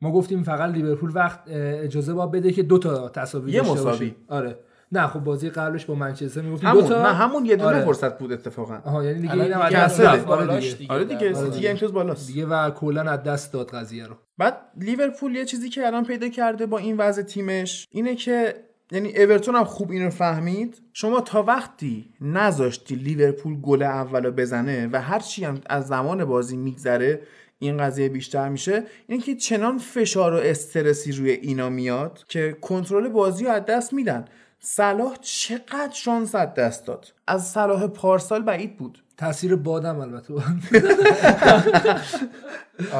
ما 0.00 0.12
گفتیم 0.12 0.42
فقط 0.42 0.70
لیورپول 0.70 1.10
وقت 1.14 1.40
اجازه 1.46 2.14
با 2.14 2.26
بده 2.26 2.52
که 2.52 2.62
دو 2.62 2.78
تا 2.78 3.08
تساوی 3.08 3.52
یه 3.52 3.62
مساوی. 3.62 3.84
باشه. 3.84 4.14
آره 4.28 4.58
نه 4.92 5.06
خب 5.06 5.20
بازی 5.20 5.50
قبلش 5.50 5.84
با 5.84 5.94
منچستر 5.94 6.40
می‌گفتیم 6.40 6.72
دو 6.72 6.78
همون 6.78 6.90
تا 6.90 7.02
نه 7.02 7.14
همون 7.14 7.46
یه 7.46 7.56
دونه 7.56 7.68
آره. 7.68 7.84
فرصت 7.84 8.18
بود 8.18 8.32
اتفاقا 8.32 8.80
آها 8.84 9.04
یعنی 9.04 9.20
دیگه 9.20 9.32
اینم 9.32 9.68
دیگه 9.68 9.78
از. 9.78 10.00
آره 10.00 10.60
دیگه. 10.60 10.74
دیگه. 10.74 10.92
آره 10.92 11.04
دیگه 11.04 11.36
آره 11.36 11.50
دیگه 11.50 11.70
امتیاز 11.70 11.92
بالاست 11.92 12.26
دیگه 12.26 12.46
و 12.46 12.70
کلا 12.70 13.02
از 13.10 13.22
دست 13.22 13.52
داد 13.52 13.70
قضیه 13.70 14.06
رو 14.06 14.16
بعد 14.38 14.56
لیورپول 14.76 15.34
یه 15.34 15.44
چیزی 15.44 15.68
که 15.68 15.86
الان 15.86 16.04
پیدا 16.04 16.28
کرده 16.28 16.66
با 16.66 16.78
این 16.78 16.96
وضع 16.96 17.22
تیمش 17.22 17.86
اینه 17.90 18.14
که 18.14 18.54
یعنی 18.90 19.16
اورتون 19.16 19.54
هم 19.54 19.64
خوب 19.64 19.90
اینو 19.90 20.10
فهمید. 20.10 20.82
شما 20.92 21.20
تا 21.20 21.42
وقتی 21.42 22.08
نذاشتی 22.20 22.94
لیورپول 22.94 23.60
گل 23.60 23.82
اولو 23.82 24.30
بزنه 24.30 24.88
و 24.92 25.02
هر 25.02 25.18
چی 25.18 25.44
هم 25.44 25.60
از 25.66 25.86
زمان 25.86 26.24
بازی 26.24 26.56
میگذره 26.56 27.20
این 27.58 27.78
قضیه 27.78 28.08
بیشتر 28.08 28.48
میشه 28.48 28.84
اینه 29.06 29.22
که 29.22 29.34
چنان 29.34 29.78
فشار 29.78 30.34
و 30.34 30.36
استرسی 30.36 31.12
روی 31.12 31.30
اینا 31.30 31.68
میاد 31.68 32.24
که 32.28 32.56
کنترل 32.60 33.08
بازی 33.08 33.44
رو 33.44 33.50
از 33.50 33.64
دست 33.64 33.92
میدن. 33.92 34.24
صلاح 34.60 35.16
چقدر 35.20 35.92
شانس 35.92 36.34
از 36.34 36.54
دست 36.54 36.86
داد؟ 36.86 37.12
از 37.26 37.48
صلاح 37.48 37.86
پارسال 37.86 38.42
بعید 38.42 38.76
بود. 38.76 39.02
تاثیر 39.16 39.56
بادم 39.56 40.00
البته. 40.00 40.34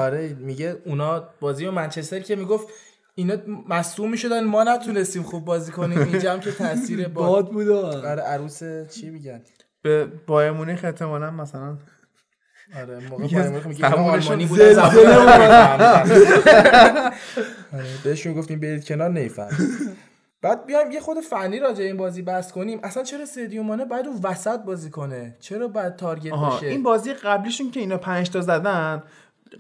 آره 0.05 0.37
میگه 0.39 0.77
اونا 0.85 1.29
بازی 1.41 1.67
و 1.67 1.71
منچستر 1.71 2.21
که 2.21 2.37
می‌گفت 2.37 2.69
اینا 3.19 3.37
مصدوم 3.69 4.11
می‌شدن 4.11 4.45
ما 4.45 4.65
نتونستیم 4.65 5.23
خوب 5.23 5.45
بازی 5.45 5.73
کنیم. 5.73 5.99
اینجا 5.99 6.33
هم 6.33 6.41
که 6.41 6.53
تاثیر 6.53 7.09
باد 7.09 7.27
باد 7.27 7.51
بود 7.51 7.69
آره 7.69 8.23
عروس 8.23 8.63
چی 8.95 9.11
میگن؟ 9.11 9.43
به 9.83 10.07
بایر 10.27 10.51
مونیخ 10.51 10.85
احتمالاً 10.85 11.31
مثلا. 11.31 11.79
آره 12.77 12.99
موقع 13.11 13.27
بایر 13.27 13.49
مونیخ 13.49 13.67
میگه 13.67 13.87
آلمانی 13.87 14.49
آره، 17.73 17.85
بهشون 18.05 18.35
گفتیم 18.35 18.61
برید 18.61 18.85
کنار 18.85 19.11
نیفهم 19.11 19.51
بعد 20.43 20.67
بیایم 20.67 20.91
یه 20.91 21.01
خود 21.01 21.21
فنی 21.21 21.59
راجع 21.59 21.85
این 21.85 21.97
بازی 21.97 22.23
بحث 22.23 22.53
کنیم. 22.53 22.81
اصلا 22.83 23.03
چرا 23.03 23.27
سدیو 23.27 23.63
مانه 23.63 23.85
باید 23.85 24.07
اون 24.07 24.21
وسط 24.23 24.61
بازی 24.61 24.91
کنه؟ 24.91 25.37
چرا 25.41 25.69
باید 25.69 25.97
تارگت 25.97 26.33
آها 26.33 26.57
بشه؟ 26.57 26.67
این 26.67 26.83
بازی 26.83 27.13
قبلیشون 27.13 27.71
که 27.71 27.81
اینا 27.81 27.97
پنج 27.97 28.31
تا 28.31 28.41
زدن 28.41 29.03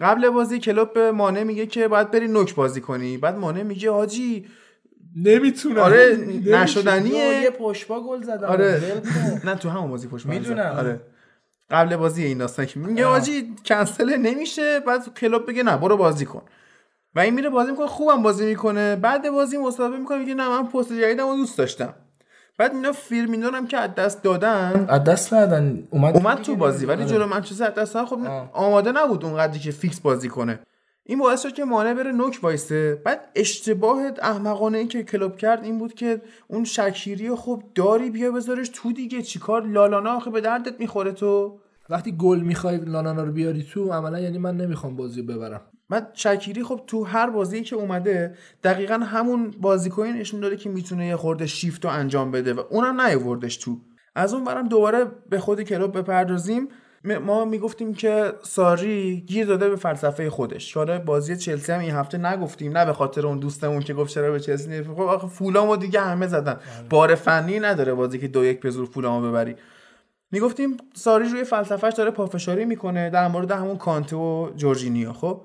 قبل 0.00 0.30
بازی 0.30 0.58
کلوب 0.58 0.92
به 0.92 1.12
مانه 1.12 1.44
میگه 1.44 1.66
که 1.66 1.88
باید 1.88 2.10
بری 2.10 2.28
نوک 2.28 2.54
بازی 2.54 2.80
کنی. 2.80 3.16
بعد 3.16 3.36
مانه 3.36 3.62
میگه 3.62 3.90
حاجی 3.90 4.46
نمی‌تونم. 5.16 5.78
آره 5.78 6.18
یه 6.44 6.56
نشدنیه 6.56 7.50
پشپا 7.50 8.00
گل 8.00 8.22
زدن 8.22 8.44
آره. 8.44 9.02
نه 9.44 9.54
تو 9.54 9.68
همون 9.68 9.90
بازی 9.90 10.08
پشت 10.08 10.26
می‌دونم. 10.26 10.74
آره. 10.78 11.00
قبل 11.70 11.96
بازی 11.96 12.24
این 12.24 12.38
داستان 12.38 12.66
که 12.66 12.80
میگه 12.80 13.04
آه. 13.06 13.12
حاجی 13.12 13.54
کنسل 13.64 14.16
نمیشه. 14.16 14.80
بعد 14.80 15.14
کلوب 15.14 15.46
بگه 15.46 15.62
نه 15.62 15.76
برو 15.76 15.96
بازی 15.96 16.24
کن. 16.24 16.42
و 17.14 17.20
این 17.20 17.34
میره 17.34 17.50
بازی 17.50 17.70
می‌کنه 17.70 17.86
خوبم 17.86 18.22
بازی 18.22 18.46
می‌کنه. 18.46 18.96
بعد 18.96 19.30
بازی 19.30 19.56
مصاحبه 19.56 19.96
می‌کنه 19.96 20.18
میگه 20.18 20.34
نه 20.34 20.48
من 20.48 20.66
پست 20.66 20.92
جدیدمو 20.92 21.36
دوست 21.36 21.58
داشتم. 21.58 21.94
بعد 22.58 22.74
اینا 22.74 22.92
فیرمینو 22.92 23.50
هم 23.50 23.66
که 23.66 23.76
از 23.76 23.94
دست 23.94 24.22
دادن 24.22 24.86
از 24.88 25.04
دست 25.04 25.34
ندن 25.34 25.88
اومد 25.90 26.16
اومد 26.16 26.42
تو 26.42 26.56
بازی 26.56 26.86
ولی 26.86 27.02
آره. 27.02 27.10
جلو 27.10 27.26
منچستر 27.26 27.66
از 27.66 27.74
دست 27.74 27.94
دادن 27.94 28.06
خب. 28.06 28.48
آماده 28.52 28.92
نبود 28.92 29.24
اونقدری 29.24 29.58
که 29.58 29.70
فیکس 29.70 30.00
بازی 30.00 30.28
کنه. 30.28 30.58
این 31.04 31.18
باعث 31.18 31.42
شد 31.42 31.52
که 31.52 31.64
مانه 31.64 31.94
بره 31.94 32.12
نوک 32.12 32.38
وایسه. 32.42 33.02
بعد 33.04 33.20
اشتباه 33.34 34.00
احمقانه 34.22 34.78
این 34.78 34.88
که 34.88 35.02
کلوب 35.02 35.36
کرد 35.36 35.64
این 35.64 35.78
بود 35.78 35.94
که 35.94 36.22
اون 36.48 36.64
شکیری 36.64 37.34
خب 37.34 37.62
داری 37.74 38.10
بیا 38.10 38.32
بذارش 38.32 38.70
تو 38.74 38.92
دیگه. 38.92 39.22
چیکار؟ 39.22 39.66
لالانا 39.66 40.16
آخه 40.16 40.30
به 40.30 40.40
دردت 40.40 40.80
می‌خوره 40.80 41.12
تو. 41.12 41.58
وقتی 41.90 42.12
گل 42.12 42.40
می‌خوای 42.40 42.76
لانانا 42.76 43.24
رو 43.24 43.32
بیاری 43.32 43.62
تو 43.62 43.92
عملا 43.92 44.20
یعنی 44.20 44.38
من 44.38 44.56
نمی‌خوام 44.56 44.96
بازی 44.96 45.22
ببرم. 45.22 45.60
بعد 45.90 46.10
شکیری 46.14 46.62
خب 46.62 46.80
تو 46.86 47.04
هر 47.04 47.30
بازی 47.30 47.62
که 47.62 47.76
اومده 47.76 48.34
دقیقا 48.64 48.94
همون 48.94 49.50
بازیکنی 49.60 50.12
نشون 50.12 50.40
داده 50.40 50.56
که 50.56 50.68
می‌تونه 50.68 51.06
یه 51.06 51.16
خورده 51.16 51.46
شیفت 51.46 51.84
رو 51.84 51.90
انجام 51.90 52.30
بده 52.30 52.54
و 52.54 52.62
اونم 52.70 53.00
نیاوردش 53.00 53.56
تو. 53.56 53.76
از 54.14 54.34
اون 54.34 54.44
برم 54.44 54.68
دوباره 54.68 55.06
به 55.30 55.38
خود 55.40 55.62
کلوب 55.62 55.98
بپردازیم. 55.98 56.68
ما 57.04 57.44
می‌گفتیم 57.44 57.94
که 57.94 58.32
ساری 58.42 59.20
گیر 59.20 59.46
داده 59.46 59.68
به 59.68 59.76
فلسفه 59.76 60.30
خودش. 60.30 60.76
حالا 60.76 60.98
بازی 60.98 61.36
چلسی 61.36 61.72
هم 61.72 61.80
این 61.80 61.90
هفته 61.90 62.18
نگفتیم 62.18 62.78
نه 62.78 62.84
به 62.84 62.92
خاطر 62.92 63.26
اون 63.26 63.38
دوستمون 63.38 63.80
که 63.80 63.94
گفت 63.94 64.14
چرا 64.14 64.32
به 64.32 64.40
چلسی 64.40 64.68
نمی‌ری. 64.70 64.94
خب 64.94 65.00
آخه 65.00 65.28
فولامو 65.28 65.76
دیگه 65.76 66.00
همه 66.00 66.26
زدن. 66.26 66.56
بار 66.90 67.14
فنی 67.14 67.60
نداره 67.60 67.94
بازی 67.94 68.18
که 68.18 68.28
دو 68.28 68.44
یک 68.44 68.60
به 68.60 68.70
زور 68.70 68.86
فولامو 68.86 69.28
ببری. 69.28 69.56
می‌گفتیم 70.30 70.76
ساری 70.94 71.28
روی 71.28 71.44
فلسفهش 71.44 71.94
داره 71.94 72.10
پافشاری 72.10 72.64
می‌کنه 72.64 73.10
در 73.10 73.28
مورد 73.28 73.50
همون 73.50 73.76
کانته 73.76 74.16
و 74.16 74.50
جورجینیو 74.56 75.12
خب؟ 75.12 75.44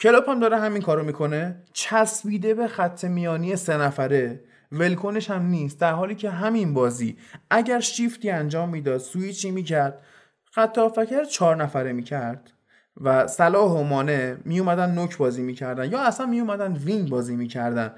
کلوپ 0.00 0.28
هم 0.28 0.40
داره 0.40 0.58
همین 0.58 0.82
کارو 0.82 1.04
می‌کنه. 1.04 1.56
چسبیده 1.72 2.54
به 2.54 2.68
خط 2.68 3.04
میانی 3.04 3.56
سه 3.56 3.76
نفره. 3.76 4.40
ولکنش 4.72 5.30
هم 5.30 5.46
نیست. 5.46 5.80
در 5.80 5.92
حالی 5.92 6.14
که 6.14 6.30
همین 6.30 6.74
بازی 6.74 7.16
اگر 7.50 7.80
شیفتی 7.80 8.30
انجام 8.30 8.68
می‌داد 8.68 8.98
سویچی 8.98 9.50
می‌کرد 9.50 10.02
خط 10.50 10.78
هافبک 10.78 11.24
چهار 11.24 11.56
نفره 11.56 11.92
می‌کرد 11.92 12.52
و 13.00 13.26
صلاح 13.26 13.70
و 13.70 13.82
مانه 13.82 14.36
میومدن 14.44 14.90
نوک 14.90 15.16
بازی 15.16 15.42
می‌کردن 15.42 15.90
یا 15.90 16.00
اصلا 16.00 16.26
میومدن 16.26 16.72
wing 16.72 17.08
بازی 17.08 17.36
می‌کردن. 17.36 17.94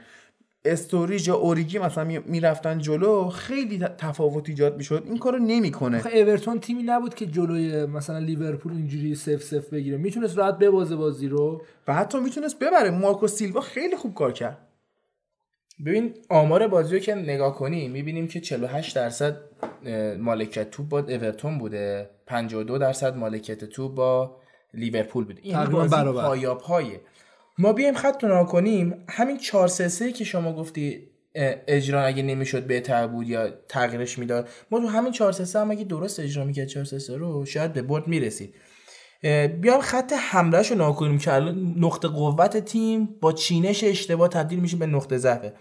استوریج 0.65 1.29
یا 1.29 1.35
اوریگی 1.35 1.79
مثلا 1.79 2.05
می- 2.05 2.19
می‌رفتن 2.19 2.79
جلو 2.79 3.29
خیلی 3.29 3.79
تفاوت 3.79 4.49
ایجاد 4.49 4.77
می‌شد. 4.77 5.03
این 5.07 5.19
کارو 5.19 5.39
نمی‌کنه. 5.39 5.99
آخه 5.99 6.19
اورتون 6.19 6.61
تیمی 6.61 6.83
نبود 6.83 7.15
که 7.15 7.27
جلوی 7.27 7.87
مثلا 7.87 8.19
لیورپول 8.19 8.73
اینجوری 8.73 9.15
سفت 9.15 9.43
سفت 9.43 9.69
بگیره. 9.69 9.97
می‌تونست 9.97 10.39
راحت 10.39 10.59
ببازه 10.59 10.97
بازی 10.97 11.29
رو. 11.29 11.63
و 11.89 11.95
حتی 11.95 12.21
می‌تونست 12.21 12.59
ببره. 12.59 12.91
مارکو 12.91 13.27
سیلوا 13.27 13.61
خیلی 13.61 13.97
خوب 13.97 14.15
کار 14.15 14.33
کرد. 14.33 14.59
ببین 15.87 16.15
آمار 16.29 16.69
بازی 16.69 16.95
رو 16.95 17.01
که 17.01 17.15
نگاه 17.15 17.55
کنیم 17.55 17.91
می‌بینیم 17.91 18.29
که 18.29 18.41
48 18.41 18.97
درصد 18.97 19.37
مالکیت 20.19 20.71
توپ 20.71 20.89
با 20.89 20.99
اورتون 20.99 21.59
بوده. 21.59 22.11
52 22.27 22.79
درصد 22.79 23.17
مالکیت 23.17 23.65
توپ 23.65 23.95
با 23.95 24.37
لیورپول 24.75 25.25
بوده. 25.25 25.41
این 25.43 25.65
بازی 25.65 25.89
برابر. 25.91 26.23
پایاپایه 26.23 27.01
ما 27.59 27.73
بیایم 27.73 27.95
خط 27.95 28.25
رو 28.25 28.45
کنیم. 28.45 29.05
همین 29.09 29.39
4 29.39 29.69
3 29.69 29.89
3 29.89 30.13
که 30.13 30.25
شما 30.25 30.53
گفتی 30.53 31.09
اجرا 31.69 32.05
اگه 32.05 32.23
نمی‌شد 32.23 32.67
بهتر 32.67 33.07
بود 33.07 33.29
یا 33.29 33.51
تغییرش 33.69 34.19
می‌داد. 34.19 34.49
ما 34.71 34.81
تو 34.81 34.87
همین 34.87 35.13
4 35.13 35.33
3 35.33 35.45
3 35.45 35.59
هم 35.61 35.71
اگه 35.71 35.85
درست 35.85 36.21
اجرا 36.21 36.45
می‌کرد 36.45 36.67
4 36.67 36.85
3 36.85 36.99
3 36.99 37.17
رو 37.17 37.47
شاید 37.47 37.73
به 37.73 37.83
برد 37.83 38.09
می‌رسید. 38.09 38.55
بیام 39.61 39.81
خط 39.81 40.13
حملهش 40.13 40.71
رو 40.71 40.75
نگاه 40.75 40.97
کنیم 40.97 41.19
که 41.19 41.33
الان 41.33 41.75
نقطه 41.79 42.09
قوت 42.09 42.57
تیم 42.57 43.09
با 43.21 43.33
چینش 43.33 43.85
اشتباه 43.85 44.29
تبدیل 44.29 44.59
میشه 44.59 44.77
به 44.77 44.87
نقطه 44.87 45.19
ضعفه. 45.19 45.53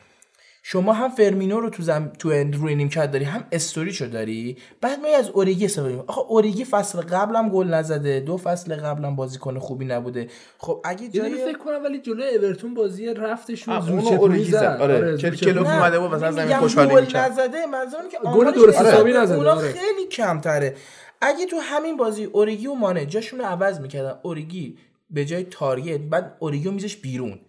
شما 0.66 0.94
هم 0.94 1.10
فرمینو 1.10 1.60
رو 1.60 1.70
تو 1.70 1.84
زم... 1.84 2.12
تو 2.20 2.30
روی 2.30 2.76
نیمکت 2.76 3.12
داری 3.12 3.26
هم 3.26 3.44
استوریچو 3.52 4.08
داری 4.08 4.58
بعد 4.82 5.00
ما 5.00 5.08
از 5.18 5.30
اوریگی 5.30 5.66
استفاده. 5.66 6.04
آخه 6.08 6.22
اوریگی 6.22 6.66
فصل 6.66 7.02
قبلم 7.02 7.50
گل 7.50 7.68
نزده 7.68 8.20
دو 8.20 8.38
فصل 8.38 8.76
قبلم 8.76 9.16
بازیکن 9.16 9.60
خوبی 9.60 9.86
نبوده 9.86 10.30
خب 10.58 10.82
اگه 10.84 11.08
جای 11.08 11.36
فکر 11.36 11.58
کنم 11.58 11.84
ولی 11.84 12.00
جلوی 12.00 12.36
اورتون 12.36 12.74
بازی 12.74 13.14
رفتش 13.14 13.66
زوچه 13.66 14.16
اوریگی 14.16 14.52
زد. 14.52 14.78
آره. 14.82 15.18
کلوب 15.18 15.64
پولی. 15.64 15.78
اومده 15.78 16.00
بود 16.00 16.16
مثلا 16.16 16.32
زمین 16.32 16.58
خوشحالی 16.58 16.94
گل 16.94 17.02
می‌کرد. 17.02 17.32
نزده 17.32 17.66
منظورم 17.66 18.10
که 18.10 18.18
گل 18.18 18.52
درست 18.52 18.82
حسابی 18.82 19.14
نزده، 19.14 19.38
اونا 19.38 19.52
آره. 19.52 19.72
خیلی 19.72 20.08
کمتره 20.12 20.76
اگه 21.22 21.46
تو 21.46 21.58
همین 21.60 21.98
بازی 21.98 22.24
اوریگی 22.24 22.68
و 22.68 22.74
مانه 22.74 23.06
جاشون 23.06 23.40
رو 23.40 23.46
عوض 23.46 23.80
می‌کردن 23.80 24.14
اوریگی 24.22 24.78
به 25.12 25.26
جای 25.26 25.44
تارگت 25.44 26.00
بعد 26.00 26.36
اوریگی 26.40 26.70
میزش 26.70 26.96
بیرون 26.96 27.40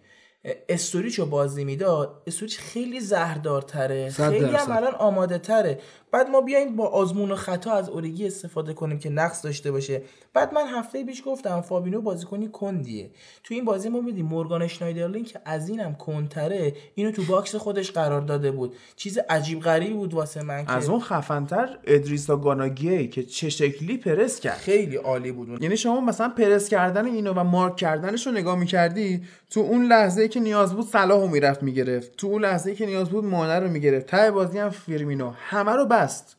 استوریچ 0.69 1.19
رو 1.19 1.25
بازی 1.25 1.63
می‌داد 1.63 2.21
استوریچ 2.27 2.59
خیلی 2.59 2.99
زهردارتره 2.99 4.09
خیلی 4.09 4.45
هم. 4.45 4.71
الان 4.71 4.95
آماده 4.95 5.37
تره 5.37 5.79
بعد 6.15 6.29
ما 6.29 6.41
بیایم 6.41 6.75
با 6.75 6.87
آزمون 6.87 7.31
و 7.31 7.35
خطا 7.35 7.71
از 7.71 7.89
اوریگی 7.89 8.27
استفاده 8.27 8.73
کنیم 8.73 8.99
که 8.99 9.09
نقص 9.09 9.45
داشته 9.45 9.71
باشه. 9.71 10.01
بعد 10.33 10.53
من 10.53 10.67
هفته 10.67 11.03
پیش 11.03 11.23
گفتم 11.25 11.61
فابینیو 11.61 12.01
بازیکنی 12.01 12.47
کندیه. 12.47 13.09
تو 13.43 13.53
این 13.53 13.65
بازی 13.65 13.89
ما 13.89 14.01
دیدیم 14.01 14.25
مورگان 14.25 14.61
اشنایدرلین 14.61 15.23
که 15.23 15.39
از 15.45 15.69
اینم 15.69 15.95
کندتره 15.95 16.73
اینو 16.95 17.11
تو 17.11 17.23
box 17.23 17.55
خودش 17.55 17.91
قرار 17.91 18.21
داده 18.21 18.51
بود. 18.51 18.75
چیز 18.95 19.17
عجیب 19.29 19.59
غریبی 19.59 19.93
بود 19.93 20.13
واسه 20.13 20.43
من 20.43 20.65
که 20.65 20.71
از 20.71 20.89
اون 20.89 20.99
خفنتر 20.99 21.77
ادریسا 21.83 22.37
گانا 22.37 22.65
گیه 22.65 23.07
که 23.07 23.23
چه 23.23 23.49
شکلی 23.49 23.97
پرس 23.97 24.39
کرد. 24.39 24.57
خیلی 24.57 24.95
عالی 24.95 25.31
بود. 25.31 25.63
یعنی 25.63 25.77
شما 25.77 26.01
مثلا 26.01 26.29
پرس 26.29 26.69
کردن 26.69 27.05
اینو 27.05 27.33
و 27.33 27.43
مارک 27.43 27.75
کردنش 27.75 28.27
رو 28.27 28.33
نگاه 28.33 28.59
می‌کردی 28.59 29.21
تو 29.49 29.59
اون 29.59 29.85
لحظه 29.85 30.27
که 30.27 30.39
نیاز 30.39 30.73
بود 30.73 30.85
صلاح 30.85 31.21
رو 31.21 31.27
می‌رفت 31.27 31.63
می‌گرفت. 31.63 32.17
تو 32.17 32.27
اون 32.27 32.41
لحظه 32.41 32.75
که 32.75 32.85
نیاز 32.85 33.09
بود 33.09 33.25
مانه 33.25 33.59
رو 33.59 33.67
می‌گرفت. 33.67 34.05
ته 34.05 34.31
بازی 34.31 34.57
هم 34.57 34.69
فیرمینو. 34.69 35.31
همه 35.35 35.71
رو 35.71 35.85
بست 36.05 36.37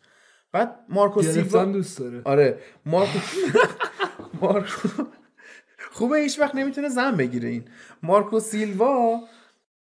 بعد 0.52 0.78
مارکو 0.88 1.22
سیلوا 1.22 1.64
دوست 1.64 1.98
داره. 1.98 2.22
آره. 2.24 2.58
مارکو 2.86 3.18
مارکو 4.40 4.88
خوبه 5.90 6.18
هیچ 6.18 6.40
وقت 6.40 6.54
نمی‌تونه 6.54 6.88
زن 6.88 7.16
بگیره 7.16 7.48
این. 7.48 7.64
مارکو 8.02 8.40
سیلوا 8.40 9.20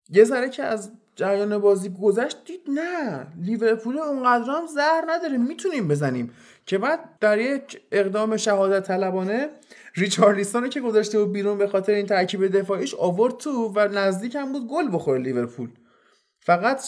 یه 0.08 0.24
ذره 0.24 0.48
که 0.48 0.62
از 0.62 0.92
جریان 1.16 1.58
بازی 1.58 1.88
گذشت 2.02 2.44
دید 2.44 2.60
نه. 2.68 3.26
لیورپول 3.42 3.98
اونقدر 3.98 4.50
هم 4.50 4.66
زهر 4.66 5.04
نداره 5.08 5.38
می‌تونیم 5.38 5.88
بزنیم. 5.88 6.32
که 6.66 6.78
بعد 6.78 7.00
در 7.20 7.38
یک 7.38 7.80
اقدام 7.92 8.36
شهادت 8.36 8.86
طلبانه 8.86 9.48
ریچارلیسون 9.94 10.62
رو 10.62 10.68
که 10.68 10.80
گذاشته 10.80 11.18
بود 11.18 11.32
بیرون 11.32 11.58
به 11.58 11.66
خاطر 11.66 11.92
این 11.92 12.06
ترکیب 12.06 12.46
دفاعیش 12.46 12.94
آورد 12.94 13.36
تو 13.36 13.72
و 13.74 13.88
نزدیک 13.92 14.34
هم 14.34 14.52
بود 14.52 14.68
گل 14.68 14.88
بخوره 14.92 15.20
لیورپول. 15.22 15.70
فقط 16.40 16.82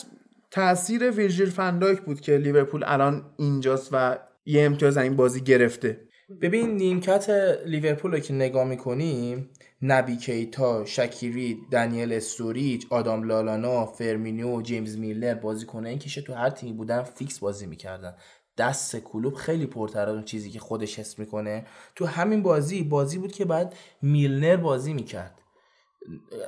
تاثیر 0.50 1.10
ویرجیل 1.10 1.50
فندایک 1.50 2.00
بود 2.00 2.20
که 2.20 2.36
لیورپول 2.36 2.82
الان 2.86 3.34
اینجاست 3.38 3.88
و 3.92 4.18
یه 4.46 4.62
امتیاز 4.62 4.96
از 4.96 5.04
این 5.04 5.16
بازی 5.16 5.40
گرفته. 5.40 6.00
ببین 6.40 6.76
نیمکت 6.76 7.30
لیورپول 7.66 8.12
رو 8.12 8.18
که 8.18 8.34
نگاه 8.34 8.64
می‌کنیم 8.64 9.50
نبی 9.82 10.16
کیتا 10.16 10.84
شکیری 10.84 11.58
دنیل 11.70 12.12
استوریج 12.12 12.84
آدام 12.90 13.22
لالانا 13.24 13.86
فیرمینو 13.86 14.62
جیمز 14.62 14.98
میلنر 14.98 15.34
بازیکنایی 15.34 15.98
که 15.98 16.22
تو 16.22 16.34
هر 16.34 16.50
تیمی 16.50 16.72
بودن 16.72 17.02
فیکس 17.02 17.38
بازی 17.38 17.66
می‌کردن. 17.66 18.14
دست 18.58 18.96
کلوب 18.96 19.34
خیلی 19.34 19.66
پرتر 19.66 20.08
از 20.08 20.14
اون 20.14 20.24
چیزی 20.24 20.50
که 20.50 20.58
خودش 20.58 20.98
حس 20.98 21.18
می‌کنه. 21.18 21.66
تو 21.94 22.06
همین 22.06 22.42
بازی 22.42 22.82
بازی 22.82 23.18
بود 23.18 23.32
که 23.32 23.44
بعد 23.44 23.74
میلنر 24.02 24.56
بازی 24.56 24.92
می‌کرد. 24.94 25.39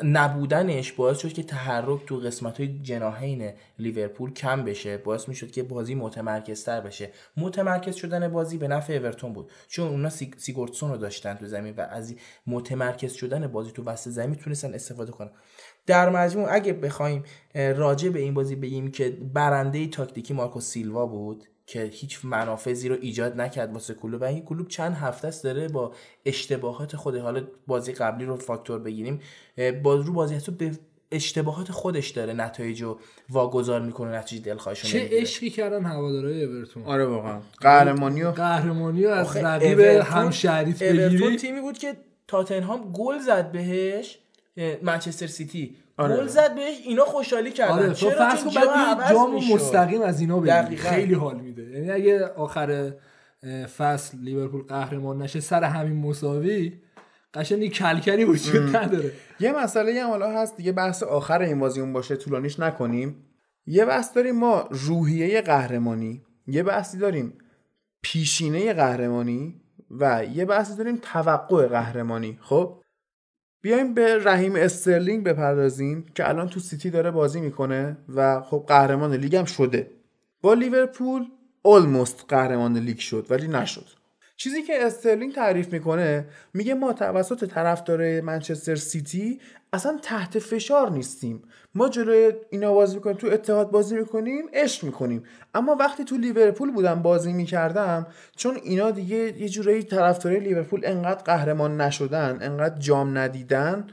نبودنش 0.02 0.92
باعث 0.92 1.18
شد 1.18 1.32
که 1.32 1.42
تحرک 1.42 2.06
تو 2.06 2.16
قسمت 2.16 2.60
های 2.60 2.78
جناحین 2.78 3.52
لیورپول 3.78 4.32
کم 4.32 4.64
بشه. 4.64 4.96
باعث 4.96 5.28
می‌شد 5.28 5.50
که 5.50 5.62
بازی 5.62 5.94
متمرکزتر 5.94 6.80
بشه. 6.80 7.10
متمرکز 7.36 7.94
شدن 7.94 8.28
بازی 8.28 8.58
به 8.58 8.68
نفع 8.68 8.92
اورتون 8.92 9.32
بود. 9.32 9.50
چون 9.68 9.88
اونا 9.88 10.10
سی- 10.10 10.34
سیگورتسون 10.36 10.90
رو 10.90 10.96
داشتن 10.96 11.34
تو 11.34 11.46
زمین 11.46 11.74
و 11.76 11.80
از 11.90 12.14
متمرکز 12.46 13.12
شدن 13.12 13.46
بازی 13.46 13.70
تو 13.70 13.84
وسط 13.84 14.10
زمین 14.10 14.34
تونستن 14.34 14.74
استفاده 14.74 15.12
کنن. 15.12 15.30
در 15.86 16.10
مجموع 16.10 16.48
اگه 16.50 16.72
بخوایم 16.72 17.22
راجع 17.54 18.08
به 18.08 18.20
این 18.20 18.34
بازی 18.34 18.56
بگیم 18.56 18.90
که 18.90 19.10
برنده 19.10 19.86
تاکتیکی 19.86 20.34
مارکو 20.34 20.60
سیلوا 20.60 21.06
بود 21.06 21.44
که 21.66 21.82
هیچ 21.82 22.24
منافذی 22.24 22.88
رو 22.88 22.96
ایجاد 23.00 23.40
نکرد 23.40 23.72
واسه 23.72 23.94
کلوب. 23.94 24.22
و 24.22 24.24
این 24.24 24.44
کلوب 24.44 24.68
چند 24.68 24.94
هفته 24.94 25.28
است 25.28 25.44
داره 25.44 25.68
با 25.68 25.92
اشتباهات 26.26 26.96
خود 26.96 27.16
حالا 27.16 27.42
بازی 27.66 27.92
قبلی 27.92 28.24
رو 28.24 28.36
فاکتور 28.36 28.78
بگیریم 28.78 29.20
باز 29.82 30.06
رو 30.06 30.12
بازی 30.12 30.34
هست 30.34 30.50
به 30.50 30.70
اشتباهات 31.12 31.72
خودش 31.72 32.08
داره 32.10 32.32
نتایج 32.32 32.82
رو 32.82 32.98
واگذار 33.30 33.80
می‌کنه 33.80 34.18
نتیجه 34.18 34.42
دلخواهش 34.44 34.82
چه 34.82 35.08
عشقی 35.12 35.50
کردن 35.50 35.84
هوادارهای 35.84 36.44
اورتون. 36.44 36.82
آره 36.82 37.04
واقعا. 37.04 37.40
قهرمانی 37.60 38.22
و 38.22 38.30
قهرمانی 38.30 39.06
از 39.06 39.36
رقیب 39.36 39.78
اورتون- 39.80 40.02
همشهریت 40.12 40.82
اورتون 40.82 41.18
بگیری. 41.18 41.36
تیمی 41.36 41.60
بود 41.60 41.78
که 41.78 41.96
تاتنهام 42.28 42.92
گل 42.92 43.18
زد 43.18 43.52
بهش. 43.52 44.18
منچستر 44.82 45.26
سیتی. 45.26 45.76
آره. 45.96 46.16
گل 46.16 46.26
زد 46.26 46.54
بهش 46.54 46.76
اینا 46.84 47.04
خوشحالی 47.04 47.50
کردن. 47.50 47.72
آره 47.72 47.94
چرا؟ 47.94 48.10
فرض 48.10 48.44
کن 48.44 48.50
جام. 48.50 49.54
مستقیم 49.54 50.02
از 50.02 50.20
اینا 50.20 50.40
بگیری 50.40 50.56
دقیقاً. 50.56 50.90
خیلی 50.90 51.14
حال 51.14 51.40
میده. 51.40 51.62
یعنی 51.62 51.90
اگه 51.90 52.26
آخر 52.26 52.92
فصل 53.76 54.18
لیورپول 54.18 54.62
قهرمان 54.62 55.22
نشه 55.22 55.40
سر 55.40 55.64
همین 55.64 55.96
مساوی 55.96 56.72
قشنگ 57.34 57.62
یه 57.62 57.68
کلکلی 57.68 58.24
وجود 58.24 58.76
نداره. 58.76 59.12
یه 59.40 59.52
مسئله 59.52 60.02
هم 60.02 60.10
حالا 60.10 60.30
هست 60.30 60.56
دیگه 60.56 60.72
بحث 60.72 61.02
آخر 61.02 61.42
این 61.42 61.60
بازیمون 61.60 61.92
باشه 61.92 62.16
طولانیش 62.16 62.60
نکنیم. 62.60 63.26
یه 63.66 63.84
بحث 63.84 64.14
داریم 64.14 64.34
ما 64.38 64.68
روحیه 64.70 65.40
قهرمانی. 65.40 66.22
یه 66.46 66.62
بحثی 66.62 66.98
داریم 66.98 67.38
پیشینه 68.02 68.72
قهرمانی. 68.72 69.60
و 69.90 70.24
یه 70.34 70.44
بحثی 70.44 70.76
داریم 70.76 70.98
توقع 71.02 71.66
قهرمانی. 71.66 72.38
خب؟ 72.42 72.81
بیایم 73.62 73.94
به 73.94 74.24
رحیم 74.24 74.56
استرلینگ 74.56 75.24
بپردازیم 75.24 76.06
که 76.14 76.28
الان 76.28 76.48
تو 76.48 76.60
سیتی 76.60 76.90
داره 76.90 77.10
بازی 77.10 77.40
می‌کنه 77.40 77.96
و 78.14 78.40
خب 78.40 78.64
قهرمان 78.68 79.14
لیگ 79.14 79.36
هم 79.36 79.44
شده. 79.44 79.90
با 80.40 80.54
لیورپول 80.54 81.26
almost 81.68 82.24
قهرمان 82.28 82.76
لیگ 82.76 82.98
شد 82.98 83.26
ولی 83.30 83.48
نشد. 83.48 84.01
چیزی 84.42 84.62
که 84.62 84.86
استرلینگ 84.86 85.34
تعریف 85.34 85.72
می‌کنه 85.72 86.24
میگه 86.54 86.74
ما 86.74 86.92
توسط 86.92 87.44
طرفدار 87.44 88.20
منچستر 88.20 88.74
سیتی 88.76 89.40
اصلا 89.72 89.98
تحت 90.02 90.38
فشار 90.38 90.90
نیستیم. 90.90 91.42
ما 91.74 91.88
جلوی 91.88 92.32
اینا 92.50 92.72
بازی 92.72 92.94
می‌کنیم 92.94 93.16
تو 93.16 93.26
اتحاد 93.26 93.70
بازی 93.70 93.96
می‌کنیم 93.96 94.44
عشق 94.52 94.84
می‌کنیم. 94.84 95.22
اما 95.54 95.74
وقتی 95.74 96.04
تو 96.04 96.16
لیورپول 96.16 96.70
بودم 96.70 97.02
بازی 97.02 97.32
می‌کردم 97.32 98.06
چون 98.36 98.58
اینا 98.62 98.90
دیگه 98.90 99.16
یه 99.16 99.48
جورایی 99.48 99.82
طرفدارای 99.82 100.40
لیورپول 100.40 100.80
انقدر 100.84 101.22
قهرمان 101.22 101.80
نشدن 101.80 102.38
انقدر 102.40 102.78
جام 102.78 103.18
ندیدن 103.18 103.86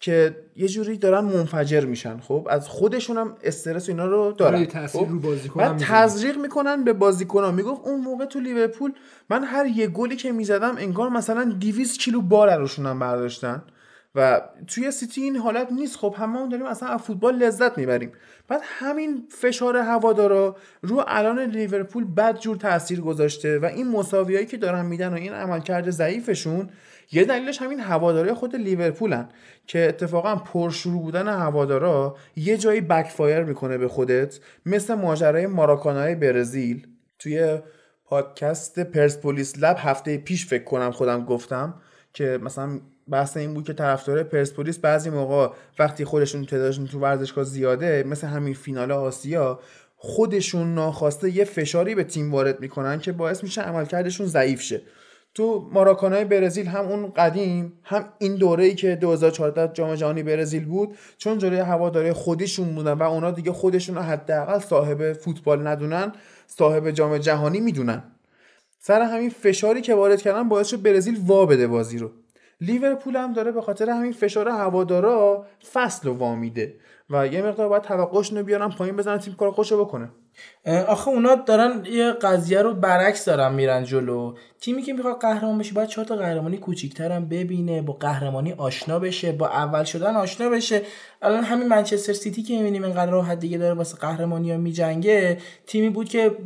که 0.00 0.36
یه 0.56 0.68
جوری 0.68 0.96
دارن 0.96 1.24
منفجر 1.24 1.84
میشن 1.84 2.18
خب 2.20 2.48
از 2.50 2.68
خودشون 2.68 3.16
هم 3.16 3.36
استرس 3.42 3.88
و 3.88 3.92
اینا 3.92 4.06
رو 4.06 4.32
دارن 4.32 4.64
تاثیر 4.64 5.00
خب؟ 5.00 5.10
رو 5.10 5.18
بازیکنان 5.18 5.68
بعد. 5.68 5.80
تزریق 5.80 6.38
می‌کنن 6.38 6.84
به 6.84 6.92
بازیکنان 6.92 7.54
می‌گفت 7.54 7.80
اون 7.86 8.00
موقع 8.00 8.24
تو 8.24 8.40
لیورپول 8.40 8.92
من 9.30 9.44
هر 9.44 9.66
یه 9.66 9.86
گلی 9.86 10.16
که 10.16 10.32
می‌زدم 10.32 10.76
انگار 10.78 11.08
مثلا 11.08 11.44
200 11.60 11.98
کیلو 11.98 12.20
بار 12.20 12.56
روشونم 12.56 12.98
برداشتن 12.98 13.62
و 14.14 14.40
توی 14.66 14.90
سیتی 14.90 15.22
این 15.22 15.36
حالت 15.36 15.72
نیست 15.72 15.96
خب 15.96 16.14
هممون 16.18 16.48
داریم 16.48 16.66
اصلا 16.66 16.88
از 16.88 17.00
فوتبال 17.00 17.34
لذت 17.34 17.78
می‌بریم 17.78 18.12
بعد 18.48 18.60
همین 18.64 19.24
فشار 19.30 19.76
هوادارا 19.76 20.56
رو 20.82 21.04
الان 21.06 21.40
لیورپول 21.40 22.04
بد 22.04 22.38
جور 22.38 22.56
تاثیر 22.56 23.00
گذاشته 23.00 23.58
و 23.58 23.64
این 23.64 23.88
مساویایی 23.88 24.46
که 24.46 24.56
دارن 24.56 24.86
میدن 24.86 25.08
و 25.08 25.14
این 25.14 25.32
عملکرد 25.32 25.90
ضعیفشون 25.90 26.68
یه 27.12 27.24
دلیلش 27.24 27.62
همین 27.62 27.80
هوادارای 27.80 28.34
خود 28.34 28.56
لیورپولن 28.56 29.28
که 29.66 29.88
اتفاقا 29.88 30.36
پرشروع 30.36 31.02
بودن 31.02 31.28
هوادارا 31.28 32.16
یه 32.36 32.56
جایی 32.56 32.80
بکفایر 32.80 33.42
می‌کنه 33.42 33.78
به 33.78 33.88
خودت 33.88 34.40
مثل 34.66 34.94
ماجرای 34.94 35.46
ماراکانای 35.46 36.14
برزیل. 36.14 36.86
توی 37.18 37.58
پادکست 38.04 38.78
پرسپولیس 38.78 39.54
لب 39.58 39.76
هفته 39.78 40.18
پیش 40.18 40.46
فکر 40.46 40.64
کنم 40.64 40.90
خودم 40.90 41.24
گفتم 41.24 41.74
که 42.12 42.38
مثلا 42.42 42.80
بحث 43.10 43.36
این 43.36 43.54
بود 43.54 43.64
که 43.66 43.72
طرفدار 43.72 44.22
پرسپولیس 44.22 44.78
بعضی 44.78 45.10
موقع 45.10 45.54
وقتی 45.78 46.04
خودشون 46.04 46.44
تعدادشون 46.44 46.86
تو 46.86 46.98
ورزشگاه 47.00 47.44
زیاده 47.44 48.04
مثل 48.06 48.26
همین 48.26 48.54
فینال 48.54 48.92
آسیا 48.92 49.60
خودشون 49.96 50.74
ناخواسته 50.74 51.30
یه 51.36 51.44
فشاری 51.44 51.94
به 51.94 52.04
تیم 52.04 52.32
وارد 52.32 52.60
می‌کنن 52.60 52.98
که 52.98 53.12
باعث 53.12 53.42
میشه 53.42 53.62
عملکردشون 53.62 54.26
ضعیف 54.26 54.60
شه. 54.60 54.82
تو 55.36 55.68
ماراکانای 55.72 56.24
برزیل 56.24 56.66
هم 56.66 56.84
اون 56.84 57.12
قدیم 57.16 57.72
هم 57.82 58.04
این 58.18 58.34
دوره‌ای 58.34 58.74
که 58.74 58.96
2014 58.96 59.72
جام 59.72 59.94
جهانی 59.94 60.22
برزیل 60.22 60.64
بود 60.64 60.96
چون 61.18 61.38
جلوی 61.38 61.58
هواداری 61.58 62.12
خودشون 62.12 62.74
بودن 62.74 62.92
و 62.92 63.02
اونا 63.02 63.30
دیگه 63.30 63.52
خودشون 63.52 63.98
حداقل 63.98 64.58
صاحب 64.58 65.12
فوتبال 65.12 65.66
ندونن 65.66 66.12
صاحب 66.46 66.90
جام 66.90 67.18
جهانی 67.18 67.60
می‌دونن. 67.60 68.02
سر 68.78 69.02
همین 69.02 69.30
فشاری 69.30 69.80
که 69.80 69.94
وارد 69.94 70.22
کردن 70.22 70.48
باعث 70.48 70.68
شد 70.68 70.82
برزیل 70.82 71.18
وا 71.26 71.46
بده 71.46 71.66
بازی 71.66 71.98
رو. 71.98 72.10
لیورپول 72.60 73.16
هم 73.16 73.32
داره 73.32 73.52
به 73.52 73.62
خاطر 73.62 73.90
همین 73.90 74.12
فشار 74.12 74.48
هوادارا 74.48 75.46
فصل 75.72 76.08
رو 76.08 76.14
وامیده 76.14 76.74
و 77.10 77.26
یه 77.26 77.42
مقدار 77.42 77.68
باید 77.68 77.82
توقعشون 77.82 78.38
رو 78.38 78.44
بیارن 78.44 78.68
پایین 78.68 78.96
بزنن 78.96 79.18
تیم 79.18 79.34
کار 79.34 79.50
خوشو 79.50 79.84
بکنه. 79.84 80.08
آخه 80.88 81.08
اونا 81.08 81.34
دارن 81.34 81.84
یه 81.84 82.12
قضیه 82.12 82.62
رو 82.62 82.74
برعکس 82.74 83.24
دارن 83.24 83.54
میرن 83.54 83.84
جلو. 83.84 84.34
تیمی 84.60 84.82
که 84.82 84.92
می‌خواد 84.92 85.20
قهرمان 85.20 85.58
بشه 85.58 85.74
باید 85.74 85.88
چهار 85.88 86.06
تا 86.06 86.16
قهرمانی 86.16 86.56
کوچیک‌تر 86.56 87.12
هم 87.12 87.28
ببینه 87.28 87.82
با 87.82 87.92
قهرمانی 87.92 88.52
آشنا 88.52 88.98
بشه 88.98 89.32
با 89.32 89.48
اول 89.48 89.84
شدن 89.84 90.16
آشنا 90.16 90.48
بشه. 90.50 90.82
الان 91.22 91.44
همین 91.44 91.68
منچستر 91.68 92.12
سیتی 92.12 92.42
که 92.42 92.56
می‌بینیم 92.56 92.84
اینقدر 92.84 93.10
راحت 93.10 93.38
دیگه 93.38 93.58
داره 93.58 93.74
واسه 93.74 93.96
قهرمانی 93.96 94.52
ها 94.52 94.58
میجنگه 94.58 95.38
تیمی 95.66 95.90
بود 95.90 96.08
که 96.08 96.36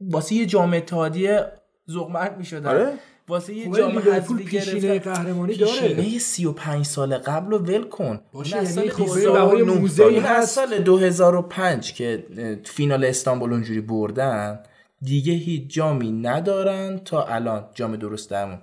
واسه 0.00 0.34
یه 0.34 0.46
جام 0.46 0.74
اتحادیه 0.74 1.44
ذوق‌مرگ 1.90 2.36
می‌شدن 2.36 2.68
آره. 2.70 2.92
واسه 3.28 3.54
یه 3.54 3.70
خب 3.70 3.76
جام 3.76 3.98
حذفی 3.98 4.44
گرفتن. 4.44 4.98
قهرمانی 4.98 5.54
داره. 5.54 5.72
پیشینه 5.72 6.18
35 6.18 6.86
سال 6.86 7.16
قبل 7.16 7.50
رو 7.50 7.58
ول 7.58 7.82
کن. 7.82 8.20
باشه 8.32 8.56
یعنی 8.56 8.68
سال 8.68 8.88
خب 8.88 9.04
2009 9.04 9.32
بهای 9.32 9.62
موزه‌ای 9.62 10.14
این 10.14 10.22
هست. 10.22 10.54
سال 10.54 10.78
2005 10.78 11.92
که 11.92 12.26
فینال 12.64 13.04
استانبول 13.04 13.52
اونجوری 13.52 13.80
بردن 13.80 14.60
دیگه 15.02 15.32
هیچ 15.32 15.74
جامی 15.74 16.12
ندارن 16.12 16.98
تا 16.98 17.24
الان. 17.24 17.64
جام 17.74 17.96
درست 17.96 18.30
درمون. 18.30 18.58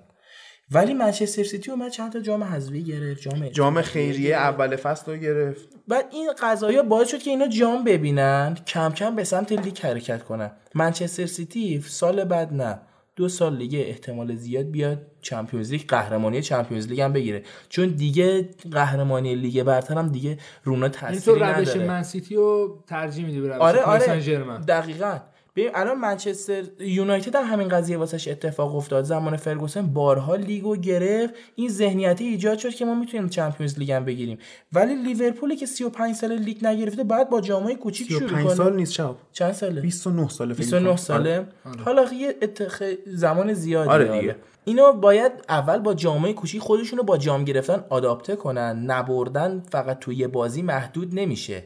ولی 0.72 0.94
منچستر 0.94 1.44
سیتی 1.44 1.72
اومد 1.72 1.92
چند 1.92 2.14
تا 2.14 2.20
جام 2.20 2.44
حذفی 2.44 2.84
گرفت 2.84 3.22
جام 3.22 3.50
جام 3.50 3.82
خیریه 3.82 4.36
اول 4.36 4.76
فصل 4.76 5.12
رو 5.12 5.18
گرفت. 5.18 5.70
بعد 5.88 6.06
این 6.12 6.30
قضايا 6.42 6.84
باعث 6.84 7.08
شد 7.12 7.18
که 7.18 7.30
اینا 7.30 7.48
جام 7.48 7.84
ببینن 7.84 8.58
کم 8.68 8.94
کم 8.94 9.16
به 9.16 9.24
سمت 9.24 9.52
لیگ 9.52 9.80
حرکت 9.80 10.24
کنن. 10.24 10.52
منچستر 10.76 11.26
سیتی 11.26 11.82
سال 11.88 12.24
بعد 12.24 12.54
نه. 12.54 12.80
دو 13.16 13.30
سال 13.30 13.58
دیگه 13.58 13.80
احتمال 13.80 14.36
زیاد 14.36 14.66
بیاد 14.66 15.02
چمپیونز 15.22 15.72
لیگ 15.72 15.82
قهرمانی 15.88 16.42
چمپیونز 16.42 16.88
لیگ 16.88 17.02
هم 17.02 17.14
بگیره. 17.14 17.44
چون 17.70 17.90
دیگه 17.90 18.50
قهرمانی 18.72 19.36
لیگ 19.36 19.64
برتر 19.64 19.98
هم 19.98 20.10
دیگه 20.10 20.38
رونا 20.64 20.90
تو 20.90 21.00
تاثیری 21.00 21.40
روش 21.40 21.50
نداره. 21.50 21.88
من 21.88 22.04
سیتی 22.04 22.36
رو 22.36 22.84
ترجیح 22.88 23.26
میدی 23.26 23.42
به 23.42 23.48
روش 23.48 23.58
آره 23.58 23.82
آره. 23.82 24.22
دقیقا. 24.68 25.20
ببین 25.56 25.72
الان 25.74 25.98
منچستر 26.00 26.64
یونایتد 26.80 27.36
هم 27.36 27.44
همین 27.44 27.68
قضیه 27.68 27.98
واسش 27.98 28.28
اتفاق 28.28 28.76
افتاد. 28.76 29.04
زمان 29.04 29.38
فرگوسن 29.38 29.88
بارها 29.88 30.36
لیگو 30.36 30.76
گرفت. 30.76 31.34
این 31.56 31.70
ذهنیتی 31.70 32.24
ایجاد 32.24 32.58
شد 32.58 32.70
که 32.70 32.86
ما 32.86 32.96
می‌تونیم 32.96 33.30
چمپیونز 33.30 33.80
لیگ 33.80 33.92
هم 33.92 34.06
بگیریم. 34.06 34.38
ولی 34.74 34.96
لیورپولی 34.96 35.56
که 35.56 35.66
35 35.66 36.16
سال 36.16 36.38
لیگ 36.38 36.66
نگرفته 36.66 37.04
بعد 37.04 37.30
با 37.30 37.42
جامای 37.42 37.76
کوچیک 37.76 38.08
شروع 38.08 38.20
35 38.20 38.46
کنه. 38.46 38.56
سال 38.56 38.76
نیست 38.76 38.94
شب 38.94 39.16
چند 39.32 39.52
ساله؟ 39.52 39.82
29 39.82 40.28
ساله 40.28 40.54
فکر 40.54 40.62
29 40.62 40.88
کنم. 40.88 40.96
ساله. 40.96 41.48
حالا 41.86 42.14
یه 42.14 42.36
اتخ... 42.42 42.84
زمان 43.06 43.54
زیادی 43.54 43.90
آره. 43.90 44.20
دیگه. 44.20 44.36
اینا 44.66 44.92
باید 44.92 45.32
اول 45.50 45.78
با 45.80 45.94
جامعه 45.94 46.34
کوچیک 46.34 46.62
خودشونو 46.62 47.04
با 47.04 47.18
جام 47.18 47.44
گرفتن 47.44 47.86
آداپته 47.90 48.36
کنن. 48.36 48.84
نبردن 48.86 49.64
فقط 49.72 50.00
توی 50.00 50.16
یه 50.16 50.28
بازی 50.28 50.62
محدود 50.62 51.20
نمیشه. 51.20 51.64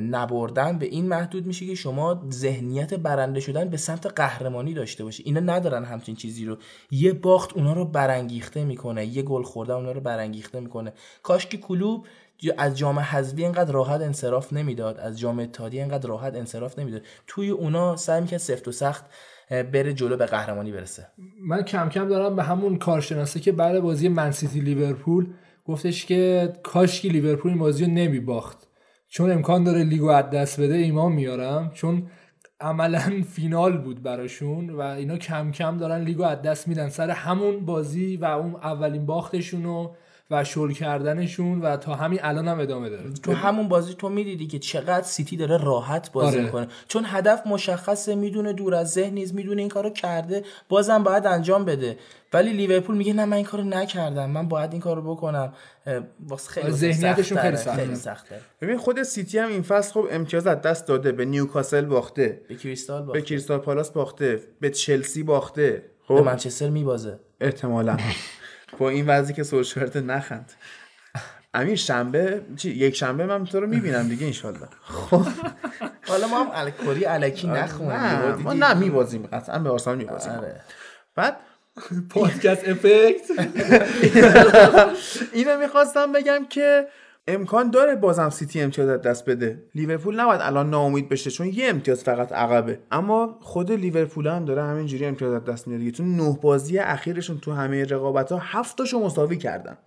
نبردن 0.00 0.78
به 0.78 0.86
این 0.86 1.08
محدود 1.08 1.46
میشه 1.46 1.66
که 1.66 1.74
شما 1.74 2.26
ذهنیت 2.30 2.94
برنده 2.94 3.40
شدن 3.40 3.68
به 3.68 3.76
سمت 3.76 4.06
قهرمانی 4.06 4.74
داشته 4.74 5.04
باشی. 5.04 5.22
اینا 5.26 5.40
ندارن 5.40 5.84
همچین 5.84 6.16
چیزی 6.16 6.44
رو. 6.44 6.56
یه 6.90 7.12
باخت 7.12 7.52
اونا 7.52 7.72
رو 7.72 7.84
برانگیخته 7.84 8.64
می‌کنه. 8.64 9.06
یه 9.06 9.22
گل 9.22 9.42
خوردن 9.42 9.74
اونا 9.74 9.92
رو 9.92 10.00
برانگیخته 10.00 10.60
می‌کنه. 10.60 10.92
کاش 11.22 11.46
که 11.46 11.56
کلوب 11.56 12.06
از 12.58 12.78
جام 12.78 12.98
حذفی 12.98 13.42
اینقدر 13.42 13.72
راحت 13.72 14.00
انصراف 14.00 14.52
نمی‌داد. 14.52 14.98
از 14.98 15.18
جام 15.18 15.38
اتحادیه 15.38 15.82
اینقدر 15.82 16.08
راحت 16.08 16.34
انصراف 16.34 16.78
نمی‌داد. 16.78 17.02
توی 17.26 17.50
اونا 17.50 17.96
سعی 17.96 18.20
می‌کرد 18.20 18.40
سفت 18.40 18.68
و 18.68 18.72
سخت 18.72 19.04
بره 19.50 19.92
جلو 19.92 20.16
به 20.16 20.26
قهرمانی 20.26 20.72
برسه. 20.72 21.06
من 21.40 21.62
کم 21.62 21.88
کم 21.88 22.08
دارم 22.08 22.36
به 22.36 22.42
همون 22.42 22.76
کارشناسه 22.76 23.40
که 23.40 23.52
بعد 23.52 23.80
بازی 23.80 24.08
منسیتی 24.08 24.60
لیورپول 24.60 25.26
گفتش 25.64 26.06
که 26.06 26.52
کاش 26.62 27.00
که 27.00 27.08
لیورپول 27.08 27.50
این 27.50 27.60
بازی 27.60 27.84
رو 27.84 27.90
نمی 27.90 28.20
باخت 28.20 28.68
چون 29.14 29.30
امکان 29.30 29.64
داره 29.64 29.84
لیگو 29.84 30.08
از 30.08 30.30
دست 30.30 30.60
بده 30.60 30.74
ایمان 30.74 31.12
میارم. 31.12 31.70
چون 31.74 32.06
عملا 32.60 33.22
فینال 33.28 33.78
بود 33.78 34.02
براشون 34.02 34.70
و 34.70 34.80
اینا 34.80 35.16
کم 35.16 35.50
کم 35.52 35.76
دارن 35.76 36.00
لیگو 36.00 36.22
از 36.22 36.42
دست 36.42 36.68
میدن. 36.68 36.88
سر 36.88 37.10
همون 37.10 37.64
بازی 37.64 38.16
و 38.16 38.24
اون 38.24 38.54
اولین 38.54 39.06
باختشونو 39.06 39.84
و 39.84 39.88
شل 40.44 40.72
کردنشون 40.72 41.60
و 41.60 41.76
تا 41.76 41.94
همین 41.94 42.18
الان 42.22 42.48
هم 42.48 42.60
ادامه 42.60 42.88
داره. 42.88 43.12
تو 43.22 43.32
همون 43.32 43.68
بازی 43.68 43.94
تو 43.94 44.08
می‌دیدی 44.08 44.46
که 44.46 44.58
چقدر 44.58 45.02
سیتی 45.02 45.36
داره 45.36 45.64
راحت 45.64 46.12
بازی 46.12 46.36
آره. 46.36 46.44
می‌کنه. 46.44 46.68
چون 46.88 47.02
هدف 47.06 47.46
مشخصه 47.46 48.14
می‌دونه 48.14 48.52
دور 48.52 48.74
از 48.74 48.92
ذهن 48.92 49.14
نیست 49.14 49.34
می‌دونه 49.34 49.60
این 49.60 49.68
کارو 49.68 49.90
کرده 49.90 50.44
بازم 50.68 51.02
باید 51.02 51.26
انجام 51.26 51.64
بده. 51.64 51.98
ولی 52.32 52.52
لیورپول 52.52 52.96
میگه 52.96 53.12
نه 53.12 53.24
من 53.24 53.36
این 53.36 53.46
کارو 53.46 53.64
نکردم 53.64 54.30
من 54.30 54.48
باید 54.48 54.72
این 54.72 54.80
کارو 54.80 55.14
بکنم. 55.14 55.52
واسه 56.28 56.50
خیلی 56.50 56.70
ذهنیتشون 56.70 57.38
خیلی 57.38 57.56
سخته. 57.56 57.82
خیلی 57.82 57.94
سخته. 57.94 58.40
ببین 58.60 58.78
خود 58.78 59.02
سیتی 59.02 59.38
هم 59.38 59.48
این 59.48 59.62
فصل 59.62 59.92
خب 59.92 60.06
امتیاز 60.10 60.46
از 60.46 60.62
دست 60.62 60.86
داده 60.86 61.12
به 61.12 61.24
نیوکاسل 61.24 61.84
باخته. 61.84 62.40
به 62.48 62.54
کریستال 62.54 63.00
به 63.00 63.06
باخته. 63.06 63.22
کریستال 63.22 63.58
پالاس 63.58 63.90
باخته. 63.90 64.40
به 64.60 64.70
چلسی 64.70 65.22
باخته. 65.22 65.70
به 66.08 66.14
خب 66.16 66.24
منچستر 66.24 66.68
میبازه. 66.68 67.18
احتمالا. 67.40 67.96
با 68.78 68.90
این 68.90 69.06
وضعی 69.06 69.34
که 69.34 69.42
سولشار 69.42 69.96
نخند. 69.96 70.52
امیر 71.54 71.76
شنبه 71.76 72.42
چی 72.56 72.70
یک 72.70 72.96
شنبه 72.96 73.26
من 73.26 73.44
تو 73.44 73.60
رو 73.60 73.66
می‌بینم 73.66 74.08
دیگه 74.08 74.26
انشالله. 74.26 74.68
حالا 76.06 76.26
ما 76.30 76.44
هم 76.44 76.50
الکوری 76.54 77.06
الکی 77.06 77.46
نخونیم 77.46 77.92
نه 77.92 78.34
ما 78.34 78.52
نه 78.52 78.74
میبازیم 78.74 79.28
قطعا 79.32 79.58
به 79.58 79.70
آرسنال 79.70 79.96
میبازیم. 79.96 80.32
آره. 80.32 80.60
بعد 81.14 81.36
پادکست 82.10 82.68
افکت. 82.68 83.30
اینو 85.32 85.58
می‌خواستم 85.58 86.12
بگم 86.12 86.46
که 86.50 86.86
امکان 87.28 87.70
داره 87.70 87.96
بازم 87.96 88.30
سیتی 88.30 88.60
امتیاز 88.60 88.88
از 88.88 89.02
دست 89.02 89.28
بده. 89.28 89.62
لیورپول 89.74 90.20
نباید 90.20 90.40
الان 90.40 90.70
ناامید 90.70 91.08
بشه 91.08 91.30
چون 91.30 91.46
یه 91.46 91.68
امتیاز 91.68 92.04
فقط 92.04 92.32
عقبه. 92.32 92.78
اما 92.90 93.38
خود 93.40 93.72
لیورپول 93.72 94.26
هم 94.26 94.44
داره 94.44 94.62
همینجوری 94.62 95.06
امتیاز 95.06 95.32
از 95.32 95.44
دست 95.44 95.68
میده 95.68 95.90
تو 95.90 96.04
نه 96.04 96.38
بازی 96.42 96.78
اخیرشون 96.78 97.38
تو 97.38 97.52
همه 97.52 97.84
رقابت 97.84 98.32
ها 98.32 98.38
هفتاشو 98.42 98.98
مساوی 99.00 99.36
کردن. 99.36 99.78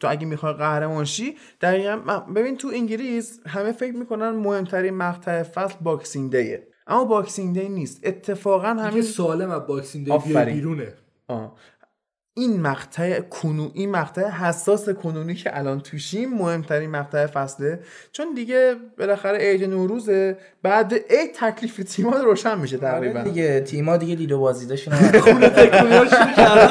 تو 0.00 0.10
اگه 0.10 0.26
می‌خوای 0.26 0.52
قهرمان 0.52 1.04
شی 1.04 1.36
دقیقا 1.60 1.96
ببین 2.34 2.56
تو 2.56 2.70
انگلیس 2.74 3.40
همه 3.46 3.72
فکر 3.72 3.96
می‌کنن 3.96 4.30
مهمترین 4.30 4.94
مقطع 4.94 5.42
فصل 5.42 5.74
باکسینگ 5.80 6.36
دیه 6.36 6.68
اما 6.86 7.04
باکسینگ 7.04 7.58
دی 7.60 7.68
نیست. 7.68 8.00
اتفاقا 8.04 8.68
همین 8.68 9.02
سالم 9.02 9.50
از 9.50 9.66
باکسینگ 9.66 10.22
دی. 10.24 10.44
بیرونه. 10.44 10.94
آه. 11.28 11.54
این 12.36 12.60
مقطع 12.60 13.20
کنو 13.20 13.70
این 13.74 13.90
مقطع 13.90 14.28
حساس 14.28 14.88
کنونی 14.88 15.34
که 15.34 15.58
الان 15.58 15.80
توشیم 15.80 16.34
مهمترین 16.34 16.90
مقطع 16.90 17.26
فصله. 17.26 17.80
چون 18.12 18.34
دیگه 18.34 18.74
بالاخره 18.98 19.38
عید 19.38 19.64
نوروزه 19.64 20.38
بعد 20.62 20.94
عید 20.94 21.34
تکلیف 21.34 21.76
تیم‌ها 21.76 22.18
روشن 22.18 22.58
میشه 22.58 22.78
تقریبا. 22.78 23.20
آره 23.20 23.30
دیگه 23.30 23.60
تیما 23.60 23.96
دیگه 23.96 24.14
دید 24.14 24.32
و 24.32 24.38
بازدیدشون 24.38 24.94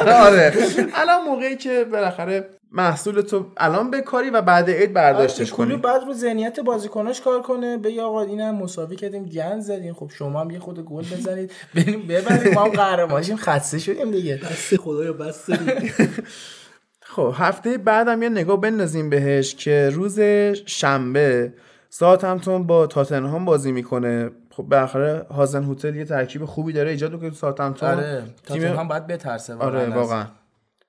آره. 0.08 0.52
الان 0.94 1.24
موقعی 1.24 1.56
که 1.56 1.84
بالاخره 1.92 2.48
محصول 2.74 3.20
تو 3.20 3.46
الان 3.56 3.90
بکاری 3.90 4.30
و 4.30 4.42
بعد 4.42 4.70
عید 4.70 4.92
برداشتش 4.92 5.52
کلوب 5.52 5.68
کنی. 5.68 5.76
بعد 5.76 6.04
رو 6.04 6.12
ذهنیت 6.12 6.60
بازیکناش 6.60 7.20
کار 7.20 7.42
کنه. 7.42 7.78
بگه 7.78 8.02
آقا 8.02 8.22
اینم 8.22 8.54
مساوی 8.54 8.96
کردیم 8.96 9.24
گند 9.24 9.60
زدیم. 9.60 9.94
خب 9.94 10.10
شما 10.14 10.40
هم 10.40 10.50
یه 10.50 10.58
خود 10.58 10.84
گل 10.84 11.04
بزنید. 11.04 11.50
بریم 11.74 12.06
ببریم. 12.06 12.54
ما 12.54 12.64
هم 12.64 12.70
قهرمانشیم 12.70 13.36
خسته 13.36 13.78
شدیم 13.78 14.10
دیگه. 14.10 14.36
دست 14.36 14.76
خدایا 14.76 15.12
بس 15.12 15.46
خب 17.14 17.34
هفته 17.36 17.78
بعدم 17.78 18.22
یه 18.22 18.28
نگاه 18.28 18.60
بندازیم 18.60 19.10
بهش 19.10 19.54
که 19.54 19.90
روز 19.92 20.20
شنبه 20.66 21.52
ساعت 21.90 22.24
همتون 22.24 22.66
با 22.66 22.86
تاتنهام 22.86 23.44
بازی 23.44 23.72
می‌کنه. 23.72 24.30
خب 24.50 24.62
بالاخره 24.62 25.26
هازن 25.30 25.64
هوتل 25.64 25.96
یه 25.96 26.04
ترکیب 26.04 26.44
خوبی 26.44 26.72
داره 26.72 26.90
ایجاد 26.90 27.12
می‌کنه 27.12 27.30
تو 27.30 27.36
ساعت 27.36 27.60
همتون 27.60 27.88
آره 27.88 28.22
تیم 28.46 28.62
تاتنهام 28.62 28.88
باید 28.88 29.06
بترسه. 29.06 29.54
واقعا 29.54 29.80
آره 29.80 29.94
واقعا. 29.94 30.26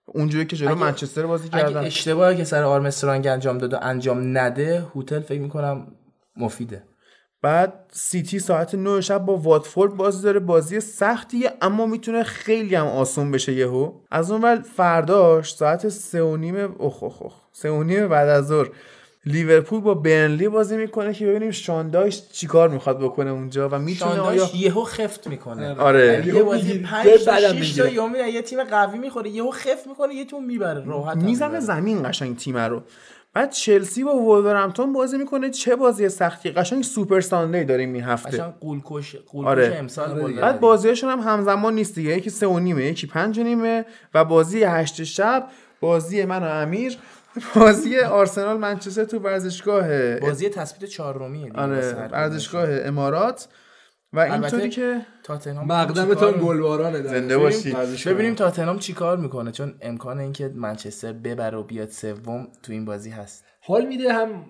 اونجوری 0.06 0.46
که 0.46 0.56
جلو 0.56 0.76
منچستر 0.76 1.26
بازی 1.26 1.50
اگه 1.52 1.64
کردن. 1.64 1.86
اشتباهی 1.86 2.38
که 2.38 2.44
سر 2.44 2.64
آرمسترانگ 2.64 3.28
انجام 3.28 3.58
داد 3.58 3.74
و 3.74 3.78
انجام 3.82 4.38
نده 4.38 4.86
هوتل 4.96 5.20
فکر 5.20 5.42
می‌کنم 5.42 5.88
مفیده. 6.38 6.84
بعد 7.42 7.74
سیتی 7.92 8.40
ساعت 8.40 8.76
9 8.76 9.02
شب 9.02 9.26
با 9.26 9.38
واتفورد 9.38 9.98
بازی 9.98 10.24
داره. 10.24 10.40
بازی 10.40 10.80
سختیه 10.80 11.52
اما 11.62 11.86
می‌تونه 11.86 12.24
خیلی 12.24 12.76
هم 12.76 12.88
آسون 12.88 13.32
بشه 13.32 13.54
یهو. 13.54 13.92
از 14.12 14.32
اون 14.32 14.42
ور 14.42 14.62
فرداش 14.76 15.54
ساعت 15.54 15.90
سه 15.90 16.24
و 16.24 16.38
نیم 16.38 16.56
اخ 16.80 17.04
اخ 17.04 17.34
سه 17.52 17.72
و 17.72 17.84
نیم 17.84 18.08
بعد 18.08 18.30
از 18.30 18.48
ظهر 18.48 18.70
لیورپول 19.28 19.82
با 19.82 19.94
برنلی 19.94 20.48
بازی 20.48 20.78
می‌کنه 20.78 21.14
که 21.14 21.26
ببینیم 21.26 21.52
شاندایش 21.52 22.22
چیکار 22.32 22.70
می‌خواد 22.70 23.00
بکنه 23.00 23.32
اونجا 23.32 23.70
و 23.70 23.80
می‌تونه 23.80 24.20
آیا 24.20 24.50
یهو 24.56 24.84
خفت 24.84 25.28
می‌کنه. 25.28 25.76
آره. 25.76 26.24
یه 26.28 26.44
بازی 26.44 26.68
می‌گیره. 26.68 26.90
5 26.90 27.08
تا 27.08 27.32
بعدم 27.32 27.62
6 27.62 27.76
تا 27.76 27.84
می‌گیره. 27.84 28.20
یا 28.20 28.28
یه 28.28 28.42
تیم 28.42 28.64
قوی 28.64 28.98
می‌خوره 28.98 29.30
یهو 29.30 29.52
خفت 29.52 29.88
می‌کنه 29.88 30.14
یه 30.14 30.26
تیم 30.26 30.44
می‌بره. 30.44 30.86
راحت 30.86 31.18
می‌زنه. 31.18 31.60
زمین 31.60 32.10
قشنگ 32.10 32.38
تیم 32.38 32.58
رو. 32.58 32.84
بعد 33.34 33.52
چلسی 33.52 34.04
با 34.04 34.16
وولورهمپتون 34.16 34.94
بازی 34.94 35.18
می‌کنه. 35.18 35.50
چه 35.50 35.76
بازی 35.76 36.10
سختی. 36.10 36.52
قشنگ 36.52 36.84
Super 36.84 37.22
Sunday 37.22 37.64
داریم 37.64 37.94
این 37.94 38.04
هفته. 38.04 38.30
قشنگ 38.30 38.54
قولکش 38.60 39.16
قولکش 39.16 39.50
آره. 39.50 39.76
امسال 39.80 40.12
آره 40.12 40.28
دیگه. 40.28 40.42
بعد 40.42 40.60
بازیاشون 40.60 41.10
هم 41.10 41.20
همزمان 41.20 41.76
نیست 41.76 41.96
دیگه. 41.96 42.18
یکی 42.18 42.30
سه 42.30 42.48
و 42.48 42.60
نیمه 42.60 42.86
یکی 42.86 43.08
پنج 43.08 43.40
و 43.40 43.44
نیمه 43.44 43.86
و 44.14 44.26
بازی 44.26 44.64
هشت 44.64 45.04
شب. 45.04 45.48
بازی 45.80 46.26
من 46.26 46.44
و 46.44 46.46
امیر. 46.46 46.98
بازی 47.56 48.00
آرسنال 48.00 48.58
منچستر 48.58 49.04
تو 49.04 49.20
ورزشگاه 49.20 50.16
بازی 50.20 50.50
تثبیت 50.50 50.90
چهارمیه 50.90 51.52
آره 51.54 52.08
ورزشگاه 52.12 52.70
امارات 52.70 53.48
و 54.14 54.20
اینطوری 54.20 54.70
که 54.70 55.02
تاتنهام 55.24 55.68
مقدمتون 55.68 56.32
در. 56.92 57.04
زنده 57.04 57.38
باشی. 57.38 57.72
ورزشگاه. 57.72 58.14
ببینیم 58.14 58.36
تاتنهام 58.36 58.80
چیکار 58.80 59.18
می‌کنه 59.18 59.52
چون 59.52 59.76
امکان 59.82 60.20
اینکه 60.20 60.52
منچستر 60.56 61.14
ببره 61.14 61.58
و 61.58 61.64
بیاد 61.64 61.90
سوم 61.90 62.48
تو 62.64 62.72
این 62.72 62.86
بازی 62.86 63.10
هست 63.10 63.46
حال 63.62 63.86
میده 63.86 64.14
هم 64.14 64.46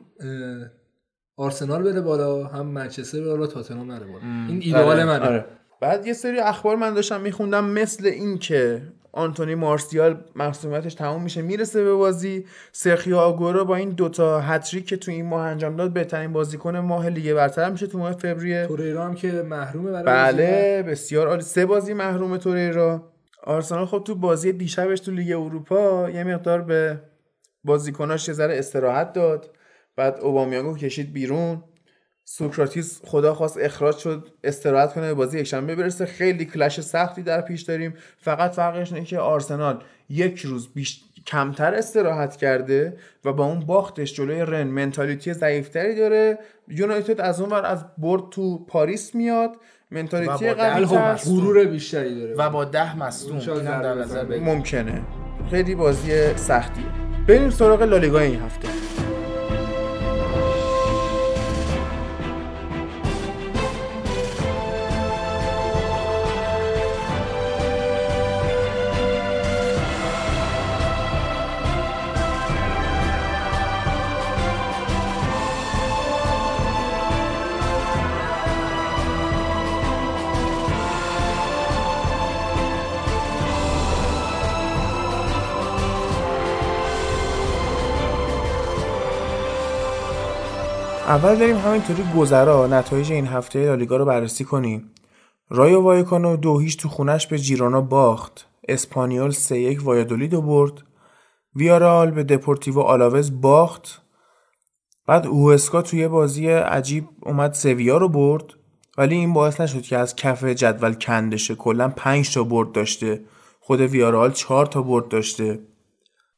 آرسنال 1.37 1.83
بره 1.83 2.01
بالا 2.01 2.43
هم 2.43 2.65
منچستر 2.65 3.19
بره 3.19 3.29
بالا 3.29 3.47
تاتنهام 3.47 3.91
نره 3.91 4.05
بالا 4.05 4.23
این 4.47 4.61
ایدئال 4.61 4.83
آره، 4.83 5.05
منه 5.05 5.25
آره. 5.25 5.45
بعد 5.81 6.07
یه 6.07 6.13
سری 6.13 6.39
اخبار 6.39 6.75
من 6.75 6.93
داشتم 6.93 7.21
میخوندم 7.21 7.65
مثل 7.65 8.05
این 8.05 8.37
که 8.37 8.81
آنتونی 9.15 9.55
مارسیال 9.55 10.23
مسئولیتش 10.35 10.93
تموم 10.93 11.23
میشه 11.23 11.41
می‌رسه 11.41 11.83
به 11.83 11.93
بازی. 11.93 12.45
سرخیو 12.71 13.17
آگورو 13.17 13.65
با 13.65 13.75
این 13.75 13.89
دوتا 13.89 14.39
هتریک 14.39 14.87
که 14.87 14.97
تو 14.97 15.11
این 15.11 15.25
ماه 15.25 15.45
انجام 15.45 15.75
داد 15.75 15.93
بهترین 15.93 16.33
بازیکن 16.33 16.77
ماه 16.77 17.09
لیگ 17.09 17.33
برتر 17.33 17.69
میشه 17.69 17.87
تو 17.87 17.97
ماه 17.97 18.11
فوریه. 18.11 18.67
توریرا 18.67 19.05
هم 19.05 19.15
که 19.15 19.31
محرومه 19.31 19.91
برای 19.91 20.05
بله 20.05 20.83
بسیار 20.83 21.27
عالی. 21.27 21.41
سه 21.41 21.65
بازی 21.65 21.93
محروم 21.93 22.37
توریرا. 22.37 23.11
آرسنال 23.43 23.85
خب 23.85 24.03
تو 24.05 24.15
بازی 24.15 24.51
دیشبش 24.51 24.99
تو 24.99 25.11
لیگ 25.11 25.31
اروپا 25.31 26.09
یه 26.09 26.23
مقدار 26.23 26.61
به 26.61 27.01
بازیکناش 27.63 28.27
یه 28.27 28.33
ذره 28.33 28.57
استراحت 28.57 29.13
داد. 29.13 29.49
بعد 29.95 30.19
اوبامیانگو 30.21 30.77
کشید 30.77 31.13
بیرون. 31.13 31.63
سوکراتیس 32.27 33.01
خدا 33.05 33.33
خواست 33.33 33.57
اخراج 33.61 33.97
شد 33.97 34.27
استراحت 34.43 34.93
کنه 34.93 35.07
به 35.07 35.13
بازی 35.13 35.39
یکشنبه 35.39 35.75
برسه. 35.75 36.05
خیلی 36.05 36.45
کلش 36.45 36.81
سختی 36.81 37.21
در 37.21 37.41
پیش 37.41 37.61
داریم. 37.61 37.93
فقط 38.17 38.51
فرقش 38.51 38.93
اینه 38.93 39.05
که 39.05 39.19
آرسنال 39.19 39.83
یک 40.09 40.39
روز 40.39 40.69
بیش... 40.73 41.01
کمتر 41.27 41.73
استراحت 41.73 42.35
کرده 42.35 42.97
و 43.25 43.33
با 43.33 43.45
اون 43.45 43.59
باختش 43.59 44.13
جلوی 44.13 44.41
رن 44.41 44.67
منتالیتی 44.67 45.33
ضعیفتری 45.33 45.95
داره. 45.95 46.39
یونایتد 46.67 47.21
از 47.21 47.41
اون 47.41 47.49
ور 47.49 47.65
از 47.65 47.85
برد 47.97 48.29
تو 48.31 48.65
پاریس 48.65 49.15
میاد. 49.15 49.51
منتالیتی 49.91 50.47
و 50.47 50.55
با 50.55 50.63
قوی 50.63 50.85
دل 50.85 50.91
تر 50.91 51.15
غرور 51.15 51.65
بیشتری 51.65 52.19
داره. 52.19 52.35
و 52.35 52.49
با 52.49 52.65
ده 52.65 52.97
مصدوم. 52.97 53.39
در 53.39 53.93
نظر 53.93 54.39
ممکنه. 54.39 55.01
خیلی 55.49 55.75
بازی 55.75 56.33
سختیه. 56.35 56.85
بریم 57.27 57.49
سراغ 57.49 57.81
لالیگا 57.81 58.19
این 58.19 58.41
هفته. 58.41 58.67
اول 91.07 91.35
بریم 91.35 91.57
همینطوری 91.57 92.03
گذرا 92.17 92.67
نتایج 92.67 93.11
این 93.11 93.27
هفته 93.27 93.65
لالیگا 93.65 93.97
رو 93.97 94.05
بررسی 94.05 94.43
کنیم. 94.43 94.91
رایو 95.49 95.81
وایکانو 95.81 96.37
دو 96.37 96.59
هیچ 96.59 96.77
تو 96.77 96.89
خونش 96.89 97.27
به 97.27 97.37
جیرونا 97.39 97.81
باخت. 97.81 98.47
اسپانیول 98.67 99.31
سه 99.31 99.59
یک 99.59 99.83
وایادولید 99.83 100.33
رو 100.33 100.41
برد. 100.41 100.83
ویارال 101.55 102.11
به 102.11 102.23
دپورتیو 102.23 102.79
آلاوز 102.79 103.41
باخت. 103.41 104.01
بعد 105.07 105.27
اوئسکا 105.27 105.81
توی 105.81 106.07
بازی 106.07 106.49
عجیب 106.49 107.09
اومد 107.21 107.53
سویا 107.53 107.97
رو 107.97 108.09
برد. 108.09 108.53
ولی 108.97 109.15
این 109.15 109.33
باعث 109.33 109.61
نشد 109.61 109.81
که 109.81 109.97
از 109.97 110.15
کف 110.15 110.43
جدول 110.43 110.93
کندشه. 110.93 111.55
کلا 111.55 111.89
5 111.89 112.33
تا 112.33 112.43
برد 112.43 112.71
داشته. 112.71 113.21
خود 113.59 113.81
ویارال 113.81 114.31
4 114.31 114.65
تا 114.65 114.81
برد 114.81 115.07
داشته. 115.07 115.59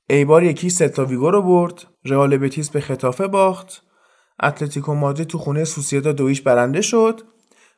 ایبار 0.10 0.44
یکی 0.44 0.70
سلتاویگو 0.70 1.32
رو 1.32 1.42
برد. 1.42 1.88
رئال 2.06 2.38
بتیس 2.38 2.70
به 2.70 2.82
ختافه 2.82 3.28
باخت. 3.28 3.87
اتلتیکو 4.44 4.94
مادرید 4.94 5.28
تو 5.28 5.38
خونه 5.38 5.64
سوسیداد 5.64 6.12
دو 6.12 6.22
هیچ 6.22 6.42
برنده 6.42 6.82
شد 6.82 7.22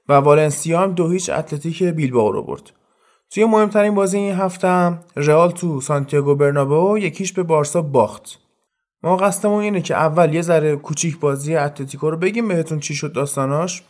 و 0.09 0.13
والنسیا 0.13 0.79
هم 0.79 0.91
دو 0.91 1.09
هیچ 1.09 1.29
اتلتیک 1.29 1.83
بیلبائو 1.83 2.31
رو 2.31 2.43
برد. 2.43 2.71
توی 3.29 3.45
مهمترین 3.45 3.95
بازی 3.95 4.17
این 4.17 4.35
هفته 4.35 4.99
رئال 5.15 5.51
تو 5.51 5.81
سانتیاگو 5.81 6.35
برنابئو 6.35 6.97
یک 6.97 7.13
هیچ 7.13 7.33
به 7.33 7.43
بارسا 7.43 7.81
باخت. 7.81 8.39
ما 9.03 9.17
قصدمون 9.17 9.63
اینه 9.63 9.81
که 9.81 9.95
اول 9.95 10.33
یه 10.33 10.41
ذره 10.41 10.75
کوچیک 10.75 11.19
بازی 11.19 11.55
اتلتیکو 11.55 12.09
رو 12.09 12.17
بگیم 12.17 12.47
بهتون 12.47 12.79
چی 12.79 12.95
شد 12.95 13.13
داستاناش. 13.13 13.83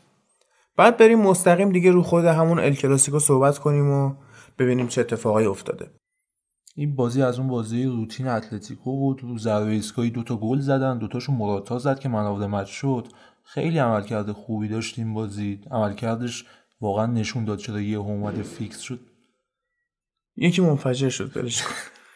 بعد 0.78 0.98
بریم 0.98 1.20
مستقیم 1.20 1.72
دیگه 1.72 1.91
رو 1.91 2.04
خود 2.04 2.26
همون 2.26 2.60
ال 2.60 2.76
کلاسیکو 2.76 3.20
صحبت 3.20 3.60
کنیم 3.60 3.91
و 3.91 4.14
ببینیم 4.60 4.88
چه 4.88 5.02
اتفاقایی 5.02 5.48
افتاده. 5.48 5.91
این 6.80 6.95
بازی 6.95 7.22
از 7.22 7.39
اون 7.39 7.47
بازی 7.47 7.84
روتین 7.84 8.27
اتلتیکو 8.27 8.91
بود. 8.91 9.22
رو 9.22 9.38
ضربه 9.38 9.72
ایستگاهی 9.72 10.10
دوتا 10.10 10.38
گل 10.38 10.60
زدن. 10.60 10.97
دوتاشون 10.97 11.35
موراتا 11.36 11.80
زد 11.80 11.99
که 11.99 12.10
man 12.10 12.31
of 12.31 12.45
the 12.45 12.54
match 12.54 12.68
شد. 12.68 13.07
خیلی 13.43 13.77
عملکرد 13.77 14.31
خوبی 14.31 14.68
داشت 14.68 14.99
این 14.99 15.14
بازی. 15.14 15.61
عملکردش 15.72 16.45
واقعا 16.81 17.06
نشون 17.06 17.45
داد 17.45 17.57
چرا 17.57 17.81
یه 17.81 17.97
اومده 17.97 18.43
فیکس 18.43 18.80
شد. 18.80 18.99
یکی 20.35 20.61
منفجر 20.61 21.10
شد 21.10 21.34
برش 21.34 21.64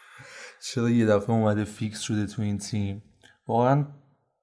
چرا 0.66 0.90
یه 0.90 1.06
دفعه 1.06 1.30
اومده 1.30 1.64
فیکس 1.64 2.00
شده 2.00 2.26
تو 2.26 2.42
این 2.42 2.58
تیم؟ 2.58 3.02
واقعا 3.46 3.86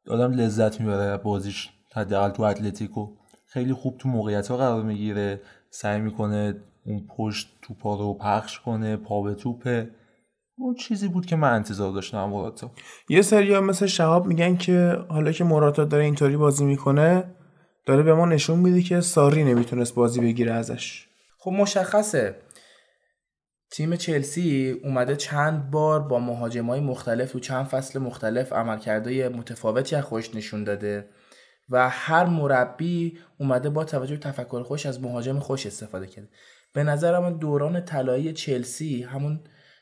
آدم 0.08 0.32
لذت 0.32 0.82
می‌بره 0.82 1.04
از 1.04 1.24
بازیش 1.24 1.70
حداقل 1.96 2.30
تو 2.30 2.44
اتلتیکو. 2.44 3.16
خیلی 3.46 3.74
خوب 3.74 3.98
تو 3.98 4.10
موقعیت 4.10 4.48
ها 4.48 4.58
قرار 4.58 4.84
می‌گیره. 4.84 5.42
سعی 5.70 6.02
می‌کنه 6.02 6.56
اون 6.86 7.08
پشت 7.18 7.58
توپا 7.62 7.96
رو 7.96 8.14
پخش 8.14 8.60
کنه 8.60 8.96
پا 8.96 9.22
به 9.22 9.36
توپه. 9.36 10.01
اون 10.62 10.76
چیزی 10.76 11.08
بود 11.08 11.26
که 11.26 11.36
من 11.36 11.54
انتظار 11.54 11.92
داشتم 11.92 12.26
مراتا 12.26 12.72
یه 13.10 13.22
سری 13.22 13.60
مثل 13.60 13.86
شهاب 13.86 14.26
میگن 14.26 14.58
که 14.58 14.98
حالا 15.10 15.32
که 15.32 15.44
موراتا 15.44 15.84
داره 15.84 16.04
اینطوری 16.04 16.38
بازی 16.38 16.66
می‌کنه 16.66 17.24
داره 17.86 18.04
به 18.04 18.14
ما 18.14 18.26
نشون 18.26 18.60
میده 18.60 18.82
که 18.82 19.02
ساری 19.02 19.44
نمی‌تونست 19.44 19.96
بازی 19.96 20.20
بگیره 20.20 20.52
ازش. 20.52 21.08
خب 21.38 21.52
مشخصه. 21.52 22.36
تیم 23.72 23.96
چلسی 23.96 24.80
اومده 24.84 25.16
چند 25.16 25.72
بار 25.72 26.00
با 26.00 26.20
مهاجمای 26.20 26.80
مختلف 26.80 27.32
تو 27.32 27.40
چند 27.40 27.66
فصل 27.66 28.00
مختلف 28.00 28.54
عملکردهای 28.54 29.28
متفاوتی 29.28 29.96
از 29.96 30.04
خوش 30.04 30.36
نشون 30.36 30.64
داده 30.64 31.10
و 31.70 31.90
هر 31.90 32.26
مربی 32.26 33.18
اومده 33.40 33.70
با 33.70 33.84
توجه 33.84 34.16
به 34.16 34.22
تفکر 34.22 34.64
خوش 34.64 34.86
از 34.86 35.02
مهاجم 35.02 35.40
خوش 35.40 35.66
استفاده 35.66 36.08
کرده. 36.08 36.30
به 36.74 36.84
نظر 36.84 37.20
من 37.20 37.38
دوران 37.38 37.86
طلایی 37.86 38.34
چلسی 38.34 39.04
همون 39.04 39.40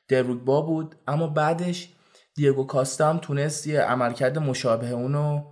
دروگبا 0.10 0.62
بود 0.62 0.96
اما 1.08 1.28
بعدش 1.28 1.90
دیگو 2.36 2.64
کاستا 2.64 3.10
هم 3.10 3.18
تونست 3.18 3.68
یه 3.68 3.82
عملکرد 3.82 4.40
مشابه 4.40 4.90
اونو 4.90 5.44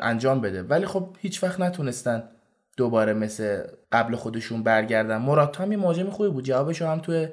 انجام 0.00 0.40
بده. 0.40 0.62
ولی 0.62 0.86
خب 0.86 1.16
هیچ 1.18 1.42
وقت 1.42 1.60
نتونستن 1.60 2.22
دوباره 2.76 3.12
مثل 3.12 3.62
قبل 3.92 4.16
خودشون 4.16 4.62
برگردن. 4.62 5.16
موراتا 5.16 5.62
هم 5.62 5.72
یه 5.72 5.78
مهاجم 5.78 6.10
خوبی 6.10 6.28
بود. 6.28 6.44
جوابشو 6.44 6.86
هم 6.86 6.98
توی 6.98 7.28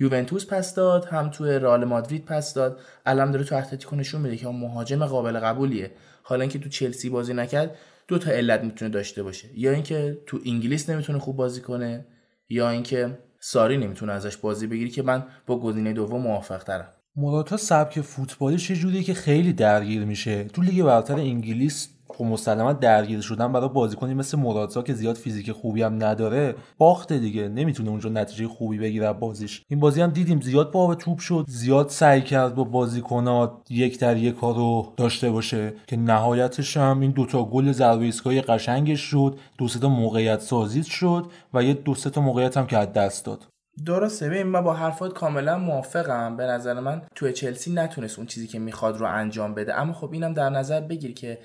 یوونتوس 0.00 0.46
پس 0.46 0.74
داد 0.74 1.04
هم 1.04 1.30
توی 1.30 1.50
رئال 1.50 1.84
مادرید 1.84 2.24
پس 2.24 2.54
داد. 2.54 2.80
الان 3.06 3.30
داره 3.30 3.44
تو 3.44 3.56
اتلتیکو 3.56 3.96
نشون 3.96 4.20
میده 4.20 4.36
که 4.36 4.46
اون 4.46 4.60
مهاجم 4.60 5.06
قابل 5.06 5.38
قبولیه. 5.38 5.90
حالا 6.22 6.40
اینکه 6.40 6.58
تو 6.58 6.68
چلسی 6.68 7.10
بازی 7.10 7.34
نکرد 7.34 7.76
دو 8.08 8.18
تا 8.18 8.30
علت 8.30 8.64
می‌تونه 8.64 8.90
داشته 8.90 9.22
باشه. 9.22 9.48
یا 9.54 9.70
اینکه 9.72 10.18
تو 10.26 10.38
انگلیس 10.46 10.90
نمی‌تونه 10.90 11.18
خوب 11.18 11.36
بازی 11.36 11.60
کنه 11.60 12.06
یا 12.48 12.70
اینکه 12.70 13.18
ساری 13.40 13.76
نمی‌تونه 13.76 14.12
ازش 14.12 14.36
بازی 14.36 14.66
بگیری 14.66 14.90
که 14.90 15.02
من 15.02 15.26
با 15.46 15.60
گزینه 15.60 15.92
دوم 15.92 16.22
موافق 16.22 16.62
ترم. 16.62 16.88
موراتا 17.16 17.56
سبک 17.56 18.00
فوتبالش 18.00 18.70
یه 18.70 18.76
جوریه 18.76 19.02
که 19.02 19.14
خیلی 19.14 19.52
درگیر 19.52 20.04
میشه. 20.04 20.44
تو 20.44 20.62
لیگ 20.62 20.84
برتر 20.84 21.14
انگلیس 21.14 21.88
خب 22.18 22.24
مسلما 22.24 22.72
درگیر 22.72 23.20
شدن 23.20 23.52
برای 23.52 23.68
بازیکنی 23.68 24.14
مثل 24.14 24.38
موراتا 24.38 24.82
که 24.82 24.94
زیاد 24.94 25.16
فیزیک 25.16 25.52
خوبی 25.52 25.82
هم 25.82 26.04
نداره 26.04 26.54
باخته 26.78 27.18
دیگه 27.18 27.48
نمی‌تونه 27.48 27.90
اونجا 27.90 28.10
نتیجه 28.10 28.48
خوبی 28.48 28.78
بگیره 28.78 29.08
از 29.08 29.20
بازیش. 29.20 29.62
این 29.68 29.80
بازی 29.80 30.00
هم 30.00 30.10
دیدیم 30.10 30.40
زیاد 30.40 30.70
با 30.70 30.94
توپ 30.94 31.18
شد 31.18 31.44
زیاد 31.48 31.88
سعی 31.88 32.22
کرد 32.22 32.54
با 32.54 32.64
بازیکنات 32.64 33.52
یک 33.70 33.98
در 33.98 34.16
یک 34.16 34.36
رو 34.36 34.92
داشته 34.96 35.30
باشه 35.30 35.72
که 35.86 35.96
نهایتش 35.96 36.76
هم 36.76 37.00
این 37.00 37.10
دوتا 37.10 37.44
گل 37.44 37.72
ضربه 37.72 38.04
ایستگاهی 38.04 38.40
قشنگش 38.40 39.00
شد 39.00 39.38
دو 39.58 39.68
تا 39.68 39.88
موقعیت 39.88 40.40
سازی 40.40 40.84
شد 40.84 41.26
و 41.54 41.62
یه 41.62 41.74
دو 41.74 41.94
تا 41.94 42.20
موقعیت 42.20 42.56
هم 42.56 42.66
که 42.66 42.78
از 42.78 42.92
دست 42.92 43.24
داد. 43.24 43.46
درسته 43.86 44.28
ببین 44.28 44.42
من 44.42 44.60
با 44.60 44.74
حرفات 44.74 45.12
کاملا 45.12 45.58
موافقم. 45.58 46.36
به 46.36 46.46
نظر 46.46 46.80
من 46.80 47.02
توی 47.14 47.32
چلسی 47.32 47.72
نتونست 47.72 48.18
اون 48.18 48.26
چیزی 48.26 48.46
که 48.46 48.58
می‌خواد 48.58 48.96
رو 48.96 49.06
انجام 49.06 49.54
بده. 49.54 49.80
اما 49.80 49.92
خب 49.92 50.12
اینم 50.12 50.32
در 50.32 50.50
نظر 50.50 50.80
بگیر 50.80 51.14
که 51.14 51.38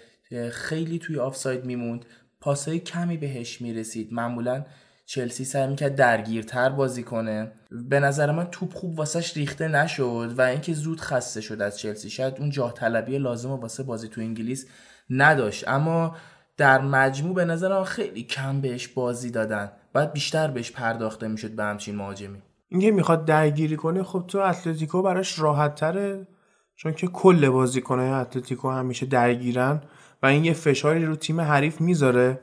خیلی 0.52 1.00
توی 1.00 1.20
آفساید 1.20 1.66
میموند. 1.66 2.06
پاسای 2.42 2.80
کمی 2.80 3.18
بهش 3.18 3.62
می‌رسید. 3.62 4.14
معمولا 4.14 4.66
چلسی 5.06 5.46
سعی 5.46 5.68
می‌کرد 5.68 5.96
درگیرتر 5.96 6.70
بازی 6.70 7.04
کنه. 7.04 7.52
به 7.90 8.00
نظر 8.00 8.32
من 8.32 8.48
توپ 8.52 8.74
خوب 8.74 9.00
واسش 9.00 9.38
ریخته 9.38 9.68
نشد 9.68 10.34
و 10.38 10.42
اینکه 10.42 10.74
زود 10.74 11.02
خسته 11.02 11.42
شد 11.42 11.62
از 11.62 11.80
چلسی. 11.80 12.10
شاید 12.10 12.36
اون 12.40 12.50
جاه 12.50 12.74
طلبی 12.74 13.18
لازم 13.18 13.50
رو 13.50 13.56
واسه 13.56 13.84
بازی 13.84 14.08
تو 14.08 14.22
انگلیس 14.22 14.68
نداشت. 15.10 15.68
اما 15.68 16.16
در 16.58 16.82
مجموع 16.82 17.36
به 17.36 17.46
نظر 17.46 17.78
من 17.78 17.84
خیلی 17.84 18.24
کم 18.24 18.62
بهش 18.62 18.88
بازی 18.88 19.32
دادن. 19.32 19.72
باید 19.94 20.14
بیشتر 20.14 20.48
بهش 20.48 20.72
پرداخته 20.72 21.28
می‌شد 21.28 21.52
به 21.52 21.64
همچین 21.64 21.96
مهاجمی. 21.96 22.42
اینکه 22.70 22.92
می‌خواد 22.92 23.26
درگیری 23.26 23.78
کنه 23.78 24.04
خب 24.04 24.26
تو 24.28 24.40
اتلتیکو 24.40 25.02
براش 25.02 25.40
راحت 25.40 25.76
تره 25.76 26.28
چون 26.76 26.94
که 26.94 27.08
کل 27.08 27.50
بازیکنهای 27.50 28.10
اتلتیکو 28.10 28.70
همیشه 28.70 29.06
درگیرن. 29.06 29.82
این 30.26 30.46
یه 30.46 30.54
فشاری 30.54 31.06
رو 31.06 31.16
تیم 31.16 31.42
حریف 31.42 31.82
می‌ذاره 31.82 32.40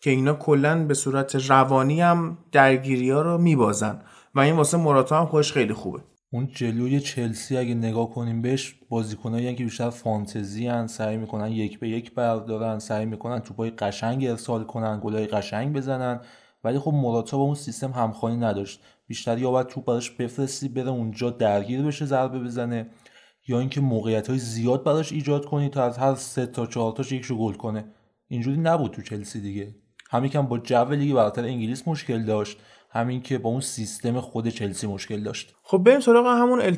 که 0.00 0.10
اینا 0.10 0.34
کلا 0.34 0.84
به 0.84 0.94
صورت 0.94 1.34
روانی 1.34 2.00
هم 2.00 2.38
درگیری 2.52 3.10
ها 3.10 3.22
رو 3.22 3.38
میبازن. 3.38 4.02
و 4.34 4.40
این 4.40 4.56
واسه 4.56 4.76
موراتا 4.76 5.20
هم 5.20 5.26
خودش 5.26 5.52
خیلی 5.52 5.72
خوبه. 5.72 6.00
اون 6.32 6.48
جلوی 6.54 7.00
چلسی 7.00 7.56
اگه 7.56 7.74
نگاه 7.74 8.10
کنیم 8.10 8.42
بهش 8.42 8.74
بازیکنایی 8.88 9.54
که 9.54 9.64
بیشتر 9.64 9.90
فانتزی 9.90 10.66
هن 10.66 10.86
سعی 10.86 11.16
می‌کنن 11.16 11.52
یک 11.52 11.78
به 11.78 11.88
یک 11.88 12.14
بردارن 12.14 12.78
سعی 12.78 13.06
می‌کنن 13.06 13.38
توپای 13.38 13.70
قشنگ 13.70 14.24
ارسال 14.24 14.64
کنن 14.64 15.00
گلای 15.02 15.26
قشنگ 15.26 15.72
بزنن. 15.72 16.20
ولی 16.64 16.78
خب 16.78 16.92
موراتا 16.92 17.36
با 17.36 17.42
اون 17.42 17.54
سیستم 17.54 17.90
همخوانی 17.90 18.36
نداشت. 18.36 18.80
بیشتر 19.06 19.38
یا 19.38 19.50
باید 19.50 19.66
توپ 19.66 19.84
براش 19.84 20.10
بفرستی 20.10 20.68
بره 20.68 20.88
اونجا 20.88 21.30
درگیر 21.30 21.82
بشه 21.82 22.06
ضربه 22.06 22.38
بزنه. 22.38 22.86
یا 23.48 23.60
اینکه 23.60 23.80
موقعیت 23.80 24.28
های 24.28 24.38
زیاد 24.38 24.84
براش 24.84 25.12
ایجاد 25.12 25.44
کنی 25.44 25.68
تا 25.68 25.84
از 25.84 25.98
هر 25.98 26.14
سه 26.14 26.46
تا 26.46 26.66
چهار 26.66 26.92
تاش 26.92 27.12
یکشو 27.12 27.38
گل 27.38 27.52
کنه. 27.52 27.84
اینجوری 28.28 28.56
نبود 28.56 28.90
تو 28.90 29.02
چلسی 29.02 29.40
دیگه. 29.40 29.74
همین 30.10 30.30
که 30.30 30.40
با 30.40 30.58
جو 30.58 30.90
لیگ 30.90 31.14
برتر 31.14 31.44
انگلیس 31.44 31.88
مشکل 31.88 32.24
داشت 32.24 32.58
همین 32.90 33.22
که 33.22 33.38
با 33.38 33.50
اون 33.50 33.60
سیستم 33.60 34.20
خود 34.20 34.48
چلسی 34.48 34.86
مشکل 34.86 35.22
داشت. 35.22 35.54
خب 35.62 35.78
بریم 35.78 36.00
سراغ 36.00 36.26
همون 36.26 36.60
ال 36.60 36.74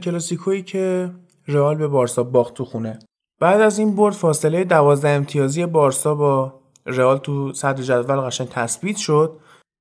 که 0.63 1.11
رئال 1.47 1.77
به 1.77 1.89
بارسا 1.89 2.23
باخت 2.23 2.55
تو 2.55 2.65
خونه. 2.65 2.99
بعد 3.41 3.61
از 3.61 3.79
این 3.79 3.97
برد 3.97 4.15
فاصله 4.15 4.65
12 4.65 5.09
امتیازی 5.09 5.67
بارسا 5.67 6.15
با 6.15 6.61
رئال 6.87 7.19
تو 7.19 7.53
صدر 7.53 7.83
جدول 7.83 8.17
قشنگ 8.17 8.49
تثبیت 8.49 8.97
شد 8.97 9.41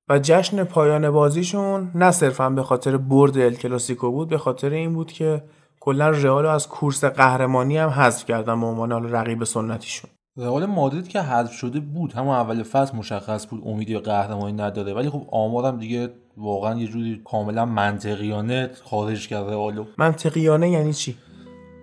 و 0.09 0.19
جشن 0.19 0.63
پایان 0.63 1.11
بازیشون 1.11 1.91
نه 1.95 2.11
صرفا 2.11 2.49
به 2.49 2.63
خاطر 2.63 2.97
برد 2.97 3.37
ال 3.37 3.55
کلاسیکو 3.55 4.11
بود 4.11 4.29
به 4.29 4.37
خاطر 4.37 4.69
این 4.69 4.93
بود 4.93 5.11
که 5.11 5.43
کلا 5.87 6.09
رئال 6.09 6.43
رو 6.43 6.49
از 6.49 6.67
کورس 6.67 7.05
قهرمانی 7.05 7.77
هم 7.77 7.89
حذف 7.89 8.25
کردن 8.25 8.59
به 8.59 8.65
عنوان 8.65 9.11
رقیب 9.11 9.43
سنتیشون. 9.43 10.09
رئال 10.37 10.65
مادرید 10.65 11.07
که 11.07 11.21
حذف 11.21 11.51
شده 11.51 11.79
بود 11.79 12.13
همون 12.13 12.35
اول 12.35 12.63
فصل 12.63 12.97
مشخص 12.97 13.47
بود 13.47 13.61
امیدی 13.65 13.93
به 13.93 13.99
قهرمانی 13.99 14.53
نداره 14.53 14.93
ولی 14.93 15.09
خب 15.09 15.27
آمارم 15.31 15.79
دیگه 15.79 16.09
واقعا 16.37 16.79
یه 16.79 16.87
جوری 16.87 17.21
کاملا 17.25 17.65
منطقیانه 17.65 18.69
خارج 18.83 19.27
کرده 19.27 19.51
رئالو 19.51 19.85
منطقیانه 19.97 20.69
یعنی 20.69 20.93
چی؟ 20.93 21.17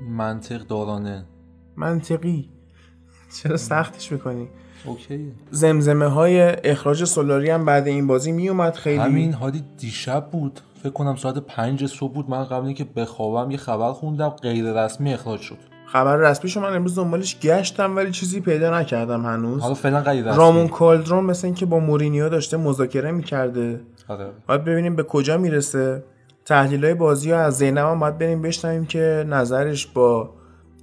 منطق 0.09 0.66
دارانه. 0.66 1.24
منطقی. 1.76 2.51
چرا 3.43 3.56
سختش 3.56 4.12
می‌کنی؟ 4.12 4.48
اوکیه 4.85 5.32
زمزمه 5.51 6.06
های 6.06 6.40
اخراج 6.64 7.05
سولاری 7.05 7.51
هم 7.51 7.64
بعد 7.64 7.86
این 7.86 8.06
بازی 8.06 8.32
میومد 8.32 8.74
خیلی. 8.74 8.98
همین 8.98 9.32
هادی 9.32 9.64
دیشب 9.78 10.31
بود. 10.31 10.60
فکر 10.85 10.93
کنم 10.93 11.16
ساعت 11.16 11.39
پنج 11.39 11.86
صبح 11.86 12.12
بود. 12.12 12.31
من 12.31 12.44
قبل 12.44 12.66
اینکه 12.66 12.85
بخوابم 12.97 13.51
یه 13.51 13.56
خبر 13.56 13.93
خوندم 13.93 14.28
غیر 14.28 14.85
رسمی 14.85 15.15
اخراج 15.15 15.40
شد. 15.40 15.56
خبر 15.86 16.16
رسمیشو 16.16 16.61
من 16.61 16.77
امروز 16.77 16.94
دنبالش 16.94 17.40
گشتم 17.40 17.97
ولی 17.97 18.11
چیزی 18.11 18.40
پیدا 18.40 18.81
نکردم 18.81 19.23
هنوز. 19.23 19.62
حالا 19.62 19.74
فعلا 19.74 20.01
غیر 20.01 20.24
رسمی. 20.24 20.36
رامون 20.36 20.69
کالدرون 20.69 21.24
مثل 21.24 21.47
اینکه 21.47 21.66
با 21.66 21.78
مورینیو 21.78 22.28
داشته 22.28 22.56
مذاکره 22.56 23.11
می‌کرده. 23.11 23.81
آره. 24.09 24.31
باید 24.48 24.65
ببینیم 24.65 24.97
به 24.97 25.02
کجا 25.02 25.39
می‌رسه. 25.39 26.05
تحلیل 26.44 26.85
های 26.85 26.94
بازی 26.94 27.31
ها 27.31 27.39
از 27.39 27.59
زینب 27.59 27.78
هم 27.78 28.01
باید 28.01 28.19
بریم 28.19 28.43
بشنویم 28.43 28.86
که 28.86 29.24
نظرش 29.28 29.86
با 29.86 30.31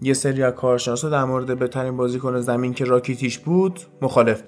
یه 0.02 0.14
سری 0.14 0.44
از 0.44 0.54
کارشناسا 0.54 1.10
در 1.10 1.24
مورد 1.24 1.60
بهترین 1.60 1.98
بازیکن 1.98 2.40
زمین 2.40 2.74
که 2.74 2.86
راکیتیش 2.86 3.40
بود 3.40 3.80
مخالف. 4.02 4.44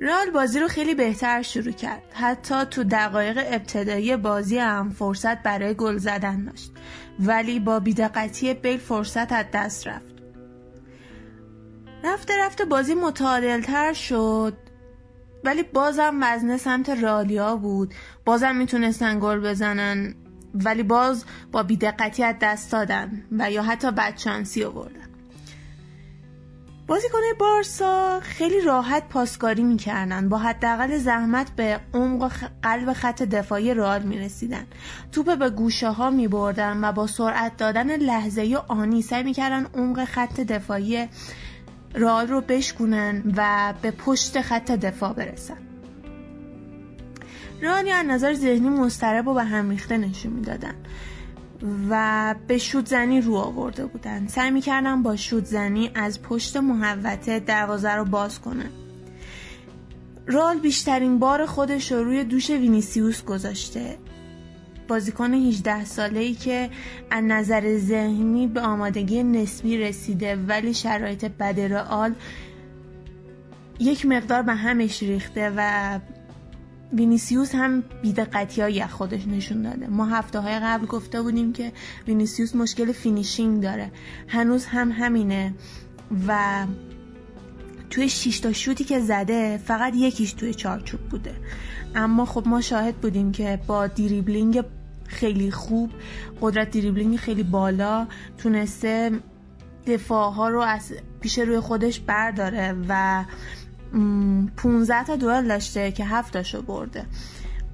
رال 0.00 0.30
بازی 0.30 0.60
رو 0.60 0.68
خیلی 0.68 0.94
بهتر 0.94 1.42
شروع 1.42 1.72
کرد. 1.72 2.02
حتی 2.12 2.64
تو 2.64 2.84
دقایق 2.84 3.38
ابتدایی 3.46 4.16
بازی 4.16 4.58
هم 4.58 4.90
فرصت 4.90 5.42
برای 5.42 5.74
گل 5.74 5.96
زدن 5.96 6.44
داشت. 6.44 6.72
ولی 7.20 7.60
با 7.60 7.80
بیدقتی 7.80 8.54
بیل 8.54 8.78
فرصت 8.78 9.32
از 9.32 9.44
دست 9.54 9.86
رفت. 9.86 10.12
رفته 12.04 12.38
رفته 12.38 12.64
بازی 12.64 12.94
متعادلتر 12.94 13.92
شد. 13.92 14.56
ولی 15.44 15.62
بازم 15.62 16.18
وزنه 16.22 16.56
سمت 16.56 16.90
رالیا 16.90 17.56
بود. 17.56 17.94
بازم 18.24 18.56
می‌تونستن 18.56 19.20
گل 19.20 19.40
بزنن. 19.40 20.14
ولی 20.54 20.82
باز 20.82 21.24
با 21.52 21.62
بیدقتی 21.62 22.24
از 22.24 22.34
دست 22.40 22.72
دادن 22.72 23.24
و 23.38 23.50
یا 23.50 23.62
حتی 23.62 23.90
بدشانسی 23.90 24.64
آوردن. 24.64 25.11
بازیکنه 26.92 27.34
بارسا 27.38 28.20
خیلی 28.20 28.60
راحت 28.60 29.08
پاسکاری 29.08 29.62
می‌کردن. 29.62 30.28
با 30.28 30.38
حداقل 30.38 30.98
زحمت 30.98 31.50
به 31.56 31.80
عمق 31.94 32.32
قلب 32.62 32.92
خط 32.92 33.22
دفاعی 33.22 33.74
رئال 33.74 34.02
می‌رسیدن. 34.02 34.66
توپ 35.12 35.38
به 35.38 35.50
گوشه 35.50 35.90
ها 35.90 36.10
میبردن 36.10 36.84
و 36.84 36.92
با 36.92 37.06
سرعت 37.06 37.56
دادن 37.56 37.96
لحظه 37.96 38.42
و 38.42 38.72
آنی 38.72 39.02
سعی 39.02 39.22
می‌کردن 39.22 39.66
عمق 39.74 40.04
خط 40.04 40.40
دفاعی 40.40 41.08
رئال 41.94 42.26
رو 42.26 42.40
بشکونن 42.40 43.22
و 43.36 43.74
به 43.82 43.90
پشت 43.90 44.40
خط 44.40 44.70
دفاع 44.70 45.12
برسن. 45.12 45.58
رئال 47.62 47.88
از 47.88 48.06
نظر 48.06 48.34
ذهنی 48.34 48.68
مضطرب 48.68 49.28
و 49.28 49.34
به 49.34 49.44
هم 49.44 49.70
ریخته 49.70 49.96
نشون 49.96 50.32
می‌دادن. 50.32 50.74
و 51.90 52.34
به 52.46 52.58
شوت 52.58 52.86
زنی 52.88 53.20
رو 53.20 53.34
آورده 53.34 53.86
بودن. 53.86 54.26
سعی 54.26 54.50
می‌کردن 54.50 55.02
با 55.02 55.16
شوت 55.16 55.44
زنی 55.44 55.90
از 55.94 56.22
پشت 56.22 56.56
محوطه 56.56 57.40
دروازه 57.40 57.90
رو 57.90 58.04
باز 58.04 58.40
کنن. 58.40 58.70
رال 60.26 60.58
بیشترین 60.58 61.18
بار 61.18 61.46
خودش 61.46 61.92
رو 61.92 62.04
روی 62.04 62.24
دوش 62.24 62.50
وینیسیوس 62.50 63.24
گذاشته. 63.24 63.98
بازیکن 64.88 65.34
18 65.34 65.84
ساله 65.84 66.20
ای 66.20 66.34
که 66.34 66.70
از 67.10 67.24
نظر 67.24 67.78
ذهنی 67.78 68.46
به 68.46 68.60
آمادگی 68.60 69.22
نسبی 69.22 69.78
رسیده 69.78 70.36
ولی 70.36 70.74
شرایط 70.74 71.24
بد 71.24 71.60
رئال 71.60 72.14
یک 73.78 74.06
مقدار 74.06 74.42
به 74.42 74.54
همش 74.54 75.02
ریخته 75.02 75.52
و 75.56 75.98
وینیسیوس 76.92 77.54
هم 77.54 77.84
بیدقتی 78.02 78.82
خودش 78.82 79.26
نشون 79.26 79.62
داده. 79.62 79.86
ما 79.86 80.06
هفته 80.06 80.38
های 80.38 80.58
قبل 80.58 80.86
گفته 80.86 81.22
بودیم 81.22 81.52
که 81.52 81.72
وینیسیوس 82.06 82.54
مشکل 82.54 82.92
finishing 82.92 83.62
داره. 83.62 83.92
هنوز 84.28 84.66
هم 84.66 84.92
همینه. 84.92 85.54
و 86.28 86.66
توی 87.90 88.08
6 88.08 88.40
تا 88.40 88.52
شوتی 88.52 88.84
که 88.84 89.00
زده 89.00 89.60
فقط 89.64 89.94
یکیش 89.96 90.32
توی 90.32 90.54
چارچوب 90.54 91.00
بوده. 91.00 91.34
اما 91.94 92.24
خب 92.24 92.48
ما 92.48 92.60
شاهد 92.60 92.96
بودیم 92.96 93.32
که 93.32 93.60
با 93.66 93.86
دریبلینگ 93.86 94.64
خیلی 95.06 95.50
خوب 95.50 95.90
قدرت 96.40 96.70
دریبلینگ 96.70 97.16
خیلی 97.16 97.42
بالا 97.42 98.06
تونسته 98.38 99.10
دفاع 99.86 100.32
ها 100.32 100.48
رو 100.48 100.60
از 100.60 100.92
پیش 101.20 101.38
روی 101.38 101.60
خودش 101.60 102.00
برداره 102.00 102.76
و 102.88 103.24
15 104.56 105.04
تا 105.04 105.16
دوئل 105.16 105.48
داشته 105.48 105.92
که 105.92 106.04
7 106.04 106.32
تاشو 106.32 106.62
برده. 106.62 107.06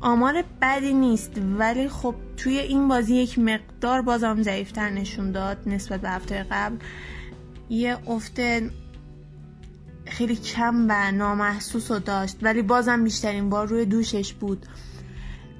آمار 0.00 0.44
بدی 0.62 0.94
نیست 0.94 1.32
ولی 1.58 1.88
خب 1.88 2.14
توی 2.36 2.58
این 2.58 2.88
بازی 2.88 3.14
یک 3.14 3.38
مقدار 3.38 4.02
بازم 4.02 4.42
ضعیفتر 4.42 4.90
نشون 4.90 5.32
داد 5.32 5.58
نسبت 5.66 6.00
به 6.00 6.10
هفته 6.10 6.46
قبل. 6.50 6.76
یه 7.70 7.98
افت 8.06 8.40
خیلی 10.06 10.36
کم 10.36 10.86
و 10.88 11.12
نامحسوس 11.12 11.90
رو 11.90 11.98
داشت 11.98 12.36
ولی 12.42 12.62
بازم 12.62 13.04
بیشترین 13.04 13.50
بار 13.50 13.66
روی 13.66 13.84
دوشش 13.84 14.32
بود. 14.32 14.66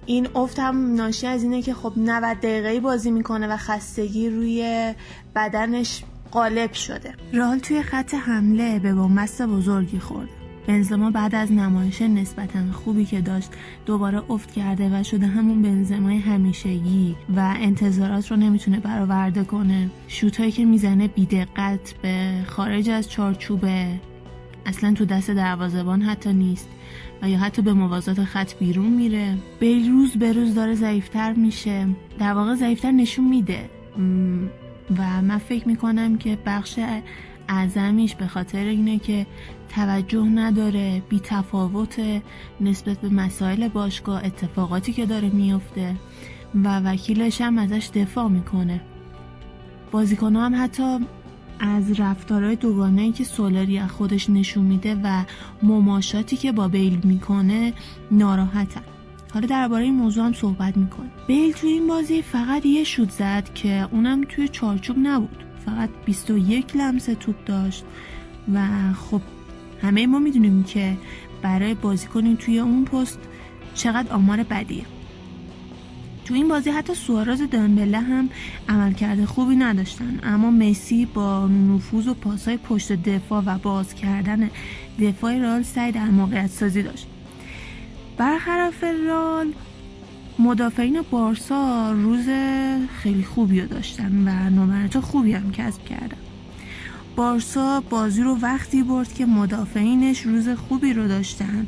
این 0.07 0.29
افت 0.35 0.59
هم 0.59 0.95
ناشی 0.95 1.27
از 1.27 1.43
اینه 1.43 1.63
که 1.63 1.75
خب 1.75 1.93
90 1.97 2.37
دقیقه 2.37 2.81
بازی 2.81 3.11
می‌کنه 3.11 3.49
و 3.49 3.57
خستگی 3.57 4.31
روی 4.31 4.95
بدنش 5.37 6.05
غالب 6.33 6.73
شده. 6.73 7.15
رال 7.33 7.59
توی 7.59 7.83
خط 7.83 8.15
حمله 8.15 8.79
به 8.79 8.95
بنبست 8.95 9.43
بزرگی 9.43 9.99
خورده 9.99 10.38
بنزما 10.69 11.11
بعد 11.11 11.35
از 11.35 11.53
نمایش 11.53 12.03
نسبتا 12.03 12.73
خوبی 12.73 13.05
که 13.05 13.21
داشت 13.21 13.51
دوباره 13.87 14.31
افت 14.31 14.53
کرده 14.53 15.01
و 15.01 15.03
شده 15.03 15.27
همون 15.27 15.63
بنزمای 15.63 16.17
همیشگی 16.19 17.17
و 17.37 17.55
انتظارات 17.61 18.31
رو 18.31 18.37
نمی‌تونه 18.37 18.81
برآورده 18.81 19.45
کنه. 19.45 19.91
شوتایی 20.09 20.53
که 20.53 20.65
می‌زنه 20.65 21.09
بیدقت 21.09 21.95
به 22.03 22.33
خارج 22.47 22.91
از 22.91 23.11
چارچوبه. 23.11 24.01
اصلا 24.67 24.95
تو 24.95 25.05
دست 25.05 25.31
دروازه‌بان 25.31 26.03
حتی 26.03 26.33
نیست 26.33 26.69
و 27.23 27.29
یا 27.29 27.39
حتی 27.39 27.63
به 27.63 27.73
موازات 27.73 28.25
خط 28.25 28.55
بیرون 28.59 28.91
میره. 28.91 29.35
بیل 29.61 29.91
روز 29.91 30.17
به 30.17 30.33
روز 30.33 30.55
داره 30.55 30.75
ضعیفتر 30.75 31.33
میشه. 31.33 31.87
در 32.19 32.33
واقع 32.33 32.55
ضعیفتر 32.55 32.91
نشون 32.91 33.29
میده. 33.29 33.71
و 34.99 35.23
من 35.23 35.39
فکر 35.39 35.69
می‌کنم 35.69 36.19
که 36.19 36.39
بخش 36.47 36.79
اعظمیش 37.49 38.15
به 38.15 38.27
خاطر 38.27 38.65
اینه 38.65 38.99
که 38.99 39.27
توجه 39.69 40.25
نداره 40.25 41.03
بی 41.09 41.21
تفاوت 41.21 42.01
نسبت 42.61 43.01
به 43.01 43.09
مسائل 43.09 43.69
باشگاه 43.69 44.25
اتفاقاتی 44.25 44.93
که 44.93 45.07
داره 45.07 45.29
میفته 45.29 45.97
و 46.55 46.81
وکیلش 46.81 47.41
هم 47.41 47.59
ازش 47.59 47.91
دفاع 47.95 48.29
می‌کنه. 48.29 48.81
بازیکن 49.91 50.37
هم 50.37 50.65
حتی 50.65 50.99
از 51.61 52.01
رفتارهای 52.01 52.57
دوگانه 52.57 53.13
که 53.13 53.25
سولاری 53.25 53.79
از 53.79 53.91
خودش 53.91 54.31
نشون 54.31 54.65
میده 54.65 54.95
و 55.05 55.25
مماشاتی 55.63 56.37
که 56.37 56.53
با 56.53 56.69
بیل 56.69 57.01
می‌کنه 57.05 57.73
ناراحتن. 58.11 58.83
حالا 59.35 59.47
درباره 59.47 59.85
این 59.85 59.95
موضوع 59.95 60.25
هم 60.25 60.33
صحبت 60.33 60.77
می‌کنه 60.77 61.11
بیل 61.27 61.53
توی 61.53 61.71
این 61.71 61.87
بازی 61.87 62.23
فقط 62.23 62.67
یه 62.67 62.85
شوت 62.85 63.11
زد 63.11 63.55
که 63.55 63.89
اونم 63.93 64.25
توی 64.29 64.49
چارچوب 64.49 64.97
نبود. 65.03 65.45
فقط 65.67 65.91
21 66.05 66.77
لمس 66.77 67.05
توپ 67.05 67.45
داشت 67.47 67.85
و 68.55 68.67
خب 68.93 69.21
همه 69.83 70.07
ما 70.07 70.19
می‌دونیم 70.19 70.65
که 70.65 70.97
برای 71.43 71.75
بازیکنی 71.75 72.37
توی 72.37 72.59
اون 72.59 72.85
پست 72.85 73.19
چقدر 73.75 74.13
آمار 74.13 74.43
بدیه. 74.43 74.85
تو 76.25 76.35
این 76.35 76.49
بازی 76.49 76.71
حتی 76.71 76.95
سوارز 76.95 77.43
دمبله 77.43 78.01
هم 78.01 78.29
عملکرد 78.69 79.25
خوبی 79.25 79.57
نداشتن 79.57 80.21
اما 80.23 80.51
مسی 80.51 81.07
با 81.07 81.47
نفوذ 81.49 82.09
و 82.09 82.15
پاسای 82.15 82.57
پشت 82.57 82.93
دفاع 82.93 83.43
و 83.47 83.59
باز 83.59 83.95
کردن 83.95 84.51
دفاع 85.01 85.39
رال 85.39 85.63
سعی 85.63 85.93
در 85.93 86.05
موقعیت 86.05 86.51
سازی 86.51 86.83
داشت. 86.83 87.07
برخلاف 88.17 88.85
رال 89.09 89.53
مدافعین 90.39 91.03
بارسا 91.11 91.93
روز 91.93 92.27
خیلی 93.03 93.23
خوبی 93.23 93.61
رو 93.61 93.67
داشتن 93.67 94.29
و 94.29 94.51
نمرات 94.51 95.01
خوبی 95.01 95.33
هم 95.33 95.53
کسب 95.53 95.85
کردن. 95.85 96.28
بارسا 97.19 97.83
بازی 97.91 98.23
رو 98.23 98.39
وقتی 98.43 98.83
برد 98.83 99.15
که 99.15 99.27
مدافعینش 99.27 100.21
روز 100.21 100.49
خوبی 100.49 100.93
رو 100.93 101.09
داشتن 101.09 101.67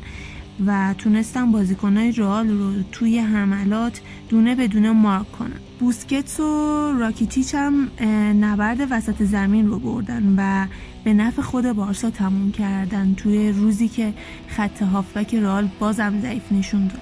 و 0.65 0.95
تونستن 0.97 1.51
بازیکنهای 1.51 2.11
رئال 2.11 2.49
رو 2.49 2.83
توی 2.91 3.19
حملات 3.19 4.01
دونه 4.29 4.55
به 4.55 4.67
دونه 4.67 4.91
مارک 4.91 5.31
کنن. 5.31 5.59
بوسکتس 5.79 6.39
و 6.39 6.91
راکیتیچ 6.99 7.55
هم 7.55 7.91
نبرد 8.39 8.87
وسط 8.89 9.23
زمین 9.23 9.67
رو 9.67 9.79
بردن 9.79 10.35
و 10.37 10.67
به 11.03 11.13
نفع 11.13 11.41
خود 11.41 11.71
بارسا 11.71 12.09
تموم 12.09 12.51
کردن 12.51 13.13
توی 13.13 13.51
روزی 13.51 13.87
که 13.87 14.13
خط 14.47 14.81
هافبک 14.81 15.35
رئال 15.35 15.69
بازم 15.79 16.21
ضعیف 16.21 16.51
نشون 16.51 16.87
داد. 16.87 17.01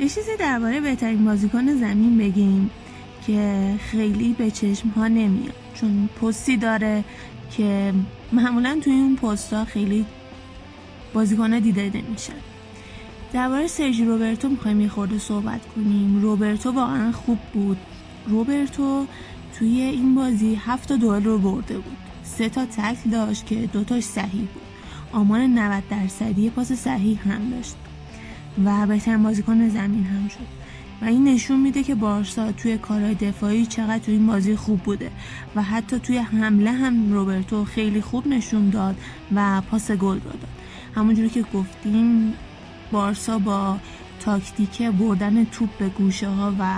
یه 0.00 0.08
چیزی 0.08 0.36
درباره 0.38 0.80
بهترین 0.80 1.24
بازیکن 1.24 1.66
زمین 1.74 2.18
بگیم. 2.18 2.70
که 3.26 3.74
خیلی 3.78 4.32
به 4.32 4.50
چشم 4.50 4.88
ها 4.88 5.08
نمیاد. 5.08 5.54
چون 5.74 6.08
پستی 6.22 6.56
داره 6.56 7.04
که 7.50 7.94
معمولا 8.32 8.80
توی 8.84 8.92
اون 8.92 9.16
پست 9.16 9.52
ها 9.52 9.64
خیلی 9.64 10.06
بازیکن 11.14 11.58
دیده 11.58 11.90
نمیشن. 11.94 12.32
درباره 13.32 13.66
سرژی 13.66 14.04
روبرتو 14.04 14.48
می‌خوایم 14.48 14.80
یه 14.80 14.88
خورده 14.88 15.18
صحبت 15.18 15.60
کنیم. 15.74 16.22
روبرتو 16.22 16.70
واقعا 16.70 17.12
خوب 17.12 17.38
بود. 17.52 17.78
روبرتو 18.26 19.06
توی 19.58 19.80
این 19.80 20.14
بازی 20.14 20.54
هفت 20.54 20.92
دوئل 20.92 21.24
رو 21.24 21.38
برده 21.38 21.74
بود. 21.74 21.96
سه 22.24 22.48
تا 22.48 22.66
تکل 22.66 23.10
داشت 23.10 23.46
که 23.46 23.54
دوتاش 23.54 24.02
صحیح 24.04 24.48
بود. 24.54 24.62
آمار 25.12 25.40
90 25.40 25.82
درصدی 25.90 26.50
پاس 26.50 26.72
صحیح 26.72 27.28
هم 27.28 27.50
داشت 27.50 27.76
و 28.64 28.86
بهترین 28.86 29.22
بازیکن 29.22 29.68
زمین 29.68 30.04
هم 30.04 30.28
شد. 30.28 30.59
و 31.02 31.04
این 31.04 31.24
نشون 31.24 31.60
میده 31.60 31.82
که 31.82 31.94
بارسا 31.94 32.52
توی 32.52 32.78
کارهای 32.78 33.14
دفاعی 33.14 33.66
چقدر 33.66 33.98
توی 33.98 34.14
این 34.14 34.26
بازی 34.26 34.56
خوب 34.56 34.80
بوده 34.80 35.10
و 35.56 35.62
حتی 35.62 35.98
توی 35.98 36.18
حمله 36.18 36.72
هم 36.72 37.12
روبرتو 37.12 37.64
خیلی 37.64 38.00
خوب 38.00 38.26
نشون 38.26 38.70
داد 38.70 38.96
و 39.34 39.62
پاس 39.70 39.90
گل 39.90 40.18
داد. 40.18 40.38
همونجوری 40.94 41.28
که 41.28 41.44
گفتیم 41.54 42.34
بارسا 42.92 43.38
با 43.38 43.76
تاکتیک 44.20 44.82
بردن 44.82 45.44
توپ 45.44 45.68
به 45.78 45.88
گوشه 45.88 46.28
ها 46.28 46.54
و 46.58 46.74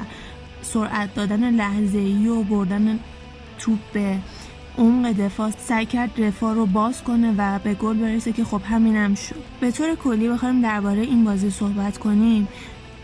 سرعت 0.62 1.14
دادن 1.14 1.50
لحظه 1.50 1.98
ای 1.98 2.28
و 2.28 2.42
بردن 2.42 2.98
توپ 3.58 3.78
به 3.92 4.18
عمق 4.78 5.12
دفاع 5.12 5.50
سعی 5.58 5.86
کرد 5.86 6.20
دفاع 6.20 6.54
رو 6.54 6.66
باز 6.66 7.02
کنه 7.02 7.34
و 7.38 7.58
به 7.58 7.74
گل 7.74 7.96
برسه 7.96 8.32
که 8.32 8.44
خب 8.44 8.60
همینم 8.64 9.14
شد. 9.14 9.42
به 9.60 9.70
طور 9.70 9.94
کلی 9.94 10.28
بخوایم 10.28 10.62
درباره 10.62 11.02
این 11.02 11.24
بازی 11.24 11.50
صحبت 11.50 11.98
کنیم. 11.98 12.48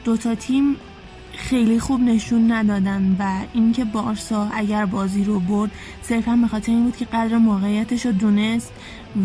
دوتا 0.05 0.35
تیم 0.35 0.77
خیلی 1.39 1.81
خوب 1.81 2.01
نشون 2.01 2.52
ندادن 2.52 3.16
و 3.19 3.44
اینکه 3.52 3.85
بارسا 3.85 4.48
اگر 4.52 4.86
بازی 4.86 5.24
رو 5.24 5.40
برد 5.40 5.70
صرفا 6.02 6.39
به 6.43 6.48
خاطر 6.48 6.73
این 6.73 6.85
بود 6.85 6.97
که 6.97 7.05
قدر 7.05 7.39
موقعیتش 7.39 8.06
رو 8.06 8.12
دونست 8.12 8.73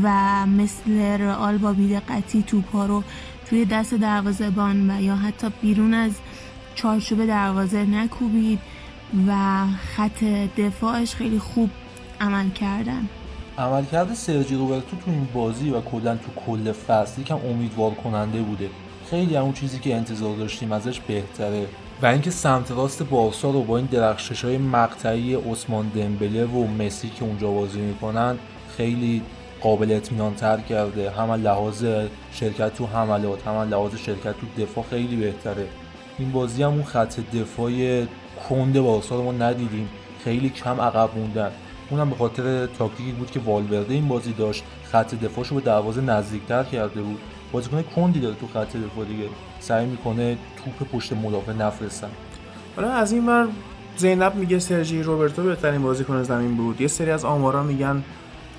و 0.03 0.45
مثل 0.45 0.99
رئال 0.99 1.57
با 1.57 1.73
بیدقتی 1.73 2.44
توپا 2.44 2.85
رو 2.85 3.03
توی 3.49 3.65
دست 3.65 3.94
دروازه‌بان 3.94 4.90
و 4.90 5.02
یا 5.02 5.15
حتی 5.15 5.48
بیرون 5.61 5.94
از 5.94 6.11
چارچوب 6.76 7.26
دروازه 7.26 7.85
نکوبید 7.85 8.60
و 9.27 9.65
خط 9.95 10.23
دفاعش 10.57 11.15
خیلی 11.15 11.40
خوب 11.40 11.69
عمل 12.22 12.49
کردن. 12.49 13.10
عملکرد 13.57 14.14
سرجی 14.14 14.56
روبرتو 14.56 14.98
تو 15.06 15.11
این 15.11 15.27
بازی 15.34 15.69
و 15.69 15.81
کلا 15.81 16.15
تو 16.15 16.41
کل 16.45 16.72
فصل 16.72 17.22
یکم 17.22 17.38
امیدوار 17.45 17.91
کننده 17.91 18.41
بوده. 18.41 18.69
خیلی 19.10 19.35
همون 19.35 19.53
چیزی 19.53 19.80
که 19.80 19.95
انتظار 19.95 20.35
داشتیم 20.35 20.72
ازش 20.72 20.99
بهتره. 20.99 21.68
و 22.02 22.06
اینکه 22.06 22.32
سمت 22.32 22.72
راست 22.72 23.03
بارسا 23.03 23.49
رو 23.49 23.64
با 23.64 23.78
این 23.78 23.86
درخشش 23.86 24.45
های 24.45 24.57
مقطعی 24.57 25.36
عثمان 25.36 25.91
دمبله 25.95 26.45
و 26.45 26.68
مسی 26.68 27.10
که 27.10 27.24
اونجا 27.24 27.52
بازی 27.52 27.82
می‌کنن 27.82 28.38
خیلی 28.78 29.22
قابل 29.61 29.91
اطمینان 29.91 30.36
تر 30.36 30.57
کرده. 30.57 31.11
هم 31.11 31.32
لحاظ 31.32 31.86
شرکت 32.32 32.74
تو 32.74 32.86
حملات 32.86 33.48
هم 33.48 33.70
لحاظ 33.70 33.95
شرکت 33.95 34.36
تو 34.40 34.64
دفاع 34.64 34.86
خیلی 34.90 35.15
بهتره. 35.15 35.68
این 36.20 36.32
بازی 36.32 36.64
هم 36.64 36.70
اون 36.70 36.84
خط 36.84 37.20
دفاع 37.34 37.72
کند 38.49 38.80
بارسا 38.80 39.15
رو 39.15 39.24
ما 39.24 39.32
ندیدیم. 39.32 39.90
خیلی 40.24 40.49
کم 40.49 40.82
عقب 40.82 41.10
موندن. 41.15 41.52
اونم 41.90 42.10
به 42.10 42.15
خاطر 42.15 42.65
تاکتیکی 42.65 43.11
بود 43.11 43.32
که 43.32 43.40
والورده 43.40 43.94
این 43.94 44.07
بازی 44.07 44.34
داشت. 44.34 44.64
خط 44.91 45.15
دفاعش 45.15 45.48
رو 45.48 45.56
به 45.56 45.61
دروازه 45.61 46.02
نزدیکتر 46.02 46.64
کرده 46.64 47.02
بود. 47.02 47.20
بازیکن 47.53 47.81
کندی 47.95 48.19
داره 48.19 48.35
تو 48.35 48.47
خط 48.47 48.77
دفاع 48.77 49.05
دیگه. 49.05 49.23
سعی 49.59 49.85
می‌کنه 49.85 50.38
توپ 50.63 50.89
پشت 50.89 51.13
مدافع 51.13 51.53
نفرستن. 51.53 52.09
حالا 52.75 52.91
از 52.91 53.11
این 53.11 53.25
ور 53.25 53.47
زینب 53.97 54.35
میگه 54.35 54.59
سرژی 54.59 55.03
روبرتو 55.03 55.43
بهترین 55.43 55.81
بازیکن 55.81 56.23
زمین 56.23 56.55
بود. 56.55 56.81
یه 56.81 56.88
سری 56.88 57.11
از 57.11 57.25
آمارا 57.25 57.63
میگن 57.63 58.03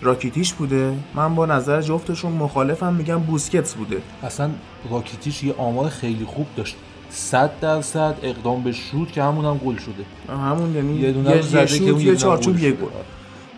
راکیتیش 0.02 0.52
بوده. 0.52 0.92
من 1.14 1.34
با 1.34 1.46
نظر 1.46 1.82
جفتشون 1.82 2.32
مخالفم 2.32 2.94
میگم 2.94 3.18
بوسکتس 3.18 3.74
بوده. 3.74 4.02
اصلا 4.22 4.50
راکیتیش 4.90 5.44
یه 5.44 5.54
آمار 5.58 5.88
خیلی 5.88 6.24
خوب 6.24 6.46
داشت. 6.56 6.76
100 7.10 7.60
درصد 7.60 8.14
اقدام 8.22 8.62
به 8.62 8.72
شوت 8.72 9.12
که 9.12 9.22
همون 9.22 9.44
هم 9.44 9.58
گل 9.58 9.76
شده. 9.76 10.04
همون 10.28 10.74
یعنی 10.74 11.00
یه 11.00 11.12
دونه 11.12 11.42
زده 11.42 11.66
که 11.66 11.90
اون 11.90 12.00
یه 12.00 12.16
چارچوب 12.16 12.56
شده. 12.56 12.70
گل. 12.70 12.86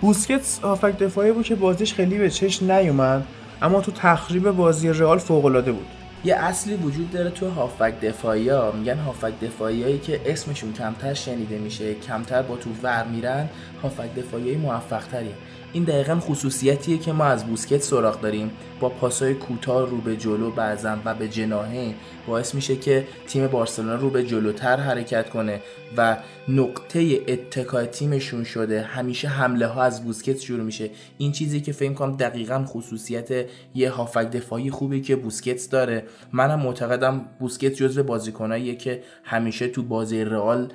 بوسکتس 0.00 0.58
هافک 0.58 0.98
دفاعی 0.98 1.32
بود 1.32 1.44
که 1.44 1.54
بازیش 1.54 1.94
خیلی 1.94 2.18
به 2.18 2.30
چشم 2.30 2.72
نیومد. 2.72 3.26
اما 3.62 3.81
تو 3.81 3.93
تخریب 3.93 4.51
بازی 4.51 4.89
رئال 4.89 5.19
فوق 5.19 5.45
العاده 5.45 5.73
بود. 5.73 5.87
یه 6.24 6.35
اصلی 6.35 6.74
وجود 6.74 7.11
داره 7.11 7.31
تو 7.31 7.51
هافبک 7.51 8.01
دفاعی 8.01 8.49
ها 8.49 8.73
میگن 8.73 8.99
هافبک 8.99 9.41
دفاعی 9.41 9.83
هایی 9.83 9.99
که 9.99 10.20
اسمشون 10.27 10.73
کمتر 10.73 11.15
شنیده 11.15 11.59
میشه 11.59 11.95
کمتر 11.95 12.43
با 12.43 12.57
تو 12.57 12.70
ور 12.83 13.05
میرن 13.05 13.49
هافبک 13.83 14.15
دفاعی 14.15 14.57
موفق 14.57 15.05
تریه 15.05 15.35
این 15.77 15.85
دقیقا 15.85 16.20
خصوصیتیه 16.20 16.98
که 16.98 17.12
ما 17.12 17.24
از 17.24 17.47
بوسکت 17.47 17.82
سراغ 17.82 18.20
داریم. 18.20 18.51
با 18.81 18.89
پاسای 18.89 19.35
کوتاه 19.35 19.90
رو 19.90 19.97
به 19.97 20.16
جلو 20.16 20.51
بعضا 20.51 20.97
و 21.05 21.15
به 21.15 21.28
جناهین 21.28 21.94
باعث 22.27 22.55
میشه 22.55 22.77
که 22.77 23.07
تیم 23.27 23.47
بارسلونا 23.47 23.94
رو 23.94 24.11
به 24.11 24.24
جلوتر 24.27 24.77
حرکت 24.77 25.31
کنه 25.31 25.61
و 25.97 26.16
نقطه 26.48 27.19
اتکای 27.28 27.86
تیمشون 27.86 28.44
شده. 28.44 28.82
همیشه 28.82 29.28
حمله 29.28 29.66
ها 29.66 29.82
از 29.82 30.05
بوسکت 30.05 30.40
شروع 30.40 30.65
میشه. 30.65 30.90
این 31.19 31.32
چیزی 31.32 31.61
که 31.61 31.73
فکر 31.73 31.93
کنم 31.93 32.16
دقیقا 32.16 32.65
خصوصیت 32.66 33.47
یه 33.74 33.90
هافک 33.90 34.31
دفاعی 34.31 34.70
خوبی 34.70 35.01
که 35.01 35.16
بوسکت 35.16 35.70
داره. 35.70 36.05
منم 36.32 36.61
معتقدم 36.61 37.24
بوسکت 37.39 37.73
جزو 37.73 38.03
بازیکناییه 38.03 38.74
که 38.74 39.03
همیشه 39.24 39.69
تو 39.69 39.82
بازی 39.82 40.24
رئال 40.24 40.69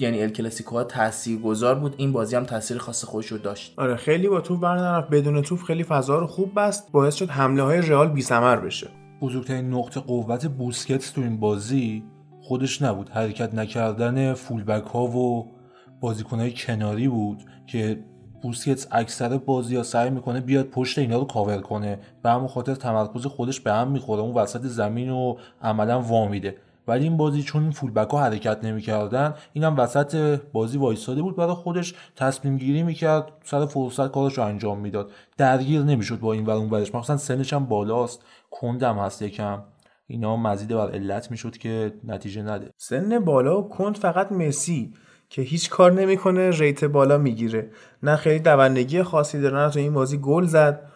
یعنی 0.00 0.22
ال 0.22 0.28
کلاسیکو 0.28 0.76
ها 0.76 0.84
تاثیرگذار 0.84 1.74
بود. 1.74 1.94
این 1.96 2.12
بازی 2.12 2.36
هم 2.36 2.44
تاثیر 2.44 2.78
خاص 2.78 3.04
خودش 3.04 3.26
رو 3.26 3.38
داشت. 3.38 3.74
آره 3.76 3.96
خیلی 3.96 4.28
با 4.28 4.40
توپ 4.40 4.60
برنرفت 4.60 5.10
بدون 5.10 5.42
توپ 5.42 5.62
خیلی 5.62 5.84
فضا 5.84 6.18
رو 6.18 6.26
خوب 6.26 6.52
بست. 6.56 6.92
باعث 6.92 7.14
شد 7.14 7.30
حمله 7.30 7.62
های 7.62 7.80
رئال 7.80 8.08
بی 8.08 8.24
بشه. 8.64 8.88
بزرگترین 9.20 9.74
نقطه 9.74 10.00
قوت 10.00 10.46
بوسکتس 10.46 11.10
تو 11.10 11.20
این 11.20 11.40
بازی 11.40 12.04
خودش 12.42 12.82
نبود. 12.82 13.08
حرکت 13.08 13.54
نکردن 13.54 14.34
فولبک 14.34 14.86
ها 14.86 15.04
و 15.04 15.46
بازیکنهای 16.00 16.52
کناری 16.56 17.08
بود 17.08 17.42
که 17.66 18.04
بوسکتس 18.42 18.86
اکثر 18.90 19.38
بازی 19.38 19.76
ها 19.76 19.82
سعی 19.82 20.10
می‌کنه 20.10 20.40
بیاد 20.40 20.66
پشت 20.66 20.98
اینا 20.98 21.18
رو 21.18 21.24
کاور 21.24 21.60
کنه. 21.60 21.98
به 22.22 22.30
همون 22.30 22.48
خاطر 22.48 22.74
تمرکز 22.74 23.26
خودش 23.26 23.60
به 23.60 23.72
هم 23.72 23.90
می‌خوره. 23.90 24.22
اون 24.22 24.34
وسط 24.34 24.62
زمین 24.62 25.08
رو 25.08 25.38
عملا 25.62 26.00
وامیده. 26.00 26.56
ولی 26.88 27.04
این 27.04 27.16
بازی 27.16 27.42
چون 27.42 27.62
این 27.62 27.70
فولبک 27.70 28.10
ها 28.10 28.20
حرکت 28.20 28.64
نمی‌کردن 28.64 29.34
اینم 29.52 29.76
وسط 29.76 30.40
بازی 30.52 30.78
وایستاده 30.78 31.22
بود. 31.22 31.36
برای 31.36 31.54
خودش 31.54 31.94
تصمیم 32.16 32.58
گیری 32.58 32.82
می‌کرد 32.82 33.32
سر 33.44 33.66
فرصت 33.66 34.12
کارش 34.12 34.38
رو 34.38 34.44
انجام 34.44 34.80
می‌داد. 34.80 35.10
درگیر 35.36 35.82
نمی‌شد 35.82 36.20
با 36.20 36.32
این 36.32 36.46
ور 36.46 36.54
اون 36.54 36.70
ورش. 36.70 36.94
مخصوصا 36.94 37.16
سنش 37.16 37.52
هم 37.52 37.66
بالاست. 37.66 38.24
کندم 38.50 38.98
هست 38.98 39.22
یکم. 39.22 39.62
اینا 40.06 40.36
مزید 40.36 40.68
بر 40.68 40.90
علت 40.90 41.30
می‌شد 41.30 41.56
که 41.56 41.92
نتیجه 42.04 42.42
نده. 42.42 42.70
سن 42.76 43.18
بالا 43.18 43.60
و 43.60 43.68
کند 43.68 43.96
فقط 43.96 44.32
مسی 44.32 44.94
که 45.28 45.42
هیچ 45.42 45.70
کار 45.70 45.92
نمی‌کنه 45.92 46.50
ریت 46.50 46.84
بالا 46.84 47.18
می‌گیره. 47.18 47.70
نه 48.02 48.16
خیلی 48.16 48.38
دوندگی 48.38 49.02
خاصی 49.02 49.40
داره 49.40 49.56
نه 49.58 49.70
تو 49.70 49.78
این 49.78 49.92
بازی 49.92 50.18
گل 50.18 50.44
زد. 50.44 50.90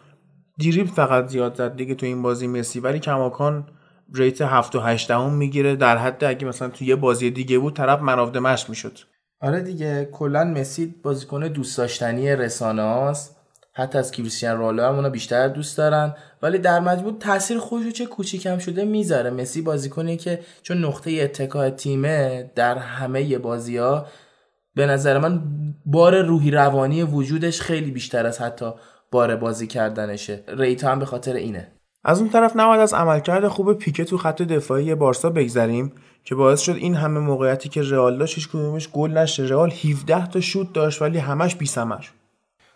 دیریب 0.57 0.87
فقط 0.87 1.27
زیاد 1.27 1.55
زد 1.55 1.75
دیگه 1.75 1.95
تو 1.95 2.05
این 2.05 2.21
بازی 2.21 2.47
مسی. 2.47 2.79
ولی 2.79 2.99
کماکان 2.99 3.67
ریت 4.13 4.41
7 4.41 4.75
و 4.75 4.79
8 4.79 5.07
دهم 5.07 5.33
می‌گیره. 5.33 5.75
در 5.75 5.97
حد 5.97 6.23
اگه 6.23 6.47
مثلا 6.47 6.69
تو 6.69 6.83
یه 6.83 6.95
بازی 6.95 7.31
دیگه 7.31 7.59
بود 7.59 7.75
طرف 7.75 8.01
منافده 8.01 8.39
مشق 8.39 8.69
می‌شد. 8.69 8.97
آره 9.41 9.61
دیگه 9.61 10.09
کلا 10.11 10.43
مسی 10.43 10.95
بازیکن 11.03 11.47
دوست 11.47 11.77
داشتنی 11.77 12.35
رسانه 12.35 12.81
هاست 12.81 13.35
حتی 13.73 13.97
از 13.97 14.11
کریستیان 14.11 14.57
رونالدو 14.57 14.83
هم 14.83 14.95
اونا 14.95 15.09
بیشتر 15.09 15.47
دوست 15.47 15.77
دارن. 15.77 16.13
ولی 16.41 16.57
در 16.57 16.79
مجموع 16.79 17.17
تاثیر 17.19 17.57
خودشو 17.57 17.91
چه 17.91 18.05
کوچیکم 18.05 18.57
شده 18.57 18.85
می‌ذاره. 18.85 19.29
مسی 19.29 19.61
بازیکنی 19.61 20.17
که 20.17 20.39
چون 20.61 20.85
نقطه 20.85 21.11
اتکای 21.11 21.71
تیمه 21.71 22.51
در 22.55 22.77
همه 22.77 23.37
بازی 23.37 23.77
ها 23.77 24.05
به 24.75 24.85
نظر 24.85 25.17
من 25.17 25.41
بار 25.85 26.21
روحی 26.21 26.51
روانی 26.51 27.03
وجودش 27.03 27.61
خیلی 27.61 27.91
بیشتر 27.91 28.25
از 28.25 28.41
حتی 28.41 28.71
بار 29.11 29.35
بازی 29.35 29.67
کردنشه. 29.67 30.43
ریتا 30.47 30.91
هم 30.91 30.99
به 30.99 31.05
خاطر 31.05 31.33
اینه. 31.33 31.74
از 32.07 32.19
اون 32.19 32.29
طرف 32.29 32.55
نباید 32.55 32.81
از 32.81 32.93
عملکرد 32.93 33.47
خوب 33.47 33.73
پیکه 33.73 34.05
تو 34.05 34.17
خط 34.17 34.41
دفاعی 34.41 34.95
بارسا 34.95 35.29
بگذریم 35.29 35.91
که 36.23 36.35
باعث 36.35 36.61
شد 36.61 36.75
این 36.75 36.95
همه 36.95 37.19
موقعیتی 37.19 37.69
که 37.69 37.81
رئال 37.81 38.17
داشت 38.17 38.35
هیچ 38.35 38.49
کدومش 38.49 38.89
گل 38.89 39.11
نشه. 39.11 39.43
رئال 39.43 39.71
17 39.71 40.27
تا 40.27 40.39
شوت 40.39 40.73
داشت 40.73 41.01
ولی 41.01 41.17
همش 41.17 41.55
بی 41.55 41.65
ثمر. 41.65 42.05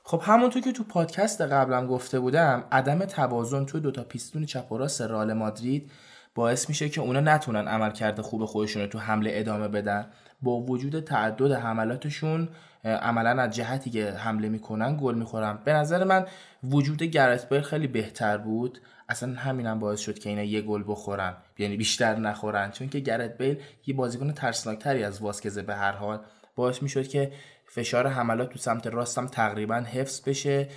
خب 0.03 0.22
همونطور 0.23 0.61
که 0.61 0.72
تو 0.72 0.84
پادکست 0.84 1.41
قبلم 1.41 1.88
گفته 1.88 2.19
بودم 2.19 2.64
عدم 2.72 3.06
توازن 3.06 3.65
تو 3.65 3.80
دوتا 3.80 4.03
پیستون 4.03 4.45
چپ 4.45 4.72
و 4.72 4.77
راست 4.77 5.01
رئال 5.01 5.34
مادرید 5.34 5.91
باعث 6.35 6.69
میشه 6.69 6.89
که 6.89 7.01
اونا 7.01 7.19
نتونن 7.19 7.68
عملکرد 7.68 8.22
خوب 8.22 8.45
خودشون 8.45 8.81
رو 8.81 8.88
تو 8.88 8.99
حمله 8.99 9.31
ادامه 9.34 9.68
بدن. 9.68 10.06
با 10.41 10.51
وجود 10.51 10.99
تعدد 10.99 11.51
حملاتشون 11.51 12.49
عملا 12.84 13.41
از 13.41 13.51
جهتی 13.51 13.89
که 13.89 14.11
حمله 14.11 14.49
می‌کنن 14.49 14.97
گل 15.01 15.15
می‌خورن. 15.15 15.60
به 15.65 15.73
نظر 15.73 16.03
من 16.03 16.26
وجود 16.64 17.03
گرت 17.03 17.49
بیل 17.49 17.61
خیلی 17.61 17.88
بهتر 17.88 18.38
بود. 18.38 18.80
اصلا 19.10 19.34
همینم 19.34 19.80
باعث 19.80 19.99
شد 19.99 20.19
که 20.19 20.30
اینا 20.30 20.44
یه 20.44 20.61
گل 20.61 20.84
بخورن. 20.88 21.38
یعنی 21.57 21.77
بیشتر 21.77 22.15
نخورن. 22.15 22.72
چون 22.72 22.90
که 22.90 22.99
گرت 22.99 23.38
بیل 23.38 23.57
یه 23.86 23.95
بازیکن 23.95 24.31
ترسناکتری 24.31 25.03
از 25.03 25.22
واسکزه 25.22 25.61
به 25.61 25.76
هر 25.76 25.91
حال 25.91 26.19
باعث 26.56 26.84
می‌شد 26.84 27.07
که 27.07 27.31
فشار 27.65 28.07
حملات 28.07 28.49
تو 28.49 28.60
سمت 28.60 28.88
راستم 28.88 29.27
تقریبا 29.27 29.76
حفظ 29.76 30.30
بشه. 30.30 30.69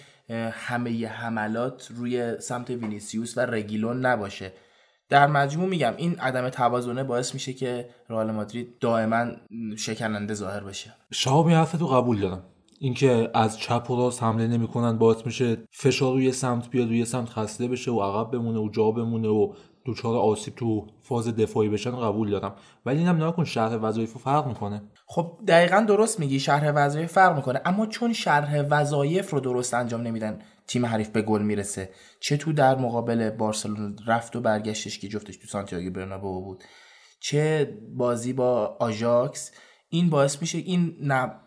همه 0.53 1.09
حملات 1.09 1.89
روی 1.95 2.41
سمت 2.41 2.71
وینیسیوس 2.71 3.39
و 3.39 3.41
رگیلون 3.41 4.07
نباشه. 4.07 4.53
در 5.09 5.27
مجموع 5.27 5.69
میگم 5.69 5.95
این 5.97 6.19
عدم 6.19 6.49
توازنه 6.49 7.05
باعث 7.05 7.35
میشه 7.35 7.53
که 7.53 7.89
رئال 8.09 8.31
مادرید 8.31 8.79
دائما 8.79 9.27
شکننده 9.77 10.35
ظاهر 10.35 10.61
بشه. 10.61 10.95
شهاب 11.13 11.47
این 11.47 11.57
حرف 11.57 11.73
تو 11.73 11.87
قبول 11.87 12.21
دارم. 12.21 12.43
اینکه 12.85 13.31
از 13.35 13.59
چپ 13.59 13.91
و 13.91 13.97
راست 13.97 14.23
حمله 14.23 14.47
نمی‌کنن 14.47 14.99
باعث 14.99 15.27
میشه 15.27 15.57
فشار 15.71 16.13
روی 16.13 16.33
سمت 16.33 16.71
بیاد 16.71 16.89
روی 16.89 17.05
سمت 17.05 17.29
خسته 17.29 17.69
بشه 17.69 17.91
و 17.91 18.03
عقب 18.03 18.31
بمونه 18.31 18.59
و 18.59 18.69
جا 18.71 18.91
بمونه 18.91 19.29
و 19.29 19.53
دوچار 19.85 20.17
آسیب 20.17 20.55
تو 20.55 20.87
فاز 21.03 21.29
دفاعی 21.29 21.69
بشن 21.69 21.91
قبول 21.91 22.31
دارم. 22.31 22.55
ولی 22.87 22.99
اینم 22.99 23.25
نکن 23.25 23.45
شرح 23.45 23.75
وظایف 23.75 24.19
فرق 24.19 24.47
می‌کنه. 24.47 24.83
خب 25.07 25.39
دقیقا 25.49 25.81
درست 25.81 26.21
میگی 26.21 26.41
شرح 26.41 26.73
وظایف 26.75 27.13
فرق 27.13 27.37
می‌کنه 27.37 27.61
اما 27.65 27.87
چون 27.87 28.13
شرح 28.13 28.63
وظایف 28.71 29.31
رو 29.31 29.41
درست 29.41 29.75
انجام 29.75 30.03
نمیدن 30.03 30.39
تیم 30.67 30.87
حریف 30.87 31.09
به 31.09 31.23
گل 31.23 31.43
می‌رسه. 31.43 31.91
چه 32.21 32.37
تو 32.37 32.53
در 32.53 32.79
مقابل 32.79 33.31
بارسلونا 33.31 33.95
رفت 34.07 34.37
و 34.37 34.41
برگشتش 34.41 34.99
که 34.99 35.09
جفتش 35.09 35.37
تو 35.37 35.47
سانتیاگو 35.47 35.91
برنابئو 35.91 36.41
بود. 36.41 36.65
چه 37.21 37.75
بازی 37.97 38.33
با 38.33 38.77
آژاکس. 38.81 39.53
این 39.95 40.11
باعث 40.11 40.41
میشه 40.41 40.59
این 40.59 40.95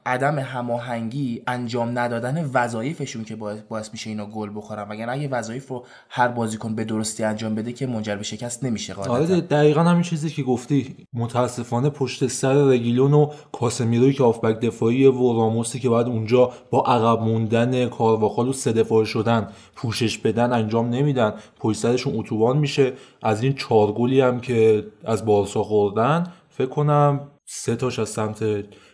عدم 0.06 0.40
هماهنگی 0.40 1.42
انجام 1.48 2.00
ندادن 2.00 2.50
وظایفشون 2.54 3.24
که 3.24 3.36
باعث, 3.36 3.90
میشه 3.92 4.10
اینا 4.10 4.26
گل 4.26 4.50
بخورن. 4.56 4.90
وگرنه 4.90 5.12
اگه 5.12 5.28
وظایف 5.28 5.68
رو 5.68 5.86
هر 6.10 6.28
بازیکن 6.28 6.76
به 6.76 6.84
درستی 6.84 7.24
انجام 7.24 7.56
بده 7.56 7.74
که 7.74 7.88
منجر 7.88 8.16
به 8.16 8.24
شکست 8.24 8.64
نمیشه 8.64 8.94
آره 8.94 9.08
قاعدتا 9.08 9.40
دقیقا 9.40 9.84
همین 9.84 10.02
چیزی 10.02 10.30
که 10.30 10.44
گفتی. 10.44 10.96
متاسفانه 11.14 11.90
پشت 11.90 12.28
سر 12.28 12.54
رگیلون 12.54 13.14
و 13.14 13.32
کاسمیروی 13.52 14.14
که 14.14 14.24
آفبک 14.24 14.60
دفاعی 14.60 15.06
و 15.06 15.34
راموسی 15.34 15.80
که 15.80 15.90
بعد 15.90 16.08
اونجا 16.08 16.52
با 16.72 16.82
عقب 16.82 17.22
موندن 17.22 17.90
کارواخال 17.90 18.48
و 18.48 18.54
سه 18.54 18.74
دفاعه 18.74 19.06
شدن 19.06 19.48
پوشش 19.76 20.18
بدن 20.18 20.54
انجام 20.54 20.90
نمیدن. 20.90 21.34
پشت 21.60 21.80
سرشون 21.80 22.20
اتوبان 22.20 22.58
میشه. 22.58 22.94
از 23.24 23.44
این 23.44 23.54
چهار 23.54 23.92
گلی 23.92 24.22
هم 24.22 24.40
که 24.40 24.88
از 25.06 25.26
بارسا 25.26 25.64
خوردن 25.64 26.24
فکر 26.50 26.70
کنم 26.70 27.20
سه 27.46 27.76
تاش 27.76 28.00
از 28.00 28.10
سمت 28.10 28.44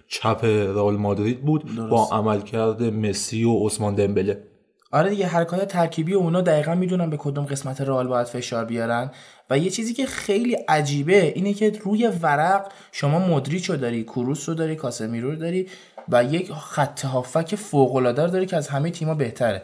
چپ 0.07 0.45
رئال 0.45 0.97
مادرید 0.97 1.45
بود 1.45 1.75
با 1.89 2.09
عملکرد 2.11 2.83
مسی 2.83 3.43
و 3.43 3.65
عثمان 3.65 3.95
دمبله. 3.95 4.43
آره 4.91 5.09
دیگه 5.09 5.27
حرکات 5.27 5.67
ترکیبی 5.67 6.13
اونا 6.13 6.41
دقیقا 6.41 6.75
می‌دونن 6.75 7.09
به 7.09 7.17
کدوم 7.17 7.45
قسمت 7.45 7.81
رئال 7.81 8.07
باید 8.07 8.27
فشار 8.27 8.65
بیارن. 8.65 9.11
و 9.49 9.57
یه 9.57 9.69
چیزی 9.69 9.93
که 9.93 10.05
خیلی 10.05 10.53
عجیبه 10.53 11.33
اینه 11.35 11.53
که 11.53 11.79
روی 11.83 12.07
ورق 12.07 12.71
شما 12.91 13.19
مدریچ 13.19 13.69
رو 13.69 13.77
داری 13.77 14.03
کروس 14.03 14.49
رو 14.49 14.55
داری 14.55 14.75
کاسمیرو 14.75 15.31
رو 15.31 15.35
داری 15.35 15.67
و 16.09 16.23
یک 16.23 16.51
خط 16.53 17.05
هافک 17.05 17.55
فوق 17.55 17.95
العاده 17.95 18.27
داری 18.27 18.45
که 18.45 18.57
از 18.57 18.67
همه 18.67 18.91
تیم‌ها 18.91 19.15
بهتره. 19.15 19.63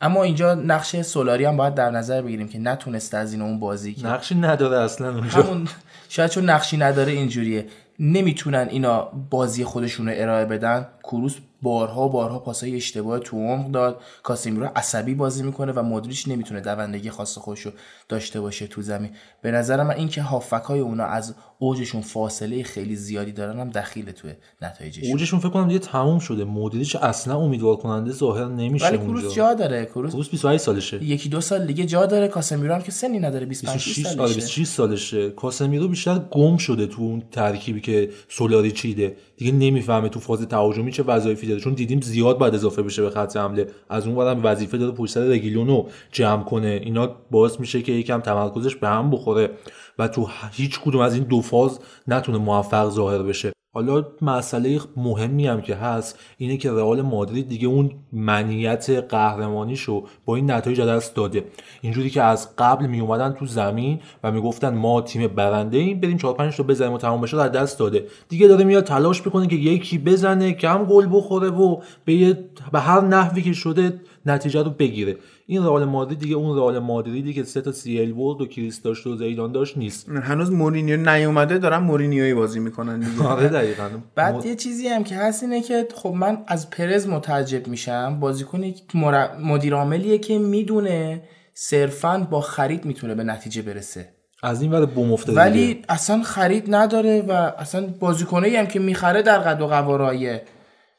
اما 0.00 0.22
اینجا 0.22 0.54
نقش 0.54 1.00
سولاری 1.00 1.44
هم 1.44 1.56
باید 1.56 1.74
در 1.74 1.90
نظر 1.90 2.22
بگیریم 2.22 2.48
که 2.48 2.58
نتونسته 2.58 3.16
از 3.16 3.32
این 3.32 3.42
اون 3.42 3.60
بازی 3.60 3.94
که 3.94 4.06
نقشی 4.06 4.34
نداره 4.34 4.76
اصلا 4.76 5.14
اونجا. 5.14 5.42
همون 5.42 5.68
شاید 6.08 6.30
چون 6.30 6.50
نقشی 6.50 6.76
نداره 6.76 7.12
اینجوریه. 7.12 7.66
نمی‌تونن 7.98 8.68
اینا 8.70 9.02
بازی 9.30 9.64
خودشون 9.64 10.08
رو 10.08 10.14
ارائه 10.16 10.44
بدن. 10.44 10.86
کروس 11.08 11.36
بارها 11.62 12.08
بارها 12.08 12.38
پاسای 12.38 12.76
اشتباه 12.76 13.18
تو 13.18 13.36
عمق 13.36 13.70
داد. 13.70 14.00
کاسمیرو 14.22 14.68
عصبی 14.76 15.14
بازی 15.14 15.42
می‌کنه 15.42 15.72
و 15.72 15.82
مدریچ 15.82 16.28
نمی‌تونه 16.28 16.60
دوندگی 16.60 17.10
خاص 17.10 17.38
خودش 17.38 17.60
رو 17.60 17.72
داشته 18.08 18.40
باشه 18.40 18.66
تو 18.66 18.82
زمین. 18.82 19.10
به 19.42 19.50
نظر 19.50 19.82
من 19.82 19.94
اینکه 19.94 20.22
هافک 20.22 20.62
های 20.62 20.80
اونا 20.80 21.04
از 21.04 21.34
اوجشون 21.58 22.00
فاصله 22.00 22.62
خیلی 22.62 22.96
زیادی 22.96 23.32
دارن 23.32 23.60
هم 23.60 23.70
دخیل 23.70 24.10
توی 24.10 24.32
نتایجشون. 24.62 25.10
اوجشون 25.10 25.40
فکر 25.40 25.48
کنم 25.48 25.68
دیگه 25.68 25.78
تموم 25.78 26.18
شده. 26.18 26.44
مدریچ 26.44 26.96
اصلا 26.96 27.36
امیدوار 27.38 27.76
کننده 27.76 28.12
ظاهر 28.12 28.44
نمیشه 28.44 28.86
ولی 28.86 28.98
کروس 28.98 29.34
جا 29.34 29.54
داره. 29.54 29.86
کروس 29.86 30.12
کروس 30.12 30.28
28 30.28 30.64
سالشه. 30.64 31.04
یکی 31.04 31.28
دو 31.28 31.40
سال 31.40 31.66
دیگه 31.66 31.86
جا 31.86 32.06
داره. 32.06 32.28
کاسمیرو 32.28 32.74
هم 32.74 32.82
که 32.82 32.92
سنی 32.92 33.18
نداره. 33.18 33.46
25 33.46 33.76
26 33.76 34.06
آره 34.06 34.16
سالشه 34.16 34.34
26 34.34 34.66
سالشه. 34.66 35.30
کاسمیرو 35.30 35.88
بیشتر 35.88 36.18
گم 36.18 36.56
شده 36.56 36.86
تو 36.86 37.02
اون 37.02 37.22
ترکیبی 37.32 37.80
که 37.80 38.10
سولاری 38.28 38.72
چیده 38.72 39.16
دیگه 39.38 39.52
نمی‌فهمه 39.52 40.08
تو 40.08 40.20
فاز 40.20 40.42
تهاجمی 40.42 40.92
چه 40.92 41.02
وظایفی 41.02 41.46
داره. 41.46 41.60
چون 41.60 41.74
دیدیم 41.74 42.00
زیاد 42.00 42.38
بعد 42.38 42.54
اضافه 42.54 42.82
بشه 42.82 43.02
به 43.02 43.10
خط 43.10 43.36
حمله. 43.36 43.66
از 43.88 44.06
اون 44.06 44.16
برم 44.16 44.40
وظیفه 44.44 44.78
داره 44.78 44.92
پشت 44.92 45.12
سر 45.12 45.20
رگیلونو 45.20 45.84
جمع 46.12 46.42
کنه. 46.42 46.80
اینا 46.84 47.16
باعث 47.30 47.60
میشه 47.60 47.82
که 47.82 47.92
یکم 47.92 48.20
تمرکزش 48.20 48.76
به 48.76 48.88
هم 48.88 49.10
بخوره 49.10 49.50
و 49.98 50.08
تو 50.08 50.28
هیچ 50.52 50.80
کدوم 50.80 51.00
از 51.00 51.14
این 51.14 51.22
دو 51.22 51.40
فاز 51.40 51.80
نتونه 52.08 52.38
موفق 52.38 52.90
ظاهر 52.90 53.22
بشه. 53.22 53.57
حالا 53.78 54.06
مسئله 54.22 54.80
مهمی 54.96 55.46
هم 55.46 55.60
که 55.60 55.74
هست 55.74 56.18
اینه 56.38 56.56
که 56.56 56.70
رئال 56.70 57.02
مادرید 57.02 57.48
دیگه 57.48 57.68
اون 57.68 57.90
منیت 58.12 58.90
قهرمانیشو 58.90 60.04
با 60.24 60.36
این 60.36 60.50
نتایج 60.50 60.80
دست 60.80 61.14
داده. 61.14 61.44
اینجوری 61.80 62.10
که 62.10 62.22
از 62.22 62.56
قبل 62.56 62.86
می 62.86 63.00
اومدن 63.00 63.32
تو 63.32 63.46
زمین 63.46 64.00
و 64.24 64.32
می‌گفتن 64.32 64.74
ما 64.74 65.00
تیم 65.00 65.28
برنده 65.28 65.78
ایم 65.78 66.00
بریم 66.00 66.16
4 66.16 66.34
5 66.34 66.56
تا 66.56 66.62
بزنیم 66.62 66.92
و 66.92 66.98
تمام 66.98 67.20
بشه 67.20 67.48
دست 67.48 67.78
داده. 67.78 68.06
دیگه 68.28 68.48
داره 68.48 68.64
میاد 68.64 68.84
تلاش 68.84 69.26
می‌کنه 69.26 69.46
که 69.46 69.56
یکی 69.56 69.98
بزنه 69.98 70.52
کم 70.52 70.84
گل 70.84 71.08
بخوره 71.10 71.48
و 71.48 71.80
به, 72.04 72.38
به 72.72 72.80
هر 72.80 73.00
نحوی 73.00 73.42
که 73.42 73.52
شده 73.52 74.00
نتیجه 74.26 74.62
رو 74.62 74.70
بگیره. 74.70 75.16
این 75.46 75.62
رئال 75.62 75.84
مادرید 75.84 76.18
دیگه 76.18 76.36
اون 76.36 76.56
رئال 76.56 76.78
مادریدی 76.78 77.34
که 77.34 77.44
سه 77.44 77.60
تا 77.60 77.72
سی 77.72 78.00
ال 78.00 78.12
برد 78.12 78.40
و 78.40 78.46
کریس 78.46 78.82
داشت 78.82 79.06
و 79.06 79.16
زیدان 79.16 79.52
داشت 79.52 79.78
نیست. 79.78 80.08
هنوز 80.08 80.52
مورینیو 80.52 80.96
نیومده 80.96 81.58
دارن 81.58 81.78
مورینیویی 81.78 82.34
بازی 82.34 82.60
می‌کنن 82.60 83.00
دیگه. 83.00 83.28
آره 83.32 83.67
دقیقاً. 83.74 83.98
بعد 84.14 84.46
یه 84.46 84.54
چیزی 84.54 84.88
هم 84.88 85.04
که 85.04 85.14
هست 85.14 85.42
اینه 85.42 85.62
که 85.62 85.88
خب 85.94 86.08
من 86.08 86.38
از 86.46 86.70
پرز 86.70 87.06
متعجب 87.08 87.68
میشم. 87.68 88.20
بازیکنی 88.20 88.72
که 88.72 88.98
مر- 88.98 89.36
مدیر 89.36 89.74
عاملیه 89.74 90.18
که 90.18 90.38
می‌دونه 90.38 91.22
صرفا 91.54 92.18
با 92.30 92.40
خرید 92.40 92.84
می‌تونه 92.84 93.14
به 93.14 93.24
نتیجه 93.24 93.62
برسه. 93.62 94.08
از 94.42 94.62
این 94.62 94.72
ور 94.72 94.86
بوم 94.86 95.12
افتاده 95.12 95.50
دیگه. 95.50 95.62
ولی 95.66 95.82
اصلا 95.88 96.22
خرید 96.22 96.74
نداره 96.74 97.22
و 97.22 97.32
اصلا 97.32 97.86
بازیکنایی 98.00 98.56
هم 98.56 98.66
که 98.66 98.78
می‌خره 98.78 99.22
در 99.22 99.38
قد 99.38 99.60
و 99.60 99.66
قوارای 99.66 100.30
اه، 100.30 100.40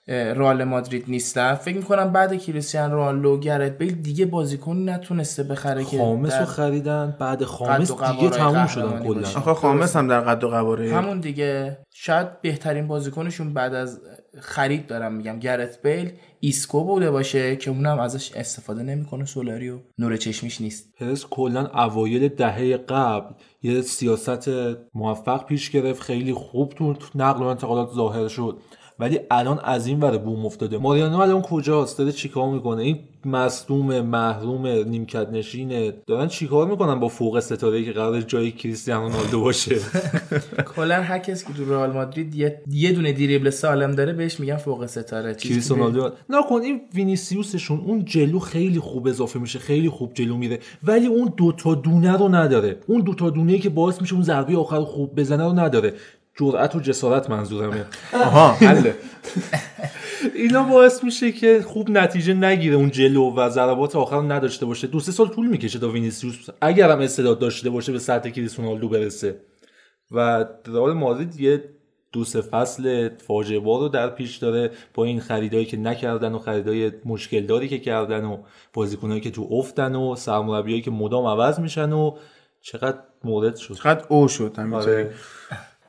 رئال 0.09 0.63
مادرید 0.63 1.05
نیستن. 1.07 1.55
فکر 1.55 1.77
می‌کنم 1.77 2.11
بعد 2.11 2.41
کریستیانو 2.41 2.95
رونالدو 2.95 3.39
گرت 3.39 3.77
بیل 3.77 4.01
دیگه 4.01 4.25
بازیکنی 4.25 4.83
نتونسته 4.83 5.43
بخره 5.43 5.85
که 5.85 5.97
خامس 5.97 6.33
رو 6.33 6.45
خریدن. 6.45 7.17
بعد 7.19 7.43
خامس 7.43 7.91
دیگه 7.91 8.29
تموم 8.29 8.67
شدن 8.67 9.03
کلا. 9.03 9.27
آخه 9.27 9.53
خامس 9.53 9.95
هم 9.95 10.07
در 10.07 10.21
قد 10.21 10.43
و 10.43 10.49
قواره 10.49 10.93
همون 10.93 11.19
دیگه. 11.19 11.77
شاید 11.93 12.41
بهترین 12.41 12.87
بازیکنشون 12.87 13.53
بعد 13.53 13.73
از 13.73 14.01
خرید 14.39 14.87
دارم 14.87 15.13
میگم. 15.13 15.39
گرت 15.39 15.81
بیل 15.81 16.11
ایسکو 16.39 16.83
بوده 16.83 17.11
باشه 17.11 17.55
که 17.55 17.71
اونم 17.71 17.99
ازش 17.99 18.31
استفاده 18.35 18.83
نمی‌کنه. 18.83 19.25
سولاری 19.25 19.69
و 19.69 19.79
نور 19.97 20.17
چشمیش 20.17 20.61
نیست. 20.61 20.93
پرز 20.99 21.25
کلا 21.25 21.65
اوایل 21.65 22.27
دهه 22.27 22.77
قبل 22.77 23.33
یه 23.61 23.81
سیاست 23.81 24.49
موفق 24.93 25.45
پیش 25.45 25.69
گرفت. 25.69 26.01
خیلی 26.01 26.33
خوب 26.33 26.73
تو 26.73 26.95
نقل 27.15 27.43
و 27.43 27.45
انتقالات 27.45 27.89
ظاهر 27.93 28.27
شد. 28.27 28.57
ولی 28.99 29.19
الان 29.31 29.59
از 29.63 29.87
این 29.87 29.99
ور 29.99 30.17
بوم 30.17 30.45
افتاده. 30.45 30.77
ماریانو 30.77 31.19
الان 31.19 31.41
کجاست؟ 31.41 31.97
داره 31.97 32.11
چیکار 32.11 32.49
می‌کنه؟ 32.49 32.81
این 32.81 32.99
مصدوم 33.25 34.01
محروم 34.01 34.67
نیمکت 34.67 35.29
نشینه 35.29 35.93
دارن 36.07 36.27
چیکار 36.27 36.67
می‌کنن 36.67 36.99
با 36.99 37.07
فوق 37.07 37.39
ستاره 37.39 37.83
که 37.83 37.91
قرار 37.91 38.21
جای 38.21 38.51
کریستیانو 38.51 39.09
رونالدو 39.09 39.41
باشه؟ 39.41 39.75
کلا 40.75 40.95
هر 40.95 41.19
کسی 41.19 41.45
که 41.45 41.53
تو 41.53 41.73
رئال 41.73 41.91
مادرید 41.91 42.35
یه, 42.69 42.91
دونه 42.91 43.13
دریبل 43.13 43.49
سالم 43.49 43.91
داره 43.91 44.13
بهش 44.13 44.39
میگن 44.39 44.57
فوق 44.57 44.85
ستاره. 44.85 45.35
کریستیانو 45.35 45.83
رونالدو. 45.83 46.15
نکن 46.29 46.61
این 46.61 46.81
وینیسیوسشون 46.93 47.79
اون 47.79 48.05
جلو 48.05 48.39
خیلی 48.39 48.79
خوب 48.79 49.07
اضافه 49.07 49.39
میشه 49.39 49.59
خیلی 49.59 49.89
خوب 49.89 50.13
جلو 50.13 50.37
میره. 50.37 50.59
ولی 50.83 51.07
اون 51.07 51.33
دوتا 51.37 51.75
دونه 51.75 52.17
رو 52.17 52.29
نداره. 52.29 52.77
اون 52.87 53.01
دوتا 53.01 53.29
دونه 53.29 53.57
که 53.57 53.69
باعث 53.69 54.01
میشه 54.01 54.13
اون 54.13 54.23
ضربه 54.23 54.57
آخر 54.57 54.79
خوب 54.79 55.19
بزنه 55.19 55.43
رو 55.43 55.59
نداره. 55.59 55.93
جرأت 56.39 56.75
و 56.75 56.79
جسارت 56.79 57.29
منظورمه. 57.29 57.85
آها. 58.13 58.51
حله. 58.53 58.95
اینا 60.35 60.63
باعث 60.63 61.03
میشه 61.03 61.31
که 61.31 61.61
خوب 61.61 61.89
نتیجه 61.89 62.33
نگیره 62.33 62.75
اون 62.75 62.91
جلو 62.91 63.35
و 63.35 63.49
ضربات 63.49 63.95
آخر 63.95 64.15
رو 64.15 64.31
نداشته 64.31 64.65
باشه. 64.65 64.87
دو 64.87 64.99
سه 64.99 65.11
سال 65.11 65.27
طول 65.27 65.47
می‌کشه 65.47 65.79
تا 65.79 65.89
وینیسیوس 65.89 66.47
اگر 66.61 66.91
هم 66.91 66.99
استعداد 66.99 67.39
داشته 67.39 67.69
باشه 67.69 67.91
به 67.91 67.99
سطح 67.99 68.29
کریس 68.29 68.59
رونالدو 68.59 68.89
برسه. 68.89 69.35
و 70.11 70.45
رئال 70.67 70.93
مادرید 70.93 71.39
یه 71.39 71.63
دو 72.11 72.23
سه 72.23 72.41
فصل 72.41 73.09
فاجعه 73.17 73.59
بار 73.59 73.79
رو 73.79 73.89
در 73.89 74.09
پیش 74.09 74.37
داره 74.37 74.71
با 74.93 75.03
این 75.03 75.19
خریدایی 75.19 75.65
که 75.65 75.77
نکردن 75.77 76.33
و 76.33 76.39
خریدای 76.39 76.91
مشکل 77.05 77.45
داری 77.45 77.67
که 77.67 77.79
کردن 77.79 78.25
و 78.25 78.37
بازیکنایی 78.73 79.21
که 79.21 79.31
تو 79.31 79.47
افتن 79.51 79.95
و 79.95 80.15
سرمربیایی 80.15 80.81
که 80.81 80.91
مدام 80.91 81.25
عوض 81.25 81.59
میشن 81.59 81.91
و 81.91 82.17
چقدر 82.61 82.97
مورد 83.23 83.55
شد. 83.55 83.75
قد 83.75 84.05
او 84.09 84.27
شد. 84.27 84.53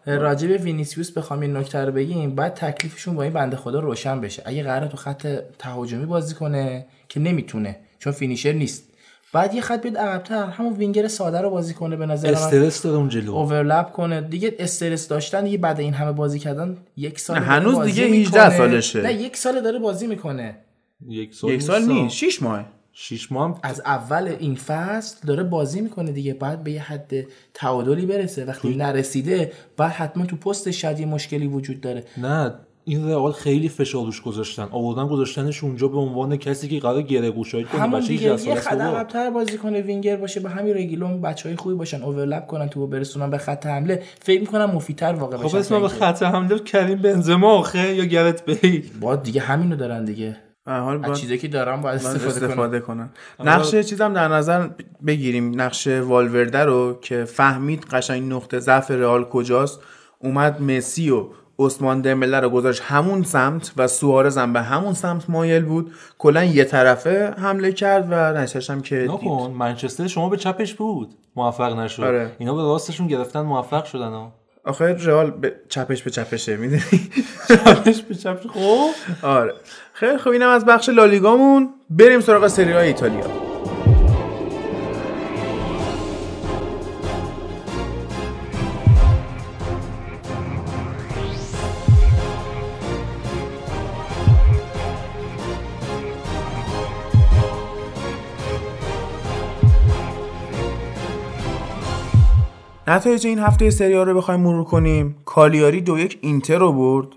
به 0.04 0.58
وینیسیوس 0.62 1.10
بخوام 1.10 1.40
این 1.40 1.56
نکته 1.56 1.84
رو 1.84 1.92
بگیم 1.92 2.34
بعد 2.34 2.54
تکلیفشون 2.54 3.14
با 3.14 3.22
این 3.22 3.32
بنده 3.32 3.56
خدا 3.56 3.80
روشن 3.80 4.20
بشه. 4.20 4.42
اگه 4.46 4.62
قراره 4.62 4.88
تو 4.88 4.96
خط 4.96 5.26
تهاجمی 5.58 6.06
بازی 6.06 6.34
کنه 6.34 6.86
که 7.08 7.20
نمی‌تونه 7.20 7.76
چون 7.98 8.12
فینیشر 8.12 8.52
نیست. 8.52 8.84
بعد 9.32 9.54
یه 9.54 9.60
خط 9.60 9.82
بیاد 9.82 9.96
عقب‌تر 9.96 10.44
همون 10.44 10.72
وینگر 10.72 11.08
ساده 11.08 11.40
رو 11.40 11.50
بازی 11.50 11.74
کنه 11.74 11.96
به 11.96 12.06
نظر 12.06 12.28
من. 12.30 12.34
استرس 12.34 12.82
داره 12.82 12.96
اون 12.96 13.08
جلو. 13.08 13.34
اوورلپ 13.34 13.92
کنه. 13.92 14.20
دیگه 14.20 14.54
استرس 14.58 15.08
داشتن 15.08 15.44
دیگه 15.44 15.58
بعد 15.58 15.80
این 15.80 15.94
همه 15.94 16.12
بازی 16.12 16.38
کردن 16.38 16.76
یک 16.96 17.20
سال 17.20 17.38
نه، 17.38 17.44
هنوز 17.44 17.86
دیگه 17.86 18.04
می‌کنه. 18.04 18.42
18 18.42 18.56
سالشه. 18.56 19.02
نه 19.02 19.12
یک 19.12 19.36
سال 19.36 19.60
داره 19.60 19.78
بازی 19.78 20.06
می‌کنه. 20.06 20.56
یک 21.08 21.34
سال, 21.34 21.50
یک 21.50 21.62
سال 21.62 21.80
نیست. 21.80 21.90
نیست 21.90 22.14
شیش 22.14 22.42
ماه. 22.42 22.64
شیش 23.02 23.32
ماه 23.32 23.48
هم 23.48 23.54
از 23.62 23.80
اول 23.80 24.36
این 24.40 24.54
فصل 24.54 25.26
داره 25.26 25.42
بازی 25.42 25.80
می‌کنه 25.80 26.12
دیگه 26.12 26.34
بعد 26.34 26.64
به 26.64 26.70
یه 26.70 26.82
حد 26.82 27.12
تعادلی 27.54 28.06
برسه. 28.06 28.44
وقتی 28.44 28.74
نرسیده 28.74 29.52
بعد 29.76 29.90
حتما 29.90 30.26
تو 30.26 30.36
پست 30.36 30.70
شاید 30.70 31.00
یه 31.00 31.06
مشکلی 31.06 31.46
وجود 31.46 31.80
داره. 31.80 32.04
نه 32.16 32.54
این 32.84 33.08
رئال 33.08 33.32
خیلی 33.32 33.68
فشار 33.68 34.04
روش 34.04 34.22
گذاشتن. 34.22 34.68
آوردن 34.70 35.06
گذاشتنش 35.06 35.64
اونجا 35.64 35.88
به 35.88 35.98
عنوان 35.98 36.36
کسی 36.36 36.68
که 36.68 36.78
قرار 36.78 37.02
گره 37.02 37.30
گوشایی 37.30 37.64
کنه. 37.64 37.80
همون 37.80 38.00
دیگه 38.00 38.34
18 38.34 38.50
یه 38.50 38.54
بابا. 38.54 38.98
عقب‌تر 38.98 39.30
بازی 39.30 39.58
کنه 39.58 39.80
وینگر 39.80 40.16
باشه 40.16 40.40
به 40.40 40.50
همین 40.50 40.74
رگیلون 40.74 41.20
بچهای 41.20 41.56
خوبی 41.56 41.74
باشن 41.74 42.02
اوورلپ 42.02 42.46
کنن 42.46 42.68
تو 42.68 42.86
برسونن 42.86 43.30
به 43.30 43.38
خط 43.38 43.66
حمله. 43.66 44.02
فکر 44.20 44.40
می‌کنم 44.40 44.70
مفیدتر 44.70 45.12
واقع 45.12 45.36
خب 45.36 45.42
باشن 45.42 45.58
اسم 45.58 45.80
به 45.80 45.88
خط 45.88 46.22
حمله 46.22 46.58
کریم 46.58 46.98
بنزما 46.98 47.58
آخه 47.58 47.94
یا 47.94 48.04
گرت 48.04 48.44
بیل 48.44 48.90
با 49.00 49.16
دیگه 49.16 49.40
همینو 49.40 49.76
دارن 49.76 50.04
دیگه. 50.04 50.36
حال 50.66 50.96
از 50.96 51.02
باید 51.02 51.14
چیزایی 51.14 51.38
که 51.38 51.48
دارن 51.48 51.80
باید 51.80 52.02
باید 52.02 52.16
استفاده, 52.16 52.40
کنن 52.40 52.50
استفاده 52.50 52.80
کنن 52.80 53.10
نقش 53.44 53.70
چیزم 53.74 54.12
در 54.12 54.28
نظر 54.28 54.68
بگیریم. 55.06 55.60
نقش 55.60 55.86
والورده 55.86 56.64
رو 56.64 56.98
که 57.02 57.24
فهمید 57.24 57.84
قشنگ 57.84 58.32
نقطه 58.32 58.58
ضعف 58.58 58.90
رئال 58.90 59.24
کجاست. 59.24 59.80
اومد 60.18 60.62
مسی 60.62 61.10
و 61.10 61.26
عثمان 61.58 62.00
دمبله 62.00 62.40
رو 62.40 62.50
گذاشت 62.50 62.82
همون 62.82 63.22
سمت 63.22 63.72
و 63.76 63.88
سوارز 63.88 64.38
هم 64.38 64.52
به 64.52 64.62
همون 64.62 64.92
سمت 64.92 65.30
مایل 65.30 65.64
بود. 65.64 65.94
کلا 66.18 66.44
یه 66.44 66.64
طرفه 66.64 67.34
حمله 67.38 67.72
کرد 67.72 68.06
و 68.10 68.32
نتیجهش 68.32 68.70
هم 68.70 68.80
که 68.80 69.00
دید. 69.00 69.10
نکن 69.10 69.50
منچستر 69.58 70.06
شما 70.06 70.28
به 70.28 70.36
چپش 70.36 70.74
بود. 70.74 71.14
موفق 71.36 71.78
نشد. 71.78 72.02
آره. 72.02 72.32
اینا 72.38 72.54
به 72.54 72.62
راستشون 72.62 73.06
گرفتن 73.06 73.40
موفق 73.40 73.84
شدن 73.84 74.08
ها. 74.08 74.39
آخه 74.64 74.96
رئال 75.04 75.30
به 75.30 75.54
چپش 75.68 76.02
به 76.02 76.10
چپشه 76.10 76.56
می‌دونی؟ 76.56 77.10
چپش 77.48 78.02
به 78.02 78.14
چپش 78.14 78.46
خب؟ 78.46 78.90
آره. 79.22 79.54
خیلی 79.92 80.18
خب 80.18 80.30
اینم 80.30 80.48
از 80.48 80.64
بخش 80.64 80.88
لالیگامون. 80.88 81.74
بریم 81.90 82.20
سراغ 82.20 82.48
سری 82.48 82.72
ایتالیا. 82.72 83.49
نتایج 102.90 103.26
این 103.26 103.38
هفته 103.38 103.70
سری 103.70 103.94
رو 103.94 104.14
بخوایم 104.14 104.40
مرور 104.40 104.64
کنیم. 104.64 105.16
کالیاری 105.24 105.80
دو 105.80 105.98
یک 105.98 106.18
اینتر 106.20 106.58
رو 106.58 106.72
برد 106.72 107.08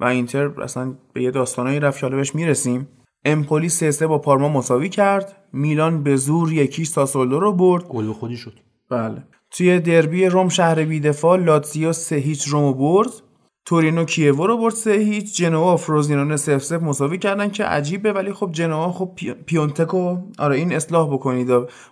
و 0.00 0.04
اینتر 0.04 0.62
اصلا 0.62 0.94
به 1.12 1.22
یه 1.22 1.30
داستانایی 1.30 1.80
رفت 1.80 2.00
که 2.00 2.06
حالا 2.06 2.16
بهش 2.16 2.34
می‌رسیم. 2.34 2.88
امپولی 3.24 3.68
سه 3.68 3.90
سه 3.90 4.06
با 4.06 4.18
پارما 4.18 4.48
مساوی 4.48 4.88
کرد. 4.88 5.36
میلان 5.52 6.02
به 6.02 6.16
زور 6.16 6.52
یکی 6.52 6.84
ساسولو 6.84 7.40
رو 7.40 7.52
برد. 7.52 7.88
گل 7.88 8.06
به 8.06 8.12
خودی 8.12 8.36
شد. 8.36 8.52
بله. 8.90 9.22
توی 9.50 9.80
دربی 9.80 10.26
روم 10.26 10.48
شهر 10.48 10.84
بیدفاع 10.84 11.38
لاتزیو 11.38 11.92
سه 11.92 12.16
هیچ 12.16 12.48
رومو 12.48 12.74
برد. 12.74 13.10
تورینو 13.64 14.04
کیوو 14.04 14.46
رو 14.46 14.58
برد 14.58 14.74
سه 14.74 14.92
هیچ. 14.92 15.36
جنوا 15.36 15.74
و 15.74 15.76
فروزینونه 15.76 16.36
صفر 16.36 16.62
صفر 16.62 16.82
مساوی 16.82 17.18
کردن 17.18 17.50
که 17.50 17.64
عجیبه 17.64 18.12
ولی 18.12 18.32
خب 18.32 18.52
جنوا 18.52 18.92
خب 18.92 19.12
پی... 19.16 19.32
پیونتکو 19.32 20.16
آره 20.38 20.56
این 20.56 20.72
اصلاح 20.72 21.14
بکنید. 21.14 21.48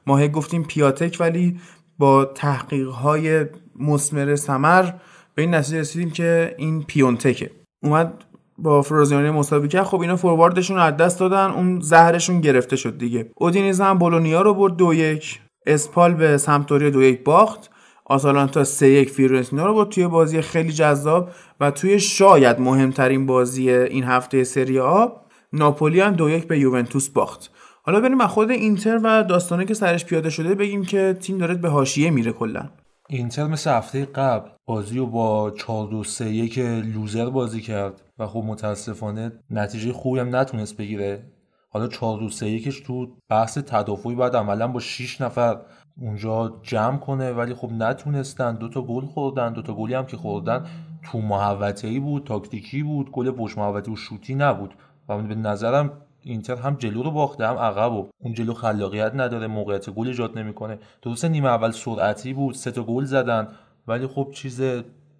ما 0.06 0.18
هی 0.18 0.28
گفتیم 0.28 0.62
پیاتک 0.62 1.16
ولی 1.20 1.60
با 1.98 2.24
تحقیق 2.24 2.88
های 2.88 3.46
مسمر 3.78 4.36
سمر 4.36 4.90
به 5.34 5.42
این 5.42 5.54
نتیجه 5.54 5.80
رسیدیم 5.80 6.10
که 6.10 6.54
این 6.58 6.82
پیونتکه. 6.82 7.50
اومد 7.82 8.24
با 8.58 8.82
فروزیانه 8.82 9.30
مساوی 9.30 9.68
کرد. 9.68 9.84
خب 9.84 10.00
اینا 10.00 10.16
فورواردشون 10.16 10.76
رو 10.76 10.82
از 10.82 10.96
دست 10.96 11.20
دادن. 11.20 11.50
اون 11.50 11.80
زهرشون 11.80 12.40
گرفته 12.40 12.76
شد 12.76 12.98
دیگه. 12.98 13.30
اودینیزه 13.36 13.84
هم 13.84 13.98
بولونیا 13.98 14.42
رو 14.42 14.54
برد 14.54 14.76
دو 14.76 14.94
یک. 14.94 15.40
اسپال 15.66 16.14
به 16.14 16.36
سمتوریا 16.36 16.90
دو 16.90 17.02
یک 17.02 17.24
باخت. 17.24 17.70
آتالانتا 18.04 18.64
سه 18.64 18.88
یک. 18.88 19.10
فیورنتینا 19.10 19.66
رو 19.66 19.74
برد 19.74 19.88
توی 19.88 20.06
بازی 20.06 20.40
خیلی 20.40 20.72
جذاب 20.72 21.30
و 21.60 21.70
توی 21.70 22.00
شاید 22.00 22.60
مهمترین 22.60 23.26
بازی 23.26 23.70
این 23.70 24.04
هفته 24.04 24.44
سری 24.44 24.78
آ 24.78 25.06
ناپولی 25.52 26.00
هم 26.00 26.12
دو 26.12 26.30
یک 26.30 26.46
به 26.46 26.58
یوونتوس 26.58 27.08
باخت. 27.08 27.50
حالا 27.88 28.00
بریم 28.00 28.20
از 28.20 28.30
خود 28.30 28.50
اینتر 28.50 29.00
و 29.04 29.22
داستانه 29.22 29.64
که 29.64 29.74
سرش 29.74 30.04
پیاده 30.04 30.30
شده 30.30 30.54
بگیم 30.54 30.84
که 30.84 31.16
تیم 31.20 31.38
داره 31.38 31.54
به 31.54 31.68
حاشیه 31.68 32.10
میره 32.10 32.32
کلا. 32.32 32.70
اینتر 33.08 33.46
مثل 33.46 33.70
هفته 33.70 34.04
قبل 34.04 34.48
بازی 34.66 34.98
رو 34.98 35.06
با 35.06 35.50
4 35.50 35.88
2 35.88 36.04
3 36.04 36.30
1 36.30 36.58
لوزر 36.58 37.30
بازی 37.30 37.60
کرد 37.60 38.02
و 38.18 38.26
خب 38.26 38.42
متاسفانه 38.46 39.32
نتیجه 39.50 39.92
خوبی 39.92 40.20
هم 40.20 40.36
نتونست 40.36 40.76
بگیره. 40.76 41.22
حالا 41.70 41.88
4 41.88 42.18
2 42.20 42.30
3 42.30 42.50
1 42.50 42.86
تو 42.86 43.16
بحث 43.28 43.58
تدافعی 43.58 44.14
بعد 44.14 44.36
عملا 44.36 44.68
با 44.68 44.80
6 44.80 45.20
نفر 45.20 45.60
اونجا 46.00 46.60
جمع 46.62 46.96
کنه 46.96 47.32
ولی 47.32 47.54
خب 47.54 47.72
نتونستن. 47.72 48.56
دو 48.56 48.68
تا 48.68 48.82
گل 48.82 49.06
خوردن 49.06 49.52
دو 49.52 49.62
تا 49.62 49.74
گلی 49.74 49.94
هم 49.94 50.06
که 50.06 50.16
خوردن 50.16 50.66
تو 51.02 51.18
محوطه 51.18 51.88
ای 51.88 52.00
بود 52.00 52.24
تاکتیکی 52.24 52.82
بود 52.82 53.10
گل 53.10 53.30
پشت 53.30 53.58
محوطه 53.58 53.92
و 53.92 53.96
شوتی 53.96 54.34
نبود. 54.34 54.74
و 55.08 55.18
به 55.22 55.34
نظرم 55.34 55.92
اینتر 56.22 56.56
هم 56.56 56.74
جلو 56.74 57.02
رو 57.02 57.10
باخته 57.10 57.46
هم 57.46 57.56
عقب 57.56 57.92
و 57.92 58.08
اون 58.20 58.34
جلو 58.34 58.54
خلاقیت 58.54 59.12
نداره 59.14 59.46
موقعیت 59.46 59.90
گل 59.90 60.06
ایجاد 60.08 60.38
نمی‌کنه. 60.38 60.78
درست 61.02 61.24
نیمه 61.24 61.48
اول 61.48 61.70
سرعتی 61.70 62.32
بود 62.32 62.54
سه 62.54 62.70
تا 62.70 62.82
گل 62.82 63.04
زدن 63.04 63.48
ولی 63.86 64.06
خب 64.06 64.30
چیز 64.34 64.62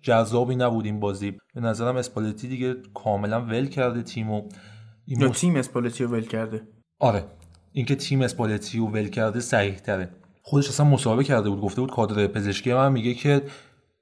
جذابی 0.02 0.56
نبود 0.56 0.84
این 0.84 1.00
بازی. 1.00 1.38
به 1.54 1.60
نظرم 1.60 1.96
اسپالتی 1.96 2.48
دیگه 2.48 2.76
کاملا 2.94 3.40
ول 3.40 3.66
کرده 3.66 4.02
تیمو. 4.02 4.42
این 5.06 5.20
یا 5.20 5.28
مس- 5.28 5.40
تیم 5.40 5.56
اسپالتی 5.56 6.04
رو 6.04 6.10
ول 6.10 6.20
کرده؟ 6.24 6.62
آره. 7.00 7.24
اینکه 7.72 7.94
تیم 7.94 8.22
اسپالتی 8.22 8.78
رو 8.78 8.86
ول 8.86 9.08
کرده 9.08 9.40
صحیح 9.40 9.74
تره 9.74 10.08
خودش 10.42 10.68
اصلا 10.68 10.86
مصاحبه 10.86 11.24
کرده 11.24 11.50
بود 11.50 11.60
گفته 11.60 11.80
بود 11.80 11.90
کادر 11.90 12.26
پزشکی 12.26 12.74
من 12.74 12.92
میگه 12.92 13.14
که 13.14 13.42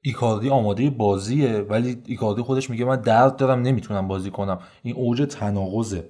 ایکاردی 0.02 0.50
آماده 0.50 0.90
بازیه 0.90 1.58
ولی 1.58 2.02
ایکاردی 2.06 2.42
خودش 2.42 2.70
میگه 2.70 2.84
من 2.84 3.00
درد 3.00 3.36
دارم 3.36 3.62
نمی‌تونم 3.62 4.08
بازی 4.08 4.30
کنم. 4.30 4.58
این 4.82 4.94
اوج 4.94 5.22
تناقضه. 5.30 6.08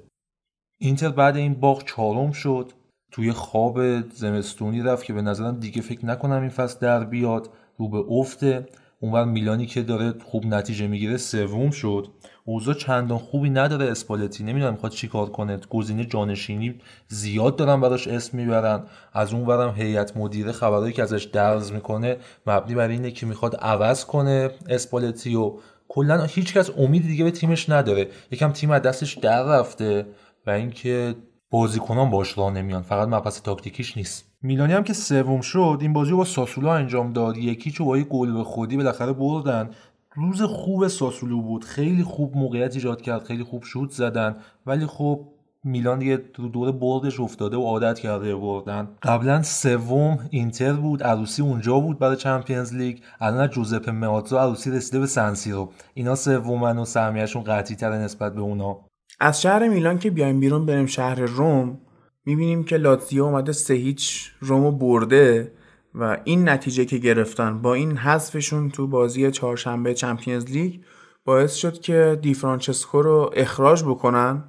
اینتر 0.79 1.09
بعد 1.09 1.37
این 1.37 1.55
باخت 1.55 1.87
چهارم 1.87 2.33
شد 2.33 2.73
توی 3.11 3.33
خواب 3.33 4.01
زمستونی 4.11 4.83
رفت 4.83 5.05
که 5.05 5.13
به 5.13 5.23
نظرم 5.23 5.61
دیگه 5.61 5.83
فکر 5.83 6.07
نکنم 6.07 6.41
این 6.41 6.49
فصل 6.49 6.79
در 6.81 7.05
بیاد 7.05 7.51
رو 7.79 7.89
به 7.89 7.99
افته. 7.99 8.67
اونور 9.01 9.25
میلانی 9.25 9.67
که 9.67 9.83
داره 9.83 10.15
خوب 10.25 10.47
نتیجه 10.47 10.87
می‌گیره 10.87 11.17
سوم 11.17 11.71
شد. 11.71 12.09
اوضاع 12.45 12.75
چندان 12.75 13.19
خوبی 13.19 13.51
نداره 13.51 13.87
اسپالتی. 13.87 14.45
نمی‌دونم 14.45 14.73
می‌خواد 14.73 14.93
چیکار 14.93 15.31
کنه. 15.31 15.61
گزینه 15.71 16.05
جانشینی 16.05 16.75
زیاد 17.09 17.57
دارن 17.57 17.81
براش 17.81 18.09
اسم 18.09 18.37
می‌برن. 18.37 18.83
از 19.13 19.33
اون 19.33 19.47
ورم 19.47 19.75
هیئت 19.75 20.17
مدیره 20.17 20.53
خبرایی 20.53 20.93
که 20.93 21.03
ازش 21.03 21.25
درز 21.25 21.73
می‌کنه 21.73 22.17
مبنی 22.47 22.75
بر 22.75 22.89
اینه 22.89 23.11
که 23.11 23.27
می‌خواد 23.27 23.57
عوض 23.57 24.05
کنه 24.05 24.51
اسپالتی 24.69 25.35
و 25.35 25.53
کلا 25.89 26.25
هیچکس 26.25 26.71
امید 26.79 27.03
دیگه 27.03 27.25
به 27.25 27.31
تیمش 27.31 27.71
نداره. 27.71 28.09
یکم 28.31 28.53
تیم 28.53 28.71
از 28.71 28.83
دستش 28.83 29.15
در 29.15 29.43
رفته. 29.43 30.07
و 30.47 30.51
اینکه 30.51 31.15
بازیکنان 31.51 32.11
باش 32.11 32.39
راه 32.39 32.53
نمیان. 32.53 32.83
فقط 32.83 33.09
مبحث 33.09 33.43
تاکتیکیش 33.43 33.97
نیست. 33.97 34.33
میلانی 34.43 34.73
هم 34.73 34.85
که 34.85 34.93
سوم 34.93 35.41
شد 35.41 35.79
این 35.81 35.93
بازی 35.93 36.11
رو 36.11 36.17
با 36.17 36.25
ساسولو 36.25 36.69
انجام 36.69 37.13
داد. 37.13 37.37
یکی 37.37 37.71
چو 37.71 37.85
با 37.85 37.99
گل 37.99 38.33
به 38.33 38.45
خودی 38.45 38.77
بالاخره 38.77 39.13
بردن. 39.13 39.71
روز 40.15 40.43
خوب 40.43 40.89
ساسولو 40.89 41.43
بود. 41.43 41.65
خیلی 41.65 42.03
خوب 42.03 42.37
موقعیت 42.37 42.75
ایجاد 42.75 43.03
کرد. 43.03 43.25
خیلی 43.25 43.43
خوب 43.43 43.65
شوت 43.65 43.91
زدن. 43.91 44.37
ولی 44.67 44.87
خب 44.87 45.21
میلان 45.65 45.99
دیگه 45.99 46.23
رو 46.37 46.49
دور 46.49 46.73
بردش 46.73 47.21
افتاده 47.21 47.57
و 47.57 47.63
عادت 47.63 47.99
کرده 47.99 48.37
بردن. 48.37 48.89
قبلا 49.03 49.43
سوم 49.43 50.19
اینتر 50.31 50.73
بود. 50.73 51.03
عروسی 51.03 51.43
اونجا 51.43 51.81
بود 51.81 51.99
برای 51.99 52.17
Champions 52.17 52.75
League. 52.75 52.99
الان 53.21 53.49
جوزپه 53.49 53.93
مئاتزا 53.93 54.41
عروسی 54.41 54.71
رسیده 54.71 55.01
به 55.01 55.07
سنسیرو 55.07 55.71
اینا 55.95 56.15
سومن 56.15 56.79
و 56.79 56.85
سهمیه‌شون 56.85 57.45
قطعی 57.45 57.77
تر 57.77 57.93
نسبت 57.93 58.35
به 58.35 58.41
اونا. 58.41 58.86
از 59.19 59.43
شهر 59.43 59.69
میلان 59.69 59.99
که 59.99 60.11
بیایم 60.11 60.41
بیرون 60.41 60.67
بریم 60.67 60.87
شهر 60.87 61.21
روم 61.21 61.79
می‌بینیم 62.27 62.65
که 62.65 62.77
لاتزیو 62.77 63.25
اومده 63.25 63.53
سه 63.53 63.75
هیچ 63.75 64.31
رومو 64.41 64.73
برده 64.73 65.53
و 65.95 66.17
این 66.25 66.49
نتیجه 66.49 66.85
که 66.85 66.99
گرفتن 66.99 67.63
با 67.63 67.75
این 67.75 67.97
حذفشون 67.97 68.71
تو 68.71 68.87
بازی 68.87 69.31
چهارشنبه 69.31 69.95
Champions 69.95 70.45
League 70.45 70.81
باعث 71.25 71.55
شد 71.55 71.81
که 71.81 72.19
دی 72.23 72.35
فرانچسکو 72.35 73.03
رو 73.03 73.31
اخراج 73.37 73.85
بکنن 73.85 74.45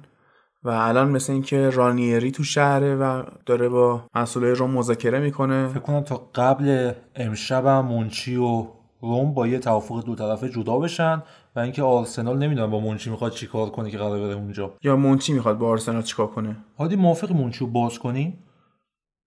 و 0.62 0.68
الان 0.68 1.10
مثل 1.10 1.32
اینکه 1.32 1.70
رانیری 1.70 2.30
تو 2.30 2.44
شهره 2.44 2.96
و 2.96 3.22
داره 3.46 3.68
با 3.68 4.04
مسئولای 4.14 4.52
روم 4.52 4.70
مذاکره 4.70 5.20
می‌کنه. 5.20 5.68
فکر 5.68 5.78
کنم 5.78 6.00
تا 6.00 6.30
قبل 6.34 6.92
امشب 7.16 7.66
هم 7.66 7.86
مونچی 7.86 8.36
و 8.36 8.66
روم 9.00 9.34
با 9.34 9.46
یه 9.46 9.58
توافق 9.58 10.04
دو 10.04 10.14
طرفه 10.14 10.48
جدا 10.48 10.78
بشن. 10.78 11.22
و 11.56 11.60
اینکه 11.60 11.82
آرسنال 11.82 12.38
نمی‌دونم 12.38 12.70
با 12.70 12.80
مونچی 12.80 13.10
می‌خواد 13.10 13.32
چیکار 13.32 13.70
کنه 13.70 13.90
که 13.90 13.98
قرار 13.98 14.20
بره 14.20 14.34
اونجا. 14.34 14.74
یا 14.82 14.96
مونچی 14.96 15.32
می‌خواد 15.32 15.58
با 15.58 15.68
آرسنال 15.68 16.02
چیکار 16.02 16.26
کنه؟ 16.26 16.56
هادی 16.78 16.96
موافق 16.96 17.32
مونچی 17.32 17.60
رو 17.60 17.66
باز 17.66 17.98
کنی؟ 17.98 18.38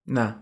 نه. 0.07 0.35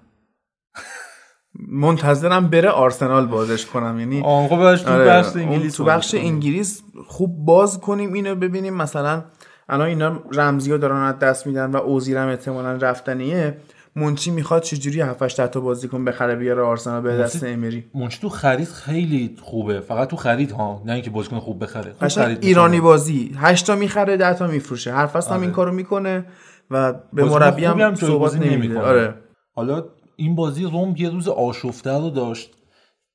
منتظرم 1.67 2.47
بره 2.47 2.69
آرسنال 2.69 3.25
بازش 3.25 3.65
کنم 3.65 3.99
یعنی 3.99 4.21
آنها 4.21 4.55
برش 4.57 4.81
تو 4.81 4.91
آره، 4.91 5.05
بخش 5.05 5.35
انگلیس 5.35 5.75
تو 5.75 5.83
بخش. 5.83 6.15
انگلیس 6.15 6.83
خوب 7.07 7.45
باز 7.45 7.79
کنیم 7.79 8.13
اینو 8.13 8.35
ببینیم. 8.35 8.73
مثلا 8.73 9.23
الان 9.69 9.87
اینا 9.87 10.23
رمزی 10.31 10.71
ها 10.71 10.77
دارن 10.77 11.01
از 11.01 11.19
دست 11.19 11.47
میدن 11.47 11.71
و 11.71 11.77
اوزیرم 11.77 12.27
احتمالا 12.27 12.73
رفتنیه. 12.73 13.57
مونچی 13.99 14.31
می‌خواد 14.31 14.61
چجوری 14.61 15.01
7 15.01 15.21
8 15.21 15.47
تا 15.47 15.59
بازیکن 15.59 16.05
بخره 16.05 16.35
بیاره 16.35 16.61
آرسنال 16.61 17.01
به 17.01 17.17
دست 17.17 17.43
امری؟ 17.43 17.85
منچی 17.95 18.19
تو 18.21 18.29
خرید 18.29 18.67
خیلی 18.67 19.35
خوبه. 19.41 19.79
فقط 19.79 20.07
تو 20.07 20.15
خرید 20.15 20.51
ها 20.51 20.81
نه 20.85 20.93
اینکه 20.93 21.09
بازیکن 21.09 21.39
خوب 21.39 21.63
بخره 21.63 21.93
خوب 21.99 22.07
خرید 22.07 22.37
ایرانی. 22.41 22.79
بازی. 22.79 23.31
8 23.37 23.67
تا 23.67 23.75
می‌خره 23.75 24.17
10 24.17 24.33
تا 24.33 24.47
میفروشه. 24.47 24.93
هر 24.93 25.05
فصل 25.05 25.29
هم 25.29 25.35
آره. 25.35 25.43
این 25.43 25.51
کارو 25.51 25.71
می‌کنه 25.71 26.25
و 26.71 26.93
به 27.13 27.23
مربی 27.23 27.65
هم 27.65 27.95
صحبت 27.95 28.35
نمی‌کنه. 28.35 28.79
آره. 28.79 29.13
حالا 29.55 29.83
این 30.15 30.35
بازی 30.35 30.63
روم 30.63 30.95
یه 30.97 31.09
روز 31.09 31.27
آشفته 31.27 31.91
رو 31.91 32.09
داشت. 32.09 32.55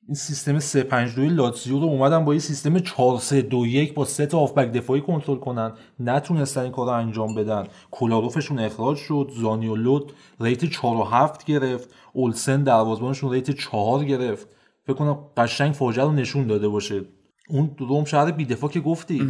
این 0.06 0.14
سیستم 0.14 0.58
352 0.58 1.34
لاتزیو 1.34 1.78
رو 1.78 1.86
اومدن 1.86 2.24
با 2.24 2.34
یه 2.34 2.40
سیستم 2.40 2.78
4321 2.78 3.94
با 3.94 4.04
سه 4.04 4.26
تا 4.26 4.38
هافبک 4.38 4.72
دفاعی 4.72 5.00
کنترل 5.00 5.36
کنن. 5.36 5.72
نتونستن 6.00 6.60
این 6.60 6.72
کار 6.72 6.86
رو 6.86 6.92
انجام 6.92 7.34
بدن. 7.34 7.66
کولاروفشون 7.90 8.58
اخراج 8.58 8.96
شد. 8.96 9.30
زانیولوت 9.40 10.02
ریت 10.40 10.64
4 10.64 10.96
و 10.96 11.04
7 11.04 11.44
گرفت. 11.44 11.88
اولسن 12.12 12.62
دروازه‌بانشون 12.62 13.32
ریت 13.32 13.50
4 13.50 14.04
گرفت. 14.04 14.48
فکر 14.86 14.96
کنم 14.96 15.18
قشنگ 15.36 15.72
فاجعه 15.72 16.04
رو 16.04 16.12
نشون 16.12 16.46
داده 16.46 16.68
باشه. 16.68 17.02
اون 17.48 17.70
روم 17.78 18.04
شهر 18.04 18.30
بی‌دفاع 18.30 18.70
که 18.70 18.80
گفتی. 18.80 19.22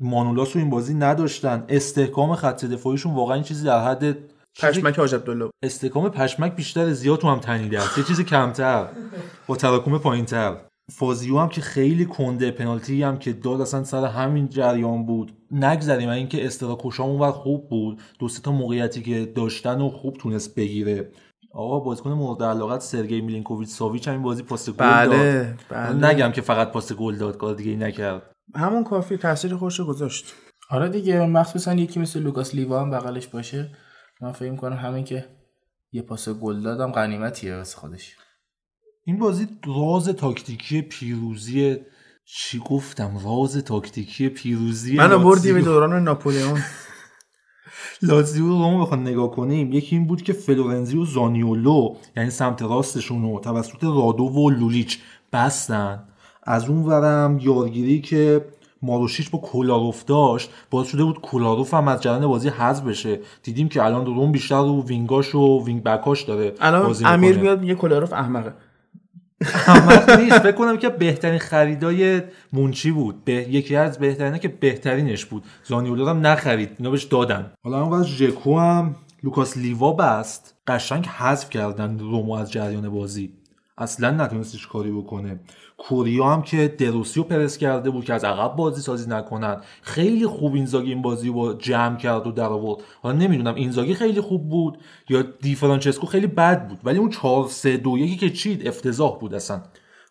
مانولاس 0.00 0.56
رو 0.56 0.60
این 0.60 0.70
بازی 0.70 0.94
نداشتن. 0.94 1.64
استحکام 1.68 2.34
خط 2.34 2.64
دفاعیشون 2.64 3.14
واقعا 3.14 3.34
این 3.34 3.44
چیزی 3.44 3.64
در 3.64 3.84
حد 3.84 4.16
پشمک 4.60 4.98
حاج 4.98 5.14
عبدالله 5.14 5.50
استحکام 5.62 6.08
پشمک 6.08 6.56
بیشتر 6.56 6.92
زیاد 6.92 7.18
تو 7.18 7.28
هم 7.28 7.38
تنیده 7.38 7.80
است. 7.80 7.98
یه 7.98 8.04
چیزی 8.04 8.24
کمتر 8.24 8.88
با 9.46 9.56
تراکم 9.56 9.98
پایینتر. 9.98 10.56
فازیو 10.92 11.38
هم 11.38 11.48
که 11.48 11.60
خیلی 11.60 12.04
کنده 12.04 12.50
پنالتی 12.50 13.02
هم 13.02 13.18
که 13.18 13.32
داد 13.32 13.60
اصلا 13.60 13.84
سر 13.84 14.04
همین 14.04 14.48
جریان 14.48 15.06
بود. 15.06 15.32
نگذریم. 15.50 16.08
از 16.08 16.16
اینکه 16.16 16.46
استراکوشام 16.46 17.10
اونور 17.10 17.30
خوب 17.32 17.68
بود. 17.68 18.00
دو 18.18 18.28
سه 18.28 18.42
تا 18.42 18.52
موقعیتی 18.52 19.02
که 19.02 19.32
داشتن 19.36 19.80
و 19.80 19.88
خوب 19.88 20.16
تونست 20.16 20.54
بگیره. 20.54 21.12
آقا 21.54 21.80
بازیکن 21.80 22.10
مورد 22.10 22.42
علاقت 22.42 22.80
سرگئی 22.80 23.20
میلینکوویچ 23.20 23.68
ساویچ 23.68 24.08
همین 24.08 24.22
بازی 24.22 24.42
پاس 24.42 24.70
گل 24.70 24.76
داد. 24.76 25.10
بله 25.10 25.56
بله. 25.68 26.08
نگم 26.10 26.32
که 26.32 26.40
فقط 26.40 26.72
پاس 26.72 26.92
گل 26.92 27.16
داد 27.16 27.36
کار 27.36 27.54
دیگه 27.54 27.70
ای 27.70 27.76
نکرد. 27.76 28.22
همون 28.54 28.84
کافی 28.84 29.16
تاثیر 29.16 29.56
خوش 29.56 29.80
گذاشت. 29.80 30.34
آره 30.70 30.88
دیگه 30.88 31.26
مخصوصا 31.26 31.74
یکی 31.74 32.00
مثل 32.00 32.20
لوکاس 32.20 32.54
لیوا 32.54 32.80
هم 32.80 32.90
بغلش 32.90 33.26
باشه. 33.26 33.70
من 34.22 34.32
فکر 34.32 34.50
می‌کنم 34.50 34.76
همین 34.76 35.04
که 35.04 35.24
یه 35.92 36.02
پاس 36.02 36.28
گل 36.28 36.62
دادم 36.62 36.92
غنیمتیه 36.92 37.56
واسه 37.56 37.76
خودش. 37.76 38.16
این 39.04 39.18
بازی 39.18 39.48
راز 39.66 40.08
تاکتیکی 40.08 40.82
پیروزی 40.82 41.76
چی 42.24 42.58
گفتم؟ 42.58 43.20
راز 43.24 43.56
تاکتیکی 43.56 44.28
پیروزی 44.28 44.96
منو 44.96 45.18
بردی 45.18 45.52
به. 45.52 45.62
دوران 45.62 46.04
ناپولئون 46.04 46.60
لاتزیو 48.02 48.48
رو 48.48 48.58
ما 48.58 48.82
بخوام 48.82 49.00
نگاه 49.00 49.30
کنیم. 49.30 49.72
یکی 49.72 49.96
این 49.96 50.06
بود 50.06 50.22
که 50.22 50.32
فلورنزی 50.32 50.96
و 50.96 51.04
زانیولو 51.04 51.96
یعنی 52.16 52.30
سمت 52.30 52.62
راستشون 52.62 53.22
رو 53.22 53.40
توسط 53.40 53.84
رادو 53.84 54.24
و 54.24 54.50
لولیچ 54.50 54.98
بستن. 55.32 56.08
از 56.42 56.68
اون 56.68 56.82
ورم 56.82 57.38
یارگیری 57.38 58.00
که 58.00 58.44
ماروشیچ 58.82 59.30
با 59.30 59.38
کولاروف 59.38 60.04
داشت 60.04 60.50
باعث 60.70 60.88
شده 60.88 61.04
بود 61.04 61.20
کولاروف 61.20 61.74
هم 61.74 61.88
از 61.88 62.02
جریان 62.02 62.26
بازی 62.26 62.48
حذف 62.48 62.84
بشه. 62.84 63.20
دیدیم 63.42 63.68
که 63.68 63.84
الان 63.84 64.06
روم 64.06 64.32
بیشتر 64.32 64.62
رو 64.62 64.84
wing 64.84 65.17
اش 65.17 65.34
و 65.34 65.64
wing 65.64 65.82
back 65.82 66.09
اش 66.09 66.22
داره 66.22 66.54
الان 66.60 66.96
امیر. 67.04 67.38
میاد 67.38 67.60
میگه 67.60 67.74
کولاروف 67.74 68.12
احمقه. 68.12 68.54
احمق 69.40 70.20
نیست. 70.20 70.38
فکر 70.38 70.52
کنم 70.52 70.76
که 70.76 70.88
بهترین 70.88 71.38
خریدای 71.38 72.22
مونچی 72.52 72.90
بود. 72.90 73.24
به 73.24 73.32
یکی 73.32 73.76
از 73.76 73.98
بهترینه 73.98 74.38
که 74.38 74.48
بهترینش 74.48 75.24
بود. 75.24 75.44
زانیولو 75.64 76.08
هم 76.08 76.26
نخرید. 76.26 76.70
اینا 76.78 76.90
بهش 76.90 77.04
دادن. 77.04 77.52
حالا 77.64 77.82
اون 77.82 78.02
ژکو 78.02 78.58
هم 78.58 78.94
لوکاس 79.22 79.56
لیوا 79.56 79.92
بست. 79.92 80.54
قشنگ 80.66 81.06
حذف 81.06 81.50
کردن 81.50 81.98
رومو 81.98 82.32
از 82.32 82.52
جریان 82.52 82.88
بازی. 82.88 83.32
اصلا 83.78 84.10
نتونست 84.10 84.52
هیچ 84.52 84.68
کاری 84.68 84.90
بکنه. 84.90 85.40
کوریا 85.78 86.26
هم 86.26 86.42
که 86.42 86.68
دروسی 86.78 87.09
رو 87.09 87.22
پرس 87.22 87.58
کرده 87.58 87.90
بود 87.90 88.04
که 88.04 88.14
از 88.14 88.24
عقب 88.24 88.56
بازی 88.56 88.82
سازی 88.82 89.10
نکنن. 89.10 89.60
خیلی 89.82 90.26
خوب 90.26 90.54
اینزاگی 90.54 90.88
این 90.92 91.02
بازی 91.02 91.28
رو 91.28 91.54
جمع 91.54 91.96
کرد 91.96 92.26
و 92.26 92.32
در 92.32 92.48
آورد 92.48 92.82
حالا 93.02 93.18
نمی‌دونم 93.18 93.54
اینزاگی 93.54 93.94
خیلی 93.94 94.20
خوب 94.20 94.48
بود 94.48 94.78
یا 95.08 95.22
دی 95.22 95.54
فرانچسکو 95.54 96.06
خیلی 96.06 96.26
بد 96.26 96.68
بود؟ 96.68 96.78
ولی 96.84 96.98
اون 96.98 97.10
4 97.10 97.48
3 97.48 97.76
2 97.76 97.98
1 97.98 98.20
که 98.20 98.30
چید 98.30 98.68
افتضاح 98.68 99.18
بود 99.18 99.34
اصلا. 99.34 99.62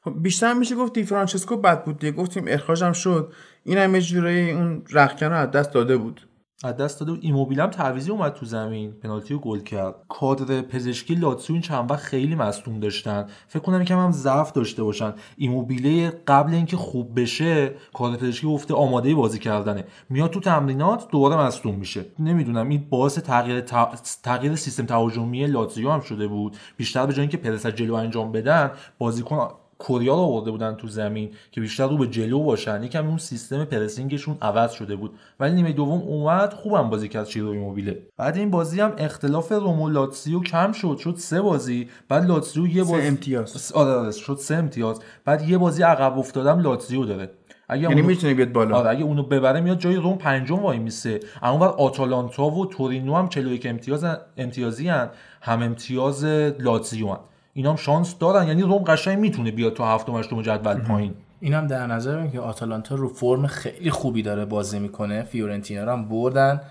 خب 0.04 0.14
بیشتر 0.22 0.54
میشه 0.54 0.76
گفت 0.76 0.94
دی 0.94 1.04
فرانچسکو 1.04 1.58
بد 1.58 1.84
بود 1.86 2.00
دیگه. 2.00 2.12
گفتیم 2.12 2.46
اخراجم 2.48 2.92
شد. 2.92 3.34
این 3.64 3.78
هم 3.78 4.00
جورایی 4.00 4.52
اون 4.52 4.84
رخکن 4.92 5.26
رو 5.26 5.36
از 5.36 5.52
دست 5.52 5.74
داده 5.74 5.98
بود. 5.98 6.22
از 6.64 6.78
دست 6.78 7.00
داده 7.00 7.12
بود 7.12 7.20
ایموبیل 7.24 7.60
هم 7.60 7.70
تعویضی 7.70 8.12
اومد 8.12 8.34
تو 8.34 8.46
زمین. 8.46 8.92
پنالتی 8.92 9.34
رو 9.34 9.40
گل 9.40 9.60
کرد. 9.60 9.96
کادر 10.10 10.62
پزشکی 10.62 11.16
لاتسیو 11.16 11.54
این 11.54 11.62
چند 11.62 11.92
وقت 11.92 12.00
خیلی 12.00 12.36
مصدوم 12.36 12.80
داشتن. 12.80 13.26
فکر 13.48 13.64
کنم 13.64 13.82
یکم 13.82 14.00
هم 14.00 14.12
ضعف 14.12 14.52
داشته 14.52 14.84
باشن. 14.84 15.14
ایموبیله 15.38 16.10
قبل 16.28 16.54
اینکه 16.54 16.78
خوب 16.78 17.20
بشه 17.20 17.72
کادر 17.94 18.18
پزشکی 18.18 18.48
گفته 18.48 18.74
آماده 18.74 19.16
بازی 19.16 19.40
کردنه. 19.40 19.84
میاد 20.10 20.30
تو 20.30 20.40
تمرینات 20.40 21.12
دوباره 21.12 21.38
مصدوم 21.38 21.76
میشه. 21.76 22.06
نمی‌دونم 22.20 22.70
این 22.70 22.88
باعث 22.90 23.20
تغییر 23.20 23.62
ت- 23.62 24.20
تغییر 24.24 24.56
سیستم 24.56 24.86
تهاجمی 24.86 25.46
لاتزیو 25.48 25.92
هم 25.92 26.02
شده 26.02 26.28
بود. 26.28 26.58
بیشتر 26.78 27.06
به 27.06 27.14
جای 27.14 27.22
اینکه 27.22 27.38
پرس 27.38 27.66
جلو 27.66 27.94
انجام 27.94 28.32
بدن 28.32 28.72
بازیکن 28.98 29.50
کوریا 29.82 30.14
رو 30.14 30.20
آورده 30.20 30.52
بودن 30.52 30.76
تو 30.76 30.88
زمین 30.88 31.30
که 31.52 31.62
بیشتر 31.62 31.88
رو 31.88 31.98
به 31.98 32.08
جلو 32.08 32.44
باشن. 32.44 32.84
یکم 32.84 33.08
اون 33.08 33.18
سیستم 33.18 33.66
پرسینگشون 33.66 34.38
عوض 34.42 34.72
شده 34.72 34.96
بود. 34.96 35.12
ولی 35.40 35.56
نیمه 35.56 35.72
دوم 35.74 36.02
اومد 36.02 36.54
خوبم 36.54 36.90
بازی 36.90 37.08
کرد 37.10 37.26
چیرو 37.26 37.48
ایموبیله 37.50 38.00
بعد 38.18 38.38
این 38.38 38.52
بازی 38.52 38.82
هم 38.82 38.94
اختلاف 38.98 39.52
رومو 39.52 39.90
لاتسیو 39.90 40.40
کم 40.44 40.72
شد. 40.72 40.98
شد 40.98 41.16
سه 41.18 41.42
بازی. 41.42 41.90
بعد 42.10 42.26
لاتسیو 42.26 42.68
یه 42.68 42.84
سه 42.84 42.92
بازی 42.92 43.08
امتیاز. 43.08 43.72
آره 43.72 43.92
آره 43.92 44.12
شد 44.12 44.38
سه 44.40 44.56
امتیاز. 44.56 45.00
بعد 45.26 45.50
یه 45.50 45.58
بازی 45.58 45.84
عقب 45.84 46.20
افتادم 46.20 46.60
لاتسیو 46.60 47.06
داره. 47.06 47.30
اگه 47.70 47.82
یعنی 47.82 47.94
اونو- 47.96 48.08
می‌تونه 48.08 48.34
بیاد 48.34 48.52
بالا. 48.52 48.76
آره 48.78 48.90
اگه 48.90 49.04
اونو 49.04 49.24
ببره 49.24 49.62
میاد 49.62 49.78
جای 49.80 49.96
روم 49.96 50.18
پنجم 50.18 50.60
وای 50.60 50.80
میسه. 50.80 51.20
اما 51.42 51.58
بر 51.58 51.68
آتالانتا 51.68 52.46
و 52.50 52.66
تورینو 52.66 53.16
هم 53.16 53.30
41 53.30 53.66
امتیاز 53.66 54.06
امتیازی. 54.38 54.88
هم 54.88 55.62
امتیاز 55.62 56.26
لاتزیو 56.60 57.08
هن. 57.08 57.18
اینا 57.54 57.70
هم 57.70 57.76
شانس 57.76 58.18
دارن 58.18 58.48
یعنی 58.48 58.62
روم 58.62 58.84
قشنگ 58.84 59.20
می‌تونه 59.20 59.52
بیاد 59.52 59.74
تو 59.74 59.84
هفتم 59.84 60.18
هشتم 60.18 60.42
جدول 60.42 60.74
پایین. 60.74 61.14
اینم 61.40 61.68
در 61.68 61.88
نظر 61.88 62.14
بگیریم 62.14 62.32
که 62.32 62.40
آتالانتا 62.40 62.96
رو 62.96 63.08
فرم 63.08 63.48
خیلی 63.48 63.90
خوبی 63.90 64.22
داره 64.22 64.46
بازی 64.46 64.80
می‌کنه. 64.80 65.24
فیورنتینا 65.24 65.84
رو 65.84 65.92
هم 65.92 66.10
بردن. 66.10 66.62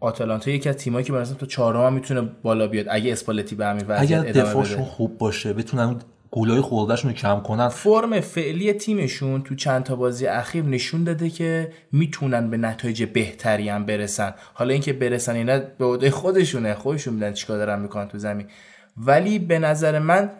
آتالانتا 0.00 0.50
یکی 0.50 0.68
از 0.68 0.76
تیمایی 0.76 1.04
که 1.04 1.12
مثلا 1.12 1.34
تو 1.34 1.46
چهارم 1.46 1.86
هم 1.86 1.92
می‌تونه 1.92 2.20
بالا 2.42 2.66
بیاد. 2.66 2.86
اگه 2.90 3.12
اسپالتی 3.12 3.54
به 3.54 3.66
همین 3.66 3.84
وضعیت 3.88 4.20
اگر 4.20 4.32
دفاعشون 4.32 4.84
خوب 4.84 5.18
باشه 5.18 5.52
بتونن 5.52 5.96
گولای 6.30 6.60
خوردهشون 6.60 7.10
رو 7.10 7.16
کم 7.16 7.40
کنن. 7.40 7.68
فرم 7.68 8.20
فعلی 8.20 8.72
تیمشون 8.72 9.42
تو 9.42 9.54
چند 9.54 9.84
تا 9.84 9.96
بازی 9.96 10.26
اخیر 10.26 10.64
نشون 10.64 11.04
داده 11.04 11.30
که 11.30 11.72
می‌تونن 11.92 12.50
به 12.50 12.56
نتایج 12.56 13.04
بهتری 13.04 13.68
هم 13.68 13.86
برسن. 13.86 14.34
حالا 14.54 14.72
اینکه 14.72 14.92
برسن 14.92 15.34
اینا 15.34 15.58
به 15.78 15.84
عهده 15.84 16.10
خودشونه. 16.10 16.74
خودشون 16.74 17.14
میدن 17.14 17.32
چیکار 17.32 17.58
دارن 17.58 17.80
می‌کنن 17.80 18.08
تو 18.08 18.18
زمین. 18.18 18.46
ولی 19.06 19.38
به 19.38 19.58
نظر 19.58 19.98
من 19.98 20.30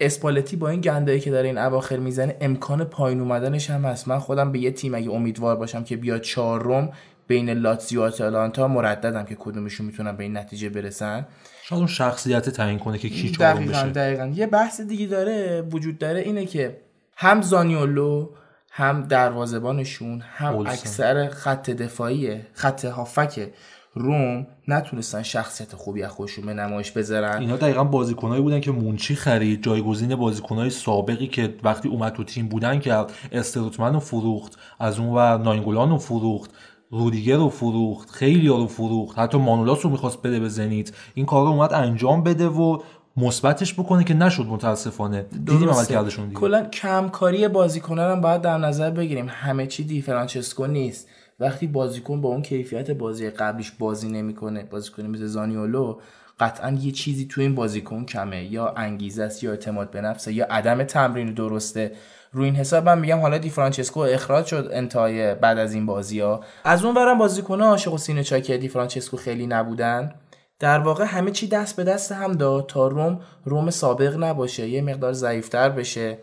اسپالتی 0.00 0.56
با 0.56 0.68
این 0.68 0.80
گندایی 0.80 1.20
که 1.20 1.30
داره 1.30 1.48
این 1.48 1.58
اواخر 1.58 1.96
می‌زنه 1.96 2.36
امکان 2.40 2.84
پایین 2.84 3.20
اومدنش 3.20 3.70
هم 3.70 3.84
هست. 3.84 4.08
من 4.08 4.18
خودم 4.18 4.52
به 4.52 4.58
یه 4.58 4.70
تیم 4.70 4.94
اگه 4.94 5.10
امیدوار 5.10 5.56
باشم 5.56 5.84
که 5.84 5.96
بیاد 5.96 6.20
چهارم 6.20 6.92
بین 7.26 7.50
لاتزیو 7.50 8.00
و 8.00 8.02
آتالانتا 8.02 8.68
مرددم 8.68 9.24
که 9.24 9.36
کدومشون 9.38 9.86
می‌تونن 9.86 10.16
به 10.16 10.22
این 10.22 10.36
نتیجه 10.36 10.68
برسن. 10.68 11.26
شاید 11.62 11.78
اون 11.78 11.88
شخصیت 11.88 12.48
تعیین 12.48 12.78
کنه 12.78 12.98
که 12.98 13.08
کی 13.08 13.30
چهارم 13.30 13.66
بشه. 13.66 13.86
دقیقا. 13.86 14.32
یه 14.34 14.46
بحث 14.46 14.80
دیگه 14.80 15.06
داره 15.06 15.60
وجود 15.60 15.98
داره 15.98 16.20
اینه 16.20 16.46
که 16.46 16.80
هم 17.16 17.42
زانیولو 17.42 18.28
هم 18.70 19.02
دروازبانشون 19.02 20.20
هم 20.20 20.54
اولسن. 20.54 20.72
اکثر 20.72 21.28
خط 21.28 21.70
دفاعی 21.70 22.40
خط 22.52 22.84
هافک 22.84 23.48
روم 23.94 24.46
نتونستن 24.68 25.22
شخصیت 25.22 25.74
خوبی 25.74 26.02
از 26.02 26.10
خودشون 26.10 26.46
به 26.46 26.54
نمایش 26.54 26.90
بذارن. 26.90 27.40
اینا 27.40 27.56
دقیقا 27.56 27.84
بازیکنایی 27.84 28.42
بودن 28.42 28.60
که 28.60 28.70
مونچی 28.70 29.14
خرید 29.14 29.62
جایگزین 29.62 30.16
بازیکنهای 30.16 30.70
سابقی 30.70 31.26
که 31.26 31.54
وقتی 31.64 31.88
اومد 31.88 32.12
تو 32.12 32.24
تیم 32.24 32.48
بودن 32.48 32.78
کرد. 32.78 33.12
استروتمن 33.32 33.94
رو 33.94 34.00
فروخت 34.00 34.58
از 34.80 34.98
اون 34.98 35.08
ور 35.08 35.38
ناینگولان 35.38 35.90
رو 35.90 35.98
فروخت 35.98 36.50
رودیگر 36.90 37.36
رو 37.36 37.48
فروخت 37.48 38.10
خیلی 38.10 38.48
رو 38.48 38.66
فروخت. 38.66 39.18
حتی 39.18 39.38
مانولاس 39.38 39.84
رو 39.84 39.90
می‌خواست 39.90 40.22
بده 40.22 40.40
به 40.40 40.48
زنیت. 40.48 40.92
این 41.14 41.26
کار 41.26 41.46
رو 41.46 41.52
اومد 41.52 41.72
انجام 41.72 42.22
بده 42.22 42.48
و 42.48 42.78
مثبتش 43.16 43.74
بکنه 43.74 44.04
که 44.04 44.14
نشد 44.14 44.46
متاسفانه. 44.46 45.22
دیدیم 45.22 45.70
عمل 45.70 45.84
کردشون 45.84 46.28
دیگه. 46.28 46.40
کلا 46.40 46.64
کمکاری 46.64 47.48
بازیکنان 47.48 48.10
هم 48.10 48.20
باید 48.20 48.40
در 48.40 48.58
نظر 48.58 48.90
بگیریم. 48.90 49.26
همه 49.28 49.66
چی 49.66 49.84
دی 49.84 50.02
فرانچسکو 50.02 50.66
نیست. 50.66 51.08
وقتی 51.40 51.66
بازیکن 51.66 52.20
با 52.20 52.28
اون 52.28 52.42
کیفیت 52.42 52.90
بازی 52.90 53.30
قبلیش 53.30 53.70
بازی 53.70 54.08
نمی‌کنه 54.08 54.64
بازیکن 54.64 55.02
مثل 55.02 55.26
زانیولو 55.26 56.00
قطعا 56.40 56.70
یه 56.70 56.92
چیزی 56.92 57.26
تو 57.26 57.40
این 57.40 57.54
بازیکن 57.54 58.04
کمه. 58.04 58.44
یا 58.44 58.68
انگیزه 58.68 59.22
است 59.22 59.44
یا 59.44 59.50
اعتماد 59.50 59.90
به 59.90 60.00
نفسه 60.00 60.32
یا 60.32 60.46
عدم 60.50 60.84
تمرین 60.84 61.34
درسته. 61.34 61.92
رو 62.32 62.42
این 62.42 62.56
حساب 62.56 62.84
من 62.84 62.98
میگم 62.98 63.18
حالا 63.20 63.38
دی 63.38 63.50
فرانچسکو 63.50 64.00
اخراج 64.00 64.46
شد 64.46 64.68
انتهای 64.72 65.34
بعد 65.34 65.58
از 65.58 65.74
این 65.74 65.86
بازی 65.86 66.20
ها. 66.20 66.40
از 66.64 66.84
اون 66.84 66.94
برم 66.94 67.18
بازیکن 67.18 67.60
عاشق 67.60 67.92
و 67.92 67.98
سینه 67.98 68.22
چاکی 68.22 68.58
دی 68.58 68.68
فرانچسکو 68.68 69.16
خیلی 69.16 69.46
نبودن. 69.46 70.14
در 70.58 70.78
واقع 70.78 71.04
همه 71.04 71.30
چی 71.30 71.48
دست 71.48 71.76
به 71.76 71.84
دست 71.84 72.12
هم 72.12 72.32
داد 72.32 72.66
تا 72.66 72.88
روم 72.88 73.20
روم 73.44 73.70
سابق 73.70 74.16
نباشه 74.24 74.68
یه 74.68 74.82
مقدار 74.82 75.12
ضعیفتر 75.12 75.68
بشه. 75.68 76.18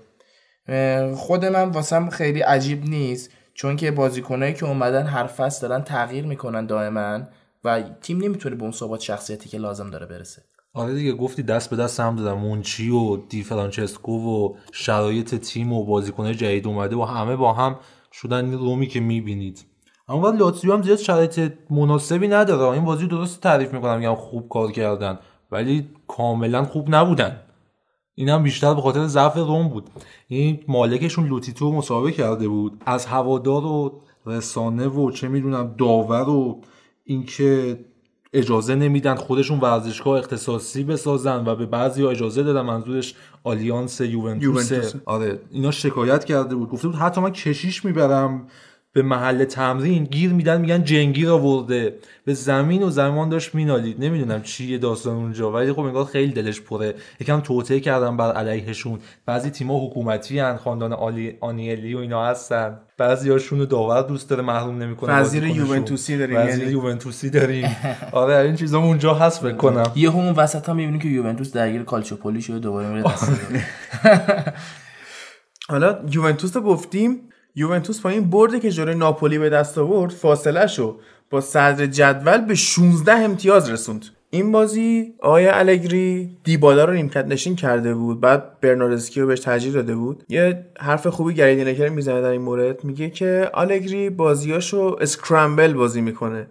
خود 1.16 1.46
من 1.46 1.70
واسم 1.70 2.10
خیلی 2.10 2.42
عجیب 2.42 2.90
نیست. 2.90 3.32
چون 3.60 3.76
که 3.76 3.92
بازیکنایی 3.92 4.54
که 4.54 4.66
اومدن 4.66 5.06
هر 5.06 5.28
فصل 5.28 5.68
دارن 5.68 5.84
تغییر 5.84 6.26
می‌کنن 6.26 6.66
دائما 6.66 7.20
و 7.64 7.84
تیم 8.02 8.18
نمی‌تونه 8.18 8.56
به 8.56 8.62
اون 8.64 8.72
ثبات 8.72 9.02
شخصیتی 9.02 9.50
که 9.50 9.58
لازم 9.58 9.90
داره 9.90 10.06
برسه. 10.06 10.42
آره 10.74 10.94
دیگه 10.94 11.14
گفتی 11.14 11.44
دست 11.44 11.70
به 11.70 11.76
دست 11.76 12.00
هم 12.00 12.16
دادن 12.16 12.34
مونچی 12.34 12.90
و 12.90 13.18
دی 13.18 13.44
فرانچسکو 13.44 14.12
و 14.12 14.56
شرایط 14.72 15.36
تیم 15.36 15.74
و 15.74 15.86
بازیکنهای 15.86 16.36
جدید 16.36 16.68
اومده 16.68 16.96
و 16.96 17.04
همه 17.04 17.36
با 17.36 17.54
هم 17.54 17.80
شدن 18.14 18.54
رومی 18.54 18.88
که 18.88 19.00
می‌بینید. 19.00 19.66
اما 20.08 20.30
لاتزیو 20.30 20.74
هم 20.74 20.82
زیاد 20.82 20.98
شرایط 20.98 21.54
مناسبی 21.70 22.28
نداره. 22.28 22.64
این 22.64 22.86
بازی 22.86 23.08
درست 23.08 23.42
تعریف 23.42 23.74
می‌کنم 23.74 23.98
میگم 23.98 24.16
خوب 24.16 24.50
کار 24.50 24.72
کردن. 24.72 25.20
ولی 25.52 25.90
کاملا 26.08 26.64
خوب 26.64 26.96
نبودن. 26.96 27.42
این 28.20 28.30
هم 28.30 28.44
بیشتر 28.44 28.74
به 28.74 28.82
خاطر 28.82 29.08
ضعف 29.08 29.36
روم 29.36 29.68
بود. 29.68 29.90
این 30.28 30.60
مالکشون 30.68 31.28
لوتیتو 31.28 31.72
مسابقه 31.72 32.12
کرده 32.12 32.48
بود. 32.48 32.82
از 32.86 33.06
هوادار 33.06 33.66
و 33.66 34.02
رسانه 34.26 34.88
و 34.88 35.12
چه 35.12 35.28
می‌دونم 35.28 35.76
داور 35.78 36.30
و 36.30 36.62
اینکه 37.06 37.80
اجازه 38.34 38.76
نمیدن 38.76 39.16
خودشون 39.16 39.60
ورزشگاه 39.60 40.20
اختصاصی 40.20 40.84
بسازن 40.84 41.48
و 41.48 41.56
به 41.56 41.66
بعضی 41.66 42.06
اجازه 42.06 42.44
دادن 42.44 42.62
منظورش 42.62 43.16
آلیانس 43.44 44.02
یوونتوس. 44.02 44.94
آره 45.06 45.40
اینا 45.52 45.72
شکایت 45.72 46.26
کرده 46.26 46.56
بود. 46.56 46.70
گفته 46.70 46.88
بود 46.88 46.98
حتی 46.98 47.22
من 47.22 47.32
کشیش 47.32 47.86
می‌برم. 47.86 48.48
به 48.94 49.02
محل 49.02 49.44
تمرین 49.44 50.04
گیر 50.04 50.34
میدن 50.34 50.62
میگن 50.62 50.84
جنگیر 50.84 51.30
آورده. 51.30 51.96
به 52.26 52.34
زمین 52.34 52.84
و 52.84 52.90
زمان 52.90 53.30
داشت 53.30 53.56
مینالید. 53.56 54.04
نمی‌دونم 54.04 54.42
چیه 54.42 54.78
داستان 54.78 55.16
اونجا 55.16 55.52
ولی 55.52 55.74
خب 55.74 55.80
انگار 55.80 56.06
خیلی 56.06 56.32
دلش 56.32 56.62
پره. 56.62 56.96
یکم 57.20 57.40
توطئه 57.40 57.80
کردن 57.80 58.18
بر 58.18 58.32
علیهشون. 58.32 59.00
بعضی 59.26 59.50
تیم‌ها 59.50 59.88
حکومتی 59.88 60.40
هن 60.40 60.58
خاندان 60.58 60.94
آلی 60.94 61.38
آنیلی 61.40 61.94
و 61.94 61.98
اینا 61.98 62.26
هستن. 62.26 62.80
بعضی 62.98 63.30
هاشون 63.30 63.60
رو 63.60 63.66
داور 63.66 64.02
دوست 64.02 64.30
داره 64.30 64.44
محروم 64.44 64.78
نمی‌کنه 64.78 65.14
وزیر 65.14 65.44
یوونتوسی 65.44 66.18
داریم 66.18 66.38
وزیر 66.38 66.60
یعنی. 66.60 66.72
یوونتوسی 66.72 67.30
داریم. 67.30 67.76
آره 68.12 68.36
این 68.36 68.56
چیزا 68.56 68.80
اونجا 68.80 69.14
هست 69.14 69.42
فکر 69.42 69.56
کنم. 69.56 69.92
یه 69.96 70.12
همون 70.12 70.34
وسط 70.36 70.70
هم 70.70 70.76
می‌بینی 70.76 71.00
که 71.00 71.08
یوونتوس 71.08 71.52
درگیر 71.52 71.84
کالچوپولی 71.84 72.42
شده 72.42 72.60
دوباره 72.60 72.90
میره 72.90 73.04
دست 73.04 73.32
حالا 75.70 76.00
یوونتوس 76.12 76.56
رو 76.56 76.62
گفتیم 76.62 77.29
یوونتوس 77.60 78.00
با 78.00 78.10
این 78.10 78.30
برده 78.30 78.60
که 78.60 78.72
جلوی 78.72 78.96
ناپولی 78.96 79.38
به 79.38 79.50
دست 79.50 79.78
آورد 79.78 80.12
فاصله 80.12 80.68
شو. 80.68 80.96
با 81.30 81.42
صدر 81.42 81.86
جدول 81.86 82.38
به 82.38 82.56
16 82.56 83.12
امتیاز 83.12 83.70
رسوند. 83.70 84.06
این 84.30 84.52
بازی 84.52 85.14
آقای 85.20 85.48
الگری 85.48 86.38
دیبالا 86.44 86.86
رو 86.86 86.94
نیمکت 86.94 87.26
نشین 87.26 87.56
کرده 87.56 87.94
بود. 87.94 88.22
بعد 88.22 88.60
برناردسکی 88.62 89.22
رو 89.22 89.28
بهش 89.28 89.40
ترجیح 89.40 89.74
داده 89.74 89.96
بود. 89.96 90.24
یه 90.30 90.66
حرف 90.80 91.08
خوبی 91.08 91.34
گری 91.34 91.60
لینکر 91.60 91.90
می‌زنه 91.90 92.22
در 92.22 92.28
این 92.28 92.42
مورد. 92.42 92.84
میگه 92.84 93.10
که 93.10 93.50
آلگری 93.54 94.10
بازیاشو 94.10 94.98
scramble 95.02 95.74
بازی 95.74 96.02
می‌کنه. 96.02 96.48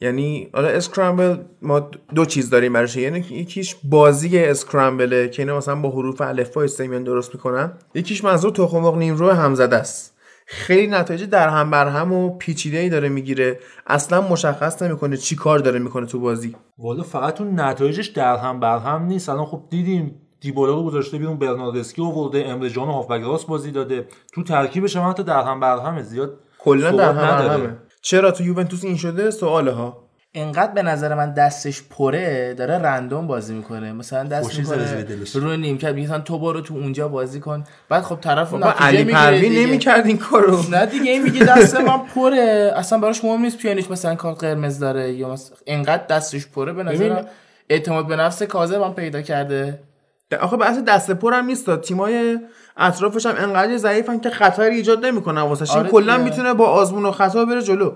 یعنی 0.00 0.50
حالا 0.54 0.68
scramble 0.68 1.36
ما 1.62 1.90
دو 2.14 2.24
چیز 2.24 2.50
داریم 2.50 2.72
براش. 2.72 2.96
یعنی 2.96 3.18
یکیش 3.18 3.76
بازی 3.84 4.38
scramble 4.38 5.18
ه 5.18 5.28
که 5.28 5.42
اینا 5.42 5.56
مثلا 5.56 5.74
با 5.76 5.90
حروف 5.90 6.20
الفبای 6.20 6.64
استمیان 6.64 7.04
درست 7.04 7.34
می‌کنن. 7.34 7.72
یکیش 7.94 8.24
منظور 8.24 8.52
تخم 8.52 8.78
مرغ 8.78 8.96
نیمرو 8.96 9.30
همزده 9.30 9.76
است. 9.76 10.17
خیلی 10.50 10.86
نتایج 10.86 11.24
در 11.24 11.48
هم 11.48 11.70
بر 11.70 11.88
هم 11.88 12.12
و 12.12 12.36
پیچیده 12.36 12.78
ای 12.78 12.88
داره 12.88 13.08
می‌گیره. 13.08 13.58
اصلا 13.86 14.20
مشخص 14.20 14.82
نمی‌کنه 14.82 15.16
چی 15.16 15.36
کار 15.36 15.58
داره 15.58 15.78
می‌کنه 15.78 16.06
تو 16.06 16.20
بازی. 16.20 16.56
والا 16.78 17.02
فقط 17.02 17.40
اون 17.40 17.60
نتایجش 17.60 18.06
در 18.06 18.36
هم 18.36 18.60
بر 18.60 18.78
هم 18.78 19.02
نیست. 19.02 19.28
الان 19.28 19.44
خب 19.44 19.62
دیدیم 19.70 20.20
دیبالا 20.40 20.74
رو 20.74 20.84
گذاشته 20.84 21.18
بیرون 21.18 21.38
برناردسکی 21.38 22.02
آورده 22.02 22.46
امره 22.46 22.70
جان 22.70 22.88
و 22.88 22.92
هافبک 22.92 23.22
راست 23.22 23.46
بازی 23.46 23.70
داده. 23.70 24.08
تو 24.32 24.42
ترکیبش 24.42 24.96
هم 24.96 25.10
حتی 25.10 25.22
در 25.22 25.42
هم 25.42 25.60
بر 25.60 25.78
همه 25.78 26.02
زیاد 26.02 26.38
کلا 26.58 26.90
در 26.90 27.12
هم. 27.12 27.50
همه 27.50 27.76
چرا 28.02 28.30
تو 28.30 28.44
یوونتوس 28.44 28.84
این 28.84 28.96
شده؟ 28.96 29.30
سواله 29.30 29.72
ها 29.72 30.07
انقدر 30.34 30.72
به 30.72 30.82
نظر 30.82 31.14
من 31.14 31.32
دستش 31.32 31.82
پره 31.82 32.54
داره 32.54 32.78
رندوم 32.78 33.26
بازی 33.26 33.54
می‌کنه. 33.54 33.92
مثلا 33.92 34.24
دست 34.24 34.58
می‌کنه. 34.58 35.06
روی 35.34 35.56
نیمکت 35.56 35.88
میگه 35.88 36.08
مثلا 36.08 36.20
تو 36.20 36.38
برو 36.38 36.60
تو 36.60 36.74
اونجا 36.74 37.08
بازی 37.08 37.40
کن. 37.40 37.64
بعد 37.88 38.02
خب 38.02 38.18
طرف 38.20 38.54
نتیجه 38.54 38.74
علی 38.74 39.04
پروین. 39.04 39.52
نمی‌کرد 39.52 40.06
این 40.06 40.18
کارو. 40.18 40.62
نه 40.70 40.86
دیگه 40.86 41.10
این 41.10 41.22
میگه 41.22 41.44
دست 41.44 41.80
من 41.80 41.98
پره. 41.98 42.72
اصلا 42.76 42.98
براش 42.98 43.24
مهم 43.24 43.42
نیست 43.42 43.58
پیانیش 43.58 43.90
مثلا 43.90 44.14
کارت 44.14 44.38
قرمز 44.44 44.78
داره 44.78 45.12
یا 45.12 45.28
مثلا 45.28 45.56
انقدر 45.66 46.06
دستش 46.06 46.46
پره 46.46 46.72
به 46.72 46.82
نظر 46.82 47.22
اعتماد 47.68 48.06
به 48.06 48.16
نفس 48.16 48.42
کاذب 48.42 48.82
هم 48.82 48.94
پیدا 48.94 49.22
کرده. 49.22 49.80
ده- 50.30 50.38
آخه 50.38 50.56
بحث 50.56 50.78
دست 50.78 51.10
پر 51.10 51.32
هم 51.32 51.46
نیست 51.46 51.76
تیمای 51.76 52.38
اطرافش 52.76 53.26
هم 53.26 53.34
انقدر 53.38 53.76
ضعیفن 53.76 54.20
که 54.20 54.30
خطری 54.30 54.76
ایجاد 54.76 55.06
نمی‌کنن 55.06 55.42
واسه. 55.42 55.70
این 55.70 55.78
آره 55.80 55.90
کلا. 55.90 56.18
می‌تونه 56.18 56.54
با 56.54 56.66
آزمون 56.66 57.06
و 57.06 57.10
خطا 57.10 57.44
بره 57.44 57.62
جلو. 57.62 57.92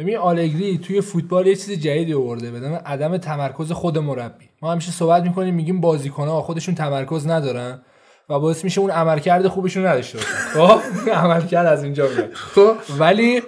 ببین 0.00 0.16
آلگری 0.16 0.78
توی 0.78 1.00
فوتبال 1.00 1.46
یه 1.46 1.56
چیز 1.56 1.70
جدیدی 1.70 2.14
آورده 2.14 2.50
به 2.50 2.60
نام 2.60 2.74
عدم 2.86 3.16
تمرکز 3.16 3.72
خود 3.72 3.98
مربی. 3.98 4.44
ما 4.62 4.72
همیشه 4.72 4.92
صحبت 4.92 5.22
می‌کنیم 5.22 5.54
میگیم 5.54 5.80
بازیکن‌ها 5.80 6.42
خودشون 6.42 6.74
تمرکز 6.74 7.26
ندارن 7.26 7.80
و 8.28 8.40
باعث 8.40 8.64
میشه 8.64 8.80
اون 8.80 8.90
عملکرد 8.90 9.48
خوبشون 9.48 9.86
نداشته 9.86 10.18
باشن. 10.18 10.30
خب؟ 10.30 11.10
عملکرد 11.24 11.66
از 11.66 11.84
اینجا 11.84 12.08
میاد. 12.08 12.32
خب؟ 12.34 12.72
ولی 12.98 13.42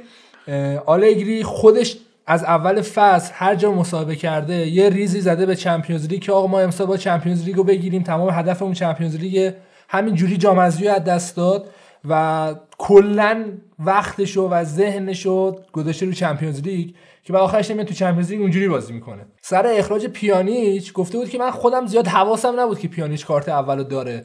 آلگری 0.87 1.43
خودش 1.43 1.97
از 2.27 2.45
اول 2.45 2.81
فصل 2.81 3.33
هر 3.35 3.55
جا 3.55 3.73
مسابقه 3.73 4.17
کرده 4.17 4.55
یه 4.55 4.89
ریزی 4.89 5.21
زده 5.21 5.47
به 5.47 5.57
Champions 5.57 6.07
League 6.07 6.21
که 6.21 6.33
آقا 6.33 6.47
ما 6.47 6.61
امسال 6.61 6.87
با 6.87 6.97
Champions 6.97 7.45
League 7.45 7.57
رو 7.57 7.65
بگیریم 7.65 8.03
تمام 8.03 8.31
هدف 8.31 8.63
اون 8.63 8.73
Champions 8.73 9.17
League 9.17 9.53
همین 9.89 10.15
جوری 10.15 10.37
جام 10.37 10.59
از 10.59 10.83
دست 10.83 11.37
داد. 11.37 11.67
و 12.09 12.55
کلا 12.79 13.45
وقتشو 13.79 14.49
و 14.51 14.65
ذهنشو 14.65 15.57
گذاشته 15.73 16.07
رو 16.07 16.13
Champions 16.13 16.61
League 16.61 16.91
که 17.25 17.33
بعد 17.33 17.43
آخرش 17.43 17.71
نمیاد 17.71 17.87
تو 17.87 17.95
Champions 17.95 18.31
League 18.31 18.41
اونجوری 18.41 18.69
بازی 18.69 18.93
می‌کنه. 18.93 19.27
سر 19.41 19.67
اخراج 19.67 20.07
پیانیچ 20.07 20.93
گفته 20.93 21.19
بود 21.19 21.29
که 21.29 21.39
من 21.39 21.51
خودم 21.51 21.87
زیاد 21.87 22.07
حواسم 22.07 22.61
نبود 22.61 22.79
که 22.79 22.89
پیانیچ 22.89 23.27
کارت 23.27 23.49
اولو 23.49 23.85
داره. 23.85 24.25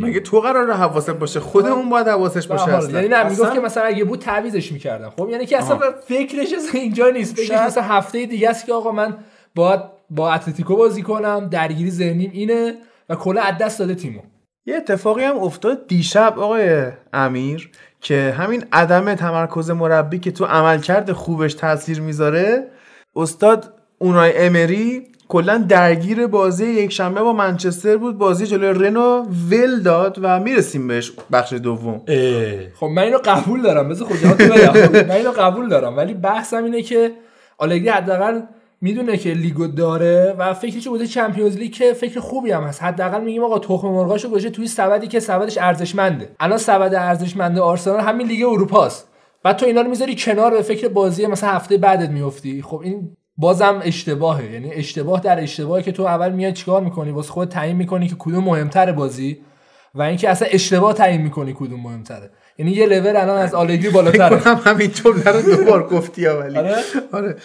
مگه 0.00 0.20
تو 0.20 0.40
قرار 0.40 0.72
حواست 0.72 1.10
باشه؟ 1.10 1.40
خودمون 1.40 1.90
باید 1.90 2.08
حواسش 2.08 2.46
باشه. 2.46 2.74
اصلا. 2.74 2.90
یعنی 2.98 3.08
نه 3.08 3.22
می‌گفت 3.24 3.40
اصلا- 3.40 3.54
که 3.54 3.60
مثلا 3.60 3.84
اگه 3.84 4.04
بود 4.04 4.18
تعویضش 4.18 4.72
می‌کردم. 4.72 5.10
خب 5.10 5.28
یعنی 5.30 5.46
که 5.46 5.58
اصلا 5.58 5.78
فکرش 6.06 6.52
اصلا 6.52 6.80
اینجا 6.80 7.08
نیست. 7.10 7.34
فکرش 7.34 7.48
شاید- 7.48 7.60
مثلا 7.60 7.82
هفته 7.82 8.26
دیگه 8.26 8.50
است 8.50 8.66
که 8.66 8.72
آقا 8.72 8.92
من 8.92 9.16
باید 9.54 9.80
با 10.10 10.32
اتلتیکو 10.32 10.76
بازی 10.76 11.02
کنم 11.02 11.48
درگیری 11.50 11.90
ذهنیم 11.90 12.30
اینه 12.34 12.74
و 13.08 13.14
کلا 13.14 13.42
از 13.42 13.58
دست 13.58 13.78
داده 13.78 13.94
تیمو. 13.94 14.20
یه 14.66 14.76
اتفاقی 14.76 15.24
هم 15.24 15.38
افتاد 15.38 15.86
دیشب 15.86 16.34
آقای 16.38 16.86
امیر 17.12 17.70
که 18.00 18.34
همین 18.38 18.64
عدم 18.72 19.14
تمرکز 19.14 19.70
مربی 19.70 20.18
که 20.18 20.30
تو 20.30 20.44
عملکرد 20.44 21.12
خوبش 21.12 21.54
تاثیر 21.54 22.00
می‌ذاره 22.00 22.66
استاد 23.16 23.74
اونای 23.98 24.32
امری 24.36 25.06
کلا 25.28 25.64
درگیر 25.68 26.26
بازی 26.26 26.66
یک 26.66 26.92
شنبه 26.92 27.22
با 27.22 27.32
منچستر 27.32 27.96
بود. 27.96 28.18
بازی 28.18 28.46
جلوی 28.46 28.86
رنو 28.86 29.24
ول 29.50 29.80
داد 29.80 30.18
و 30.22 30.40
می‌رسیم 30.40 30.88
بهش 30.88 31.12
بخش 31.32 31.52
دوم. 31.52 32.02
خب 32.80 32.86
من 32.86 33.02
اینو 33.02 33.18
قبول 33.24 33.62
دارم 33.62 33.88
بذار 33.88 34.08
خودت. 34.08 35.08
من 35.08 35.10
اینو 35.10 35.30
قبول 35.30 35.68
دارم 35.68 35.96
ولی 35.96 36.14
بحثم 36.14 36.64
اینه 36.64 36.82
که 36.82 37.12
آلگری 37.58 37.88
حداقل 37.88 38.40
می‌دونه 38.84 39.16
که 39.16 39.30
لیگو 39.30 39.66
داره 39.66 40.34
و 40.38 40.54
فکرش 40.54 40.88
بوده 40.88 41.06
چمپیونز 41.06 41.56
لیگ 41.56 41.72
که 41.72 41.92
فکر 41.92 42.20
خوبی 42.20 42.50
هم 42.50 42.62
هست. 42.62 42.82
حداقل 42.82 43.24
میگیم 43.24 43.44
آقا 43.44 43.58
تخم 43.58 43.88
مرغاشو 43.88 44.28
گوشه 44.28 44.50
توی 44.50 44.66
سبدی 44.66 45.06
که 45.06 45.20
سبدش 45.20 45.58
ارزشمنده. 45.58 46.30
الان 46.40 46.58
سبد 46.58 46.94
ارزشمنده 46.94 47.60
آرسنال 47.60 48.00
همین 48.00 48.26
لیگ 48.26 48.46
اروپاست. 48.46 49.08
بعد 49.42 49.56
تو 49.56 49.66
اینا 49.66 49.80
رو 49.80 49.90
می‌ذاری 49.90 50.16
کنار 50.16 50.50
به 50.50 50.62
فکر 50.62 50.88
بازی 50.88 51.26
مثلا 51.26 51.50
هفته 51.50 51.76
بعدت 51.76 52.08
میافتی. 52.08 52.62
خب 52.62 52.80
این 52.84 53.16
بازم 53.36 53.80
اشتباهه. 53.84 54.52
یعنی 54.52 54.72
اشتباه 54.72 55.20
در 55.20 55.42
اشتباهی 55.42 55.82
که 55.82 55.92
تو 55.92 56.02
اول 56.02 56.32
میای 56.32 56.52
چیکار 56.52 56.82
می‌کنی؟ 56.82 57.10
واسه 57.10 57.32
خود 57.32 57.48
تعیین 57.48 57.76
می‌کنی 57.76 58.08
که 58.08 58.16
کدوم 58.18 58.44
مهمتره 58.44 58.92
بازی 58.92 59.38
و 59.94 60.02
اینکه 60.02 60.30
اصلا 60.30 60.48
اشتباه 60.50 60.94
تعیین 60.94 61.22
می‌کنی 61.22 61.54
کدوم 61.58 61.80
مهمتره. 61.80 62.30
یعنی 62.58 62.72
یه 62.72 62.86
لول 62.86 63.16
الان 63.16 63.38
از 63.38 63.54
آلگری 63.54 63.90
بالاتره. 63.90 64.38
هم 64.38 64.60
همین 64.64 64.90
جمله 64.90 65.24
رو 65.24 65.42
دوبار 65.56 65.88
گفتی 65.88 66.26
ولی. 66.26 66.58
آره؟ 66.58 66.76
آره. 67.12 67.36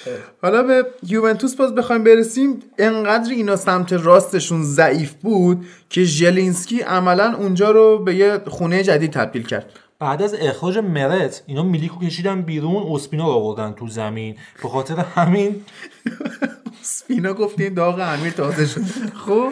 حالا 0.42 0.64
به 0.64 0.86
یوونتوس 1.08 1.56
باز 1.56 1.76
بخوایم 1.76 2.04
برسیم. 2.04 2.60
انقدر 2.78 3.32
اینا 3.32 3.56
سمت 3.56 3.94
راستشون 3.94 4.64
ضعیف 4.64 5.14
بود 5.14 5.66
که 5.90 6.04
ژلینسکی 6.04 6.82
عملا 6.82 7.36
اونجا 7.38 7.72
رو 7.72 8.04
به 8.04 8.16
یه 8.16 8.42
خونه 8.48 8.84
جدید 8.84 9.12
تبدیل 9.12 9.44
کرد. 9.44 9.66
بعد 10.00 10.22
از 10.22 10.36
اخراج 10.40 10.78
مرت 10.78 11.44
اینا 11.48 11.64
میلیکو 11.64 12.06
کشیدن 12.06 12.42
بیرون 12.42 12.84
اسپینا 12.92 13.26
رو 13.26 13.32
آوردن 13.32 13.74
تو 13.74 13.88
زمین. 13.88 14.36
به 14.64 14.70
خاطر 14.70 14.96
همین 14.96 15.56
سپینا 16.82 17.34
گفتین 17.34 17.74
داغ 17.74 18.00
امیر 18.00 18.34
تازه 18.34 18.66
شد. 18.66 18.82
خب؟ 19.26 19.50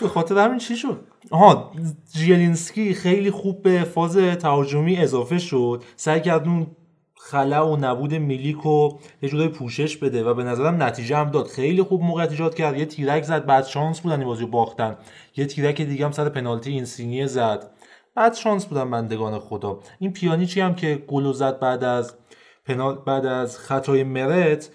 به 0.00 0.08
خاطر 0.08 0.38
همین 0.38 0.58
چی 0.58 0.76
شد؟ 0.76 1.00
آها 1.30 1.72
زیلینسکی 2.12 2.94
خیلی 2.94 3.30
خوب 3.30 3.62
به 3.62 3.84
فاز 3.84 4.16
تهاجمی 4.16 4.96
اضافه 4.96 5.38
شد. 5.38 5.82
سعی 5.96 6.20
کرد 6.20 6.48
اون 6.48 6.66
خلا 7.14 7.72
و 7.72 7.76
نبود 7.76 8.14
میلیک 8.14 8.66
و 8.66 8.88
یه 9.22 9.28
جورایی 9.28 9.48
پوشش 9.48 9.96
بده 9.96 10.24
و 10.24 10.34
به 10.34 10.44
نظرم 10.44 10.82
نتیجه 10.82 11.16
هم 11.16 11.30
داد. 11.30 11.46
خیلی 11.46 11.82
خوب 11.82 12.02
موقعیت 12.02 12.30
ایجاد 12.30 12.54
کرد. 12.54 12.78
یه 12.78 12.84
تیرک 12.84 13.22
زد 13.22 13.46
بعد 13.46 13.64
شانس 13.66 14.00
بودن 14.00 14.18
این 14.18 14.28
بازی 14.28 14.46
باختن. 14.46 14.96
یه 15.36 15.46
تیرک 15.46 15.82
دیگه 15.82 16.04
هم 16.04 16.12
سر 16.12 16.28
پنالتی 16.28 16.70
اینسینیه 16.70 17.26
زد. 17.26 17.70
بعد 18.14 18.34
شانس 18.34 18.66
بودن 18.66 18.90
بندگان 18.90 19.38
خدا. 19.38 19.78
این 19.98 20.12
پیانیچی 20.12 20.60
هم 20.60 20.74
که 20.74 21.04
گل 21.08 21.32
زد 21.32 21.58
بعد 21.58 21.84
از 21.84 22.14
پنال 22.66 22.98
بعد 23.06 23.26
از 23.26 23.58
خطای 23.58 24.04
مرت 24.04 24.70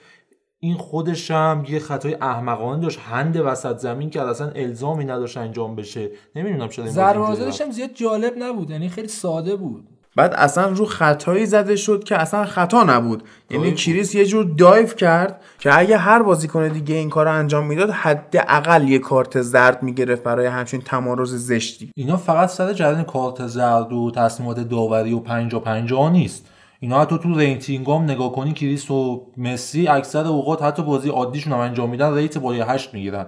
این 0.61 0.77
خودش 0.77 1.31
هم 1.31 1.65
یه 1.69 1.79
خطای 1.79 2.17
احمقانه 2.21 2.81
داشت. 2.81 2.99
هند 2.99 3.41
وسط 3.45 3.77
زمین 3.77 4.09
که 4.09 4.21
اصلا 4.21 4.51
الزامی 4.55 5.05
نداشت 5.05 5.37
انجام 5.37 5.75
بشه. 5.75 6.09
نمی‌دونم 6.35 6.67
بازی 6.67 6.89
ضربه. 6.89 7.25
هم 7.65 7.71
زیاد 7.71 7.89
جالب 7.93 8.33
نبود 8.39 8.69
یعنی 8.69 8.89
خیلی 8.89 9.07
ساده 9.07 9.55
بود. 9.55 9.87
بعد 10.15 10.33
اصلا 10.33 10.67
رو 10.69 10.85
خطایی 10.85 11.45
زده 11.45 11.75
شد 11.75 12.03
که 12.03 12.21
اصلا 12.21 12.45
خطا 12.45 12.83
نبود. 12.83 13.23
یعنی. 13.49 13.73
کریس 13.73 14.15
یه 14.15 14.25
جور 14.25 14.43
دایو 14.57 14.87
کرد 14.87 15.41
که 15.59 15.77
اگه 15.79 15.97
هر 15.97 16.23
بازیکن 16.23 16.67
دیگه 16.67 16.95
این 16.95 17.09
کار 17.09 17.25
رو 17.25 17.33
انجام 17.33 17.65
می‌داد 17.67 17.89
حداقل 17.89 18.87
یه 18.87 18.99
کارت 18.99 19.41
زرد 19.41 19.83
می‌گرفت 19.83 20.23
برای 20.23 20.47
همچین 20.47 20.81
تمارز 20.81 21.35
زشتی. 21.35 21.91
اینا 21.95 22.17
فقط 22.17 22.49
سر 22.49 22.73
جریان 22.73 23.03
کارت 23.03 23.47
زرد 23.47 23.93
و 23.93 24.11
تصمیمات 24.11 24.59
داوری 24.59 25.13
و 25.13 25.19
پنجا 25.19 25.59
پنجا 25.59 26.09
نیست. 26.09 26.45
اینا 26.79 27.01
حتی 27.01 27.17
تو 27.17 27.39
rating 27.39 27.87
هم 27.87 28.03
نگاه 28.03 28.31
کنی 28.31 28.53
کریس 28.53 28.91
و 28.91 29.27
مسی 29.37 29.87
اکثر 29.87 30.27
اوقات 30.27 30.63
حتی 30.63 30.83
بازی 30.83 31.09
عادیشون 31.09 31.53
هم 31.53 31.59
انجام 31.59 31.89
میدن 31.89 32.13
rate 32.13 32.37
بالای 32.37 32.61
هشت 32.61 32.93
می‌گیرن. 32.93 33.25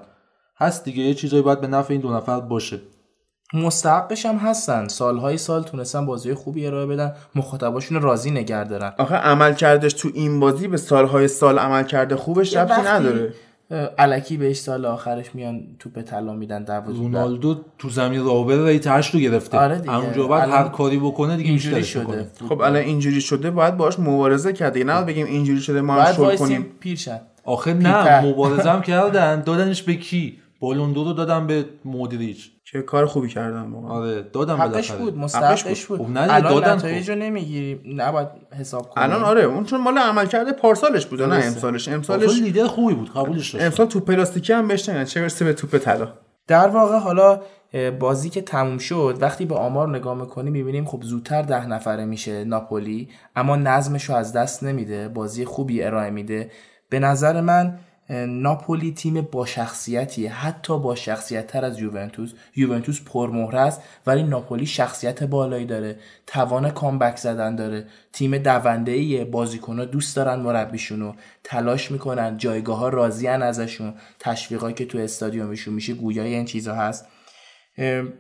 هست 0.57 0.83
دیگه 0.85 1.03
یه 1.03 1.13
چیزایی 1.13 1.43
باید 1.43 1.61
به 1.61 1.67
نفع 1.67 1.93
این 1.93 2.01
دو 2.01 2.13
نفر 2.13 2.39
باشه. 2.39 2.79
مستحقش 3.53 4.25
هم 4.25 4.35
هستن. 4.35 4.87
سالهای 4.87 5.37
سال 5.37 5.63
تونستن 5.63 6.05
بازی 6.05 6.33
خوبی 6.33 6.67
ارائه 6.67 6.85
بدن. 6.85 7.13
مخاطباشون 7.35 7.97
رو 7.97 8.07
راضی 8.07 8.31
نگه 8.31 8.63
دارن. 8.63 8.93
آخه 8.97 9.15
عمل 9.15 9.53
کردش 9.53 9.93
تو 9.93 10.09
این 10.13 10.39
بازی 10.39 10.67
به 10.67 10.77
سالهای 10.77 11.27
سال 11.27 11.59
عمل 11.59 11.83
کرده 11.83 12.15
خوبش 12.15 12.57
ربطی 12.57 12.81
نداره؟ 12.81 13.33
اه، 13.71 13.89
الکی 13.97 14.37
بهش 14.37 14.57
سال 14.59 14.85
آخرش 14.85 15.35
میان 15.35 15.63
توپ 15.79 16.01
طلا 16.01 16.33
میدن 16.33 16.63
در 16.63 16.81
وجود 16.81 16.97
رونالدو 16.97 17.61
تو 17.79 17.89
زمین 17.89 18.25
رابر 18.25 18.65
rate 18.65 18.87
8 18.87 19.13
رو 19.13 19.19
گرفته. 19.19 19.57
آره 19.57 19.79
دیگه. 19.79 19.95
اونجا 19.97 20.27
بعد 20.27 20.49
هر 20.49 20.67
کاری 20.67 20.97
بکنه 20.97 21.37
دیگه 21.37 21.49
اینجوری 21.49 21.83
شده. 21.83 22.01
می‌کنه 22.01 22.27
خب 22.49 22.61
الان 22.61 22.75
اینجوری 22.75 23.21
شده 23.21 23.51
باید 23.51 23.77
باش 23.77 23.99
مبارزه 23.99 24.53
کرد 24.53 24.73
دیگه. 24.73 24.85
نه 24.85 25.01
بگیم 25.01 25.25
اینجوری 25.25 25.61
شده 25.61 25.81
ما 25.81 25.93
هم 25.93 26.13
شل 26.13 26.35
کنیم. 26.35 26.65
پیرشن 26.79 27.21
آخه. 27.45 27.73
نه 27.73 28.25
مبارزه 28.25 28.81
کردن. 28.81 29.41
دادنش 29.41 29.81
به 29.83 29.95
کی؟ 29.95 30.37
بالوندو 30.61 31.03
رو 31.03 31.13
دادن 31.13 31.47
به 31.47 31.65
مودریچ. 31.85 32.51
که 32.71 32.81
کار 32.81 33.05
خوبی 33.05 33.29
کردن 33.29 33.61
واقعا. 33.61 33.91
آره 33.91 34.21
دادم 34.21 34.55
حقش 34.55 34.91
بود 34.91 35.17
مستحقش 35.17 35.85
بود. 35.85 35.99
خب 35.99 36.09
نه 36.09 36.21
دیگه، 36.21 36.33
الان 36.33 36.53
دادن 36.53 36.75
نتایج 36.75 37.05
خب. 37.05 37.11
رو 37.11 37.15
نمی‌گیریم. 37.17 38.01
نباید 38.01 38.27
حساب 38.59 38.89
کنیم. 38.89 39.09
الان 39.09 39.23
آره 39.23 39.43
اون 39.43 39.63
چون 39.63 39.81
مال 39.81 39.97
عمل 39.97 40.25
کرده 40.25 40.51
پارسالش 40.51 41.05
بود 41.05 41.21
نه. 41.21 41.35
امسالش. 41.35 41.59
سالش 41.59 41.87
امسالش 41.87 42.39
لیدر 42.41 42.67
خوبی 42.67 42.93
بود 42.93 43.11
قبولش 43.13 43.51
داشت 43.51 43.65
امسال 43.65 43.85
تو 43.85 43.99
پلاستیکی 43.99 44.53
هم 44.53 44.67
بهش 44.67 44.83
چه 44.83 45.21
برسه 45.21 45.45
به 45.45 45.53
توپ 45.53 45.77
طلا. 45.77 46.13
در 46.47 46.67
واقع 46.67 46.97
حالا 46.97 47.41
بازی 47.99 48.29
که 48.29 48.41
تموم 48.41 48.77
شد 48.77 49.17
وقتی 49.21 49.45
به 49.45 49.55
آمار 49.55 49.97
نگاه 49.97 50.17
می‌کنیم 50.17 50.53
می‌بینیم 50.53 50.85
خب 50.85 51.03
زودتر 51.03 51.41
ده 51.41 51.67
نفره 51.67 52.05
میشه 52.05 52.43
ناپولی 52.43 53.09
اما 53.35 53.55
نظمش 53.55 54.03
رو 54.03 54.15
از 54.15 54.33
دست 54.33 54.63
نمیده 54.63 55.07
بازی 55.07 55.45
خوبی 55.45 55.83
ارائه 55.83 56.09
میده. 56.09 56.51
به 56.89 56.99
نظر 56.99 57.41
من 57.41 57.77
ناپولی 58.11 58.91
تیم 58.91 59.21
با 59.21 59.45
شخصیتیه. 59.45 60.33
حتی 60.33 60.79
با 60.79 60.95
شخصیت 60.95 61.47
تر 61.47 61.65
از 61.65 61.79
یوونتوس. 61.79 62.33
یوونتوس 62.55 63.01
پرمهره 63.05 63.59
است 63.59 63.81
ولی 64.07 64.23
ناپولی 64.23 64.65
شخصیت 64.65 65.23
بالایی 65.23 65.65
داره. 65.65 65.99
توان 66.27 66.69
کامبک 66.69 67.17
زدن 67.17 67.55
داره. 67.55 67.85
تیم 68.13 68.37
دونده 68.37 68.91
ایه 68.91 69.25
بازیکنها 69.25 69.85
دوست 69.85 70.15
دارن 70.15 70.39
مربیشونو. 70.39 71.13
تلاش 71.43 71.91
می‌کنن. 71.91 72.37
جایگاه 72.37 72.77
ها 72.77 72.89
راضیان 72.89 73.43
ازشون. 73.43 73.93
تشویقایی 74.19 74.75
که 74.75 74.85
تو 74.85 74.97
استادیومشون 74.97 75.73
میشه 75.73 75.93
گویای 75.93 76.33
این 76.33 76.45
چیزا 76.45 76.75
هست. 76.75 77.05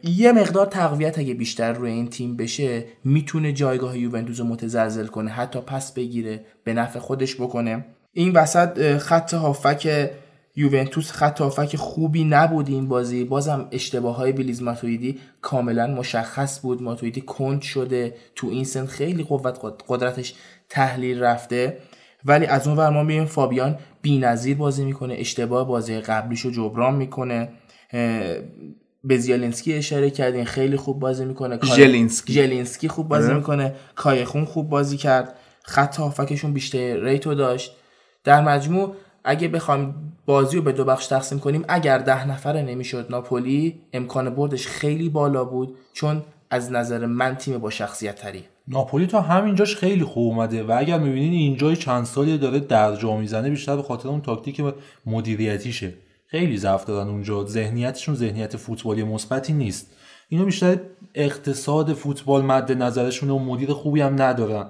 یه 0.03 0.31
مقدار 0.35 0.65
تقویت 0.65 1.19
اگه 1.19 1.33
بیشتر 1.33 1.73
روی 1.73 1.91
این 1.91 2.09
تیم 2.09 2.37
بشه 2.37 2.85
می‌تونه 3.03 3.53
جایگاه 3.53 3.97
یوونتوس 3.97 4.39
رو 4.39 4.45
متزلزل 4.45 5.07
کنه. 5.07 5.31
حتی 5.31 5.61
پس 5.61 5.93
بگیره. 5.93 6.45
به 6.63 6.73
نفع 6.73 6.99
خودش 6.99 7.35
بکنه. 7.35 7.85
این 8.13 8.31
وسط 8.33 8.97
خط 8.97 9.33
هافبک 9.33 10.09
یوونتوس 10.55 11.11
خط 11.11 11.41
هافبک 11.41 11.75
خوبی 11.75 12.23
نبود 12.23 12.69
این 12.69 12.87
بازی. 12.87 13.23
بازم 13.23 13.67
اشتباه 13.71 14.15
های 14.15 14.31
بلیز 14.31 14.61
ماتویدی 14.63 15.19
کاملا 15.41 15.87
مشخص 15.87 16.61
بود. 16.61 16.81
ماتویدی 16.81 17.21
کند 17.21 17.61
شده 17.61 18.15
تو 18.35 18.47
این 18.47 18.63
سن 18.63 18.85
خیلی 18.85 19.23
قوت 19.23 19.59
قدرتش 19.87 20.33
تحلیل 20.69 21.23
رفته. 21.23 21.77
ولی 22.25 22.45
از 22.45 22.67
اون 22.67 22.77
ور 22.77 22.89
ما 22.89 23.03
می‌بینیم 23.03 23.25
فابیان 23.25 23.77
بی‌نظیر 24.01 24.57
بازی 24.57 24.85
می‌کنه. 24.85 25.15
اشتباه 25.17 25.67
بازی 25.67 25.99
قبلیشو 25.99 26.51
جبران 26.51 26.95
می‌کنه. 26.95 27.49
به 29.03 29.17
زیالینسکی 29.17 29.73
اشاره 29.73 30.09
کردین 30.09 30.45
خیلی 30.45 30.77
خوب 30.77 30.99
بازی 30.99 31.25
می‌کنه. 31.25 31.59
ژلینسکی. 31.75 32.33
ژلینسکی 32.33 32.87
خوب 32.87 33.07
بازی 33.07 33.27
آره. 33.27 33.35
می‌کنه. 33.35 33.75
کایخون 33.95 34.45
خوب 34.45 34.69
بازی 34.69 34.97
کرد. 34.97 35.35
خط 35.63 35.95
هافکشون 35.95 36.53
بیشتر 36.53 37.03
ریتو 37.03 37.35
داشت. 37.35 37.75
در 38.23 38.41
مجموع 38.41 38.95
اگه 39.23 39.47
بخوایم 39.47 40.13
بازی 40.25 40.57
رو 40.57 40.63
به 40.63 40.71
دو 40.71 40.85
بخش 40.85 41.07
تقسیم 41.07 41.39
کنیم 41.39 41.65
اگر 41.67 41.97
ده 41.97 42.27
نفره 42.27 42.61
نمی‌شد 42.61 43.07
ناپولی 43.09 43.81
امکان 43.93 44.29
بردش 44.29 44.67
خیلی 44.67 45.09
بالا 45.09 45.45
بود 45.45 45.77
چون 45.93 46.21
از 46.49 46.71
نظر 46.71 47.05
من 47.05 47.35
تیم 47.35 47.57
با 47.57 47.69
شخصیت 47.69 48.15
تری 48.15 48.43
ناپولی 48.67 49.07
تا 49.07 49.21
همینجاش 49.21 49.75
خیلی 49.75 50.03
خوب 50.03 50.33
اومده 50.33 50.63
و 50.63 50.75
اگر 50.77 50.99
می‌بینین 50.99 51.33
اینجا 51.33 51.75
چند 51.75 52.05
سالی 52.05 52.37
داره 52.37 52.59
درجا 52.59 53.17
می‌زنه 53.17 53.49
بیشتر 53.49 53.75
به 53.75 53.83
خاطر 53.83 54.09
اون 54.09 54.21
تاکتیک 54.21 54.63
مدیریتیشه. 55.05 55.93
خیلی 56.27 56.57
ضعف 56.57 56.85
دارن 56.85 57.07
اونجا. 57.07 57.45
ذهنیتشون 57.45 58.15
ذهنیت 58.15 58.57
فوتبالی 58.57 59.03
مثبتی 59.03 59.53
نیست. 59.53 59.87
اینا 60.29 60.45
بیشتر 60.45 60.77
اقتصاد 61.15 61.93
فوتبال 61.93 62.41
مد 62.41 62.71
نظرشون 62.71 63.29
و 63.29 63.39
مدیر 63.39 63.73
خوبی 63.73 64.01
هم 64.01 64.21
ندارن. 64.21 64.67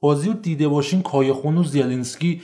بازی 0.00 0.28
رو 0.28 0.34
دیده 0.34 0.68
باشین 0.68 1.02
کایخون 1.02 1.58
و 1.58 1.64
زیلینسکی 1.64 2.42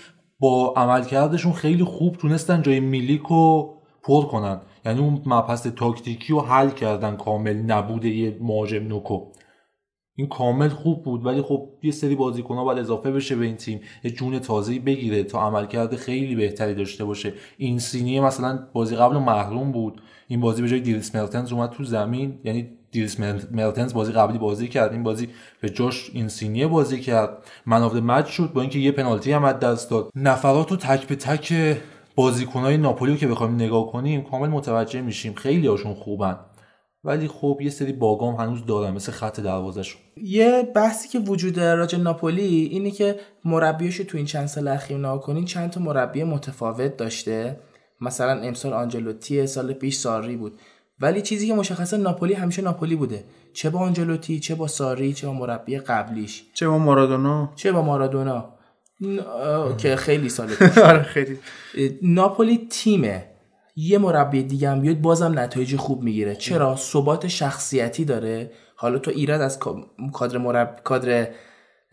عملکردشون 0.77 1.53
خیلی 1.53 1.85
خوب 1.85 2.17
تونستن 2.17 2.63
جای 2.63 2.81
میلیک 2.81 3.23
رو 3.23 3.75
پر 4.03 4.25
کنن. 4.25 4.61
یعنی 4.87 5.01
اون 5.01 5.23
مبحث 5.27 5.67
تاکتیکی 5.67 6.33
رو 6.33 6.41
حل 6.41 6.71
کردن. 6.71 7.17
کامل 7.17 7.57
نبوده 7.57 8.09
یه 8.09 8.39
مهاجم 8.41 8.83
نوکو. 8.89 9.27
این 10.17 10.27
کامل 10.27 10.69
خوب 10.69 11.03
بود 11.03 11.27
ولی 11.27 11.43
خب 11.43 11.69
یه 11.83 11.91
سری 11.91 12.15
بازیکن‌ها 12.15 12.65
باید 12.65 12.79
اضافه 12.79 13.11
بشه 13.11 13.37
به 13.37 13.45
این 13.45 13.57
تیم. 13.57 13.81
یه 14.05 14.11
جون 14.11 14.39
تازه‌ای 14.39 14.79
بگیره 14.79 15.23
تا 15.23 15.41
عملکرد 15.41 15.97
خیلی 15.97 16.35
بهتری 16.35 16.75
داشته 16.75 17.05
باشه. 17.05 17.33
این 17.59 17.79
سینیه 17.79 18.21
مثلا 18.21 18.59
بازی 18.73 18.97
قبل 18.97 19.17
محروم 19.17 19.73
بود. 19.73 20.03
این 20.29 20.41
بازی 20.41 20.63
به 20.63 20.69
جای 20.69 20.81
دریس 20.81 21.15
مرتنز 21.17 21.53
اومد 21.53 21.71
تو 21.71 21.85
زمین. 21.85 22.39
یعنی 22.45 22.69
دریس 22.95 23.21
مرتنز 23.51 23.95
بازی 23.95 24.13
قبلی 24.13 24.39
بازی 24.39 24.69
کرد. 24.69 24.93
این 24.93 25.03
بازی 25.03 25.29
به 25.61 25.71
جاش 25.71 26.11
اینسینیه 26.13 26.67
بازی 26.67 27.01
کرد. 27.01 27.39
man 27.67 27.83
of 27.83 27.95
match 27.95 28.27
شد 28.27 28.53
با 28.53 28.61
اینکه 28.61 28.79
یه 28.79 28.93
پنالتی 28.93 29.33
هم 29.33 29.45
از 29.45 29.59
دست 29.59 29.91
داد. 29.91 30.11
نفرات 30.17 30.73
و 30.73 30.77
تک 30.77 31.07
به 31.07 31.17
تک 31.17 31.77
بازیکن‌های 32.15 32.77
ناپولی 32.77 33.17
که 33.17 33.27
بخوایم 33.27 33.55
نگاه 33.55 33.93
کنیم 33.93 34.23
کامل 34.23 34.49
متوجه 34.49 35.01
میشیم. 35.01 35.35
خیلی 35.35 35.67
هاشون 35.67 35.95
خوبن. 35.95 36.39
ولی 37.05 37.29
خب 37.29 37.59
یه 37.63 37.71
سری 37.71 37.93
باگام 37.93 38.35
هنوز 38.35 38.67
دارن 38.67 38.95
مثل 38.95 39.13
خط 39.13 39.41
دروازهشون. 39.41 40.01
یه 40.17 40.73
بحثی 40.75 41.09
که 41.09 41.19
وجود 41.19 41.55
داره 41.55 41.75
راجع 41.75 41.99
ناپولی 41.99 42.43
اینه 42.43 42.91
که 42.91 43.17
مربیاشو 43.45 44.05
تو 44.05 44.17
این 44.17 44.27
چند 44.27 44.47
سال 44.47 44.69
اخیر 44.69 44.99
نگاه 44.99 45.21
کنین 45.21 45.45
چند 45.45 45.71
تا 45.71 45.81
مربی 45.81 46.25
متفاوت 46.25 46.97
داشته. 46.97 47.57
مثلا 48.01 48.41
امسال 48.41 48.73
آنجلوتی 48.73 49.47
سال 49.47 49.73
پیش 49.73 49.97
ساری 49.97 50.37
بود. 50.37 50.59
ولی 51.01 51.23
چیزی 51.23 51.47
که 51.47 51.55
مشخصه 51.55 51.97
ناپولی 51.97 52.35
همیشه 52.35 52.63
ناپولی 52.63 52.97
بوده. 52.97 53.25
چه 53.53 53.71
با 53.71 53.79
آنجلوتی 53.81 54.41
چه 54.41 54.55
با 54.55 54.67
ساری 54.67 55.13
چه 55.13 55.27
با 55.27 55.33
مربی 55.33 55.79
قبلیش. 55.79 56.45
چه 56.55 56.69
با 56.69 56.79
مارادونا. 56.79 57.53
چه 57.57 57.73
با 57.73 57.83
مارادونا. 57.83 58.55
که 59.79 59.97
خیلی 59.97 60.29
سال 60.29 60.49
آره 60.85 61.03
خیلی. 61.03 61.39
ناپولی 62.03 62.67
تیمه. 62.71 63.25
یه 63.77 63.99
مربی 63.99 64.43
دیگه 64.43 64.71
هم 64.71 64.81
بیاد 64.81 65.01
بازم 65.01 65.39
نتایج 65.39 65.77
خوب 65.77 66.03
می‌گیره. 66.03 66.37
چرا؟ 66.37 66.77
ثبات 66.77 67.27
شخصیتی 67.29 68.05
داره. 68.05 68.51
حالا 68.77 68.99
تو 68.99 69.11
ایراد 69.11 69.41
از 69.41 69.59
کا- 69.59 69.87
کادر 70.13 70.39
مرب 70.39 70.81
کادر 70.85 71.29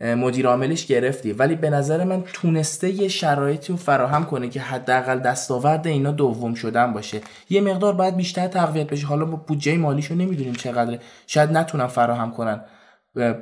مدیر 0.02 0.48
عاملش 0.48 0.86
گرفتی. 0.86 1.34
ولی 1.34 1.56
به 1.56 1.69
نظر 1.69 2.03
من 2.03 2.23
تونسته 2.34 2.90
یه 2.90 3.07
شرایطی 3.07 3.73
رو 3.73 3.78
فراهم 3.78 4.26
کنه 4.26 4.49
که 4.49 4.61
حداقل 4.61 5.19
دستاورد 5.19 5.88
اینا 5.88 6.11
دوم 6.11 6.53
شدن 6.53 6.94
باشه. 6.94 7.22
یه 7.49 7.61
مقدار 7.61 7.94
باید 7.94 8.15
بیشتر 8.15 8.48
تقویت 8.48 8.88
بشه. 8.88 9.07
حالا 9.07 9.26
با 9.26 9.36
بودجه 9.36 9.78
مالیشو 9.78 10.15
نمی‌دونیم 10.15 10.53
چقدره. 10.53 10.99
شاید 11.28 11.52
نتونن 11.52 11.88
فراهم 11.88 12.32
کنن 12.32 12.61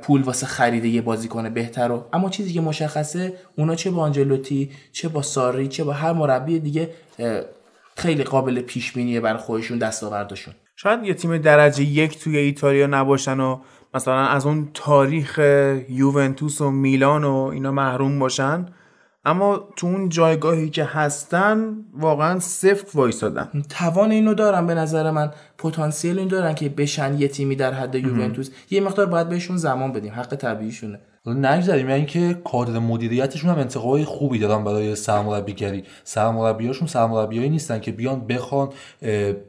پول 0.02 0.22
واسه 0.22 0.46
خرید 0.46 0.84
یه 0.84 1.02
بازیکن 1.02 1.48
بهتر 1.48 1.88
رو. 1.88 2.04
اما 2.12 2.30
چیزی 2.30 2.52
که 2.52 2.60
مشخصه 2.60 3.32
اونا 3.56 3.74
چه 3.74 3.90
با 3.90 4.02
آنجلوتی 4.02 4.70
چه 4.92 5.08
با 5.08 5.22
ساری 5.22 5.68
چه 5.68 5.84
با 5.84 5.92
هر 5.92 6.12
مربی 6.12 6.58
دیگه 6.58 6.90
خیلی 7.96 8.24
قابل 8.24 8.60
پیش 8.60 8.92
بینیه 8.92 9.20
برای 9.20 9.38
خودشون 9.38 9.78
دستاوردشون. 9.78 10.54
شاید 10.76 11.04
یه 11.04 11.14
تیم 11.14 11.38
درجه 11.38 11.82
یک 11.82 12.18
توی 12.18 12.36
ایتالیا 12.36 12.86
نباشن 12.86 13.40
و 13.40 13.60
مثلا 13.94 14.26
از 14.26 14.46
اون 14.46 14.68
تاریخ 14.74 15.38
یوونتوس 15.88 16.60
و 16.60 16.70
میلان 16.70 17.24
و 17.24 17.34
اینا 17.34 17.72
محروم 17.72 18.18
باشن. 18.18 18.66
اما 19.24 19.68
تو 19.76 19.86
اون 19.86 20.08
جایگاهی 20.08 20.70
که 20.70 20.84
هستن 20.84 21.76
واقعا 21.94 22.38
سفت 22.38 22.94
وایسادن. 22.94 23.62
توان 23.68 24.10
اینو 24.10 24.34
دارن 24.34 24.66
به 24.66 24.74
نظر 24.74 25.10
من 25.10 25.30
پتانسیل 25.58 26.18
این 26.18 26.28
دارن 26.28 26.54
که 26.54 26.68
بشن 26.68 27.18
یه 27.18 27.28
تیمی 27.28 27.56
در 27.56 27.72
حد 27.72 27.94
یوونتوس. 27.94 28.50
یه 28.70 28.80
مقدار 28.80 29.06
باید 29.06 29.28
بهشون 29.28 29.56
زمان 29.56 29.92
بدیم 29.92 30.12
حق 30.12 30.36
طبیعیشونه 30.36 31.00
نگذریم. 31.26 31.90
یعنی 31.90 32.06
که 32.06 32.34
کادر 32.44 32.78
مدیریتشون 32.78 33.50
هم 33.50 33.58
انتخابای 33.58 34.04
خوبی 34.04 34.38
دارن 34.38 34.64
برای 34.64 34.94
سرمربیگری. 34.94 35.84
سرمربیاشون 36.04 36.88
سرمربیایی 36.88 37.48
نیستن 37.48 37.80
که 37.80 37.92
بیان 37.92 38.26
بخوان 38.26 38.68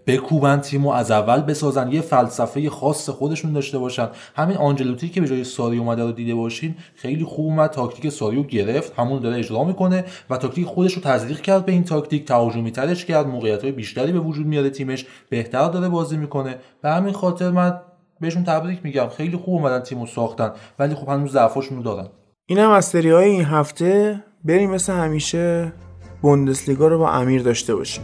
بکوبن 0.07 0.59
تیمو 0.59 0.89
از 0.89 1.11
اول 1.11 1.41
بسازن. 1.41 1.91
یه 1.91 2.01
فلسفه 2.01 2.69
خاص 2.69 3.09
خودشون 3.09 3.53
داشته 3.53 3.77
باشن. 3.77 4.09
همین 4.35 4.57
آنجلوتی 4.57 5.09
که 5.09 5.21
به 5.21 5.27
جای 5.27 5.43
ساری 5.43 5.77
اومده 5.77 6.03
رو 6.03 6.11
دیده 6.11 6.35
باشین 6.35 6.75
خیلی 6.95 7.23
خوب 7.23 7.45
اومد. 7.45 7.69
تاکتیک 7.69 8.09
ساریو 8.09 8.43
گرفت. 8.43 8.99
همون 8.99 9.21
داره 9.21 9.37
اجرا 9.37 9.63
می‌کنه 9.63 10.05
و 10.29 10.37
تاکتیک 10.37 10.65
خودش 10.65 10.93
رو 10.93 11.01
تزریق 11.01 11.41
کرد 11.41 11.65
به 11.65 11.71
این 11.71 11.83
تاکتیک. 11.83 12.25
تهاجمی 12.25 12.71
ترش 12.71 13.05
کرد. 13.05 13.27
موقعیت 13.27 13.61
های 13.61 13.71
بیشتری 13.71 14.11
به 14.11 14.19
وجود 14.19 14.45
میاره 14.45 14.69
تیمش. 14.69 15.05
بهتر 15.29 15.67
داره 15.69 15.89
بازی 15.89 16.17
می‌کنه. 16.17 16.55
به 16.81 16.91
همین 16.91 17.13
خاطر 17.13 17.51
من 17.51 17.81
بهشون 18.21 18.43
تبریک 18.43 18.79
میگم 18.83 19.07
خیلی 19.07 19.37
خوب 19.37 19.53
اومدن 19.53 19.79
تیمو 19.79 20.05
ساختن 20.05 20.51
ولی 20.79 20.95
خب 20.95 21.09
هنوز 21.09 21.31
ضعفاشون 21.31 21.77
رو 21.77 21.83
دارن 21.83 22.07
این 22.45 22.59
هم 22.59 22.69
از 22.69 22.85
سری 22.85 23.09
های 23.09 23.29
این 23.29 23.45
هفته 23.45 24.23
بریم 24.45 24.69
مثل 24.69 24.93
همیشه 24.93 25.73
بوندسلیگا 26.21 26.87
رو 26.87 26.97
با 26.97 27.11
امیر 27.11 27.41
داشته 27.41 27.75
باشیم. 27.75 28.03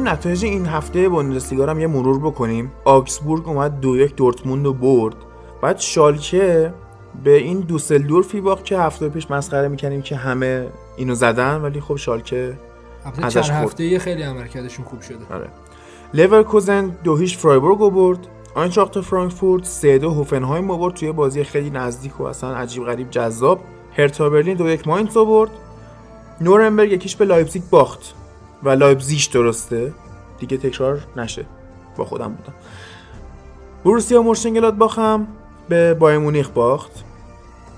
بریم 0.00 0.12
نتایج 0.12 0.44
این 0.44 0.66
هفته 0.66 1.08
بوندسلیگا 1.08 1.66
هم 1.66 1.80
یه 1.80 1.86
مرور 1.86 2.18
بکنیم. 2.18 2.72
آکسبورگ 2.84 3.48
اومد 3.48 3.80
دو 3.80 3.96
یک 3.96 4.16
دورتموند 4.16 4.66
رو 4.66 4.72
برد. 4.72 5.14
بعد 5.62 5.78
شالکه 5.78 6.74
به 7.24 7.36
این 7.36 7.60
دوسلدورفی 7.60 8.40
باخت 8.40 8.64
که 8.64 8.78
هفته 8.78 9.08
پیش 9.08 9.30
مسخره 9.30 9.68
می‌کنیم 9.68 10.02
که 10.02 10.16
همه 10.16 10.66
اینو 10.96 11.14
زدن 11.14 11.60
ولی 11.60 11.80
خب 11.80 11.96
شالکه 11.96 12.58
ازش 13.22 13.48
چند. 13.48 13.64
هفته 13.64 13.84
یه 13.84 13.98
خیلی 13.98 14.22
عملکردشون 14.22 14.84
خوب 14.84 15.00
شده. 15.00 15.18
آره. 15.30 15.48
لورکوزن 16.14 16.96
دو 17.04 17.16
هیچ 17.16 17.38
فرایبورگ 17.38 17.78
رو 17.78 17.90
برد. 17.90 18.18
آینتراخت 18.54 19.00
فرانکفورت 19.00 19.64
سه 19.64 19.98
دو 19.98 20.10
هوفنهایم 20.10 20.70
رو 20.70 20.78
برد. 20.78 20.94
توی 20.94 21.12
بازی 21.12 21.44
خیلی 21.44 21.70
نزدیک 21.70 22.20
و 22.20 22.24
اصلا 22.24 22.54
عجیب 22.54 22.84
غریب 22.84 23.10
جذاب. 23.10 23.60
هرتا 23.96 24.30
برلین 24.30 24.56
دو 24.56 24.68
یک 24.68 24.88
ماینز 24.88 25.16
رو 25.16 25.26
برد. 25.26 25.50
نورنبرگ 26.40 26.92
یکیش 26.92 27.16
به 27.16 27.24
لایپزیگ 27.24 27.62
باخت. 27.70 28.14
و 28.62 28.68
لایپزیش 28.68 29.26
درسته؟ 29.26 29.92
دیگه 30.38 30.56
تکرار 30.56 31.00
نشه. 31.16 31.44
با 31.96 32.04
خودم 32.04 32.28
بودم. 32.28 32.54
بروسیا 33.84 34.22
مونشنگلادباخم 34.22 35.26
به 35.68 35.94
بایر 35.94 36.18
مونیخ 36.18 36.48
باخت. 36.48 37.04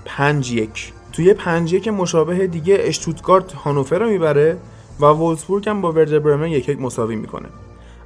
پنج 0.05 0.51
یک. 0.51 0.93
توی 1.11 1.33
پنج 1.33 1.73
یک 1.73 1.87
مشابه 1.87 2.47
دیگه 2.47 2.77
اشتوتگارت 2.79 3.53
هانوفر 3.53 3.99
رو 3.99 4.09
می‌بره 4.09 4.57
و 4.99 5.05
وولسبورگ 5.05 5.69
هم 5.69 5.81
با 5.81 5.91
وردر 5.91 6.19
برمن 6.19 6.47
یک 6.47 6.69
یک 6.69 6.81
مساوی 6.81 7.15
می‌کنه. 7.15 7.47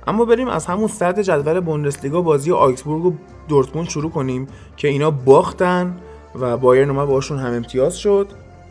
اما 0.07 0.25
بریم 0.25 0.47
از 0.47 0.65
همون 0.65 0.87
صدر 0.87 1.23
جدول 1.23 1.59
بوندسلیگا 1.59 2.21
بازی 2.21 2.51
آگسبورگ 2.51 3.05
و 3.05 3.13
دورتموند 3.47 3.89
شروع 3.89 4.11
کنیم 4.11 4.47
که 4.77 4.87
اینا 4.87 5.11
باختن 5.11 5.97
و 6.35 6.57
بایرن 6.57 6.89
اومد 6.89 7.07
باشون 7.07 7.39
هم 7.39 7.53
امتیاز 7.53 7.97
شد. 7.97 8.27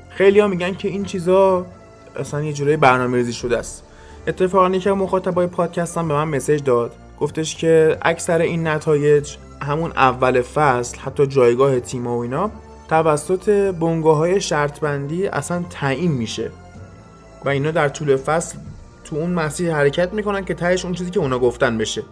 خیلی 0.08 0.40
ها 0.40 0.46
میگن 0.46 0.74
که 0.74 0.88
این 0.88 1.04
چیزا 1.04 1.66
اصلا 2.16 2.42
یه 2.42 2.52
جورای 2.52 2.76
برنامه 2.76 3.16
ریزی 3.16 3.32
شده 3.32 3.58
است. 3.58 3.82
اتفاقا 4.26 4.68
یکی 4.68 4.90
از 4.90 4.96
مخاطبای 4.96 5.46
پادکستم 5.46 6.08
به 6.08 6.14
من 6.14 6.28
مسیج 6.28 6.62
داد. 6.62 6.92
گفتش 7.20 7.56
که 7.56 7.98
اکثر 8.02 8.38
این 8.38 8.66
نتایج 8.66 9.36
همون 9.62 9.90
اول 9.90 10.42
فصل 10.42 10.98
حتی 10.98 11.26
جایگاه 11.26 11.80
تیم‌ها 11.80 12.16
و 12.16 12.22
اینا 12.22 12.50
توسط 12.88 13.74
بنگاه 13.80 14.16
های 14.16 14.40
شرط 14.40 14.80
بندی 14.80 15.26
اصلا 15.26 15.64
تعیین 15.70 16.12
میشه. 16.12 16.50
و 17.44 17.48
اینا 17.48 17.70
در 17.70 17.88
طول 17.88 18.16
فصل 18.16 18.58
تو 19.04 19.16
اون 19.16 19.30
مسیر 19.30 19.74
حرکت 19.74 20.12
می‌کنن 20.12 20.44
که 20.44 20.54
تهش 20.54 20.84
اون 20.84 20.94
چیزی 20.94 21.10
که 21.10 21.20
اونا 21.20 21.38
گفتن 21.38 21.78
بشه. 21.78 22.02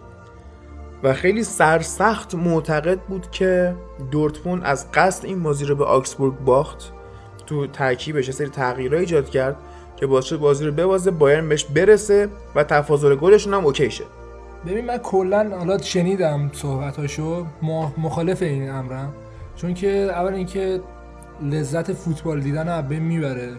و 1.03 1.13
خیلی 1.13 1.43
سرسخت 1.43 2.35
معتقد 2.35 2.99
بود 2.99 3.31
که 3.31 3.75
دورتموند 4.11 4.61
از 4.63 4.91
قصد 4.91 5.25
این 5.25 5.43
بازی 5.43 5.65
رو 5.65 5.75
به 5.75 5.85
آکسبورگ 5.85 6.33
باخت. 6.39 6.91
تو 7.47 7.67
ترکیبش 7.67 8.31
سری 8.31 8.47
تغییرات 8.47 8.99
ایجاد 8.99 9.29
کرد. 9.29 9.55
که 9.97 10.07
باعث 10.07 10.25
شد 10.25 10.39
بازی 10.39 10.65
رو 10.65 10.71
ببازه 10.71 11.11
بایرن 11.11 11.49
بهش 11.49 11.65
برسه 11.65 12.29
و 12.55 12.63
تفاضل 12.63 13.15
گلشون 13.15 13.53
هم 13.53 13.65
اوکی 13.65 13.91
شه. 13.91 14.03
ببین 14.67 14.85
من 14.85 14.97
کلا 14.97 15.57
حالا 15.57 15.77
شنیدم 15.77 16.51
صحبتاشو. 16.53 17.45
م- 17.61 17.87
مخالف 17.97 18.41
این 18.41 18.69
امرم. 18.69 19.13
چون 19.55 19.73
که 19.73 19.89
اول 19.89 20.33
اینکه 20.33 20.79
لذت 21.43 21.93
فوتبال 21.93 22.39
دیدن 22.39 22.67
از 22.67 22.87
بین 22.87 23.03
می‌بره. 23.03 23.49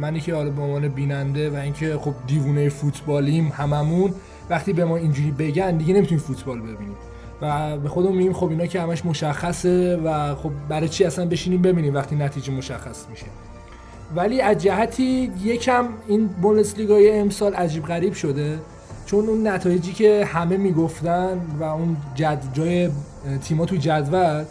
منی 0.00 0.20
که 0.20 0.34
حالا 0.34 0.50
به 0.50 0.62
عنوان 0.62 0.88
بیننده 0.88 1.50
و 1.50 1.56
اینکه 1.56 1.96
خب 1.96 2.14
دیوونه 2.26 2.68
فوتبالیم 2.68 3.52
هممون 3.56 4.14
وقتی 4.50 4.72
به 4.72 4.84
ما 4.84 4.96
اینجوری 4.96 5.30
بگن 5.30 5.76
دیگه 5.76 5.94
نمی‌تونیم 5.94 6.24
فوتبال 6.24 6.60
ببینیم. 6.60 6.96
و 7.42 7.76
به 7.78 7.88
خودمون 7.88 8.16
میگیم 8.16 8.32
خب 8.32 8.48
اینا 8.48 8.66
که 8.66 8.80
همش 8.80 9.04
مشخصه 9.06 9.96
و 9.96 10.34
خب 10.34 10.50
برای 10.68 10.88
چی 10.88 11.04
اصلا 11.04 11.26
بشینیم 11.26 11.62
ببینیم 11.62 11.94
وقتی 11.94 12.16
نتیجه 12.16 12.52
مشخص 12.52 13.06
میشه. 13.10 13.26
ولی 14.16 14.40
از 14.40 14.58
جهتی 14.58 15.32
یکم 15.44 15.88
این 16.08 16.26
بوندسلیگای 16.26 17.18
امسال 17.18 17.54
عجیب 17.54 17.84
غریب 17.84 18.12
شده. 18.12 18.58
چون 19.06 19.28
اون 19.28 19.46
نتایجی 19.46 19.92
که 19.92 20.24
همه 20.24 20.56
می‌گفتن 20.56 21.40
و 21.60 21.62
اون 21.62 21.96
جد 22.14 22.42
جای 22.52 22.90
تیما 23.42 23.64
تو 23.64 23.76
جدول 23.76 24.44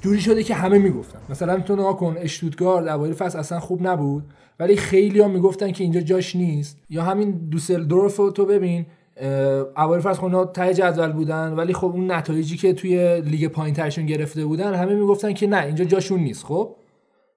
جوری 0.00 0.20
شده 0.20 0.42
که 0.42 0.54
همه 0.54 0.78
می‌گفتن. 0.78 1.18
مثلا 1.28 1.60
تو 1.60 1.74
نگاه 1.74 1.96
کن 1.96 2.16
اشتوتگارد 2.18 2.88
اوایل 2.88 3.14
فصل 3.14 3.38
اصلا 3.38 3.60
خوب 3.60 3.86
نبود 3.86 4.24
ولی 4.60 4.76
خیلی 4.76 5.20
ها 5.20 5.28
می‌گفتن 5.28 5.72
که 5.72 5.84
اینجا 5.84 6.00
جاش 6.00 6.36
نیست. 6.36 6.78
یا 6.90 7.02
همین 7.02 7.30
دوسلدورف 7.30 8.16
رو 8.16 8.30
تو 8.30 8.46
ببین 8.46 8.86
اوایل 9.76 10.02
فصل 10.02 10.18
خب 10.18 10.24
اونا 10.24 10.44
ته 10.44 10.74
جدول 10.74 11.12
بودن 11.12 11.52
ولی 11.52 11.72
خب 11.72 11.86
اون 11.86 12.12
نتایجی 12.12 12.56
که 12.56 12.72
توی 12.72 13.20
لیگ 13.20 13.48
پایین 13.48 13.74
ترشون 13.74 14.06
گرفته 14.06 14.44
بودن 14.44 14.74
همه 14.74 14.94
می‌گفتن 14.94 15.32
که 15.32 15.46
نه 15.46 15.64
اینجا 15.66 15.84
جاشون 15.84 16.20
نیست 16.20 16.44
خب؟ 16.44 16.76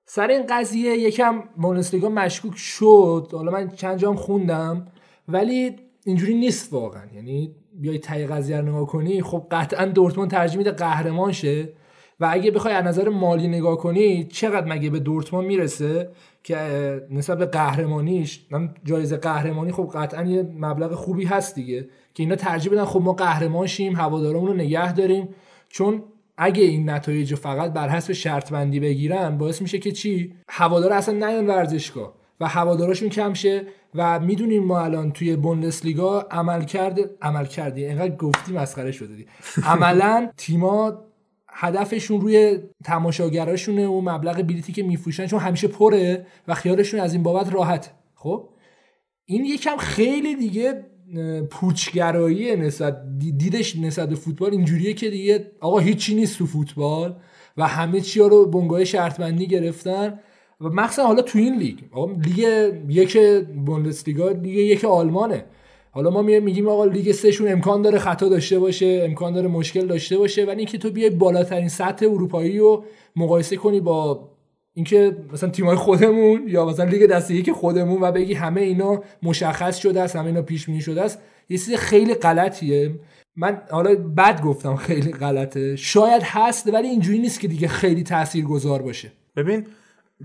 سر 0.09 0.27
این 0.27 0.45
قضیه 0.49 0.97
یکم 0.97 1.43
بوندسلیگا 1.57 2.09
مشکوک 2.09 2.57
شد. 2.57 3.29
حالا 3.31 3.51
من 3.51 3.69
چند 3.69 3.97
جام 3.99 4.15
خوندم 4.15 4.87
ولی 5.27 5.75
اینجوری 6.05 6.35
نیست 6.35 6.73
واقعا. 6.73 7.03
یعنی 7.15 7.55
بیای 7.73 7.99
تای 7.99 8.27
قضیه 8.27 8.57
رو 8.57 8.67
نگاه 8.67 8.87
کنی 8.87 9.21
خب 9.21 9.47
قطعا 9.51 9.85
دورتموند 9.85 10.31
ترجیح 10.31 10.57
میده 10.57 10.71
قهرمان 10.71 11.31
شه 11.31 11.69
و 12.19 12.29
اگه 12.31 12.51
بخوای 12.51 12.73
از 12.73 12.85
نظر 12.85 13.09
مالی 13.09 13.47
نگاه 13.47 13.77
کنی 13.77 14.23
چقدر 14.23 14.67
مگه 14.67 14.89
به 14.89 14.99
دورتموند 14.99 15.47
می‌رسه 15.47 16.09
که 16.43 16.57
نسبت 17.11 17.37
به 17.37 17.45
قهرمانیش 17.45 18.45
جایزه 18.83 19.17
قهرمانی 19.17 19.71
خب 19.71 19.91
قطعا 19.93 20.23
یه 20.23 20.43
مبلغ 20.59 20.93
خوبی 20.93 21.25
هست 21.25 21.55
دیگه. 21.55 21.81
که 22.13 22.23
اینا 22.23 22.35
ترجیح 22.35 22.71
بدن 22.71 22.85
خب 22.85 23.01
ما 23.01 23.13
قهرمان 23.13 23.67
شیم 23.67 23.95
هوادارمون 23.95 24.47
رو 24.47 24.53
نگه 24.53 24.93
داریم. 24.93 25.29
چون 25.69 26.03
اگه 26.37 26.63
این 26.63 26.89
نتایج 26.89 27.31
رو 27.31 27.37
فقط 27.37 27.73
بر 27.73 27.89
حسب 27.89 28.13
شرط 28.13 28.51
بندی 28.51 28.79
بگیرن 28.79 29.37
باعث 29.37 29.61
میشه 29.61 29.79
که 29.79 29.91
چی؟ 29.91 30.33
هوادار 30.49 30.93
اصلا 30.93 31.27
نیان 31.27 31.47
ورزشگاه 31.47 32.13
و 32.39 32.47
هواداراشون 32.47 33.09
کم 33.09 33.33
شه 33.33 33.67
و 33.95 34.19
می‌دونیم 34.19 34.63
ما 34.63 34.79
الان 34.79 35.11
توی 35.11 35.35
بوندسلیگا 35.35 36.21
عمل 36.21 36.63
کرده 36.63 37.09
عمل 37.21 37.45
کردی 37.45 37.85
اینقدر 37.85 38.15
گفتی 38.15 38.53
مسخره 38.53 38.91
شده 38.91 39.15
دی 39.15 39.27
عملا 39.63 40.29
تیما 40.37 41.03
هدفشون 41.49 42.21
روی 42.21 42.59
تماشاگراشونه 42.83 43.87
و 43.87 44.01
مبلغ 44.01 44.41
بلیتی 44.41 44.73
که 44.73 44.83
میفروشن 44.83 45.27
چون 45.27 45.39
همیشه 45.39 45.67
پره 45.67 46.25
و 46.47 46.53
خیالشون 46.53 46.99
از 46.99 47.13
این 47.13 47.23
بابت 47.23 47.53
راحت 47.53 47.91
خب؟ 48.15 48.49
این 49.25 49.45
یکم 49.45 49.77
خیلی 49.77 50.35
دیگه 50.35 50.85
پوچگرایی 51.51 52.55
نسبت 52.55 53.17
دی- 53.19 53.31
دیدش 53.31 53.75
نسبت 53.75 54.15
فوتبال 54.15 54.51
اینجوریه 54.51 54.93
که 54.93 55.09
دیگه 55.09 55.51
آقا 55.59 55.79
هیچی 55.79 56.15
نیست 56.15 56.37
تو 56.37 56.45
فوتبال 56.45 57.15
و 57.57 57.67
همه 57.67 58.01
چی 58.01 58.19
رو 58.19 58.45
بنگاه 58.45 58.83
شرط 58.85 59.19
بندی 59.19 59.47
گرفتن 59.47 60.19
و 60.61 60.69
مخصوصا 60.69 61.07
حالا 61.07 61.21
تو 61.21 61.39
این 61.39 61.57
لیگ. 61.57 61.79
آقا 61.91 62.11
لیگ 62.11 62.71
یک 62.89 63.17
بوندسلیگا 63.65 64.29
لیگ 64.29 64.55
یک 64.57 64.85
آلمانه. 64.85 65.45
حالا 65.91 66.09
ما 66.09 66.21
میگیم 66.21 66.67
آقا 66.67 66.85
لیگ 66.85 67.11
سهشون 67.11 67.51
امکان 67.51 67.81
داره 67.81 67.99
خطا 67.99 68.29
داشته 68.29 68.59
باشه 68.59 69.01
امکان 69.05 69.33
داره 69.33 69.47
مشکل 69.47 69.87
داشته 69.87 70.17
باشه 70.17 70.45
ولی 70.45 70.57
اینکه 70.57 70.77
تو 70.77 70.89
بیای 70.91 71.09
بالاترین 71.09 71.67
سطح 71.69 72.05
اروپایی 72.05 72.57
رو 72.57 72.83
مقایسه 73.15 73.55
کنی 73.55 73.79
با 73.79 74.29
اینکه 74.77 75.17
مثلا 75.33 75.49
تیمای 75.49 75.75
خودمون 75.75 76.43
یا 76.47 76.65
مثلا 76.65 76.85
لیگ 76.85 77.05
دسته 77.05 77.35
یک 77.35 77.51
خودمون 77.51 78.01
و 78.01 78.11
بگی 78.11 78.33
همه 78.33 78.61
اینا 78.61 79.03
مشخص 79.23 79.77
شده 79.77 80.01
است 80.01 80.15
همه 80.15 80.25
اینا 80.25 80.41
پیش 80.41 80.65
بینی 80.65 80.81
شده 80.81 81.01
است 81.01 81.19
یه 81.49 81.57
چیز 81.57 81.73
خیلی 81.73 82.13
غلطیه. 82.13 82.91
من 83.35 83.61
حالا 83.71 83.95
بد 83.95 84.41
گفتم 84.41 84.75
خیلی 84.75 85.11
غلطه. 85.11 85.75
شاید 85.75 86.21
هست 86.25 86.73
ولی 86.73 86.87
اینجوری 86.87 87.19
نیست 87.19 87.39
که 87.39 87.47
دیگه 87.47 87.67
خیلی 87.67 88.03
تاثیرگذار 88.03 88.81
باشه. 88.81 89.11
ببین 89.35 89.65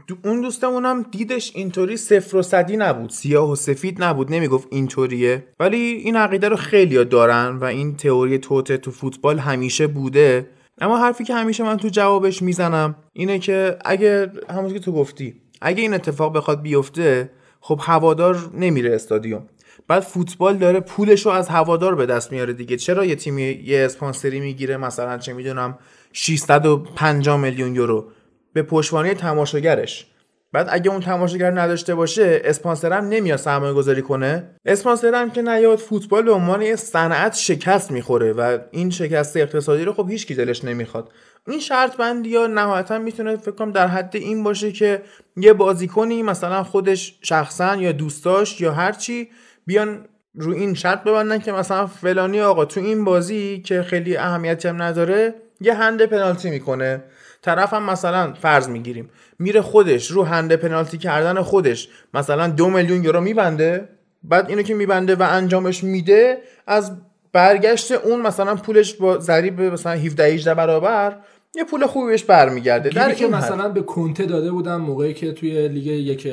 دو- 0.07 0.17
اون 0.25 0.41
دوستمونم 0.41 1.07
دیدش 1.11 1.53
اینطوری 1.55 1.97
صفر 1.97 2.37
و 2.37 2.43
صدی 2.43 2.77
نبود 2.77 3.11
سیاه 3.11 3.51
و 3.51 3.55
سفید 3.55 4.03
نبود 4.03 4.33
نمی‌گفت 4.33 4.69
اینطوریه. 4.71 5.45
ولی 5.61 5.77
این 5.77 6.17
عقیده 6.17 6.49
رو 6.49 6.57
خیلی 6.57 7.05
دارن 7.05 7.57
و 7.57 7.65
این 7.65 7.97
تئوری 7.97 8.39
توته 8.39 8.77
تو 8.77 8.91
فوتبال 8.91 9.39
همیشه 9.39 9.87
بوده. 9.87 10.47
اما 10.81 10.99
حرفی 10.99 11.25
که 11.25 11.35
همیشه 11.35 11.65
من 11.65 11.77
تو 11.77 11.89
جوابش 11.89 12.43
می‌زنم 12.43 12.95
اینه 13.13 13.39
که 13.39 13.77
اگه 13.85 14.33
همونطور 14.51 14.73
که 14.73 14.85
تو 14.85 14.93
گفتی 14.93 15.35
اگه 15.61 15.83
این 15.83 15.95
اتفاق 15.95 16.37
بخواد 16.37 16.63
بیفته 16.63 17.31
خب 17.61 17.81
هوادار 17.83 18.51
نمیره 18.55 18.95
استادیوم. 18.95 19.49
بعد 19.89 20.03
فوتبال 20.03 20.57
داره 20.57 20.81
پولش 20.81 21.27
رو 21.27 21.33
از 21.33 21.49
هوادار 21.49 21.95
به 21.95 22.07
دست 22.07 22.33
میاره 22.33 22.53
دیگه. 22.53 22.77
چرا 22.77 23.05
یه 23.05 23.15
تیمی 23.15 23.43
یه 23.43 23.85
اسپانسری 23.85 24.41
می‌گیره؟ 24.41 24.77
مثلا 24.77 25.19
چه 25.19 25.33
می‌دونم 25.33 25.79
650 26.13 27.41
میلیون 27.41 27.75
یورو. 27.75 28.11
به 28.53 28.63
پشتوانه 28.63 29.15
تماشاگرش. 29.15 30.07
بعد 30.53 30.69
اگه 30.71 30.91
اون 30.91 31.01
تماشاگر 31.01 31.61
نداشته 31.61 31.95
باشه 31.95 32.41
اسپانسرم 32.45 33.05
نمیاد 33.05 33.39
سرمایه 33.39 33.73
گذاری 33.73 34.03
کنه. 34.03 34.51
اسپانسرم 34.65 35.31
که 35.31 35.43
نیاد 35.43 35.79
فوتبال 35.79 36.23
به 36.23 36.33
عنوان 36.33 36.63
یه 36.63 36.77
صنعت 36.77 37.35
شکست 37.35 37.91
می‌خوره 37.91 38.33
و 38.33 38.59
این 38.71 38.91
شکست 38.91 39.37
اقتصادی 39.37 39.85
رو 39.85 39.93
خب 39.93 40.11
هیچ 40.11 40.27
کی 40.27 40.35
دلش 40.35 40.65
نمی‌خواد. 40.65 41.13
این 41.47 41.61
شرط 41.61 41.97
بندی 41.97 42.37
ها 42.37 42.47
نهایتا 42.47 42.99
می‌تونه 42.99 43.37
فکر 43.37 43.51
کنم 43.51 43.73
در 43.73 43.87
حد 43.87 44.17
این 44.17 44.43
باشه 44.43 44.73
که 44.73 45.03
یه 45.37 45.53
بازیکنی 45.53 46.23
مثلا 46.23 46.63
خودش 46.63 47.19
شخصا 47.23 47.77
یا 47.77 47.93
دوستاش 47.93 48.61
یا 48.61 48.73
هرچی 48.73 49.29
بیان 49.67 50.05
رو 50.35 50.53
این 50.53 50.75
شرط 50.75 51.05
ببندن 51.05 51.39
که 51.39 51.53
مثلا 51.53 51.87
فلانی 51.87 52.41
آقا 52.41 52.65
تو 52.65 52.81
این 52.81 53.05
بازی 53.05 53.63
که 53.67 53.83
خیلی 53.83 54.17
اهمیتی 54.17 54.69
هم 54.69 54.83
نداره 54.83 55.35
یه 55.61 55.75
هند 55.75 56.03
پنالتی 56.03 56.51
می‌کنه. 56.51 57.05
طرف 57.43 57.75
هم 57.75 57.91
مثلا 57.91 58.33
فرض 58.33 58.69
می‌گیریم 58.69 59.11
میره 59.39 59.61
خودش 59.61 60.11
رو 60.11 60.25
هند 60.25 60.53
پنالتی 60.53 60.99
کردن 60.99 61.43
خودش 61.43 61.89
مثلا 62.15 62.49
دو 62.49 62.71
میلیون 62.71 63.05
یورو 63.05 63.21
میبنده 63.21 63.89
بعد 64.23 64.49
اینو 64.49 64.63
که 64.63 64.75
میبنده 64.75 65.15
و 65.15 65.23
انجامش 65.23 65.85
میده 65.85 66.39
از 66.67 66.93
برگشت 67.33 67.93
اون 67.93 68.21
مثلا 68.21 68.55
پولش 68.55 68.95
با 68.95 69.19
ضریب 69.19 69.61
مثلا 69.61 69.93
17 69.93 70.25
18 70.25 70.55
برابر 70.55 71.17
یه 71.55 71.65
پول 71.65 71.87
خوبی 71.87 72.07
بهش 72.07 72.25
برمیگرده. 72.25 72.89
در 72.89 73.15
که. 73.15 73.27
مثلا 73.27 73.69
به 73.69 73.83
کنته 73.83 74.27
داده 74.27 74.51
بودن 74.51 74.77
موقعی 74.77 75.15
که 75.15 75.33
توی 75.33 75.69
لیگ 75.69 75.87
یک 75.87 76.29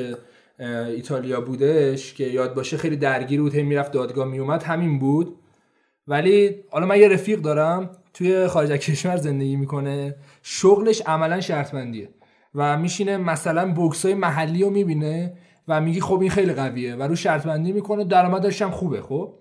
ایتالیا 0.88 1.40
بودش 1.40 2.14
که 2.14 2.24
یاد 2.24 2.54
باشه 2.54 2.76
خیلی 2.76 2.96
درگیر 2.96 3.40
بود 3.40 3.54
می‌رفت 3.54 3.92
دادگاه 3.92 4.26
میومد 4.26 4.62
همین 4.62 4.98
بود. 4.98 5.36
ولی 6.06 6.56
حالا 6.70 6.86
من 6.86 6.98
یه 6.98 7.08
رفیق 7.08 7.40
دارم 7.40 7.90
توی 8.14 8.46
خارج 8.46 8.72
از 8.72 8.78
کشور 8.78 9.16
زندگی 9.16 9.56
می‌کنه. 9.56 10.14
شغلش 10.42 11.02
عملا 11.06 11.40
شرط 11.40 11.72
بندیه 11.72 12.08
و 12.54 12.78
میشینه 12.78 13.16
مثلا 13.16 13.72
بوکس 13.72 14.04
های 14.04 14.14
محلی 14.14 14.62
رو 14.62 14.70
می‌بینه 14.70 15.34
و 15.68 15.80
میگی 15.80 16.00
خب 16.00 16.20
این 16.20 16.30
خیلی 16.30 16.52
قویه 16.52 16.94
و 16.94 17.02
رو 17.02 17.16
شرط 17.16 17.46
بندی 17.46 17.72
می‌کنه 17.72 18.04
درآمدش 18.04 18.62
هم 18.62 18.70
خوبه 18.70 19.02
خب. 19.02 19.34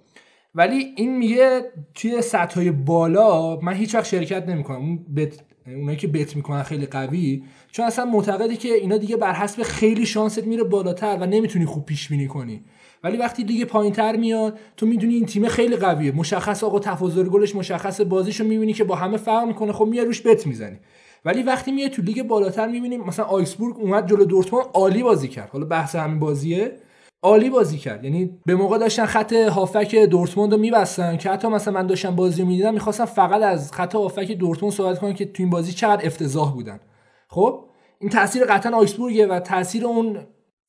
ولی 0.55 0.93
این 0.95 1.17
میگه 1.17 1.61
توی 1.95 2.21
سطح 2.21 2.55
های 2.55 2.71
بالا 2.71 3.59
من 3.59 3.73
هیچ 3.73 3.95
وقت 3.95 4.05
شرکت 4.05 4.49
نمی‌کنم. 4.49 4.77
اون 4.77 5.05
بت 5.15 5.39
اونایی 5.67 5.97
که 5.97 6.07
بت 6.07 6.35
می‌کنن 6.35 6.63
خیلی 6.63 6.85
قوی 6.85 7.43
چون 7.71 7.85
اصلا 7.85 8.05
معتقده 8.05 8.55
که 8.55 8.73
اینا 8.73 8.97
دیگه 8.97 9.17
بر 9.17 9.33
حسب 9.33 9.63
خیلی 9.63 10.05
شانست 10.05 10.47
میره 10.47 10.63
بالاتر 10.63 11.17
و 11.21 11.25
نمی‌تونی 11.25 11.65
خوب 11.65 11.85
پیش 11.85 12.09
بینی 12.09 12.27
کنی. 12.27 12.63
ولی 13.03 13.17
وقتی 13.17 13.43
لیگ 13.43 13.67
پایینتر 13.67 14.15
میاد 14.15 14.59
تو 14.77 14.85
می‌دونی 14.85 15.13
این 15.13 15.25
تیم 15.25 15.47
خیلی 15.47 15.75
قویه. 15.75 16.11
مشخص 16.11 16.63
آقا 16.63 16.79
تفاضل 16.79 17.29
گلش 17.29 17.55
مشخص 17.55 18.01
بازیشو 18.01 18.43
می‌بینی 18.43 18.73
که 18.73 18.83
با 18.83 18.95
همه 18.95 19.17
فرق 19.17 19.47
می‌کنه 19.47 19.73
خب 19.73 19.85
میای 19.85 20.05
روش 20.05 20.21
بت 20.21 20.47
می‌زنی. 20.47 20.79
ولی 21.25 21.43
وقتی 21.43 21.71
میای 21.71 21.89
تو 21.89 22.01
لیگ 22.01 22.23
بالاتر 22.23 22.67
می‌بینیم 22.67 23.03
مثلا 23.03 23.25
آیکسبورگ 23.25 23.79
اومد 23.79 24.09
جلو 24.09 24.25
دورتموند 24.25 24.65
عالی 24.73 25.03
بازی 25.03 25.27
کرد. 25.27 25.49
حالا 25.49 25.65
بحث 25.65 25.95
همین 25.95 26.19
بازیه. 26.19 26.75
عالی 27.21 27.49
بازی 27.49 27.77
کرد. 27.77 28.03
یعنی 28.03 28.39
به 28.45 28.55
موقع 28.55 28.77
داشتن 28.77 29.05
خط 29.05 29.33
هافک 29.33 29.95
دورتموند 29.95 30.51
رو 30.53 30.57
میبستن 30.57 31.17
که 31.17 31.29
حتی 31.29 31.47
مثلا 31.47 31.73
من 31.73 31.87
داشتم 31.87 32.15
بازی 32.15 32.43
می‌دیدم 32.43 32.73
می‌خواستم 32.73 33.05
فقط 33.05 33.41
از 33.41 33.71
خط 33.71 33.95
هافک 33.95 34.31
دورتموند 34.31 34.75
صحبت 34.75 34.99
کنم 34.99 35.13
که 35.13 35.25
تو 35.25 35.43
این 35.43 35.49
بازی 35.49 35.73
چقدر 35.73 36.05
افتضاح 36.05 36.53
بودن. 36.53 36.79
خب؟ 37.27 37.65
این 37.99 38.09
تاثیر 38.09 38.45
قطعا 38.45 38.77
آیکسبورگه 38.77 39.27
و 39.27 39.39
تاثیر 39.39 39.85
اون 39.85 40.17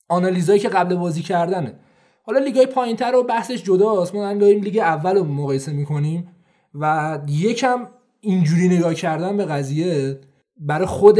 آنالیزایی 0.09 0.61
که 0.61 0.69
قبل 0.69 0.97
بازی 0.97 1.23
کردنه. 1.23 1.75
حالا 2.31 2.45
لیگای 2.45 2.67
پایینتر 2.67 3.13
رو 3.13 3.23
بحثش 3.23 3.63
جداست. 3.63 4.15
ما 4.15 4.35
داریم 4.35 4.63
لیگ 4.63 4.79
اول 4.79 5.17
رو 5.17 5.25
مقایسه 5.25 5.73
می‌کنیم 5.73 6.29
و 6.75 7.19
یکم 7.29 7.89
اینجوری 8.21 8.69
نگاه 8.69 8.95
کردن 8.95 9.37
به 9.37 9.45
قضیه 9.45 10.19
برای 10.57 10.87
خود 10.87 11.19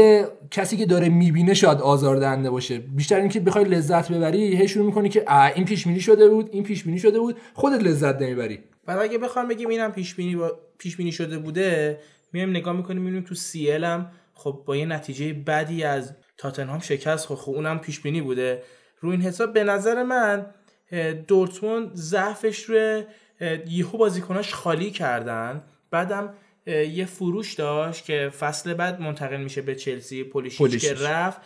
کسی 0.51 0.77
که 0.77 0.85
داره 0.85 1.09
می‌بینه 1.09 1.53
شاید 1.53 1.77
آزاردهنده 1.77 2.49
باشه. 2.49 2.77
بیشتر 2.77 3.19
اینکه 3.19 3.39
بخوای 3.39 3.65
لذت 3.65 4.11
ببری 4.11 4.55
هی 4.55 4.67
شروع 4.67 4.85
می‌کنی 4.85 5.09
که 5.09 5.25
این 5.55 5.65
پیش 5.65 5.87
بینی 5.87 5.99
شده 5.99 6.29
بود 6.29 6.49
این 6.51 6.63
پیش 6.63 6.83
بینی 6.83 6.99
شده 6.99 7.19
بود. 7.19 7.37
خودت 7.53 7.83
لذت 7.83 8.21
نمی‌بری. 8.21 8.59
بعد 8.85 8.99
اگه 8.99 9.17
بخوام 9.17 9.47
بگیم 9.47 9.69
اینم 9.69 9.91
پیش 9.91 10.15
بینی 10.15 10.35
با... 10.35 10.59
پیش 10.77 10.97
بینی 10.97 11.11
شده 11.11 11.37
بوده 11.37 11.99
میایم 12.33 12.49
نگاه 12.49 12.75
می‌کنیم 12.75 13.01
می‌بینیم 13.01 13.23
تو 13.23 13.35
سی 13.35 13.71
هم 13.71 14.07
خب 14.33 14.63
با 14.65 14.75
یه 14.75 14.85
نتیجه 14.85 15.33
بدی 15.33 15.83
از 15.83 16.11
تاتنهام 16.37 16.79
شکست. 16.79 17.27
خب, 17.27 17.35
خب 17.35 17.51
اونم 17.51 17.79
پیش 17.79 17.99
بینی 17.99 18.21
بوده. 18.21 18.63
رو 18.99 19.09
این 19.09 19.21
حساب 19.21 19.53
به 19.53 19.63
نظر 19.63 20.03
من 20.03 20.45
دورتموند 21.27 21.95
ضعفش 21.95 22.63
رو 22.63 23.01
یهو 23.69 23.97
بازیکناش 23.97 24.53
خالی 24.53 24.91
کردن 24.91 25.63
بعدم 25.91 26.33
یه 26.67 27.05
فروش 27.05 27.53
داشت 27.53 28.05
که 28.05 28.31
فصل 28.39 28.73
بعد 28.73 29.01
منتقل 29.01 29.37
میشه 29.37 29.61
به 29.61 29.75
چلسی 29.75 30.23
پولیشیچ 30.23 30.77
که. 30.77 30.93
رفت 30.93 31.41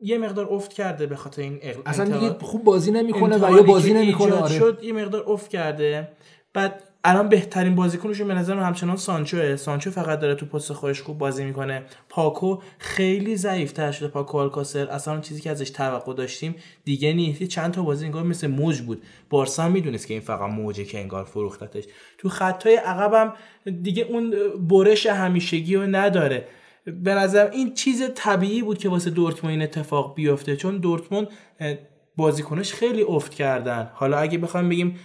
یه 0.00 0.18
مقدار 0.18 0.48
افت 0.50 0.72
کرده 0.72 1.06
به 1.06 1.16
خاطر 1.16 1.42
این 1.42 1.58
اقل... 1.62 1.80
اصلا. 1.86 2.18
دیگه 2.18 2.36
خوب 2.40 2.64
بازی 2.64 2.90
نمی‌کنه 2.90 3.36
و 3.36 3.56
یا 3.56 3.62
بازی 3.62 3.92
نمی‌کنه 3.92 4.32
آره 4.32 4.58
شد 4.58 4.80
یه 4.82 4.92
مقدار 4.92 5.24
افت 5.26 5.50
کرده 5.50 6.08
بعد 6.58 6.82
الان 7.04 7.28
بهترین 7.28 7.74
بازیکنشون 7.74 8.28
به 8.28 8.34
نظر 8.34 8.56
همچنان 8.56 8.96
سانچوه. 8.96 9.56
سانچو 9.56 9.90
فقط 9.90 10.20
داره 10.20 10.34
تو 10.34 10.46
پست 10.46 10.72
خودش 10.72 11.02
خوب 11.02 11.18
بازی 11.18 11.44
می‌کنه. 11.44 11.82
پاکو 12.08 12.58
خیلی 12.78 13.36
ضعیف 13.36 13.72
تر 13.72 13.92
شده 13.92 14.08
پاکو 14.08 14.38
آلکاسر. 14.38 14.86
اصلا 14.86 15.14
اون 15.14 15.22
چیزی 15.22 15.40
که 15.40 15.50
ازش 15.50 15.70
توقع 15.70 16.14
داشتیم 16.14 16.54
دیگه 16.84 17.12
نیست. 17.12 17.42
چند 17.42 17.72
تا 17.72 17.82
بازی 17.82 18.04
انگار 18.04 18.22
مثل 18.22 18.46
موج 18.46 18.80
بود. 18.80 19.02
بارسا 19.30 19.68
می‌دونست 19.68 20.06
که 20.06 20.14
این 20.14 20.20
فقط 20.20 20.50
موجه 20.50 20.84
که 20.84 20.98
انگار 20.98 21.24
فروختتش. 21.24 21.84
تو 22.18 22.28
خطای 22.28 22.76
عقبم 22.76 23.32
دیگه 23.82 24.02
اون 24.02 24.34
برش 24.68 25.06
همیشگی 25.06 25.76
رو 25.76 25.86
نداره. 25.86 26.44
به 26.84 27.14
نظر 27.14 27.50
این 27.50 27.74
چیز 27.74 28.02
طبیعی 28.14 28.62
بود 28.62 28.78
که 28.78 28.88
واسه 28.88 29.10
دورتموند 29.10 29.62
اتفاق 29.62 30.14
بیفته. 30.14 30.56
چون 30.56 30.78
دورتموند 30.78 31.28
بازیکنش 32.18 32.72
خیلی 32.72 33.02
افت 33.02 33.34
کردن. 33.34 33.90
حالا 33.94 34.18
اگه 34.18 34.38
بخوایم 34.38 34.68
بگیم 34.68 34.98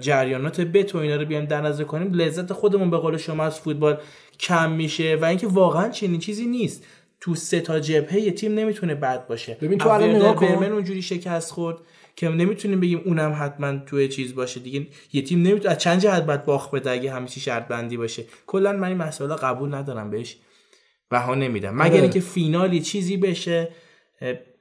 جریانات 0.00 0.60
بت 0.60 0.94
و 0.94 0.98
اینا 0.98 1.16
رو 1.16 1.24
بیایم 1.24 1.44
در 1.44 1.60
نظر 1.60 1.84
کنیم 1.84 2.12
لذت 2.12 2.52
خودمون 2.52 2.90
به 2.90 2.96
قول 2.96 3.16
شما 3.16 3.44
از 3.44 3.60
فوتبال 3.60 3.98
کم 4.40 4.72
میشه 4.72 5.18
و 5.20 5.24
اینکه 5.24 5.46
واقعا 5.46 5.88
چنین 5.88 6.18
چیزی 6.18 6.46
نیست. 6.46 6.86
تو 7.20 7.34
سه 7.34 7.60
تا 7.60 7.80
جبهه 7.80 8.20
یه 8.20 8.30
تیم 8.30 8.54
نمی‌تونه 8.54 8.94
بد 8.94 9.26
باشه. 9.26 9.58
ببین 9.60 9.78
تو 9.78 9.88
الان 9.88 10.10
نگاه 10.10 10.34
کن. 10.34 10.46
اونجوری 10.46 11.02
شکست 11.02 11.50
خورد 11.50 11.76
که 12.16 12.28
نمی‌تونیم 12.28 12.80
بگیم 12.80 13.02
اونم 13.04 13.36
حتما 13.40 13.78
توی 13.86 14.08
چیز 14.08 14.34
باشه 14.34 14.60
دیگه. 14.60 14.86
یه 15.12 15.22
تیم 15.22 15.42
نمی‌تونه 15.42 15.70
از 15.70 15.78
چند 15.78 16.00
جهت 16.00 16.26
باید 16.26 16.44
باخت 16.44 16.70
بده 16.70 16.90
اگه 16.90 17.12
همه 17.12 17.26
شرط 17.26 17.68
بندی 17.68 17.96
باشه. 17.96 18.24
کلا 18.46 18.72
من 18.72 18.88
این 18.88 18.96
مسئله 18.96 19.34
قبول 19.34 19.74
ندارم 19.74 20.10
بهش. 20.10 20.36
بها 21.10 21.34
نمیدم. 21.34 21.74
مگر 21.74 21.92
آره. 21.92 22.02
اینکه 22.02 22.20
فینالی 22.20 22.80
چیزی 22.80 23.16
بشه 23.16 23.68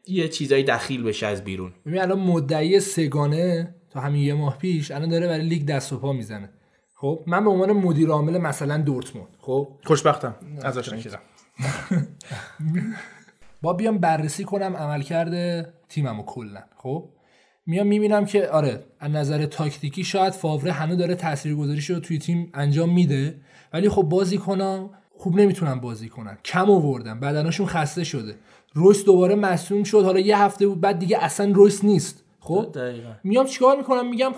یه 0.08 0.28
چیزایی 0.28 0.64
دخیل 0.64 1.04
بشه 1.04 1.28
از 1.28 1.44
بیرون. 1.44 1.72
ببین 1.86 2.02
الان 2.02 2.20
مدعی 2.20 2.80
سگانه 2.80 3.76
تا 3.90 4.00
همین 4.00 4.24
یه 4.24 4.34
ماه 4.34 4.58
پیش 4.58 4.92
الان 4.92 5.10
داره 5.10 5.28
برای 5.28 5.46
لیگ 5.46 5.66
دست 5.66 5.94
و 5.94 6.00
پا 6.00 6.14
می‌زنه. 6.14 6.50
خب 6.96 7.24
من 7.28 7.44
به 7.44 7.50
عنوان 7.50 7.72
مدیر 7.72 8.10
عامل 8.10 8.38
مثلا 8.38 8.78
دورتموند. 8.78 9.28
خب؟ 9.40 9.68
خوشبختم. 9.86 10.36
ازش 10.64 10.94
نکیدم 10.94 11.20
با 13.62 13.74
بیام 13.74 13.98
بررسی 13.98 14.44
کنم 14.44 14.78
عملکرد 14.78 15.66
تیممو 15.90 16.24
کلا. 16.24 16.64
خب؟ 16.78 17.10
میام 17.66 17.88
می‌بینم 17.88 18.26
که 18.26 18.48
آره 18.48 18.84
از 19.00 19.12
نظر 19.12 19.46
تاکتیکی 19.46 20.04
شاید 20.04 20.34
فاوره 20.34 20.72
هنوز 20.72 20.98
داره 20.98 21.16
تاثیرگذاریش 21.16 21.90
رو 21.90 22.00
توی 22.00 22.20
تیم 22.20 22.52
انجام 22.54 22.94
میده 22.94 23.42
ولی 23.74 23.90
خب 23.90 24.02
بازی 24.02 24.38
کنم 24.38 24.90
خوب 25.18 25.40
نمی‌تونن 25.40 25.80
بازی 25.80 26.10
کنن. 26.10 26.38
کم 26.46 26.72
آوردن. 26.72 27.20
بدنشون 27.20 27.68
خسته 27.68 28.04
شده. 28.04 28.36
رویس 28.74 29.06
دوباره 29.06 29.36
مصوم 29.36 29.84
شد. 29.84 30.04
حالا 30.04 30.20
یه 30.20 30.40
هفته 30.40 30.68
بود 30.68 30.82
بعد 30.82 31.00
دیگه 31.00 31.24
اصلا 31.24 31.52
رویس 31.52 31.84
نیست. 31.84 32.24
خب؟ 32.40 32.72
دقیقا. 32.74 33.10
میام 33.24 33.46
چیکار 33.46 33.78
می‌کنم؟ 33.78 34.10
میگم 34.10 34.32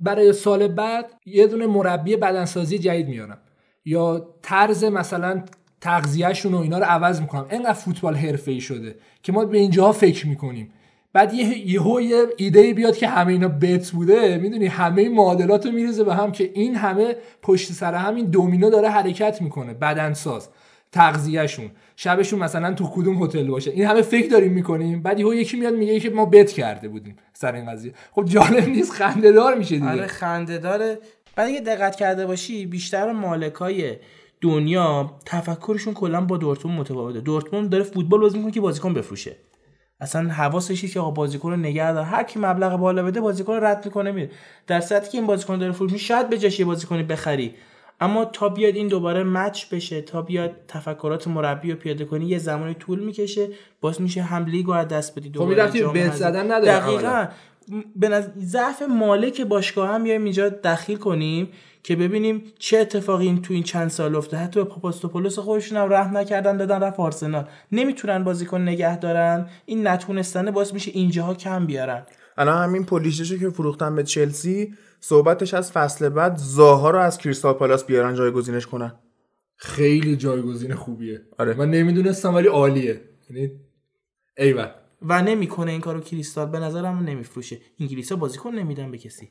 برای 0.00 0.32
سال 0.32 0.68
بعد 0.68 1.10
یه 1.26 1.46
دونه 1.46 1.66
مربی 1.66 2.16
بدنسازی 2.16 2.78
جدید 2.78 3.08
میارم. 3.08 3.38
یا 3.84 4.28
طرز 4.42 4.84
مثلا 4.84 5.42
تغذیهشون 5.80 6.54
و 6.54 6.58
اینا 6.58 6.78
رو 6.78 6.84
عوض 6.84 7.20
می‌کنم. 7.20 7.46
انقدر 7.50 7.72
فوتبال 7.72 8.14
حرفه‌ای 8.14 8.60
شده 8.60 8.94
که 9.22 9.32
ما 9.32 9.44
به 9.44 9.58
اینجاها 9.58 9.92
فکر 9.92 10.26
می‌کنیم. 10.26 10.72
بعد 11.12 11.34
یه 11.34 11.68
یهو 11.68 12.00
یه 12.00 12.24
ایده 12.36 12.74
بیاد 12.74 12.96
که 12.96 13.08
همه 13.08 13.32
اینا 13.32 13.48
بت 13.48 13.90
بوده. 13.90 14.38
می‌دونی 14.38 14.66
همه 14.66 15.08
معادلات 15.08 15.66
رو 15.66 15.72
میریزه 15.72 16.04
به 16.04 16.14
هم 16.14 16.32
که 16.32 16.50
این 16.54 16.74
همه 16.74 17.16
پشت 17.42 17.72
سر 17.72 17.94
همین 17.94 18.26
دومینو 18.26 18.70
داره 18.70 18.88
حرکت 18.88 19.42
می‌کنه. 19.42 19.74
بدنساز. 19.74 20.48
تغذیهشون. 20.96 21.70
شبشون 21.96 22.38
مثلا 22.38 22.74
تو 22.74 22.90
کدوم 22.94 23.22
هتل 23.22 23.46
باشه. 23.46 23.70
این 23.70 23.86
همه 23.86 24.02
فکر 24.02 24.30
داریم 24.30 24.52
می‌کنیم 24.52 25.02
بعد 25.02 25.20
یهو 25.20 25.34
یکی 25.34 25.56
میاد 25.56 25.74
میگه 25.74 26.00
که 26.00 26.10
ما 26.10 26.26
بت 26.26 26.52
کرده 26.52 26.88
بودیم 26.88 27.16
سر 27.32 27.54
این 27.54 27.70
قضیه. 27.70 27.92
خب 28.12 28.24
جالب 28.24 28.68
نیست 28.68 28.92
خنده‌دار 28.92 29.54
میشه 29.54 29.74
دیگه. 29.74 29.90
آره 29.90 30.06
خنده 30.06 30.58
داره 30.58 30.98
بعد 31.36 31.48
اگه 31.48 31.60
دقت 31.60 31.96
کرده 31.96 32.26
باشی 32.26 32.66
بیشتر 32.66 33.12
مالکای 33.12 33.96
دنیا 34.40 35.10
تفکرشون 35.26 35.94
کلا 35.94 36.20
با 36.20 36.36
دورتموند 36.36 36.80
متفاوته. 36.80 37.20
دورتموند 37.20 37.70
داره 37.70 37.84
فوتبال 37.84 38.20
بازی 38.20 38.36
می‌کنه 38.36 38.52
که 38.52 38.60
بازیکن 38.60 38.94
بفروشه. 38.94 39.36
اصلا 40.00 40.28
حواسش 40.28 40.92
که 40.92 41.00
آقا 41.00 41.10
بازیکن 41.10 41.50
رو 41.50 41.56
نگه 41.56 41.92
داره 41.92 42.06
هر 42.06 42.22
کی 42.22 42.38
مبلغ 42.38 42.76
بالا 42.76 43.02
بده 43.02 43.20
بازیکن 43.20 43.52
رو 43.52 43.64
رد 43.64 43.84
می‌کنه 43.84 44.12
میره. 44.12 44.30
در 44.66 44.80
صورتی 44.80 45.10
که 45.10 45.18
این 45.18 45.26
بازیکن 45.26 45.58
داره 45.58 45.72
فروش 45.72 46.08
شاید 46.08 46.28
به 46.28 46.38
جاش 46.38 46.60
یه 46.60 46.66
بازیکنی 46.66 47.02
بخری. 47.02 47.54
اما 48.00 48.24
تا 48.24 48.48
بیاد 48.48 48.74
این 48.74 48.88
دوباره 48.88 49.22
مچ 49.22 49.64
بشه 49.72 50.02
تا 50.02 50.22
بیاد 50.22 50.50
تفکرات 50.68 51.28
مربی 51.28 51.70
رو 51.70 51.76
پیاده 51.76 52.04
کنی 52.04 52.26
یه 52.26 52.38
زمانی 52.38 52.74
طول 52.74 53.00
می‌کشه. 53.00 53.48
باز 53.80 54.00
میشه 54.00 54.22
هم 54.22 54.44
لیگو 54.44 54.72
از 54.72 54.88
دست 54.88 55.18
بدی 55.18 55.28
دوباره 55.28 55.62
ربطی 55.62 55.82
به. 55.82 56.10
زدن 56.10 56.52
نداره 56.52 56.80
دقیقاً. 56.80 57.26
به 57.96 58.08
نظر 58.08 58.28
ضعف 58.38 58.82
مالک 58.82 59.40
باشگاه 59.40 59.88
هم 59.88 60.02
بیایم 60.02 60.24
اینجا 60.24 60.48
دخیل 60.48 60.96
کنیم 60.96 61.48
که 61.82 61.96
ببینیم 61.96 62.42
چه 62.58 62.78
اتفاقی 62.78 63.26
این 63.26 63.42
تو 63.42 63.54
این 63.54 63.62
چند 63.62 63.88
سال 63.88 64.16
افتاد 64.16 64.40
حتی 64.40 64.64
به 64.64 64.70
پاپاستوپولوس 64.70 65.38
خودشون 65.38 65.78
هم 65.78 65.92
رحم 65.92 66.16
نکردن 66.16 66.56
دادن 66.56 66.80
رفت 66.80 67.00
آرسنال. 67.00 67.44
نمی‌تونن 67.72 68.24
بازیکن 68.24 68.60
نگه 68.60 68.98
دارن. 68.98 69.48
این 69.66 69.86
نتونستنه 69.86 70.50
باعث 70.50 70.72
میشه 70.72 70.90
اینجاها 70.94 71.34
کم 71.34 71.66
بیارن. 71.66 72.02
الان 72.38 72.62
همین 72.62 72.84
پولیشیشو 72.84 73.38
که 73.38 73.50
فروختن 73.50 73.94
به 73.94 74.02
چلسی 74.02 74.74
صحبتش 75.00 75.54
از 75.54 75.72
فصل 75.72 76.08
بعد 76.08 76.36
زاها 76.36 76.90
رو 76.90 76.98
از 76.98 77.18
کریستال 77.18 77.54
پالاس 77.54 77.84
بیارن 77.84 78.14
جایگزینش 78.14 78.66
کنن. 78.66 78.92
خیلی 79.56 80.16
جایگزین 80.16 80.74
خوبیه. 80.74 81.20
آره. 81.38 81.54
من 81.54 81.70
نمی‌دونستم 81.70 82.34
ولی 82.34 82.48
عالیه. 82.48 83.00
یعنی 83.30 83.50
ایول. 84.38 84.68
و 85.02 85.22
نمی‌کنه 85.22 85.70
این 85.70 85.80
کارو 85.80 86.00
کریستال. 86.00 86.46
به 86.48 86.58
نظرم 86.58 86.98
نمیفروشه. 87.04 87.58
انگلیسا 87.80 88.16
بازیکن 88.16 88.50
نمیدن 88.50 88.90
به 88.90 88.98
کسی. 88.98 89.30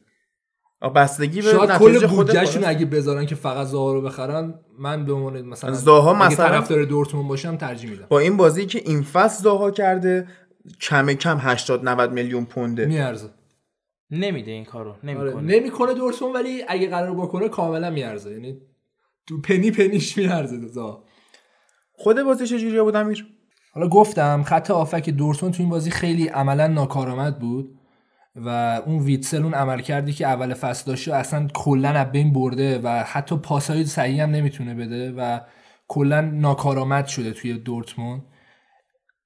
بستگی 0.95 1.41
به 1.41 1.51
شاید 1.51 1.69
کل 1.69 2.07
خود 2.07 2.09
بودجهشون. 2.09 2.63
اگه 2.65 2.85
بذارن 2.85 3.25
که 3.25 3.35
فقط 3.35 3.67
زاها 3.67 3.93
رو 3.93 4.01
بخرن 4.01 4.53
من 4.79 5.05
به 5.05 5.13
عنوان 5.13 5.41
مثلا 5.41 5.71
زاها 5.73 6.15
اگه 6.15 6.25
مثلا- 6.27 6.49
طرفدار 6.49 6.83
دورتموند 6.83 7.27
باشم 7.27 7.57
ترجیح 7.57 7.89
میدم. 7.89 8.05
با 8.09 8.19
این 8.19 8.37
بازی 8.37 8.65
که 8.65 8.79
این 8.85 9.01
فصل 9.03 9.43
زاها 9.43 9.71
کرده 9.71 10.27
کم 10.81 11.13
کم 11.13 11.37
80 11.41 11.89
90 11.89 12.11
میلیون 12.11 12.45
پونده. 12.45 12.85
میارزه. 12.85 13.29
نمیده 14.19 14.51
این 14.51 14.65
کارو 14.65 14.89
آره. 14.89 14.99
نمی‌کنه. 15.03 15.41
نمی‌کنه 15.41 15.93
دورتموند 15.93 16.35
ولی 16.35 16.63
اگه 16.67 16.89
قرار 16.89 17.15
بکنه 17.15 17.49
کاملا 17.49 17.89
میارزه. 17.89 18.31
یعنی 18.31 18.57
تو 19.27 19.41
پنی 19.41 19.71
پنیش 19.71 20.17
میارزه 20.17 20.67
زاها 20.67 21.03
خود 21.93 22.21
بازی 22.21 22.47
چجوری 22.47 22.81
بود 22.81 22.95
امیر؟ 22.95 23.27
حالا 23.73 23.87
گفتم 23.87 24.43
خط 24.43 24.71
آفک 24.71 25.09
دورتموند 25.09 25.55
تو 25.55 25.63
این 25.63 25.69
بازی 25.69 25.91
خیلی 25.91 26.27
عملا 26.27 26.67
ناکارآمد 26.67 27.39
بود 27.39 27.79
و 28.35 28.81
اون 28.85 28.99
ویتسل 28.99 29.43
اون 29.43 29.53
عمل 29.53 29.81
کردی 29.81 30.13
که 30.13 30.27
اول 30.27 30.53
فصل 30.53 30.91
داشته 30.91 31.15
اصلا 31.15 31.47
کلا 31.53 31.89
از 31.89 32.11
بین 32.11 32.33
برده 32.33 32.79
و 32.83 32.87
حتی 32.87 33.37
پاسای 33.37 33.85
صحیح 33.85 34.23
هم 34.23 34.29
نمی‌تونه 34.29 34.75
بده 34.75 35.11
و 35.11 35.39
کلا 35.87 36.21
ناکارآمد 36.21 37.05
شده 37.05 37.31
توی 37.31 37.53
دورتموند. 37.53 38.21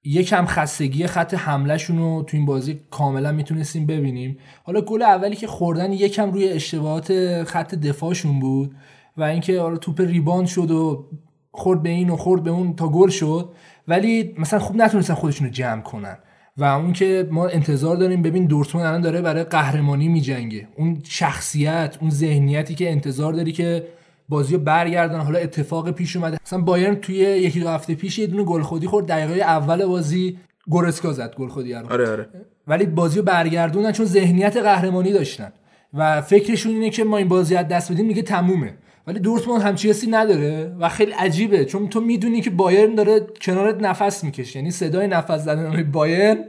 یکم 0.04 0.46
خستگی 0.46 1.06
خط 1.06 1.34
حملهشون 1.34 1.98
رو 1.98 2.22
تو 2.22 2.36
این 2.36 2.46
بازی 2.46 2.80
کاملا 2.90 3.32
می‌تونستیم 3.32 3.86
ببینیم. 3.86 4.38
حالا 4.64 4.80
گل 4.80 5.02
اولی 5.02 5.36
که 5.36 5.46
خوردن 5.46 5.92
یکم 5.92 6.30
روی 6.30 6.48
اشتباهات 6.48 7.42
خط 7.44 7.74
دفاعشون 7.74 8.40
بود 8.40 8.76
و 9.16 9.22
اینکه 9.22 9.60
حالا 9.60 9.76
توپ 9.76 10.00
ریباند 10.00 10.46
شد 10.46 10.70
و 10.70 11.06
خورد 11.52 11.82
به 11.82 11.88
این 11.88 12.10
و 12.10 12.16
خورد 12.16 12.42
به 12.42 12.50
اون 12.50 12.76
تا 12.76 12.88
گل 12.88 13.08
شد 13.08 13.52
ولی 13.88 14.34
مثلا 14.38 14.58
خوب 14.58 14.76
نتونستن 14.76 15.14
خودشون 15.14 15.46
رو 15.46 15.52
جمع 15.52 15.82
کنن. 15.82 16.18
و 16.56 16.64
اون 16.64 16.92
که 16.92 17.28
ما 17.30 17.46
انتظار 17.46 17.96
داریم 17.96 18.22
ببین 18.22 18.46
دورتموند 18.46 18.86
الان 18.86 19.00
داره 19.00 19.20
برای 19.20 19.44
قهرمانی 19.44 20.08
میجنگه. 20.08 20.68
اون 20.76 21.02
شخصیت 21.04 21.96
اون 22.00 22.10
ذهنیتی 22.10 22.74
که 22.74 22.90
انتظار 22.90 23.32
داری 23.32 23.52
که 23.52 23.86
بازی 24.30 24.54
رو 24.54 24.60
برگردن. 24.60 25.20
حالا 25.20 25.38
اتفاق 25.38 25.90
پیش 25.90 26.16
اومده. 26.16 26.38
مثلا 26.46 26.60
بایرن 26.60 26.94
توی 26.94 27.16
یکی 27.16 27.60
دو 27.60 27.68
هفته 27.68 27.94
پیش 27.94 28.18
یه 28.18 28.26
دونه 28.26 28.44
گل 28.44 28.62
خودی 28.62 28.86
خورد. 28.86 29.06
دقیقه 29.06 29.40
اول 29.40 29.86
بازی 29.86 30.38
گورسکا 30.66 31.12
زد 31.12 31.34
گل 31.34 31.48
خودی 31.48 31.72
رو. 31.72 31.92
آره 31.92 32.10
آره. 32.10 32.28
ولی 32.66 32.86
بازی 32.86 33.18
رو 33.18 33.24
برگردوندن 33.24 33.92
چون 33.92 34.06
ذهنیت 34.06 34.56
قهرمانی 34.56 35.12
داشتن. 35.12 35.52
و 35.94 36.22
فکرشون 36.22 36.72
اینه 36.72 36.90
که 36.90 37.04
ما 37.04 37.16
این 37.16 37.28
بازی 37.28 37.56
از 37.56 37.68
دست 37.68 37.92
بدیم 37.92 38.06
میگه 38.06 38.22
تمومه. 38.22 38.74
ولی 39.06 39.20
دورتموند 39.20 39.62
همچی 39.62 39.90
حسی 39.90 40.06
نداره 40.10 40.76
و 40.80 40.88
خیلی 40.88 41.12
عجیبه. 41.12 41.64
چون 41.64 41.88
تو 41.88 42.00
می‌دونی 42.00 42.40
که 42.40 42.50
بایرن 42.50 42.94
داره 42.94 43.26
کنارت 43.42 43.82
نفس 43.82 44.24
می‌کشه. 44.24 44.58
یعنی 44.58 44.70
صدای 44.70 45.06
نفس 45.06 45.40
زدن 45.44 45.90
بایرن 45.92 46.44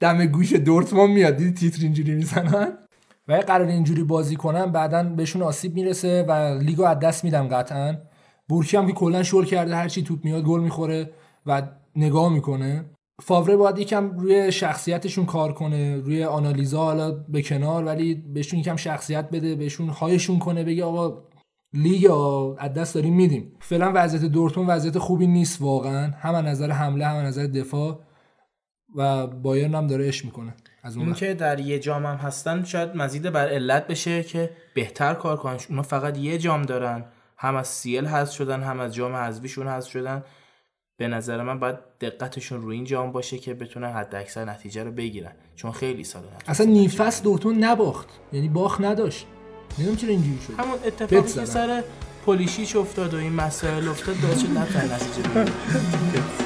دم 0.00 0.26
گوش 0.26 0.52
دورتموند 0.52 1.10
میاد. 1.10 1.36
دیدی 1.36 1.52
تیتر 1.52 1.82
اینجوری 1.82 2.14
می‌زنن؟ 2.14 2.72
و 3.28 3.32
اگه 3.32 3.42
قرار 3.42 3.68
اینجوری 3.68 4.04
بازی 4.04 4.36
کنن 4.36 4.66
بعدا 4.66 5.02
بهشون 5.02 5.42
آسیب 5.42 5.74
می‌رسه 5.74 6.22
و 6.28 6.58
لیگو 6.58 6.84
از 6.84 6.98
دست 6.98 7.24
میدم 7.24 7.48
قطعا. 7.48 7.96
بورکی 8.48 8.76
هم 8.76 8.86
که 8.86 8.92
کلا 8.92 9.22
شل 9.22 9.44
کرده 9.44 9.76
هرچی 9.76 10.02
توپ 10.02 10.24
میاد 10.24 10.44
گل 10.44 10.60
می‌خوره 10.60 11.10
و 11.46 11.62
نگاه 11.96 12.32
می‌کنه. 12.32 12.84
فاوره 13.22 13.56
باید 13.56 13.78
یکم 13.78 14.10
روی 14.18 14.52
شخصیتشون 14.52 15.26
کار 15.26 15.52
کنه 15.52 15.96
روی 15.96 16.24
آنالیزا 16.24 16.84
حالا 16.84 17.12
به 17.12 17.42
کنار 17.42 17.84
ولی 17.84 18.14
بهشون 18.14 18.60
یکم 18.60 18.76
شخصیت 18.76 19.30
بده 19.30 19.54
بهشون 19.54 19.88
هایشون 19.88 20.38
کنه 20.38 20.64
بگه 20.64 20.84
آقا 20.84 21.22
لیگ 21.72 22.10
از 22.58 22.74
دست 22.74 22.94
داریم 22.94 23.14
میدیم. 23.14 23.52
فعلا 23.60 23.92
وضعیت 23.94 24.24
دورتموند 24.24 24.70
وضعیت 24.70 24.98
خوبی 24.98 25.26
نیست 25.26 25.62
واقعا. 25.62 26.10
هم 26.10 26.36
نظر 26.36 26.70
حمله 26.70 27.06
هم 27.06 27.16
نظر 27.16 27.46
دفاع. 27.46 28.00
و 28.96 29.26
بایرن 29.26 29.74
هم 29.74 29.86
داره 29.86 30.08
اش 30.08 30.24
می‌کنه. 30.24 30.54
از 30.86 30.96
اون. 30.96 31.14
که 31.14 31.34
در 31.34 31.60
یه 31.60 31.78
جام 31.78 32.06
هم 32.06 32.16
هستن 32.16 32.64
شاید 32.64 32.96
مزید 32.96 33.22
بر 33.22 33.48
علت 33.48 33.86
بشه 33.86 34.22
که 34.22 34.50
بهتر 34.74 35.14
کار 35.14 35.36
کنن. 35.36 35.58
اونا 35.68 35.82
فقط 35.82 36.18
یه 36.18 36.38
جام 36.38 36.62
دارن. 36.62 37.04
هم 37.36 37.56
از 37.56 37.68
سیل 37.68 38.06
حذف 38.06 38.34
شدن 38.34 38.62
هم 38.62 38.80
از 38.80 38.94
جام 38.94 39.14
حذفیشون 39.14 39.68
حذف 39.68 39.90
شدن. 39.90 40.24
به 40.96 41.08
نظر 41.08 41.42
من 41.42 41.58
باید 41.58 41.76
دقتشون 42.00 42.62
روی 42.62 42.76
این 42.76 42.84
جام 42.84 43.12
باشه 43.12 43.38
که 43.38 43.54
بتونن 43.54 43.92
حد 43.92 44.14
اکثر 44.14 44.44
نتیجه 44.44 44.84
رو 44.84 44.90
بگیرن. 44.90 45.32
چون 45.56 45.72
خیلی 45.72 46.04
سال 46.04 46.22
اصلا 46.46 46.66
نیفست 46.66 47.22
دورتموند 47.22 47.64
نباخت. 47.64 48.08
یعنی 48.32 48.48
باخت 48.48 48.80
نداشت. 48.80 49.26
نمی‌دونم 49.78 49.96
چرا 49.96 50.10
اینجوری 50.10 50.38
شد. 50.46 50.52
همون 50.58 50.78
اتفاقی 50.84 51.22
که. 51.32 51.44
سر 51.44 51.82
پولیشیچ 52.24 52.76
افتاد 52.76 53.14
و 53.14 53.16
این 53.16 53.32
مسائل 53.32 53.88
افتاد 53.88 54.16
باعث 54.22 54.40
شد 54.40 54.50
نتونن 54.50 54.92
نتیجه 54.92 55.28
بگیرن. 55.28 55.48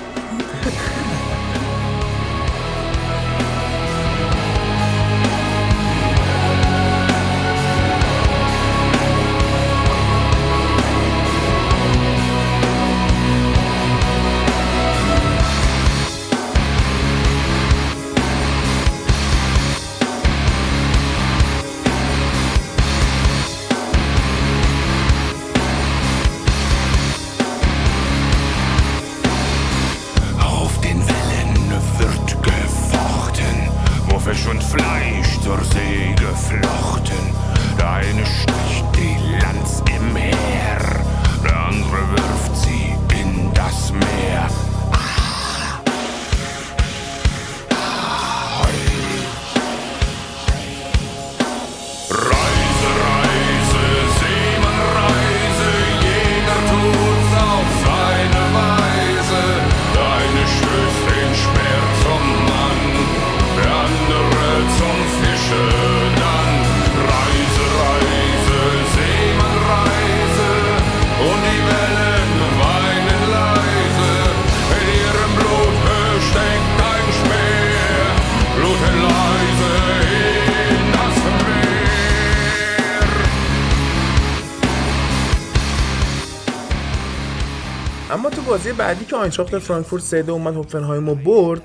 آینتراخت 89.21 89.59
فرانکفورت 89.59 90.03
سه 90.03 90.23
دو 90.23 90.33
اومد 90.33 90.55
هوفنهایم 90.55 91.09
رو 91.09 91.15
برد. 91.15 91.63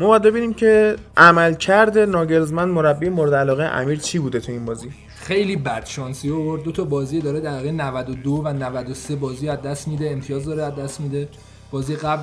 ما 0.00 0.06
باید 0.06 0.22
ببینیم 0.22 0.54
که 0.54 0.96
عمل 1.16 1.54
کرده 1.54 2.06
ناگلزمن 2.06 2.68
مربی 2.68 3.08
مورد 3.08 3.34
علاقه 3.34 3.64
امیر 3.64 3.98
چی 3.98 4.18
بوده 4.18 4.40
تو 4.40 4.52
این 4.52 4.64
بازی؟ 4.64 4.90
خیلی 5.16 5.56
بد 5.56 5.86
شانسی 5.86 6.30
آورد 6.30 6.62
دو 6.62 6.72
تا 6.72 6.84
بازی 6.84 7.20
داره 7.20 7.40
دقیقه 7.40 7.72
92 7.72 8.42
و 8.44 8.48
93 8.52 9.16
بازی 9.16 9.48
از 9.48 9.62
دست 9.62 9.88
میده 9.88 10.10
امتیاز 10.10 10.44
داره 10.44 10.62
از 10.62 10.76
دست 10.76 11.00
میده. 11.00 11.28
بازی 11.70 11.96
قبل 11.96 12.22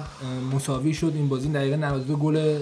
مساوی 0.54 0.94
شد. 0.94 1.12
این 1.16 1.30
بازی 1.30 1.50
دقیقه 1.50 1.78
92 1.78 2.16
گل 2.16 2.60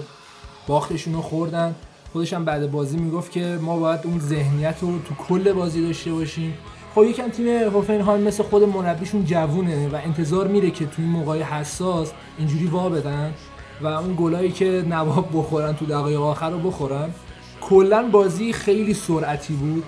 باختشون 0.66 1.14
رو 1.14 1.22
خوردن. 1.22 1.74
خودش 2.12 2.32
هم 2.32 2.44
بعد 2.44 2.70
بازی 2.70 2.96
می‌گفت 2.96 3.32
که 3.32 3.58
ما 3.60 3.78
باید 3.78 4.00
اون 4.04 4.20
ذهنیت 4.20 4.76
رو 4.80 4.98
تو 4.98 5.14
کل 5.14 5.52
بازی 5.52 5.86
داشته 5.86 6.12
باشیم. 6.12 6.54
خب 6.96 7.04
یکم 7.04 7.28
تیم 7.28 7.46
هوفنهایم 7.46 8.20
مثل 8.20 8.42
خود 8.42 8.62
مربیشون 8.62 9.24
جوونه 9.24 9.88
و 9.88 9.94
انتظار 10.04 10.48
میره 10.48 10.70
که 10.70 10.86
تو 10.86 10.92
این 10.98 11.08
موقع 11.08 11.42
حساس 11.42 12.12
اینجوری 12.38 12.66
وا 12.66 12.88
بدن 12.88 13.34
و 13.80 13.86
اون 13.86 14.14
گلایی 14.18 14.52
که 14.52 14.84
نواب 14.88 15.28
بخورن 15.32 15.72
تو 15.72 15.86
دقایق 15.86 16.20
آخر 16.20 16.50
رو 16.50 16.58
بخورن. 16.58 17.10
کلا 17.60 18.08
بازی 18.12 18.52
خیلی 18.52 18.94
سرعتی 18.94 19.54
بود. 19.54 19.84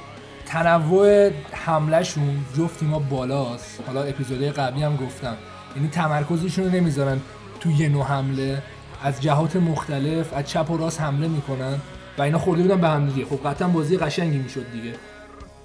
تنوع 0.46 1.30
حملهشون 1.52 2.44
جفت 2.58 2.80
تیما 2.80 2.98
بالاست. 2.98 3.80
حالا 3.86 4.02
اپیزودهای 4.02 4.50
قبلی 4.50 4.82
هم 4.82 4.96
گفتم. 4.96 5.36
یعنی 5.76 5.88
تمرکزشون 5.88 6.64
رو 6.64 6.70
نمی‌ذارن 6.70 7.20
تو 7.60 7.70
یه 7.70 7.88
نوع 7.88 8.04
حمله. 8.04 8.62
از 9.02 9.20
جهات 9.20 9.56
مختلف 9.56 10.32
از 10.32 10.44
چپ 10.44 10.70
و 10.70 10.76
راست 10.76 11.00
حمله 11.00 11.28
می‌کنن 11.28 11.78
و 12.18 12.22
اینا 12.22 12.38
خورده 12.38 12.62
بودن 12.62 12.80
به 12.80 12.88
هم 12.88 13.06
دیگه. 13.06 13.26
خب 13.26 13.48
قطعا 13.48 13.68
بازی 13.68 13.96
قشنگی 13.96 14.38
می‌شد 14.38 14.72
دیگه. 14.72 14.94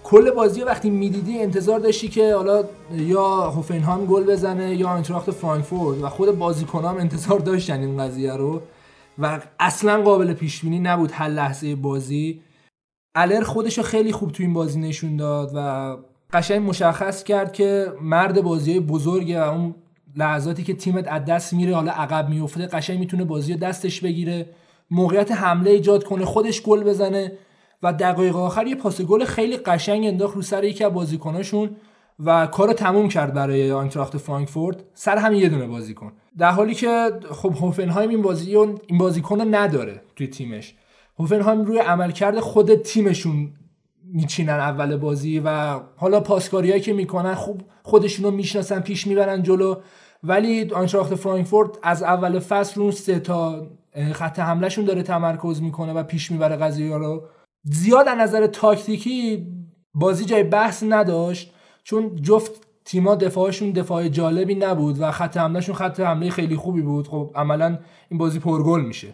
کل 0.03 0.31
بازی 0.31 0.61
وقتی 0.61 0.89
می‌دیدی 0.89 1.39
انتظار 1.39 1.79
داشتی 1.79 2.07
که 2.07 2.35
حالا 2.35 2.63
یا 2.91 3.51
هوفنهایم 3.51 4.05
گل 4.05 4.23
بزنه 4.23 4.75
یا 4.75 4.89
آینتراخت 4.89 5.31
فرانکفورت 5.31 6.03
و 6.03 6.09
خود 6.09 6.37
بازیکنام 6.37 6.97
انتظار 6.97 7.39
داشتن 7.39 7.79
این 7.79 7.97
قضیه 7.97 8.33
رو 8.33 8.61
و 9.19 9.41
اصلا 9.59 10.01
قابل 10.01 10.33
پیش 10.33 10.61
بینی 10.61 10.79
نبود 10.79 11.11
هر 11.13 11.29
لحظه 11.29 11.75
بازی. 11.75 12.41
الر 13.15 13.41
خودش 13.41 13.79
خیلی 13.79 14.11
خوب 14.11 14.31
تو 14.31 14.43
این 14.43 14.53
بازی 14.53 14.79
نشون 14.79 15.17
داد 15.17 15.51
و 15.55 15.97
قشنگ 16.33 16.69
مشخص 16.69 17.23
کرد 17.23 17.53
که 17.53 17.93
مرد 18.01 18.41
بازی 18.41 18.79
بزرگه 18.79 19.41
و 19.41 19.49
اون 19.49 19.75
لحظاتی 20.15 20.63
که 20.63 20.73
تیمت 20.73 21.07
از 21.07 21.25
دست 21.25 21.53
میره 21.53 21.75
حالا 21.75 21.91
عقب 21.91 22.29
میفته 22.29 22.65
قشنگ 22.67 22.99
می‌تونه 22.99 23.23
بازی 23.23 23.55
دستش 23.55 24.01
بگیره. 24.01 24.49
موقعیت 24.91 25.31
حمله 25.31 25.71
ایجاد 25.71 26.03
کنه 26.03 26.25
خودش 26.25 26.61
گل 26.61 26.83
بزنه. 26.83 27.31
و 27.83 27.93
دقایق 27.93 28.35
آخر 28.35 28.67
یه 28.67 28.75
پاس 28.75 29.01
گل 29.01 29.25
خیلی 29.25 29.57
قشنگ 29.57 30.05
انداخت 30.05 30.35
رو 30.35 30.41
سر 30.41 30.63
یکی 30.63 30.83
از 30.83 30.93
بازیکناشون 30.93 31.69
و 32.25 32.47
کارو 32.47 32.73
تموم 32.73 33.09
کرد 33.09 33.33
برای 33.33 33.71
آینتراخت 33.71 34.17
فرانکفورت. 34.17 34.77
سر 34.93 35.17
همین 35.17 35.41
یه 35.41 35.49
دونه 35.49 35.67
بازیکن. 35.67 36.11
در 36.37 36.51
حالی 36.51 36.73
که 36.73 37.11
خب 37.31 37.53
هوفنهایم 37.55 38.09
این 38.09 38.21
بازی 38.21 38.57
این 38.57 38.97
بازیکن 38.97 39.39
رو 39.41 39.47
نداره 39.51 40.01
توی 40.15 40.27
تیمش. 40.27 40.75
هوفنهایم 41.19 41.61
روی 41.61 41.77
عملکرد 41.77 42.39
خود 42.39 42.75
تیمشون 42.75 43.53
میچینن 44.03 44.49
اول 44.49 44.97
بازی 44.97 45.39
و 45.39 45.79
حالا 45.95 46.19
پاسکاریایی 46.19 46.81
که 46.81 46.93
می‌کنن 46.93 47.33
خوب 47.33 47.61
خودشون 47.83 48.25
رو 48.25 48.31
می‌شناسن 48.31 48.79
پیش 48.79 49.07
می‌برن 49.07 49.43
جلو. 49.43 49.75
ولی 50.23 50.71
آنتراخت 50.71 51.15
فرانکفورت 51.15 51.69
از 51.83 52.03
اول 52.03 52.39
فصل 52.39 52.81
رو 52.81 52.91
سه 52.91 53.19
تا 53.19 53.67
خط 54.13 54.39
حملهشون 54.39 54.85
داره 54.85 55.03
تمرکز 55.03 55.61
می‌کنه 55.61 55.93
و 55.93 56.03
پیش 56.03 56.31
می‌بره 56.31 56.55
قضیه 56.55 56.97
رو. 56.97 57.23
زیاد 57.63 58.07
از 58.07 58.17
نظر 58.17 58.47
تاکتیکی 58.47 59.47
بازی 59.93 60.25
جای 60.25 60.43
بحث 60.43 60.83
نداشت 60.87 61.53
چون 61.83 62.15
جفت 62.15 62.51
تیما 62.85 63.15
دفاعشون 63.15 63.71
دفاع 63.71 64.07
جالبی 64.07 64.55
نبود 64.55 65.01
و 65.01 65.11
خط 65.11 65.37
حملهشون 65.37 65.75
خط 65.75 65.99
حمله 65.99 66.29
خیلی 66.29 66.55
خوبی 66.55 66.81
بود. 66.81 67.07
خب 67.07 67.31
عملا 67.35 67.79
این 68.09 68.17
بازی 68.17 68.39
پرگل 68.39 68.81
میشه. 68.81 69.13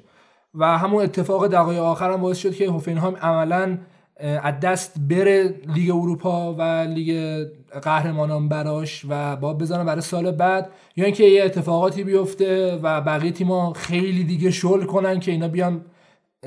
و 0.54 0.78
همون 0.78 1.04
اتفاق 1.04 1.48
دقایق 1.48 1.80
آخر 1.80 2.12
هم 2.12 2.22
باعث 2.22 2.38
شد 2.38 2.56
که 2.56 2.70
هوفنهایم 2.70 3.16
عملا 3.16 3.78
از 4.20 4.60
دست 4.60 4.96
بره 5.10 5.56
لیگ 5.76 5.92
اروپا 5.96 6.54
و 6.54 6.62
لیگ 6.94 7.44
قهرمانان 7.82 8.50
براش 8.50 9.06
و 9.10 9.36
با 9.36 9.54
بزنه 9.54 9.84
برای 9.84 10.02
سال 10.02 10.32
بعد. 10.32 10.70
یا 10.96 11.06
اینکه 11.06 11.24
یه 11.24 11.44
اتفاقاتی 11.44 12.04
بیفته 12.04 12.80
و 12.84 13.02
بقیه 13.02 13.32
تیما 13.32 13.74
خیلی 13.74 14.24
دیگه 14.24 14.52
شل 14.52 14.84
کنن 14.84 15.20
که 15.20 15.32
اینا 15.32 15.48
بیان 15.48 15.86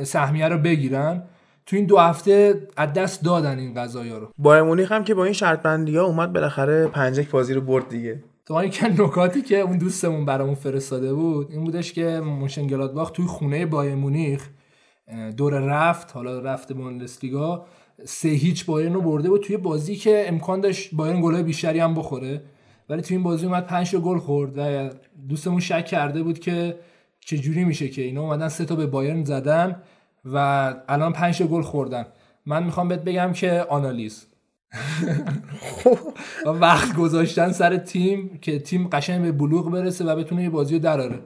سهمیه 0.03 0.49
رو 0.49 0.59
بگیرن. 0.59 1.23
تو 1.67 1.77
این 1.77 1.87
دو 1.87 1.99
هفته 1.99 2.69
از 2.77 2.93
دست 2.93 3.25
دادن 3.25 3.59
این 3.59 3.75
قضايا 3.75 4.19
رو. 4.19 4.29
بایر 4.39 4.63
مونیخ 4.63 4.93
هم 4.93 5.05
که 5.05 5.15
با 5.15 5.25
این 5.25 5.33
شرط 5.33 5.63
بندی 5.63 5.97
ها 5.97 6.05
اومد 6.05 6.33
بالاخره 6.33 6.87
پنج 6.87 7.19
یک 7.19 7.31
بازی 7.31 7.55
رو 7.55 7.61
برد 7.61 7.89
دیگه. 7.89 8.23
تو 8.47 8.55
این 8.55 8.71
که 8.71 9.03
نکاتی 9.03 9.43
که 9.43 9.59
اون 9.61 9.79
دوستمون 9.79 10.25
برامون 10.25 10.55
فرستاده 10.55 11.15
بود 11.15 11.51
این 11.51 11.65
بودش 11.65 11.93
که 11.93 12.21
موشنگلادباخ 12.21 13.11
توی 13.11 13.27
خونه 13.27 13.67
بایر 13.67 13.95
مونیخ 13.95 14.49
دور 15.37 15.53
رفت 15.53 16.13
حالا 16.13 16.41
رفت 16.41 16.73
بوندسلیگا 16.73 17.67
سه 18.05 18.29
هیچ 18.29 18.67
بایرن 18.67 18.95
رو 18.95 19.01
برده 19.01 19.29
بود 19.29 19.41
توی 19.41 19.57
بازی 19.57 19.97
که 19.97 20.25
امکان 20.29 20.61
داشت 20.61 20.95
بایرن 20.95 21.21
گلای 21.21 21.43
بیشتری 21.43 21.79
هم 21.79 21.95
بخوره. 21.95 22.43
ولی 22.89 23.03
توی 23.03 23.17
این 23.17 23.25
بازی 23.25 23.47
اومد 23.47 23.67
5 23.67 23.91
تا 23.91 23.99
گل 23.99 24.19
خورد 24.19 24.59
و 24.59 24.91
دوستمون 25.29 25.61
شک 25.61 25.87
کرده 25.87 26.23
بود 26.23 26.39
که 26.39 26.79
چه 27.21 27.39
جوری 27.39 27.65
میشه 27.65 27.89
که 27.89 28.03
اینا 28.03 28.21
اومدن 28.23 28.49
سه 28.49 28.65
تا 28.65 28.77
به 28.77 28.87
بایرن 28.87 29.25
زدن. 29.25 29.83
و 30.25 30.37
الان 30.89 31.13
5 31.13 31.39
تا 31.39 31.47
گل 31.47 31.63
خوردن. 31.63 32.07
من 32.47 32.65
می‌خوام 32.65 32.89
بهت 32.89 33.05
بگم 33.05 33.33
که 33.33 33.67
آنالیز. 33.69 34.27
و 36.47 36.49
وقت 36.49 36.97
گذاشتن 36.97 37.53
سر 37.53 37.77
تیم 37.77 38.39
که 38.39 38.59
تیم 38.59 38.89
قشنگ 38.89 39.23
به 39.23 39.33
بلوغ 39.33 39.71
برسه 39.71 40.05
و 40.05 40.17
بتونه 40.17 40.43
یه 40.43 40.51
بازی 40.51 40.75
رو 40.75 40.81
دراره. 40.81 41.19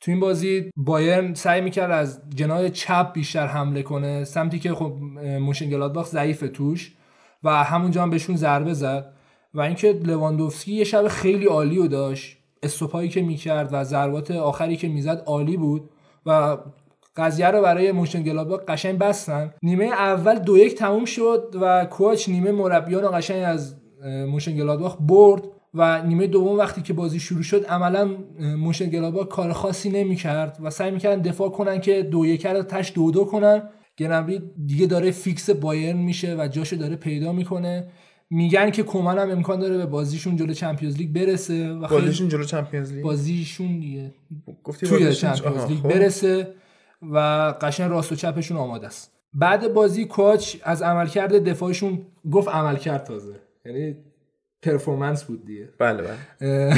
تو 0.00 0.10
این 0.10 0.20
بازی 0.20 0.70
بایرن 0.76 1.34
سعی 1.34 1.60
می‌کرد 1.60 1.90
از 1.90 2.20
جناح 2.34 2.68
چپ 2.68 3.12
بیشتر 3.12 3.46
حمله 3.46 3.82
کنه. 3.82 4.24
سمتی 4.24 4.58
که 4.58 4.74
خب 4.74 4.92
موشنگلادباخ 5.40 6.06
ضعیف 6.08 6.44
توش 6.52 6.92
و 7.44 7.64
همونجا 7.64 8.02
هم 8.02 8.10
بهشون 8.10 8.36
ضربه 8.36 8.74
زد. 8.74 9.12
و 9.54 9.60
اینکه 9.60 9.92
لواندوفسکی 9.92 10.72
یه 10.72 10.84
شب 10.84 11.08
خیلی 11.08 11.46
عالی 11.46 11.76
رو 11.76 11.88
داشت. 11.88 12.36
stop 12.62 12.93
ایی 12.93 13.08
که 13.08 13.22
می‌کرد 13.22 13.68
و 13.72 13.84
ضربات 13.84 14.30
آخری 14.30 14.76
که 14.76 14.88
می‌زد 14.88 15.22
عالی 15.26 15.56
بود. 15.56 15.90
و 16.26 16.58
قضیه 17.16 17.46
رو 17.46 17.62
برای 17.62 17.92
موشنگلادباخ 17.92 18.60
قشنگ 18.68 18.98
بستن. 18.98 19.54
نیمه 19.62 19.84
اول 19.84 20.38
دو 20.38 20.58
یک 20.58 20.74
تموم 20.74 21.04
شد 21.04 21.54
و 21.60 21.84
coach 21.84 22.28
نیمه 22.28 22.52
مربیان 22.52 23.02
رو 23.02 23.08
قشنگ 23.08 23.42
از 23.46 23.76
اه، 24.04 24.24
موشنگلادباخ 24.24 24.96
برد 25.00 25.42
و 25.74 26.02
نیمه 26.02 26.26
دوم 26.26 26.58
وقتی 26.58 26.82
که 26.82 26.92
بازی 26.92 27.20
شروع 27.20 27.42
شد 27.42 27.66
عملا 27.66 28.10
موشنگلادباخ 28.58 29.28
کار 29.28 29.52
خاصی 29.52 29.90
نمی‌کرد 29.90 30.58
و 30.62 30.70
سعی 30.70 30.90
می‌کردن 30.90 31.22
دفاع 31.22 31.48
کنن 31.48 31.80
که 31.80 32.02
دو 32.02 32.26
یک 32.26 32.46
رو 32.46 32.62
تهش 32.62 32.92
دو 32.94 33.10
دو 33.10 33.24
کنن. 33.24 33.62
گنابری 33.98 34.42
دیگه 34.66 34.86
داره 34.86 35.10
فیکس 35.10 35.50
بایرن 35.50 35.96
میشه 35.96 36.36
و 36.38 36.48
جاشو 36.48 36.76
داره 36.76 36.96
پیدا 36.96 37.32
می‌کنه. 37.32 37.88
میگن 38.30 38.70
که 38.70 38.82
کومن 38.82 39.18
هم 39.18 39.30
امکان 39.30 39.60
داره 39.60 39.76
به 39.76 39.86
بازیشون 39.86 40.36
جلو 40.36 40.52
Champions 40.52 40.96
League 40.96 41.12
برسه 41.12 41.72
و 41.72 41.86
خیلی 41.86 42.00
بازیشون 42.00 42.28
جلو 42.28 42.44
Champions 42.44 42.92
League؟ 42.92 43.04
بازیشون 43.04 43.80
دیگه 43.80 44.14
گفتی 44.64 44.86
توی 44.86 45.14
Champions 45.14 45.66
League 45.66 45.78
خب. 45.78 45.88
برسه. 45.88 46.54
و 47.02 47.18
قشنگ 47.60 47.90
راست 47.90 48.12
و 48.12 48.14
چپشون 48.14 48.56
آماده 48.56 48.86
است. 48.86 49.12
بعد 49.34 49.72
بازی 49.74 50.04
coach 50.04 50.56
از 50.62 50.82
عملکرد 50.82 51.44
دفاعشون 51.44 52.06
گفت 52.32 52.48
عملکرد 52.48 53.04
تازه. 53.04 53.34
یعنی 53.64 53.96
performance 54.62 55.24
بود 55.24 55.46
دیگه. 55.46 55.68
بله 55.78 56.02
بله. 56.02 56.76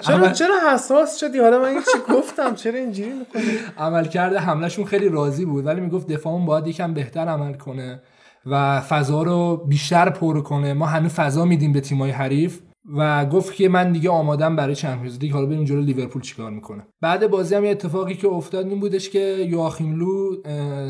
چرا 0.00 0.16
عمل- 0.16 0.32
چرا 0.32 0.54
حساس 0.74 1.20
شدی؟ 1.20 1.38
حالا 1.38 1.62
من 1.62 1.72
یه 1.74 1.80
چی 1.80 2.14
گفتم؟ 2.14 2.54
چرا 2.54 2.74
اینجوری 2.78 3.12
می‌کنی؟ 3.12 3.58
عملکرد 3.78 4.36
حملهشون 4.36 4.84
خیلی 4.84 5.08
راضی 5.08 5.44
بود 5.44 5.66
ولی 5.66 5.80
می‌گفت 5.80 6.06
دفاعمون 6.06 6.46
باید 6.46 6.66
یکم 6.66 6.94
بهتر 6.94 7.28
عمل 7.28 7.54
کنه 7.54 8.02
و 8.46 8.80
فضا 8.80 9.22
رو 9.22 9.56
بیشتر 9.56 10.10
پر 10.10 10.40
کنه. 10.40 10.72
ما 10.74 10.86
هنوز 10.86 11.12
فضا 11.12 11.44
میدیم 11.44 11.72
به 11.72 11.80
تیمای 11.80 12.10
حریف. 12.10 12.60
و 12.96 13.26
گفت 13.26 13.54
که 13.54 13.68
من 13.68 13.92
دیگه 13.92 14.10
آمادم 14.10 14.56
برای 14.56 14.74
چمپیونز 14.74 15.18
لیگ. 15.18 15.32
حالا 15.32 15.46
بریم 15.46 15.64
جلو 15.64 15.80
لیورپول 15.80 16.22
چیکار 16.22 16.50
می‌کنه. 16.50 16.86
بعد 17.00 17.30
بازی 17.30 17.54
هم 17.54 17.64
یه 17.64 17.70
اتفاقی 17.70 18.14
که 18.14 18.28
افتاد 18.28 18.66
این 18.66 18.80
بودش 18.80 19.10
که 19.10 19.46
یواخیم 19.48 19.96
لو 19.96 20.36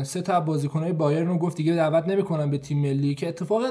سه 0.03 0.21
تا 0.21 0.39
بازیکنای 0.39 0.93
بایرن 0.93 1.27
رو 1.27 1.37
گفت 1.37 1.57
دیگه 1.57 1.75
دعوت 1.75 2.07
نمی‌کنم 2.07 2.49
به 2.49 2.57
تیم 2.57 2.81
ملی 2.81 3.15
که 3.15 3.27
اتفاق 3.27 3.63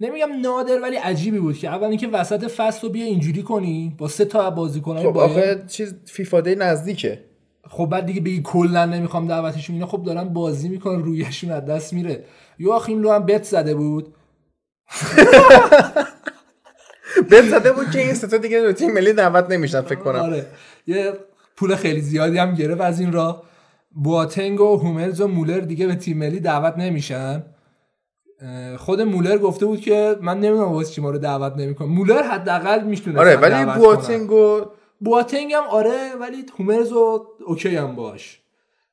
نمیگم 0.00 0.28
نادر 0.42 0.80
ولی 0.82 0.96
عجیبی 0.96 1.38
بود 1.38 1.58
که 1.58 1.68
اول 1.68 1.86
اینکه 1.86 2.08
وسط 2.08 2.44
فصل 2.44 2.86
رو 2.86 2.92
بیا 2.92 3.04
اینجوری 3.04 3.42
کنی 3.42 3.94
با 3.98 4.08
سه 4.08 4.24
تا 4.24 4.50
بازیکنای 4.50 5.04
خب 5.04 5.12
بایرن. 5.12 5.66
چیز 5.66 5.94
فیفا 6.06 6.40
دی 6.40 6.54
نزدیکه. 6.54 7.24
خب 7.70 7.86
بعد 7.86 8.06
دیگه 8.06 8.20
بگی 8.20 8.42
کلا 8.42 8.86
نمی‌خوام 8.86 9.26
دعوتشون 9.26 9.74
اینا. 9.74 9.86
خب 9.86 10.02
دارن 10.02 10.24
بازی 10.24 10.68
می‌کنن 10.68 11.02
رویشون 11.02 11.50
از 11.50 11.64
دست 11.64 11.92
میره. 11.92 12.24
یواخیم 12.58 13.02
لو 13.02 13.12
هم 13.12 13.26
بت 13.26 13.42
زده 13.42 13.74
بود. 13.74 14.14
بهت 17.30 17.44
زده 17.44 17.72
بود 17.72 17.90
که 17.90 18.00
این 18.00 18.14
ستا 18.14 18.36
دیگه 18.36 18.62
به 18.62 18.72
تیم 18.72 18.92
ملی 18.92 19.12
دعوت 19.12 19.50
نمیشن 19.50 19.80
فکر 19.80 19.98
کنم. 19.98 20.20
آره. 20.20 20.46
یه 20.86 21.12
پول 21.56 21.76
خیلی 21.76 22.00
زیادی 22.00 22.38
هم 22.38 22.54
گرفت 22.54 22.80
از 22.80 23.00
این 23.00 23.12
راه. 23.12 23.42
بواتنگ 23.90 24.60
و 24.60 24.76
هوملز 24.76 25.20
و 25.20 25.28
مولر 25.28 25.60
دیگه 25.60 25.86
به 25.86 25.94
تیم 25.94 26.18
ملی 26.18 26.40
دعوت 26.40 26.74
نمیشن. 26.78 27.42
خود 28.76 29.00
مولر 29.00 29.38
گفته 29.38 29.66
بود 29.66 29.80
که 29.80 30.16
من 30.22 30.40
نمی‌دونم 30.40 30.72
واسه 30.72 30.92
چی 30.92 31.00
ما 31.00 31.10
رو 31.10 31.18
دعوت 31.18 31.56
نمی‌کنه. 31.56 31.88
مولر 31.88 32.22
حداقل 32.22 32.84
می‌تونه 32.84 33.20
آره 33.20 33.36
ولی 33.36 33.64
بواتنگ 33.64 34.32
و 34.32 34.64
بواتنگ 35.00 35.52
هم 35.52 35.62
آره 35.70 36.12
ولی 36.20 36.46
هومرز 36.58 36.92
و 36.92 37.26
اوکی 37.46 37.76
هم 37.76 37.96
باش. 37.96 38.40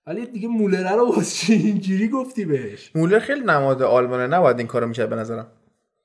ولی 0.07 0.25
دیگه 0.25 0.47
مولره 0.47 0.91
رو 0.91 1.15
واسه 1.15 1.45
چی 1.45 1.53
اینجوری 1.53 2.07
گفتی 2.07 2.45
بهش؟ 2.45 2.91
مولر 2.95 3.19
خیلی 3.19 3.41
نماد 3.41 3.81
آلمانه 3.81 4.27
نباید 4.27 4.57
این 4.57 4.67
کارو 4.67 4.87
می‌کرد 4.87 5.09
به 5.09 5.15
نظرم. 5.15 5.47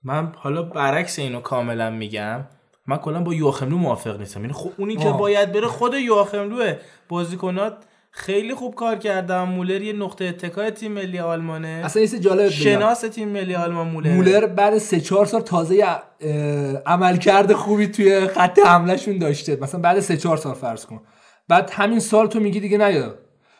من 0.06 0.32
حالا 0.36 0.62
برعکس 0.62 1.18
اینو 1.18 1.40
کاملا 1.40 1.90
میگم 1.90 2.40
من 2.86 2.96
کلا 2.96 3.20
با 3.20 3.34
یوخملو 3.34 3.76
موافق 3.76 4.18
نیستم. 4.18 4.40
یعنی 4.40 4.52
خب 4.52 4.70
اونی 4.76 4.96
که 4.96 5.08
آه. 5.08 5.18
باید 5.18 5.52
بره 5.52 5.66
خود 5.66 5.94
یوخملوه 5.94 6.76
بازیکنات 7.08 7.76
خیلی 8.10 8.54
خوب 8.54 8.74
کار 8.74 8.96
کردن. 8.96 9.42
مولر 9.42 9.82
یه 9.82 9.92
نقطه 9.92 10.24
اتکای 10.24 10.70
تیم 10.70 10.92
ملی 10.92 11.18
آلمانه. 11.18 11.82
اصلا 11.84 12.02
چیز 12.02 12.20
جالب 12.20 12.48
شناس 12.48 13.00
تیم 13.00 13.28
ملی 13.28 13.54
آلمان 13.54 13.86
مولر. 13.86 14.14
مولر 14.14 14.46
بعد 14.46 14.78
سه 14.78 15.00
چهار 15.00 15.26
سال 15.26 15.40
تازه 15.40 15.84
اه، 15.84 16.30
عملکرد 16.86 17.52
خوبی 17.52 17.86
توی 17.86 18.26
خط 18.26 18.58
حملهشون 18.58 19.18
داشته. 19.18 19.58
مثلا 19.60 19.80
بعد 19.80 20.00
سه 20.00 20.16
چهار 20.16 20.36
سال 20.36 20.54
فرض 20.54 20.86
کن. 20.86 21.00
بعد 21.48 21.70
همین 21.72 22.00
سال 22.00 22.26
تو 22.26 22.40
میگی 22.40 22.60
دیگه 22.60 22.78
نیا. 22.78 23.14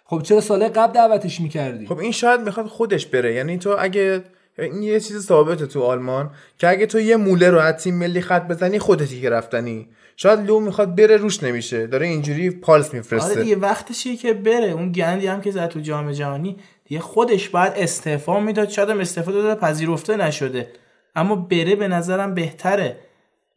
خب 0.05 0.23
چرا 0.23 0.40
سال 0.40 0.68
قبل 0.68 0.93
دعوتش 0.93 1.40
می‌کردی؟ 1.40 1.86
خب 1.86 1.98
این 1.98 2.12
شاید 2.12 2.40
می‌خواد 2.40 2.66
خودش 2.66 3.06
بره. 3.06 3.35
یعنی 3.35 3.59
تو 3.59 3.77
اگه 3.78 4.24
این 4.58 4.82
یه 4.82 5.00
چیز 5.00 5.26
ثابته 5.26 5.66
تو 5.66 5.82
آلمان 5.82 6.30
که 6.58 6.68
اگه 6.68 6.86
تو 6.86 7.00
یه 7.00 7.16
موله 7.16 7.50
رو 7.50 7.58
از 7.58 7.82
تیم 7.82 7.94
ملی 7.94 8.20
خط 8.20 8.48
بزنی 8.48 8.78
خودتی 8.78 9.20
که 9.20 9.30
رفتنی. 9.30 9.88
شاید 10.16 10.40
لو 10.40 10.60
می‌خواد 10.60 10.96
بره 10.96 11.16
روش 11.16 11.42
نمیشه. 11.42 11.86
داره 11.86 12.06
اینجوری 12.06 12.50
پالس 12.50 12.88
آره 12.88 12.96
میفرسته 12.96 13.42
دیگه 13.42 13.56
وقتشیه 13.56 14.16
که 14.16 14.34
بره. 14.34 14.70
اون 14.70 14.92
گندی 14.92 15.26
هم 15.26 15.40
که 15.40 15.50
زد 15.50 15.68
تو 15.68 15.80
جام 15.80 16.12
جهانی 16.12 16.56
دیگه 16.84 17.00
خودش 17.00 17.48
باید 17.48 17.72
استعفا 17.76 18.40
می‌داد. 18.40 18.68
شاید 18.68 18.90
هم 18.90 19.00
استعفا 19.00 19.32
داده 19.32 19.60
پذیرفته 19.60 20.16
نشده. 20.16 20.68
اما 21.16 21.36
بره 21.36 21.76
به 21.76 21.88
نظرم 21.88 22.34
بهتره. 22.34 22.96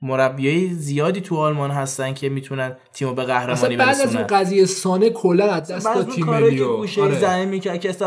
مربیای 0.01 0.69
زیادی 0.73 1.21
تو 1.21 1.38
آلمان 1.38 1.71
هستن 1.71 2.13
که 2.13 2.30
می‌تونن 2.30 2.76
تیمو 2.93 3.13
به 3.13 3.23
قهرمانی 3.23 3.77
بعد 3.77 3.89
از 3.89 3.99
اون 3.99 4.07
برسونن 4.07 4.27
قضیه 4.27 4.65
سانه 4.65 5.09
کلا 5.09 5.51
از 5.51 5.71
دست 5.71 5.85
داد 5.85 5.97
اون 5.97 6.05
تیم 6.15 6.26
کاری 6.26 6.43
که 6.45 6.51
ملیو 6.51 6.77
گوشه 6.77 7.01
آره. 7.01 7.19
زمین 7.19 7.49
می‌کرد 7.49 7.80
که 7.80 7.91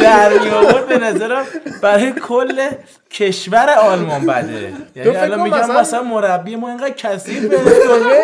در 0.00 0.38
می 0.38 0.50
آورد 0.50 0.86
به 0.88 0.98
نظرم 0.98 1.44
برای 1.82 2.12
کل 2.12 2.68
کشور 3.10 3.68
آلمان 3.70 4.26
بده 4.26 4.72
یعنی 4.96 5.10
فکر 5.10 5.18
الان 5.22 5.42
میگم 5.42 5.58
مثلا- 5.58 5.80
مثلا 5.80 6.02
مربی 6.02 6.56
ما 6.56 6.68
اینقدر 6.68 6.90
کثیف 6.90 7.44
به 7.44 7.56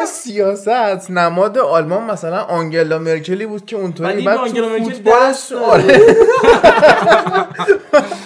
سیاست 0.07 1.11
نماد 1.11 1.59
آلمان 1.59 2.03
مثلا 2.05 2.39
آنگلا 2.39 2.99
مرکلی 2.99 3.47
بود 3.47 3.67
که 3.67 3.77
اونطوری 3.77 4.25
بعد 4.25 4.39
آنگلا 4.39 4.67
تو 4.67 4.73
مرکل 4.73 4.85
فوتبالش 4.85 5.23
دست 5.29 5.51
داره. 5.51 5.65
آره. 5.73 6.17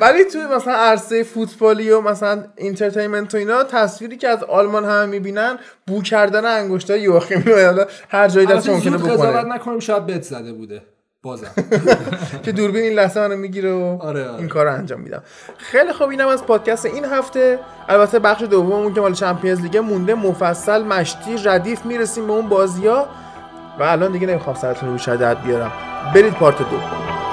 ولی 0.00 0.24
توی 0.24 0.46
مثلا 0.56 0.74
عرصه 0.74 1.22
فوتبالی 1.22 1.90
و 1.90 2.00
مثلا 2.00 2.44
entertainment 2.56 3.34
و 3.34 3.38
اینا 3.38 3.64
تصویری 3.64 4.16
که 4.16 4.28
از 4.28 4.44
آلمان 4.44 4.84
همه 4.84 5.06
می‌بینن 5.06 5.58
بو 5.86 6.02
کردن 6.02 6.44
انگشتای 6.44 7.00
یوخیم 7.00 7.42
لو 7.46 7.64
حالا 7.64 7.86
هر 8.08 8.28
جایی 8.28 8.46
دست 8.46 8.68
ممکنه 8.68 8.98
زود 8.98 9.10
قضاوت 9.10 9.36
بکنه 9.36 9.54
نکنیم 9.54 9.78
شاید 9.78 10.06
بت 10.06 10.22
زده 10.22 10.52
بوده. 10.52 10.82
بازم. 11.22 11.50
که 12.44 12.52
دوربین 12.52 12.82
این 12.82 12.92
لحظه 12.92 13.20
منو 13.20 13.36
می‌گیره 13.36 13.72
و 13.72 13.98
آره، 14.00 14.28
آره. 14.28 14.38
این 14.38 14.48
کار 14.48 14.66
رو 14.66 14.72
انجام 14.72 15.00
میدم. 15.00 15.22
خیلی 15.58 15.92
خوب 15.92 16.08
اینم 16.08 16.28
از 16.28 16.44
پادکست 16.44 16.86
این 16.86 17.04
هفته. 17.04 17.58
البته 17.88 18.18
بخش 18.18 18.42
دوممون 18.42 18.94
که 18.94 19.00
مال 19.00 19.12
Champions 19.12 19.60
League 19.60 19.76
مونده 19.76 20.14
مفصل 20.14 20.82
مشتی 20.82 21.36
ردیف 21.44 21.84
می‌رسیم 21.84 22.26
به 22.26 22.32
اون 22.32 22.48
بازی 22.48 22.86
ها 22.86 23.06
و 23.78 23.82
الان 23.82 24.12
دیگه 24.12 24.26
نمی‌خوام 24.26 24.56
سرتون 24.56 24.98
رو 24.98 25.34
بیارم. 25.44 25.72
برید 26.14 26.32
پارت 26.32 26.58
دو. 26.58 27.25